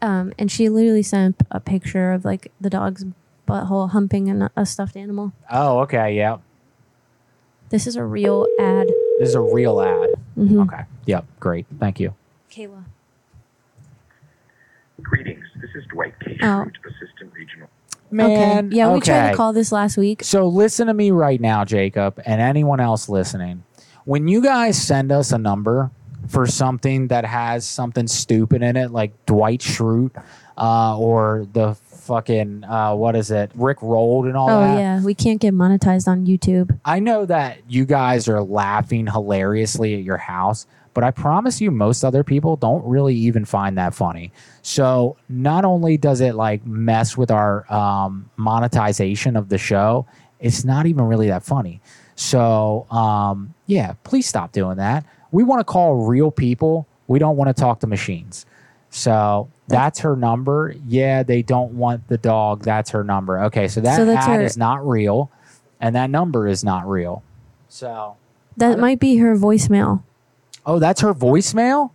[0.00, 3.04] Um, and she literally sent a picture of like the dog's
[3.48, 5.32] butthole humping an, a stuffed animal.
[5.50, 6.38] Oh, okay, yeah.
[7.70, 8.86] This is a real ad.
[9.18, 10.10] This is a real ad.
[10.38, 10.62] Mhm.
[10.66, 10.84] Okay.
[11.06, 11.24] Yep.
[11.40, 11.66] Great.
[11.80, 12.14] Thank you.
[12.50, 12.84] Kayla.
[15.02, 15.44] Greetings.
[15.60, 16.62] This is Dwight Cage, Oh.
[16.86, 17.68] Assistant Regional.
[18.10, 18.76] Man, okay.
[18.76, 20.24] Yeah, we tried to call this last week.
[20.24, 23.64] So listen to me right now, Jacob, and anyone else listening.
[24.06, 25.90] When you guys send us a number
[26.28, 30.22] for something that has something stupid in it, like Dwight Schrute,
[30.56, 34.54] uh, or the fucking uh, what is it, Rick Rolled and all that.
[34.54, 34.80] oh that.
[34.80, 36.78] yeah, we can't get monetized on YouTube.
[36.84, 41.70] I know that you guys are laughing hilariously at your house, but I promise you,
[41.70, 44.32] most other people don't really even find that funny.
[44.62, 50.06] So not only does it like mess with our um, monetization of the show,
[50.40, 51.80] it's not even really that funny.
[52.16, 55.04] So um, yeah, please stop doing that.
[55.30, 56.86] We want to call real people.
[57.06, 58.46] We don't want to talk to machines.
[58.90, 60.74] So that's her number.
[60.86, 62.62] Yeah, they don't want the dog.
[62.62, 63.40] That's her number.
[63.44, 65.30] Okay, so that So ad her- is not real,
[65.80, 67.22] and that number is not real.
[67.68, 68.16] So
[68.56, 70.02] That might be her voicemail.
[70.64, 71.90] Oh, that's her voicemail?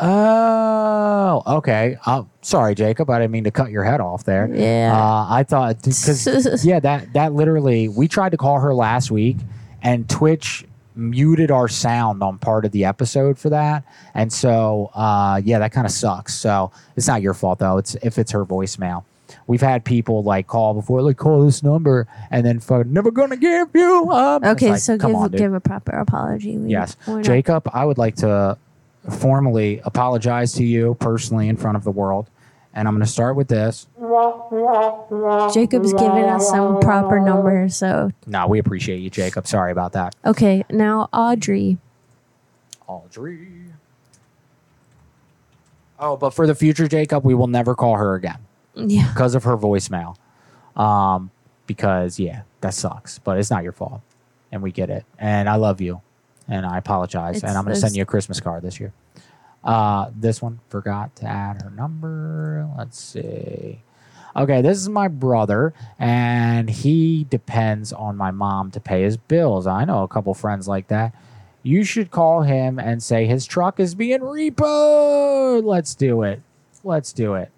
[0.00, 1.96] Oh, okay.
[2.06, 3.08] Oh, sorry, Jacob.
[3.10, 4.48] I didn't mean to cut your head off there.
[4.52, 4.92] Yeah.
[4.94, 9.36] Uh, I thought because yeah, that that literally we tried to call her last week,
[9.82, 10.64] and Twitch
[10.96, 15.72] muted our sound on part of the episode for that, and so uh, yeah, that
[15.72, 16.34] kind of sucks.
[16.34, 17.78] So it's not your fault though.
[17.78, 19.04] It's if it's her voicemail.
[19.46, 23.68] We've had people like call before, like call this number, and then never gonna give
[23.74, 24.44] you up.
[24.44, 26.56] Okay, like, so give on, give a proper apology.
[26.56, 26.96] We- Yes.
[27.22, 28.56] Jacob, I would like to
[29.10, 32.28] formally apologize to you personally in front of the world.
[32.76, 33.86] And I'm going to start with this.
[35.54, 37.76] Jacob's giving us some proper numbers.
[37.76, 39.46] So No, we appreciate you, Jacob.
[39.46, 40.14] Sorry about that.
[40.24, 41.78] okay, now Audrey.
[42.88, 43.48] Audrey.
[45.98, 48.38] Oh, but for the future, Jacob, we will never call her again
[48.74, 49.08] Yeah.
[49.08, 50.16] because of her voicemail.
[50.76, 51.30] Um,
[51.66, 54.00] because, yeah, that sucks, but it's not your fault.
[54.50, 55.04] And we get it.
[55.18, 56.00] And I love you.
[56.48, 57.36] And I apologize.
[57.36, 58.92] It's- and I'm going to it's- send you a Christmas card this year.
[59.64, 62.68] Uh, this one forgot to add her number.
[62.76, 63.80] Let's see.
[64.36, 69.66] Okay, this is my brother, and he depends on my mom to pay his bills.
[69.66, 71.14] I know a couple friends like that.
[71.62, 75.64] You should call him and say his truck is being repoed.
[75.64, 76.42] Let's do it.
[76.82, 77.50] Let's do it.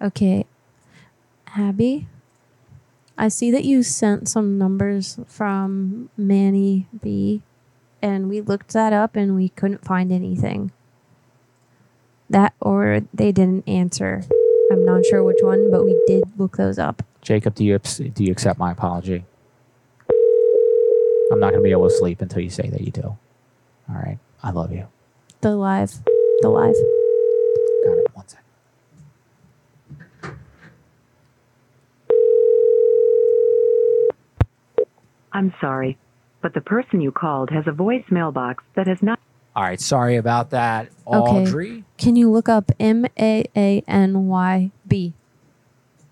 [0.00, 0.46] Okay.
[1.56, 2.06] Abby,
[3.16, 7.40] I see that you sent some numbers from Manny B,
[8.06, 10.70] and we looked that up and we couldn't find anything.
[12.30, 14.22] That or they didn't answer.
[14.70, 17.02] I'm not sure which one, but we did look those up.
[17.20, 19.24] Jacob, do you do you accept my apology?
[21.32, 23.02] I'm not going to be able to sleep until you say that you do.
[23.02, 24.18] All right.
[24.42, 24.86] I love you.
[25.40, 25.92] The live,
[26.40, 26.74] the live.
[27.84, 28.06] Got it.
[28.14, 28.44] One second.
[35.32, 35.98] I'm sorry,
[36.46, 39.18] but the person you called has a voicemail box that has not.
[39.56, 39.80] All right.
[39.80, 41.42] Sorry about that, Okay.
[41.42, 41.82] Audrey.
[41.98, 45.12] Can you look up M A A N Y B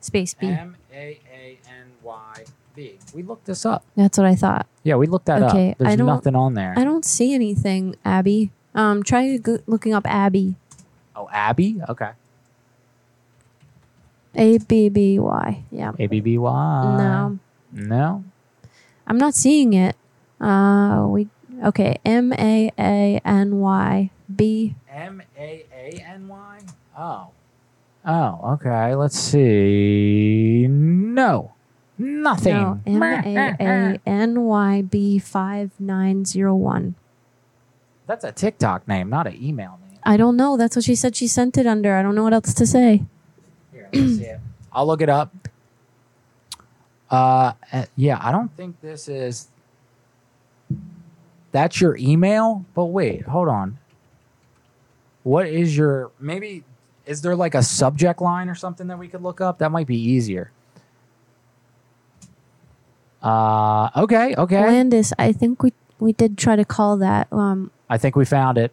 [0.00, 0.48] space B?
[0.48, 2.98] M A A N Y B.
[3.14, 3.84] We looked this up.
[3.94, 4.66] That's what I thought.
[4.82, 5.78] Yeah, we looked that Okay, up.
[5.78, 6.74] There's I don't- nothing on there.
[6.76, 8.50] I don't see anything, Abby.
[8.74, 10.56] Um, try go- looking up Abby.
[11.14, 11.80] Oh, Abby?
[11.88, 12.10] Okay.
[14.34, 15.62] A B B Y.
[15.70, 15.92] Yeah.
[15.96, 16.50] A B B Y.
[16.98, 17.38] No,
[17.70, 18.24] No.
[19.06, 19.94] I'm not seeing it.
[20.40, 21.28] Uh, we
[21.64, 21.98] okay.
[22.04, 24.74] M A A N Y B.
[24.90, 26.58] M A A N Y.
[26.98, 27.28] Oh.
[28.06, 28.40] Oh.
[28.54, 28.94] Okay.
[28.94, 30.66] Let's see.
[30.68, 31.52] No.
[31.96, 32.54] Nothing.
[32.54, 36.96] No, M A A N Y B five nine zero one.
[38.06, 39.98] That's a TikTok name, not an email name.
[40.02, 40.56] I don't know.
[40.56, 41.16] That's what she said.
[41.16, 41.94] She sent it under.
[41.94, 43.04] I don't know what else to say.
[43.72, 44.40] Here, let's see it.
[44.72, 45.32] I'll look it up.
[47.10, 49.48] Uh, uh, yeah, I don't think this is.
[51.55, 53.78] That's your email, but wait, hold on.
[55.23, 56.65] What is your maybe?
[57.07, 59.58] Is there like a subject line or something that we could look up?
[59.58, 60.50] That might be easier.
[63.23, 64.66] Uh, okay, okay.
[64.66, 65.12] Landis.
[65.16, 67.33] I think we we did try to call that.
[67.33, 67.70] Um.
[67.89, 68.73] I think we found it.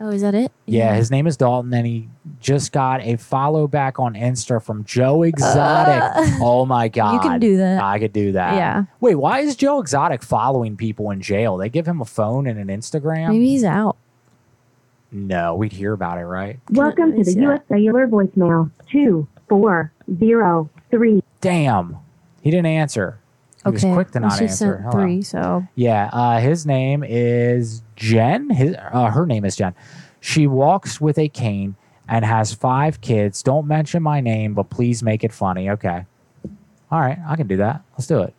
[0.00, 0.52] Oh, is that it?
[0.66, 2.08] Yeah, his name is Dalton, and he
[2.40, 6.02] just got a follow back on Insta from Joe Exotic.
[6.02, 7.82] Uh, oh my god, you can do that.
[7.82, 8.54] I could do that.
[8.54, 8.84] Yeah.
[9.00, 11.56] Wait, why is Joe Exotic following people in jail?
[11.56, 13.30] They give him a phone and an Instagram.
[13.30, 13.96] Maybe he's out.
[15.10, 16.60] No, we'd hear about it, right?
[16.70, 17.60] Welcome to the U.S.
[17.68, 18.70] Cellular voicemail.
[18.90, 21.96] Two four zero three Damn,
[22.40, 23.18] he didn't answer.
[23.68, 24.80] He was Okay, quick to well, not she answer.
[24.82, 28.50] sent three, so Yeah, uh, his name is Jen.
[28.50, 29.74] His, uh, her name is Jen.
[30.20, 31.76] She walks with a cane
[32.08, 33.42] and has five kids.
[33.42, 35.68] Don't mention my name, but please make it funny.
[35.70, 36.04] Okay.
[36.90, 37.82] All right, I can do that.
[37.92, 38.34] Let's do it.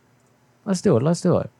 [0.64, 1.02] Let's do it.
[1.02, 1.50] Let's do it.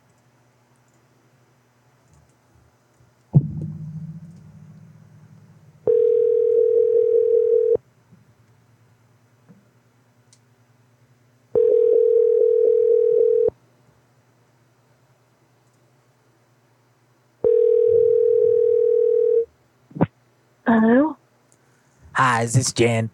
[20.70, 21.16] Hello?
[22.12, 23.10] Hi, is this Jen?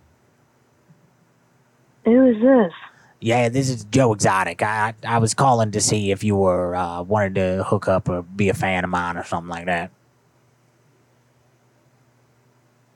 [2.04, 2.72] Who is this?
[3.18, 4.62] Yeah, this is Joe Exotic.
[4.62, 8.20] I I was calling to see if you were uh, wanted to hook up or
[8.20, 9.90] be a fan of mine or something like that.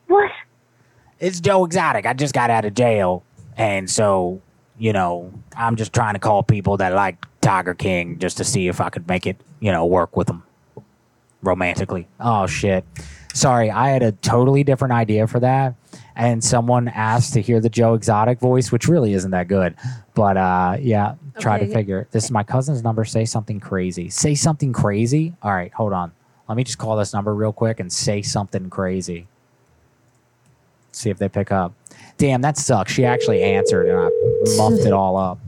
[0.05, 0.29] What?
[1.19, 2.05] It's Joe Exotic.
[2.05, 3.23] I just got out of jail,
[3.57, 4.43] and so
[4.77, 8.67] you know I'm just trying to call people that like Tiger King just to see
[8.67, 10.43] if I could make it you know work with them
[11.41, 12.07] romantically.
[12.19, 12.85] Oh shit.
[13.33, 15.75] Sorry, I had a totally different idea for that.
[16.15, 19.75] And someone asked to hear the Joe Exotic voice, which really isn't that good.
[20.13, 21.73] But uh, yeah, try to Okay.
[21.73, 22.07] figure.
[22.11, 23.05] This is my cousin's number.
[23.05, 24.09] Say something crazy.
[24.09, 25.33] Say something crazy.
[25.41, 26.11] All right, hold on.
[26.49, 29.27] Let me just call this number real quick and say something crazy.
[30.91, 31.73] See if they pick up.
[32.17, 32.91] Damn, that sucks.
[32.91, 35.39] She actually answered and I muffed it all up.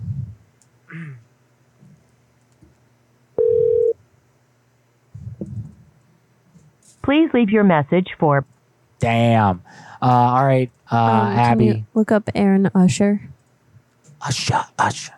[7.04, 8.46] Please leave your message for
[9.00, 9.62] Damn.
[10.02, 11.66] Uh, all right, uh, um, can Abby.
[11.66, 13.30] you look up Aaron Usher.
[14.22, 15.14] Usher, Usher.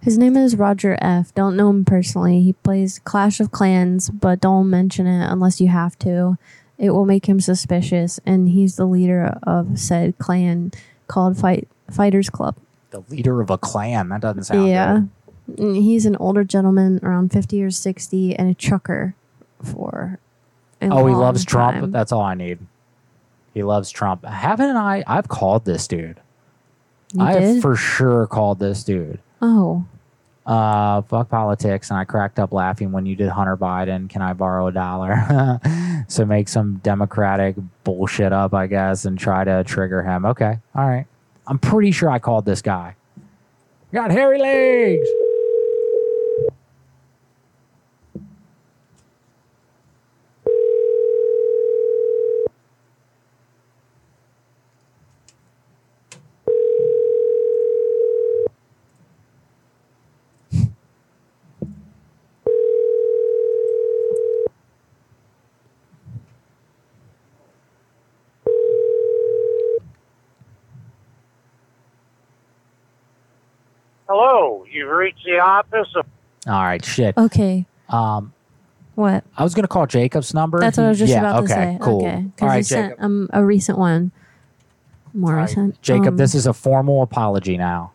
[0.00, 1.32] His name is Roger F.
[1.34, 2.42] Don't know him personally.
[2.42, 6.36] He plays Clash of Clans, but don't mention it unless you have to.
[6.78, 10.72] It will make him suspicious, and he's the leader of said clan
[11.08, 12.56] called Fight Fighters Club.
[12.90, 14.08] The leader of a clan.
[14.08, 15.02] That doesn't sound yeah,
[15.46, 15.58] good.
[15.58, 19.14] Mm, he's an older gentleman, around fifty or sixty, and a trucker
[19.62, 20.18] for.
[20.82, 21.92] Oh, he loves Trump.
[21.92, 22.58] That's all I need.
[23.54, 24.24] He loves Trump.
[24.24, 25.02] Haven't I?
[25.06, 26.20] I've called this dude.
[27.14, 29.18] You I have for sure called this dude.
[29.42, 29.84] Oh,
[30.46, 34.08] Uh, fuck politics, and I cracked up laughing when you did Hunter Biden.
[34.08, 35.60] Can I borrow a dollar?
[36.08, 40.24] so make some Democratic bullshit up, I guess, and try to trigger him.
[40.24, 41.06] Okay, all right.
[41.46, 42.94] I'm pretty sure I called this guy.
[43.92, 45.08] Got hairy legs.
[74.20, 76.04] Hello, you've reached the office of.
[76.48, 77.16] All right, shit.
[77.16, 77.66] okay.
[77.88, 78.32] Um,
[78.96, 79.22] What?
[79.36, 80.58] I was gonna call Jacob's number.
[80.58, 81.78] That's what I was just yeah, about okay, to say.
[81.80, 81.98] Cool.
[82.00, 82.88] Okay, All because right, you Jacob.
[82.90, 84.10] sent um, a recent one.
[85.14, 85.80] More recent.
[85.82, 87.92] Jacob, Um, this is a formal apology now.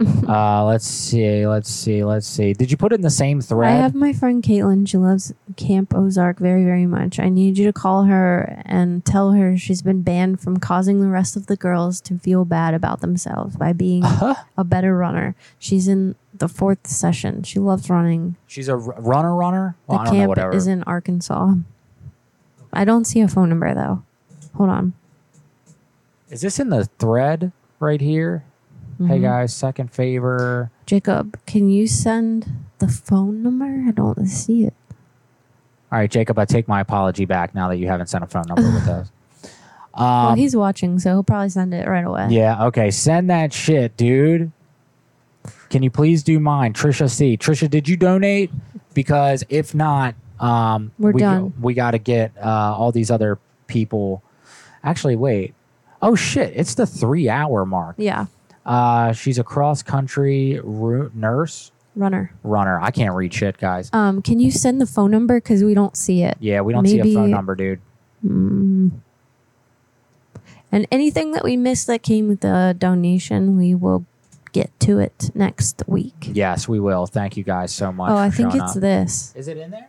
[0.28, 2.52] uh, let's see, let's see, let's see.
[2.52, 3.72] Did you put it in the same thread?
[3.72, 4.88] I have my friend Caitlin.
[4.88, 7.20] She loves Camp Ozark very, very much.
[7.20, 11.06] I need you to call her and tell her she's been banned from causing the
[11.08, 14.34] rest of the girls to feel bad about themselves by being Uh-huh.
[14.58, 15.36] a better runner.
[15.60, 17.44] She's in the fourth session.
[17.44, 18.34] She loves running.
[18.48, 19.76] She's a r- runner, runner.
[19.88, 20.52] The Well, know, camp whatever.
[20.54, 21.54] is in Arkansas.
[22.72, 24.02] I don't see a phone number though.
[24.56, 24.92] Hold on.
[26.30, 28.42] Is this in the thread right here?
[28.98, 29.22] Hey Mhm.
[29.22, 30.70] guys, second favor.
[30.86, 33.84] Jacob, can you send the phone number?
[33.88, 34.74] I don't see it.
[35.92, 38.44] All right, Jacob, I take my apology back now that you haven't sent a phone
[38.48, 39.10] number with us.
[39.96, 42.26] Um, well, he's watching, so he'll probably send it right away.
[42.28, 42.90] Yeah, okay.
[42.90, 44.50] Send that shit, dude.
[45.70, 46.72] Can you please do mine?
[46.72, 47.36] Trisha C.
[47.36, 48.50] Trisha, did you donate?
[48.92, 51.52] Because if not, um We're we, done.
[51.60, 54.20] We got to get uh, all these other people.
[54.82, 55.54] Actually, wait.
[56.02, 56.52] Oh shit!
[56.56, 57.94] It's the three hour mark.
[57.96, 58.26] Yeah.
[58.64, 62.32] Uh, she's a cross country ru- nurse Runner.
[62.42, 62.80] runner.
[62.80, 63.90] I can't read shit, guys.
[63.92, 66.36] Um, can you send the phone number because we don't see it?
[66.40, 67.80] Yeah, we don't see a phone number, dude.
[68.26, 68.90] Mm.
[70.72, 74.04] And anything that we missed that came with the donation, we will
[74.50, 76.30] get to it next week.
[76.32, 77.06] Yes, we will.
[77.06, 78.10] Thank you guys so much.
[78.10, 78.80] Oh, I think it's up.
[78.80, 79.32] this.
[79.36, 79.88] Is it in there?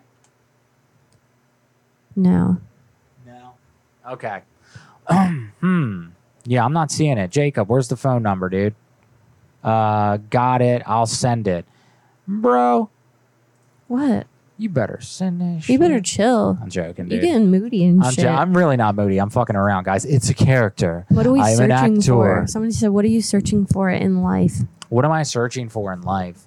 [2.15, 2.57] No.
[3.25, 3.53] No.
[4.09, 4.41] Okay.
[5.59, 6.07] hmm.
[6.45, 7.31] Yeah, I'm not seeing it.
[7.31, 8.75] Jacob, where's the phone number, dude?
[9.63, 10.83] Uh, got it.
[10.85, 11.65] I'll send it.
[12.27, 12.89] Bro,
[13.87, 14.27] What?
[14.57, 16.57] you better send that You better chill.
[16.61, 18.23] I'm joking, You're getting moody and I'm, shit.
[18.23, 19.17] jo- I'm really not moody.
[19.19, 20.05] I'm fucking around, guys.
[20.05, 21.05] It's a character.
[21.09, 22.11] what are we I am an searching actor.
[22.11, 22.45] for?
[22.47, 24.59] Somebody said, "What are you searching for in life?"
[24.89, 26.45] What am I searching for in life?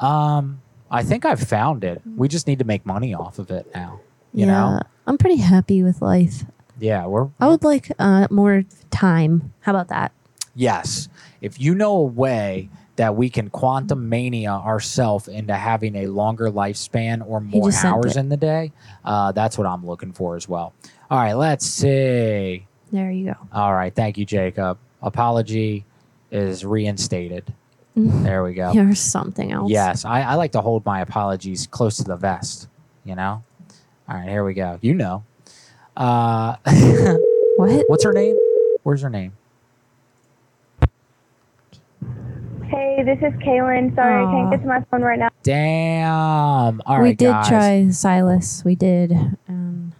[0.00, 2.00] Um, I think I've found it.
[2.16, 4.00] We just need to make money off of it now.
[4.32, 4.80] You yeah, know?
[5.06, 6.44] I'm pretty happy with life.
[6.78, 9.52] Yeah, we're I would like uh, more time.
[9.60, 10.12] How about that?
[10.54, 11.08] Yes.
[11.40, 16.50] If you know a way that we can quantum mania ourselves into having a longer
[16.50, 18.20] lifespan or more just sent hours it.
[18.20, 18.72] in the day,
[19.04, 20.74] uh, that's what I'm looking for as well.
[21.10, 22.66] All right, let's see.
[22.90, 23.34] There you go.
[23.52, 24.78] All right, thank you, Jacob.
[25.00, 25.84] Apology
[26.32, 27.54] is reinstated.
[27.94, 28.70] There we go.
[28.72, 29.70] Here's something else.
[29.70, 32.68] Yes, I, I like to hold my apologies close to the vest.
[33.04, 33.42] You know.
[34.08, 34.78] All right, here we go.
[34.82, 35.24] You know.
[35.98, 36.54] Uh,
[37.56, 37.84] what?
[37.88, 38.36] What's her name?
[38.84, 39.32] Where's her name?
[42.66, 43.94] Hey, this is Kaylin.
[43.96, 45.28] Sorry, I can't get to my phone right now.
[45.42, 46.80] Damn.
[46.86, 47.48] All right, we did guys.
[47.48, 48.62] try Silas.
[48.64, 49.12] We did.
[49.48, 49.92] Um,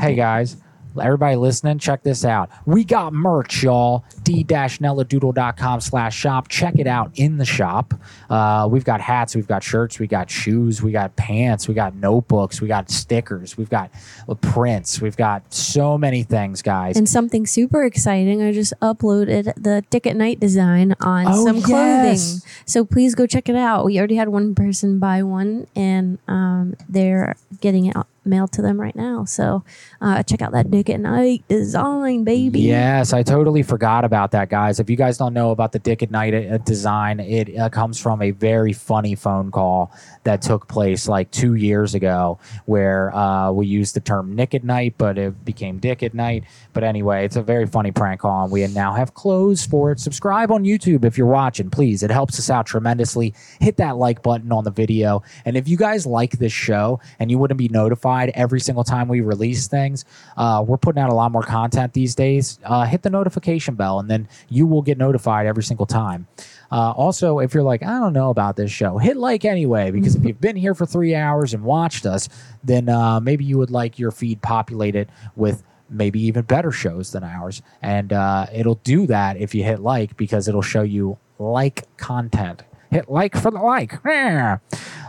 [0.00, 0.56] Hey guys,
[1.00, 2.50] everybody listening, check this out.
[2.66, 4.04] We got merch, y'all.
[4.22, 6.48] d-nelladoodle.com slash shop.
[6.48, 7.94] Check it out in the shop.
[8.30, 11.94] Uh, we've got hats, we've got shirts, we got shoes, we got pants, we got
[11.94, 13.90] notebooks, we got stickers, we've got
[14.28, 16.96] uh, prints, we've got so many things, guys.
[16.96, 21.62] And something super exciting, I just uploaded the Dick at Night design on Oh, some
[21.62, 22.04] clothing.
[22.04, 22.42] yes.
[22.66, 23.84] So please go check it out.
[23.84, 27.96] We already had one person buy one, and um, they're getting it
[28.28, 29.24] mailed to them right now.
[29.24, 29.64] So
[30.00, 32.60] uh, check out that Dick at Night design, baby.
[32.60, 34.80] Yes, I totally forgot about that, guys.
[34.80, 38.00] If you guys don't know about the Dick at Night uh, design, it uh, comes
[38.00, 39.92] from a very funny phone call
[40.24, 44.64] that took place like two years ago, where uh, we used the term Nick at
[44.64, 46.44] Night, but it became Dick at Night.
[46.72, 50.00] But anyway, it's a very funny prank call, and we now have clothes for it.
[50.00, 52.02] Subscribe on YouTube if you're watching, please.
[52.02, 53.34] It helps us out tremendously.
[53.60, 57.30] Hit that like button on the video, and if you guys like this show and
[57.30, 60.04] you wouldn't be notified every single time we release things,
[60.36, 62.58] uh, we're putting out a lot more content these days.
[62.64, 66.26] Uh, hit the notification bell, and then you will get notified every single time.
[66.70, 70.14] Uh, also, if you're like, I don't know about this show, hit like anyway, because
[70.14, 72.28] if you've been here for three hours and watched us,
[72.62, 77.24] then uh, maybe you would like your feed populated with maybe even better shows than
[77.24, 77.62] ours.
[77.80, 82.64] And uh, it'll do that if you hit like, because it'll show you like content.
[82.90, 84.04] Hit like for the like.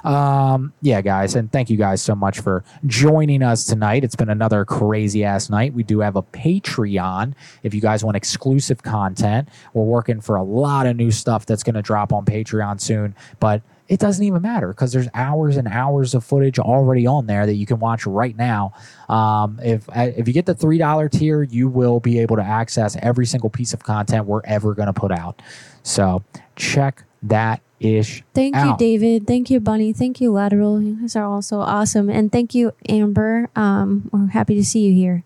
[0.05, 4.03] Um, yeah, guys, and thank you guys so much for joining us tonight.
[4.03, 5.73] It's been another crazy ass night.
[5.73, 7.33] We do have a Patreon
[7.63, 9.49] if you guys want exclusive content.
[9.73, 13.15] We're working for a lot of new stuff that's going to drop on Patreon soon,
[13.39, 17.45] but it doesn't even matter because there's hours and hours of footage already on there
[17.47, 18.71] that you can watch right now.
[19.09, 22.95] Um, if if you get the three dollar tier, you will be able to access
[23.01, 25.41] every single piece of content we're ever going to put out.
[25.81, 26.23] So
[26.55, 28.23] check that ish.
[28.33, 28.75] Thank you.
[28.77, 29.27] David.
[29.27, 29.93] Thank you, Bunny.
[29.93, 30.81] Thank you, Lateral.
[30.81, 32.09] You guys are also awesome.
[32.09, 33.49] And thank you, Amber.
[33.55, 35.23] Um, we're happy to see you here.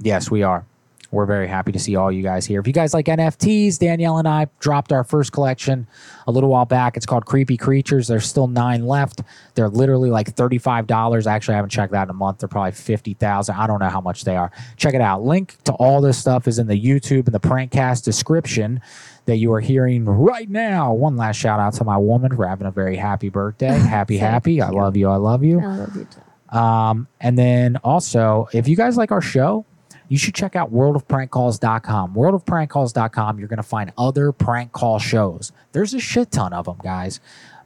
[0.00, 0.66] Yes, we are.
[1.14, 2.58] We're very happy to see all you guys here.
[2.58, 5.86] If you guys like NFTs, Danielle and I dropped our first collection
[6.26, 6.96] a little while back.
[6.96, 8.08] It's called Creepy Creatures.
[8.08, 9.22] There's still nine left.
[9.54, 11.26] They're literally like $35.
[11.26, 12.38] Actually, I haven't checked that in a month.
[12.38, 14.50] They're probably 50000 I don't know how much they are.
[14.76, 15.22] Check it out.
[15.22, 18.80] Link to all this stuff is in the YouTube and the Prankcast description
[19.26, 20.92] that you are hearing right now.
[20.92, 23.68] One last shout out to my woman for having a very happy birthday.
[23.94, 24.60] Happy, happy.
[24.60, 25.08] I love you.
[25.08, 25.60] I love you.
[25.60, 26.06] I love you
[26.50, 26.56] too.
[26.58, 29.64] Um, and then also, if you guys like our show,
[30.08, 32.14] you should check out worldofprankcalls.com.
[32.14, 35.52] Worldofprankcalls.com, you're going to find other prank call shows.
[35.72, 37.20] There's a shit ton of them, guys,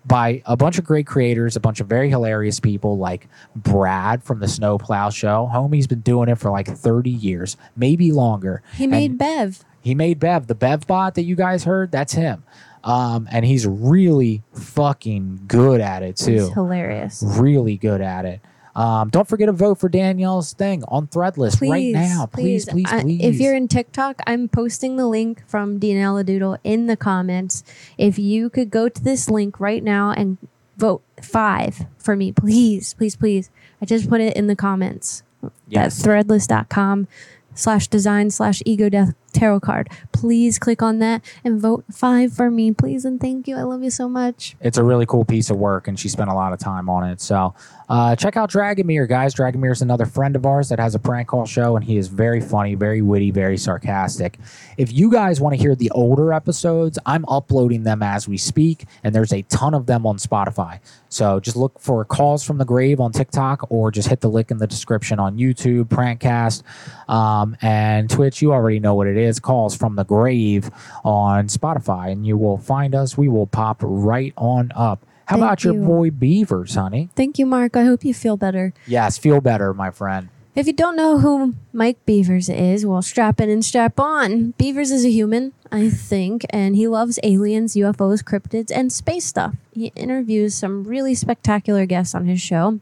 [0.07, 4.41] by a bunch of great creators, a bunch of very hilarious people like Brad from
[4.41, 5.51] the Snowplow Show.
[5.53, 8.63] Homie's been doing it for like 30 years, maybe longer.
[8.75, 9.65] He And- made Bev.
[9.81, 11.91] He made Bev, the Bev bot that you guys heard.
[11.91, 12.43] That's him,
[12.85, 16.47] um, and he's really fucking good at it too.
[16.47, 17.23] It's hilarious.
[17.27, 18.41] Really good at it.
[18.77, 22.27] Um, don't forget to vote for Danielle's thing on Threadless right Please, now.
[22.27, 23.21] Please, please, I- please.
[23.25, 27.65] if you're in TikTok, I'm posting the link from Danielle Doodle in the comments.
[27.97, 30.39] If you could go to this link right now and
[30.77, 33.51] vote five for me, please, please, please.
[33.83, 35.25] I just put it in the comments.
[35.69, 36.01] Yes.
[36.01, 37.09] That's threadless.com
[37.55, 39.89] slash design slash ego death tarot card.
[40.13, 43.05] Please click on that and vote five for me, please.
[43.05, 43.57] And thank you.
[43.57, 44.57] I love you so much.
[44.61, 47.09] it's a really cool piece of work, and she spent a lot of time on
[47.09, 47.21] it.
[47.21, 47.55] So
[47.89, 49.35] uh, check out Dragomir, guys.
[49.35, 52.09] Dragomir is another friend of ours that has a prank call show, and he is
[52.09, 54.39] very funny, very witty, very sarcastic.
[54.77, 58.87] If you guys want to hear the older episodes, I'm uploading them as we speak,
[59.05, 60.81] and there's a ton of them on Spotify.
[61.09, 64.51] So just look for Calls from the Grave on TikTok, or just hit the link
[64.51, 66.63] in the description on YouTube, Prankcast,
[67.09, 68.43] um, and Twitch.
[68.43, 69.41] You already know what it is.
[69.41, 70.71] Calls from the Grave
[71.05, 73.17] on Spotify, and you will find us.
[73.19, 75.05] We will pop right on up.
[75.27, 75.85] How Thank about your you.
[75.85, 77.11] boy Beavers, honey?
[77.15, 77.77] Thank you, Mark.
[77.77, 78.73] I hope you feel better.
[78.87, 80.31] Yes, feel better, my friend.
[80.55, 84.55] If you don't know who Mike Beavers is, well, strap in and strap on.
[84.59, 89.55] Beavers is a human, I think, and he loves aliens, UFOs, cryptids, and space stuff.
[89.73, 92.81] He interviews some really spectacular guests on his show.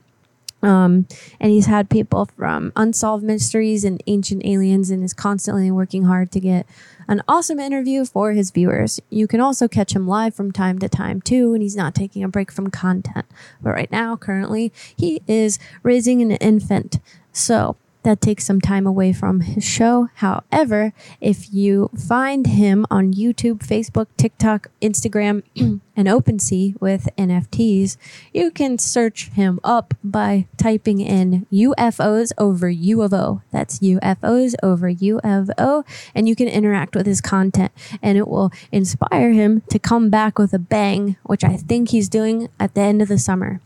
[0.66, 1.06] Um,
[1.38, 6.32] and he's had people from Unsolved Mysteries and Ancient Aliens and is constantly working hard
[6.32, 6.66] to get
[7.06, 8.98] an awesome interview for his viewers.
[9.08, 12.24] You can also catch him live from time to time too, and he's not taking
[12.24, 13.26] a break from content.
[13.62, 16.98] But right now, currently, he is raising an infant.
[17.32, 20.08] So that takes some time away from his show.
[20.14, 25.42] However, if you find him on YouTube, Facebook, TikTok, Instagram,
[25.96, 27.96] and OpenSea with NFTs,
[28.32, 33.42] you can search him up by typing in UFOs over U of O.
[33.50, 38.28] That's UFOs over U of O, and you can interact with his content, and it
[38.28, 42.74] will inspire him to come back with a bang, which I think he's doing at
[42.74, 43.60] the end of the summer.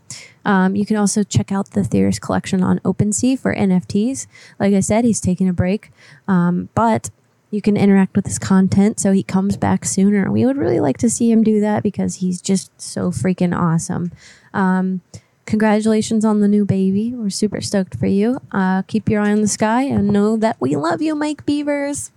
[0.45, 4.27] Um, you can also check out the Theorist collection on OpenSea for NFTs.
[4.59, 5.91] Like I said, he's taking a break,
[6.27, 7.09] um, but
[7.51, 10.31] you can interact with his content so he comes back sooner.
[10.31, 14.11] We would really like to see him do that because he's just so freaking awesome.
[14.53, 15.01] Um,
[15.45, 17.13] congratulations on the new baby.
[17.13, 18.39] We're super stoked for you.
[18.51, 22.11] Uh, keep your eye on the sky and know that we love you, Mike Beavers.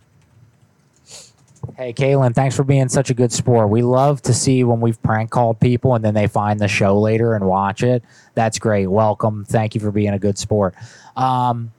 [1.77, 3.69] Hey, Kaelynn, thanks for being such a good sport.
[3.69, 6.99] We love to see when we've prank called people and then they find the show
[6.99, 8.05] later and watch it.
[8.35, 8.87] That's great.
[8.87, 9.45] Welcome.
[9.45, 10.75] Thank you for being a good sport.
[11.17, 11.73] Um,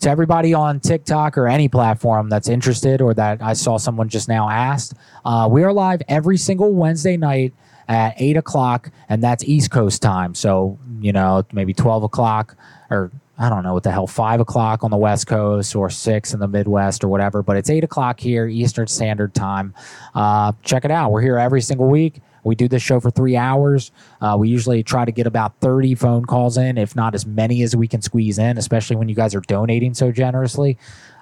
[0.00, 4.28] to everybody on TikTok or any platform that's interested or that I saw someone just
[4.28, 4.94] now asked,
[5.24, 7.54] uh, we are live every single Wednesday night
[7.88, 10.34] at 8 o'clock, and that's East Coast time.
[10.34, 12.56] So, you know, maybe 12 o'clock
[12.90, 16.32] or I don't know what the hell, 5 o'clock on the West Coast or 6
[16.32, 19.74] in the Midwest or whatever, but it's 8 o'clock here, Eastern Standard Time.
[20.14, 21.10] Uh, check it out.
[21.10, 22.20] We're here every single week.
[22.44, 23.90] We do this show for three hours.
[24.20, 27.62] Uh, we usually try to get about 30 phone calls in, if not as many
[27.62, 30.76] as we can squeeze in, especially when you guys are donating so generously.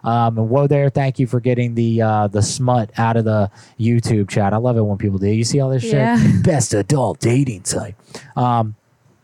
[0.04, 3.50] Um, and whoa there, thank you for getting the uh, the smut out of the
[3.78, 4.54] YouTube chat.
[4.54, 5.28] I love it when people do.
[5.28, 6.18] You see all this Yeah.
[6.18, 6.42] shit?
[6.42, 7.96] Best adult dating site.
[8.34, 8.76] Um,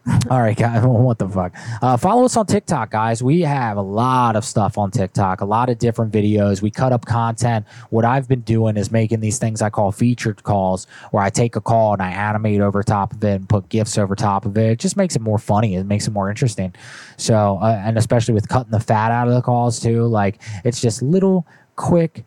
[0.30, 0.84] all right, guys.
[1.06, 1.54] What the fuck?
[1.82, 3.22] Uh, follow us on TikTok, guys.
[3.22, 6.62] We have a lot of stuff on TikTok, a lot of different videos.
[6.62, 7.66] We cut up content.
[7.90, 11.54] What I've been doing is making these things I call featured calls, where I take
[11.54, 14.56] a call and I animate over top of it and put gifs over top of
[14.56, 14.70] it.
[14.70, 15.76] It just makes it more funny.
[15.76, 16.74] It makes it more interesting.
[17.16, 20.80] So, uh, and especially with cutting the fat out of the calls too, like it's
[20.80, 22.24] just little quick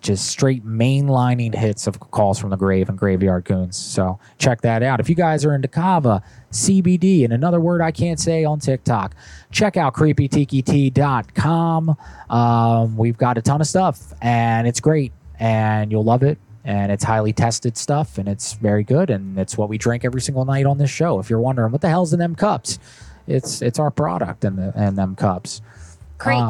[0.00, 3.76] just straight mainlining hits of calls from the grave and graveyard goons.
[3.76, 5.00] So check that out.
[5.00, 6.22] If you guys are into kava,
[6.52, 9.14] CBD, and another word I can't say on TikTok,
[9.50, 11.96] check out creepytiki.com.
[12.30, 16.38] Um, we've got a ton of stuff and it's great and you'll love it.
[16.64, 19.10] And it's highly tested stuff and it's very good.
[19.10, 21.20] And it's what we drink every single night on this show.
[21.20, 22.80] If you're wondering what the hell's in them cups,
[23.28, 25.62] it's it's our product and the and them cups.
[26.18, 26.38] Great.
[26.38, 26.48] Uh,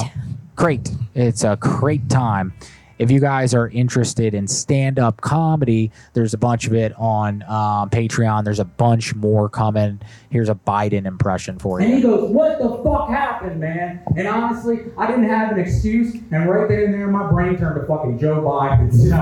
[0.54, 0.90] great.
[1.14, 2.54] It's a great time.
[2.98, 7.42] If you guys are interested in stand up comedy, there's a bunch of it on
[7.42, 8.44] um, Patreon.
[8.44, 10.00] There's a bunch more coming.
[10.30, 11.86] Here's a Biden impression for you.
[11.86, 14.00] And he goes, What the fuck happened, man?
[14.16, 16.14] And honestly, I didn't have an excuse.
[16.14, 18.90] And right then and there, my brain turned to fucking Joe Biden.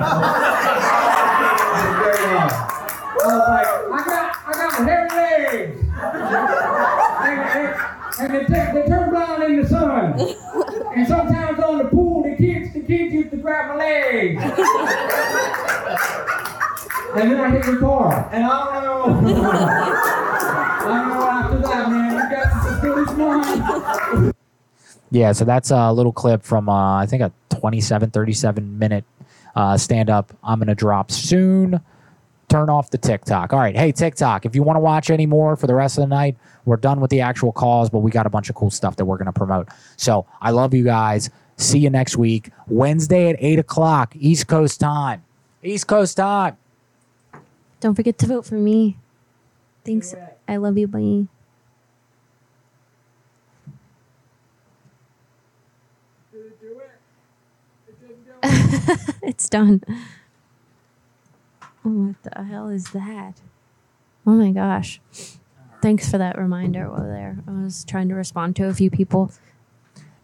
[3.16, 4.80] I was like, I got, I got
[5.16, 6.93] legs.
[8.18, 10.18] And, and, and they, take, they turn brown in the sun.
[10.94, 14.42] And sometimes on the pool, the kids, the kids used to grab my legs.
[17.16, 18.28] And then I hit your car.
[18.32, 19.34] And I don't know.
[19.44, 22.12] I don't know after that, man.
[22.12, 24.32] You got as good as mine.
[25.12, 29.04] Yeah, so that's a little clip from, uh, I think, a 27, 37 minute
[29.54, 31.80] uh, stand up I'm going to drop soon.
[32.48, 33.52] Turn off the TikTok.
[33.52, 33.76] All right.
[33.76, 36.36] Hey, TikTok, if you want to watch any more for the rest of the night,
[36.64, 39.04] we're done with the actual calls, but we got a bunch of cool stuff that
[39.04, 39.68] we're going to promote.
[39.96, 41.30] So I love you guys.
[41.56, 45.22] See you next week, Wednesday at 8 o'clock, East Coast time.
[45.62, 46.56] East Coast time.
[47.80, 48.96] Don't forget to vote for me.
[49.84, 50.14] Thanks.
[50.48, 51.26] I love you, bye.
[59.22, 59.82] it's done.
[61.84, 63.42] What the hell is that?
[64.26, 65.02] Oh my gosh.
[65.82, 67.40] Thanks for that reminder over there.
[67.46, 69.30] I was trying to respond to a few people.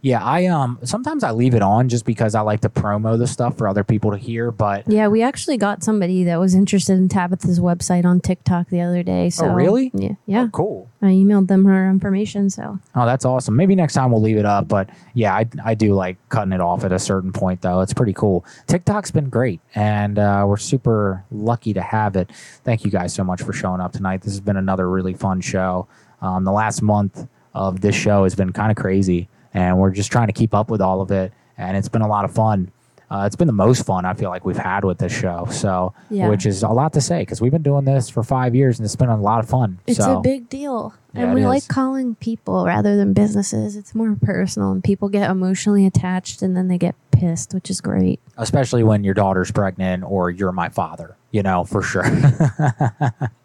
[0.02, 3.26] Yeah, I um sometimes I leave it on just because I like to promo the
[3.26, 6.94] stuff for other people to hear, but Yeah, we actually got somebody that was interested
[6.94, 9.28] in Tabitha's website on TikTok the other day.
[9.30, 9.90] So Oh, really?
[9.94, 10.12] Yeah.
[10.26, 10.48] Yeah.
[10.52, 10.88] cool.
[11.02, 13.56] I emailed them her information, so Oh, that's awesome.
[13.56, 16.60] Maybe next time we'll leave it up, but yeah, I, I do like cutting it
[16.60, 17.80] off at a certain point though.
[17.80, 18.44] It's pretty cool.
[18.66, 22.30] TikTok's been great, and uh, we're super lucky to have it.
[22.64, 24.22] Thank you guys so much for showing up tonight.
[24.22, 25.86] This has been another really fun show.
[26.22, 29.28] Um, the last month of this show has been kind of crazy.
[29.54, 31.32] And we're just trying to keep up with all of it.
[31.58, 32.70] And it's been a lot of fun.
[33.10, 35.44] Uh, it's been the most fun I feel like we've had with this show.
[35.50, 36.28] So, Yeah.
[36.28, 38.86] which is a lot to say because we've been doing this for five years and
[38.86, 39.80] it's been a lot of fun.
[39.88, 40.94] It's so, a big deal.
[41.12, 43.74] Yeah, and we like calling people rather than businesses.
[43.74, 47.80] It's more personal and people get emotionally attached and then they get pissed, which is
[47.80, 48.20] great.
[48.38, 52.04] especially when your daughter's pregnant or you're my father, you know, for sure.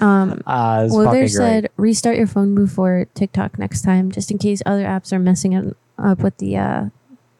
[0.00, 1.30] Um, Uh, it's well, fucking there great.
[1.30, 5.74] said restart your phone before TikTok next time, just in case other apps are messing
[5.98, 6.84] up with the uh,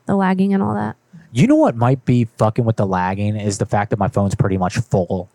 [0.06, 0.96] the lagging and all that.
[1.32, 4.34] You know what might be fucking with the lagging is the fact that my phone's
[4.34, 5.28] pretty much full.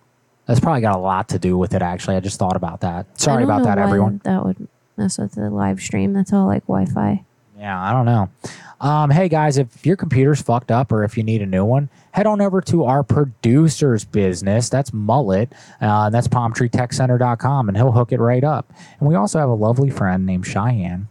[0.45, 1.81] That's probably got a lot to do with it.
[1.81, 3.19] Actually, I just thought about that.
[3.19, 4.21] Sorry about that, everyone.
[4.23, 6.13] That would mess with the live stream.
[6.13, 7.23] That's all like Wi-Fi.
[7.59, 8.29] Yeah, I don't know.
[8.79, 11.89] Um, hey guys, if your computer's fucked up or if you need a new one,
[12.11, 14.69] head on over to our producer's business.
[14.69, 15.51] That's Mullet.
[15.81, 18.71] Uh, that's palmtreetechcenter.com, and he'll hook it right up.
[18.99, 21.09] And we also have a lovely friend named Cheyenne.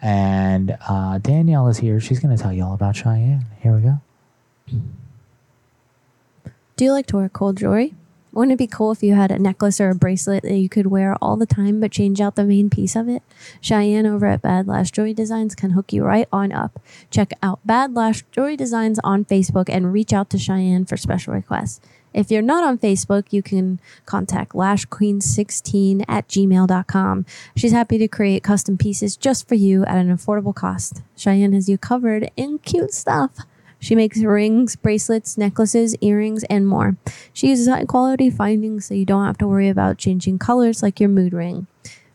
[0.00, 2.00] And uh, Danielle is here.
[2.00, 3.44] She's going to tell you all about Cheyenne.
[3.60, 4.00] Here we go.
[6.76, 7.94] Do you like to wear cold jewelry?
[8.32, 10.86] Wouldn't it be cool if you had a necklace or a bracelet that you could
[10.86, 13.22] wear all the time but change out the main piece of it?
[13.60, 16.80] Cheyenne over at Bad Lash Jewelry Designs can hook you right on up.
[17.10, 21.32] Check out Bad Lash Jewelry Designs on Facebook and reach out to Cheyenne for special
[21.34, 21.80] requests.
[22.14, 27.26] If you're not on Facebook, you can contact lashqueen16 at gmail.com.
[27.54, 31.02] She's happy to create custom pieces just for you at an affordable cost.
[31.16, 33.32] Cheyenne has you covered in cute stuff.
[33.80, 36.96] She makes rings, bracelets, necklaces, earrings, and more.
[37.32, 41.00] She uses high quality findings so you don't have to worry about changing colors like
[41.00, 41.66] your mood ring.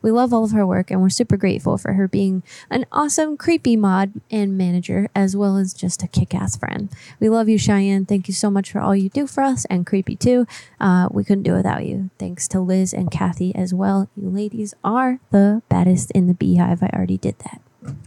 [0.03, 3.37] We love all of her work and we're super grateful for her being an awesome,
[3.37, 6.89] creepy mod and manager, as well as just a kick ass friend.
[7.21, 8.05] We love you, Cheyenne.
[8.05, 10.45] Thank you so much for all you do for us and creepy too.
[10.79, 12.09] Uh, we couldn't do it without you.
[12.19, 14.09] Thanks to Liz and Kathy as well.
[14.17, 16.83] You ladies are the baddest in the beehive.
[16.83, 17.61] I already did that.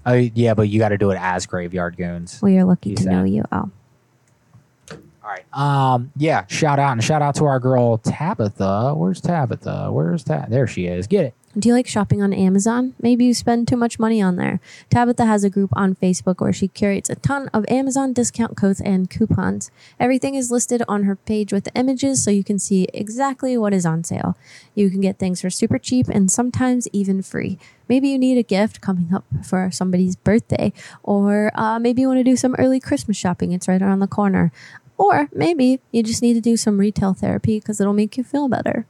[0.07, 2.41] Oh, yeah, but you got to do it as Graveyard Goons.
[2.43, 3.13] We are lucky You to said.
[3.13, 3.45] know you.
[3.53, 3.71] Oh.
[4.93, 5.45] All right.
[5.53, 8.95] Um, yeah, shout out and shout out to our girl Tabitha.
[8.95, 9.89] Where's Tabitha?
[9.93, 10.49] Where's Tab?
[10.51, 11.07] There she is.
[11.09, 11.35] Get it.
[11.59, 12.95] Do you like shopping on Amazon?
[13.01, 14.61] Maybe you spend too much money on there.
[14.91, 18.79] Tabitha has a group on Facebook where she curates a ton of Amazon discount codes
[18.79, 19.71] and coupons.
[19.99, 23.87] Everything is listed on her page with images so you can see exactly what is
[23.87, 24.37] on sale.
[24.75, 27.59] You can get things for super cheap and sometimes even free.
[27.89, 32.21] Maybe you need a gift coming up for somebody's birthday, or uh, maybe you want
[32.21, 33.53] to do some early Christmas shopping.
[33.53, 34.53] It's right around the corner.
[34.99, 38.49] Or maybe you just need to do some retail therapy because it'll make you feel
[38.49, 38.87] better.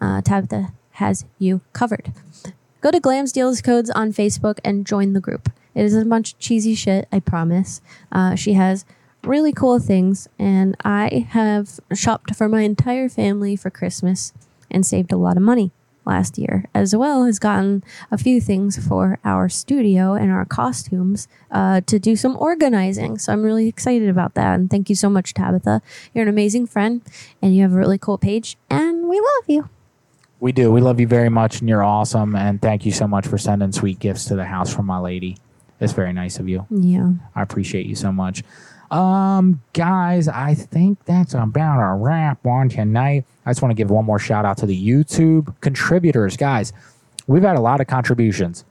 [0.00, 2.12] Uh, Tabitha has you covered.
[2.80, 5.50] Go to Glam's Deals Codes on Facebook and join the group.
[5.74, 7.80] It is a bunch of cheesy shit, I promise.
[8.12, 8.84] Uh, she has
[9.24, 14.32] really cool things, and I have shopped for my entire family for Christmas
[14.70, 15.72] and saved a lot of money
[16.04, 21.26] last year, as well as gotten a few things for our studio and our costumes
[21.50, 23.18] uh, to do some organizing.
[23.18, 24.54] So I'm really excited about that.
[24.54, 25.80] And thank you so much, Tabitha.
[26.12, 27.00] You're an amazing friend,
[27.40, 29.70] and you have a really cool page, and we love you.
[30.40, 30.70] We do.
[30.70, 32.36] We love you very much, and you're awesome.
[32.36, 35.38] And thank you so much for sending sweet gifts to the house from my lady.
[35.80, 36.66] It's very nice of you.
[36.70, 37.10] Yeah.
[37.34, 38.42] I appreciate you so much.
[38.90, 43.24] Um, guys, I think that's about a wrap on tonight.
[43.44, 46.72] I just want to give one more shout out to the YouTube contributors, guys.
[47.26, 48.64] We've had a lot of contributions,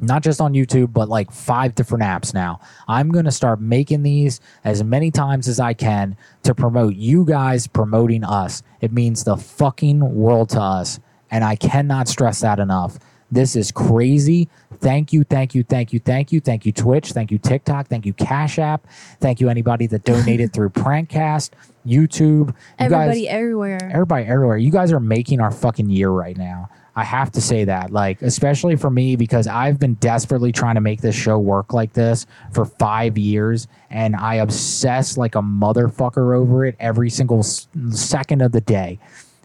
[0.00, 2.60] not just on YouTube, but like five different apps now.
[2.88, 7.24] I'm going to start making these as many times as I can to promote you
[7.24, 8.62] guys promoting us.
[8.80, 11.00] It means the fucking world to us.
[11.30, 12.98] And I cannot stress that enough.
[13.30, 14.50] This is crazy.
[14.80, 18.04] Thank you, thank you, thank you, thank you, thank you, Twitch, thank you, TikTok, thank
[18.04, 18.86] you, Cash App,
[19.20, 21.50] thank you, anybody that donated through Prankcast,
[21.86, 22.48] YouTube.
[22.48, 23.78] You Everybody guys, everywhere.
[23.90, 24.56] everybody everywhere.
[24.58, 26.68] You guys are making our fucking year right now.
[26.94, 30.82] I have to say that, like, especially for me, because I've been desperately trying to
[30.82, 36.36] make this show work like this for five years, and I obsess like a motherfucker
[36.36, 38.98] over it every single s- second of the day.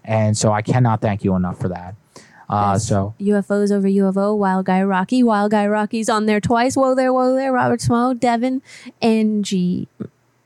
[0.04, 1.96] And so I cannot thank you enough for that.
[2.50, 5.22] Uh, so UFOs over UFO, Wild Guy Rocky.
[5.24, 6.76] Wild Guy Rocky's on there twice.
[6.78, 7.52] Whoa there, whoa there.
[7.52, 8.62] Robert Smo, Devin,
[9.02, 9.88] Angie.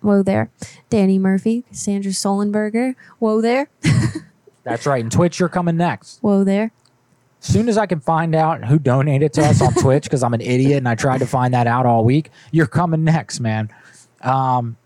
[0.01, 0.49] Whoa there.
[0.89, 2.95] Danny Murphy, Sandra Solenberger.
[3.19, 3.69] Whoa there.
[4.63, 5.03] that's right.
[5.03, 6.17] And Twitch, you're coming next.
[6.21, 6.71] Whoa there.
[7.41, 10.41] Soon as I can find out who donated to us on Twitch, because I'm an
[10.41, 13.69] idiot and I tried to find that out all week, you're coming next, man.
[14.21, 14.77] Um,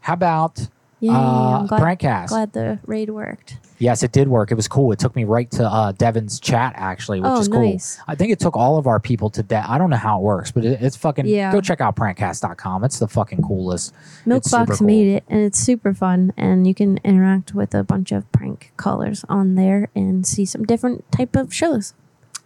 [0.00, 0.68] how about
[1.00, 2.28] Yeah, uh, I'm glad, Prankcast?
[2.28, 3.58] glad the raid worked.
[3.78, 4.52] Yes, it did work.
[4.52, 4.92] It was cool.
[4.92, 7.60] It took me right to uh, Devin's chat, actually, which Oh, is cool.
[7.72, 7.98] nice.
[8.06, 9.68] I think it took all of our people to that.
[9.68, 11.26] I don't know how it works, but it, it's fucking.
[11.26, 11.50] Yeah.
[11.52, 12.84] Go check out prankcast.com.
[12.84, 13.92] It's the fucking coolest.
[14.24, 14.86] Milkbox cool.
[14.86, 16.32] made it, and it's super fun.
[16.36, 20.62] And you can interact with a bunch of prank callers on there and see some
[20.62, 21.94] different type of shows.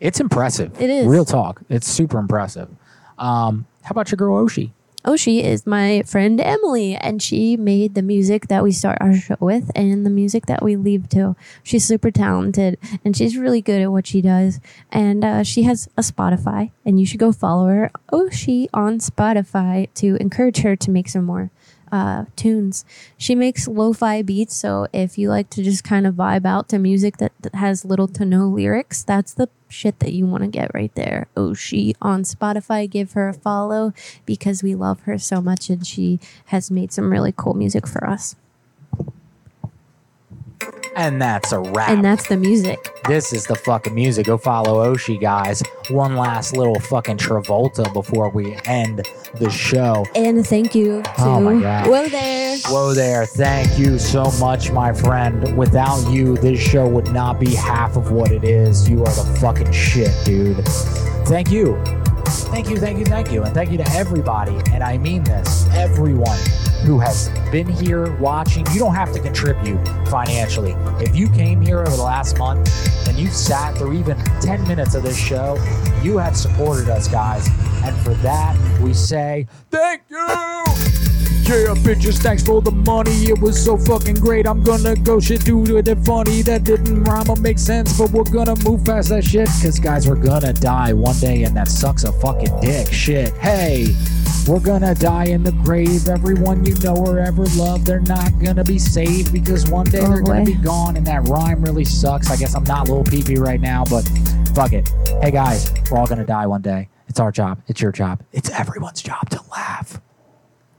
[0.01, 0.81] It's impressive.
[0.81, 1.07] It is.
[1.07, 1.63] Real talk.
[1.69, 2.69] It's super impressive.
[3.19, 4.73] Um, how about your girl Oshi?
[5.05, 9.37] Oshi is my friend Emily, and she made the music that we start our show
[9.41, 11.35] with and the music that we leave to.
[11.63, 14.61] She's super talented and she's really good at what she does.
[14.91, 19.89] And uh, she has a Spotify, and you should go follow her, Oshi, on Spotify,
[19.95, 21.51] to encourage her to make some more
[21.91, 22.85] uh, tunes.
[23.17, 26.69] She makes lo fi beats, so if you like to just kind of vibe out
[26.71, 30.43] to music that, that has little to no lyrics, that's the shit that you want
[30.43, 31.29] to get right there.
[31.37, 32.89] Oh, she on Spotify.
[32.89, 33.93] Give her a follow
[34.27, 38.09] because we love her so much and she has made some really cool music for
[38.09, 38.37] us.
[40.99, 41.91] And that's a wrap.
[41.91, 42.93] And that's the music.
[43.07, 44.27] This is the fucking music.
[44.27, 45.63] Go follow Oshi, guys.
[45.91, 50.05] One last little fucking Travolta before we end the show.
[50.17, 51.87] And thank you to Oh my God.
[51.87, 52.59] Whoa there.
[52.67, 53.27] Whoa there.
[53.27, 55.57] Thank you so much, my friend.
[55.57, 58.91] Without you, this show would not be half of what it is.
[58.91, 60.65] You are the fucking shit, dude.
[61.29, 61.77] Thank you.
[62.51, 63.43] Thank you, thank you, thank you.
[63.45, 64.57] And thank you to everybody.
[64.73, 66.39] And I mean this everyone
[66.85, 68.67] who has been here watching.
[68.73, 70.75] You don't have to contribute financially.
[70.99, 72.69] If you came here over the last month
[73.07, 75.57] and you've sat through even 10 minutes of this show,
[76.03, 77.49] you have supported us, guys.
[77.85, 81.18] And for that, we say thank you.
[81.49, 83.31] Yeah, bitches, thanks for the money.
[83.31, 84.47] It was so fucking great.
[84.47, 86.43] I'm gonna go shit do with it funny.
[86.43, 89.49] That didn't rhyme or make sense, but we're gonna move past that shit.
[89.63, 92.93] Cause guys, we're gonna die one day and that sucks a fucking dick.
[92.93, 93.33] Shit.
[93.39, 93.97] Hey,
[94.47, 96.07] we're gonna die in the grave.
[96.07, 100.09] Everyone you know or ever loved, they're not gonna be saved because one day Oh,
[100.11, 100.99] they're gonna be gone.
[100.99, 102.31] And that rhyme really sucks.
[102.31, 104.07] I guess I'm not a little peepee right now, but
[104.55, 104.93] fuck it.
[105.23, 106.91] Hey guys, we're all gonna die one day.
[107.09, 107.63] It's our job.
[107.69, 108.23] It's your job.
[108.33, 109.99] It's everyone's job to laugh.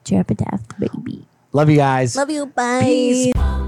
[0.10, 0.46] Jeopardy,
[0.80, 1.26] baby.
[1.54, 2.16] Love you guys.
[2.16, 2.48] Love you.
[2.48, 2.82] Bye.
[2.82, 3.59] Peace.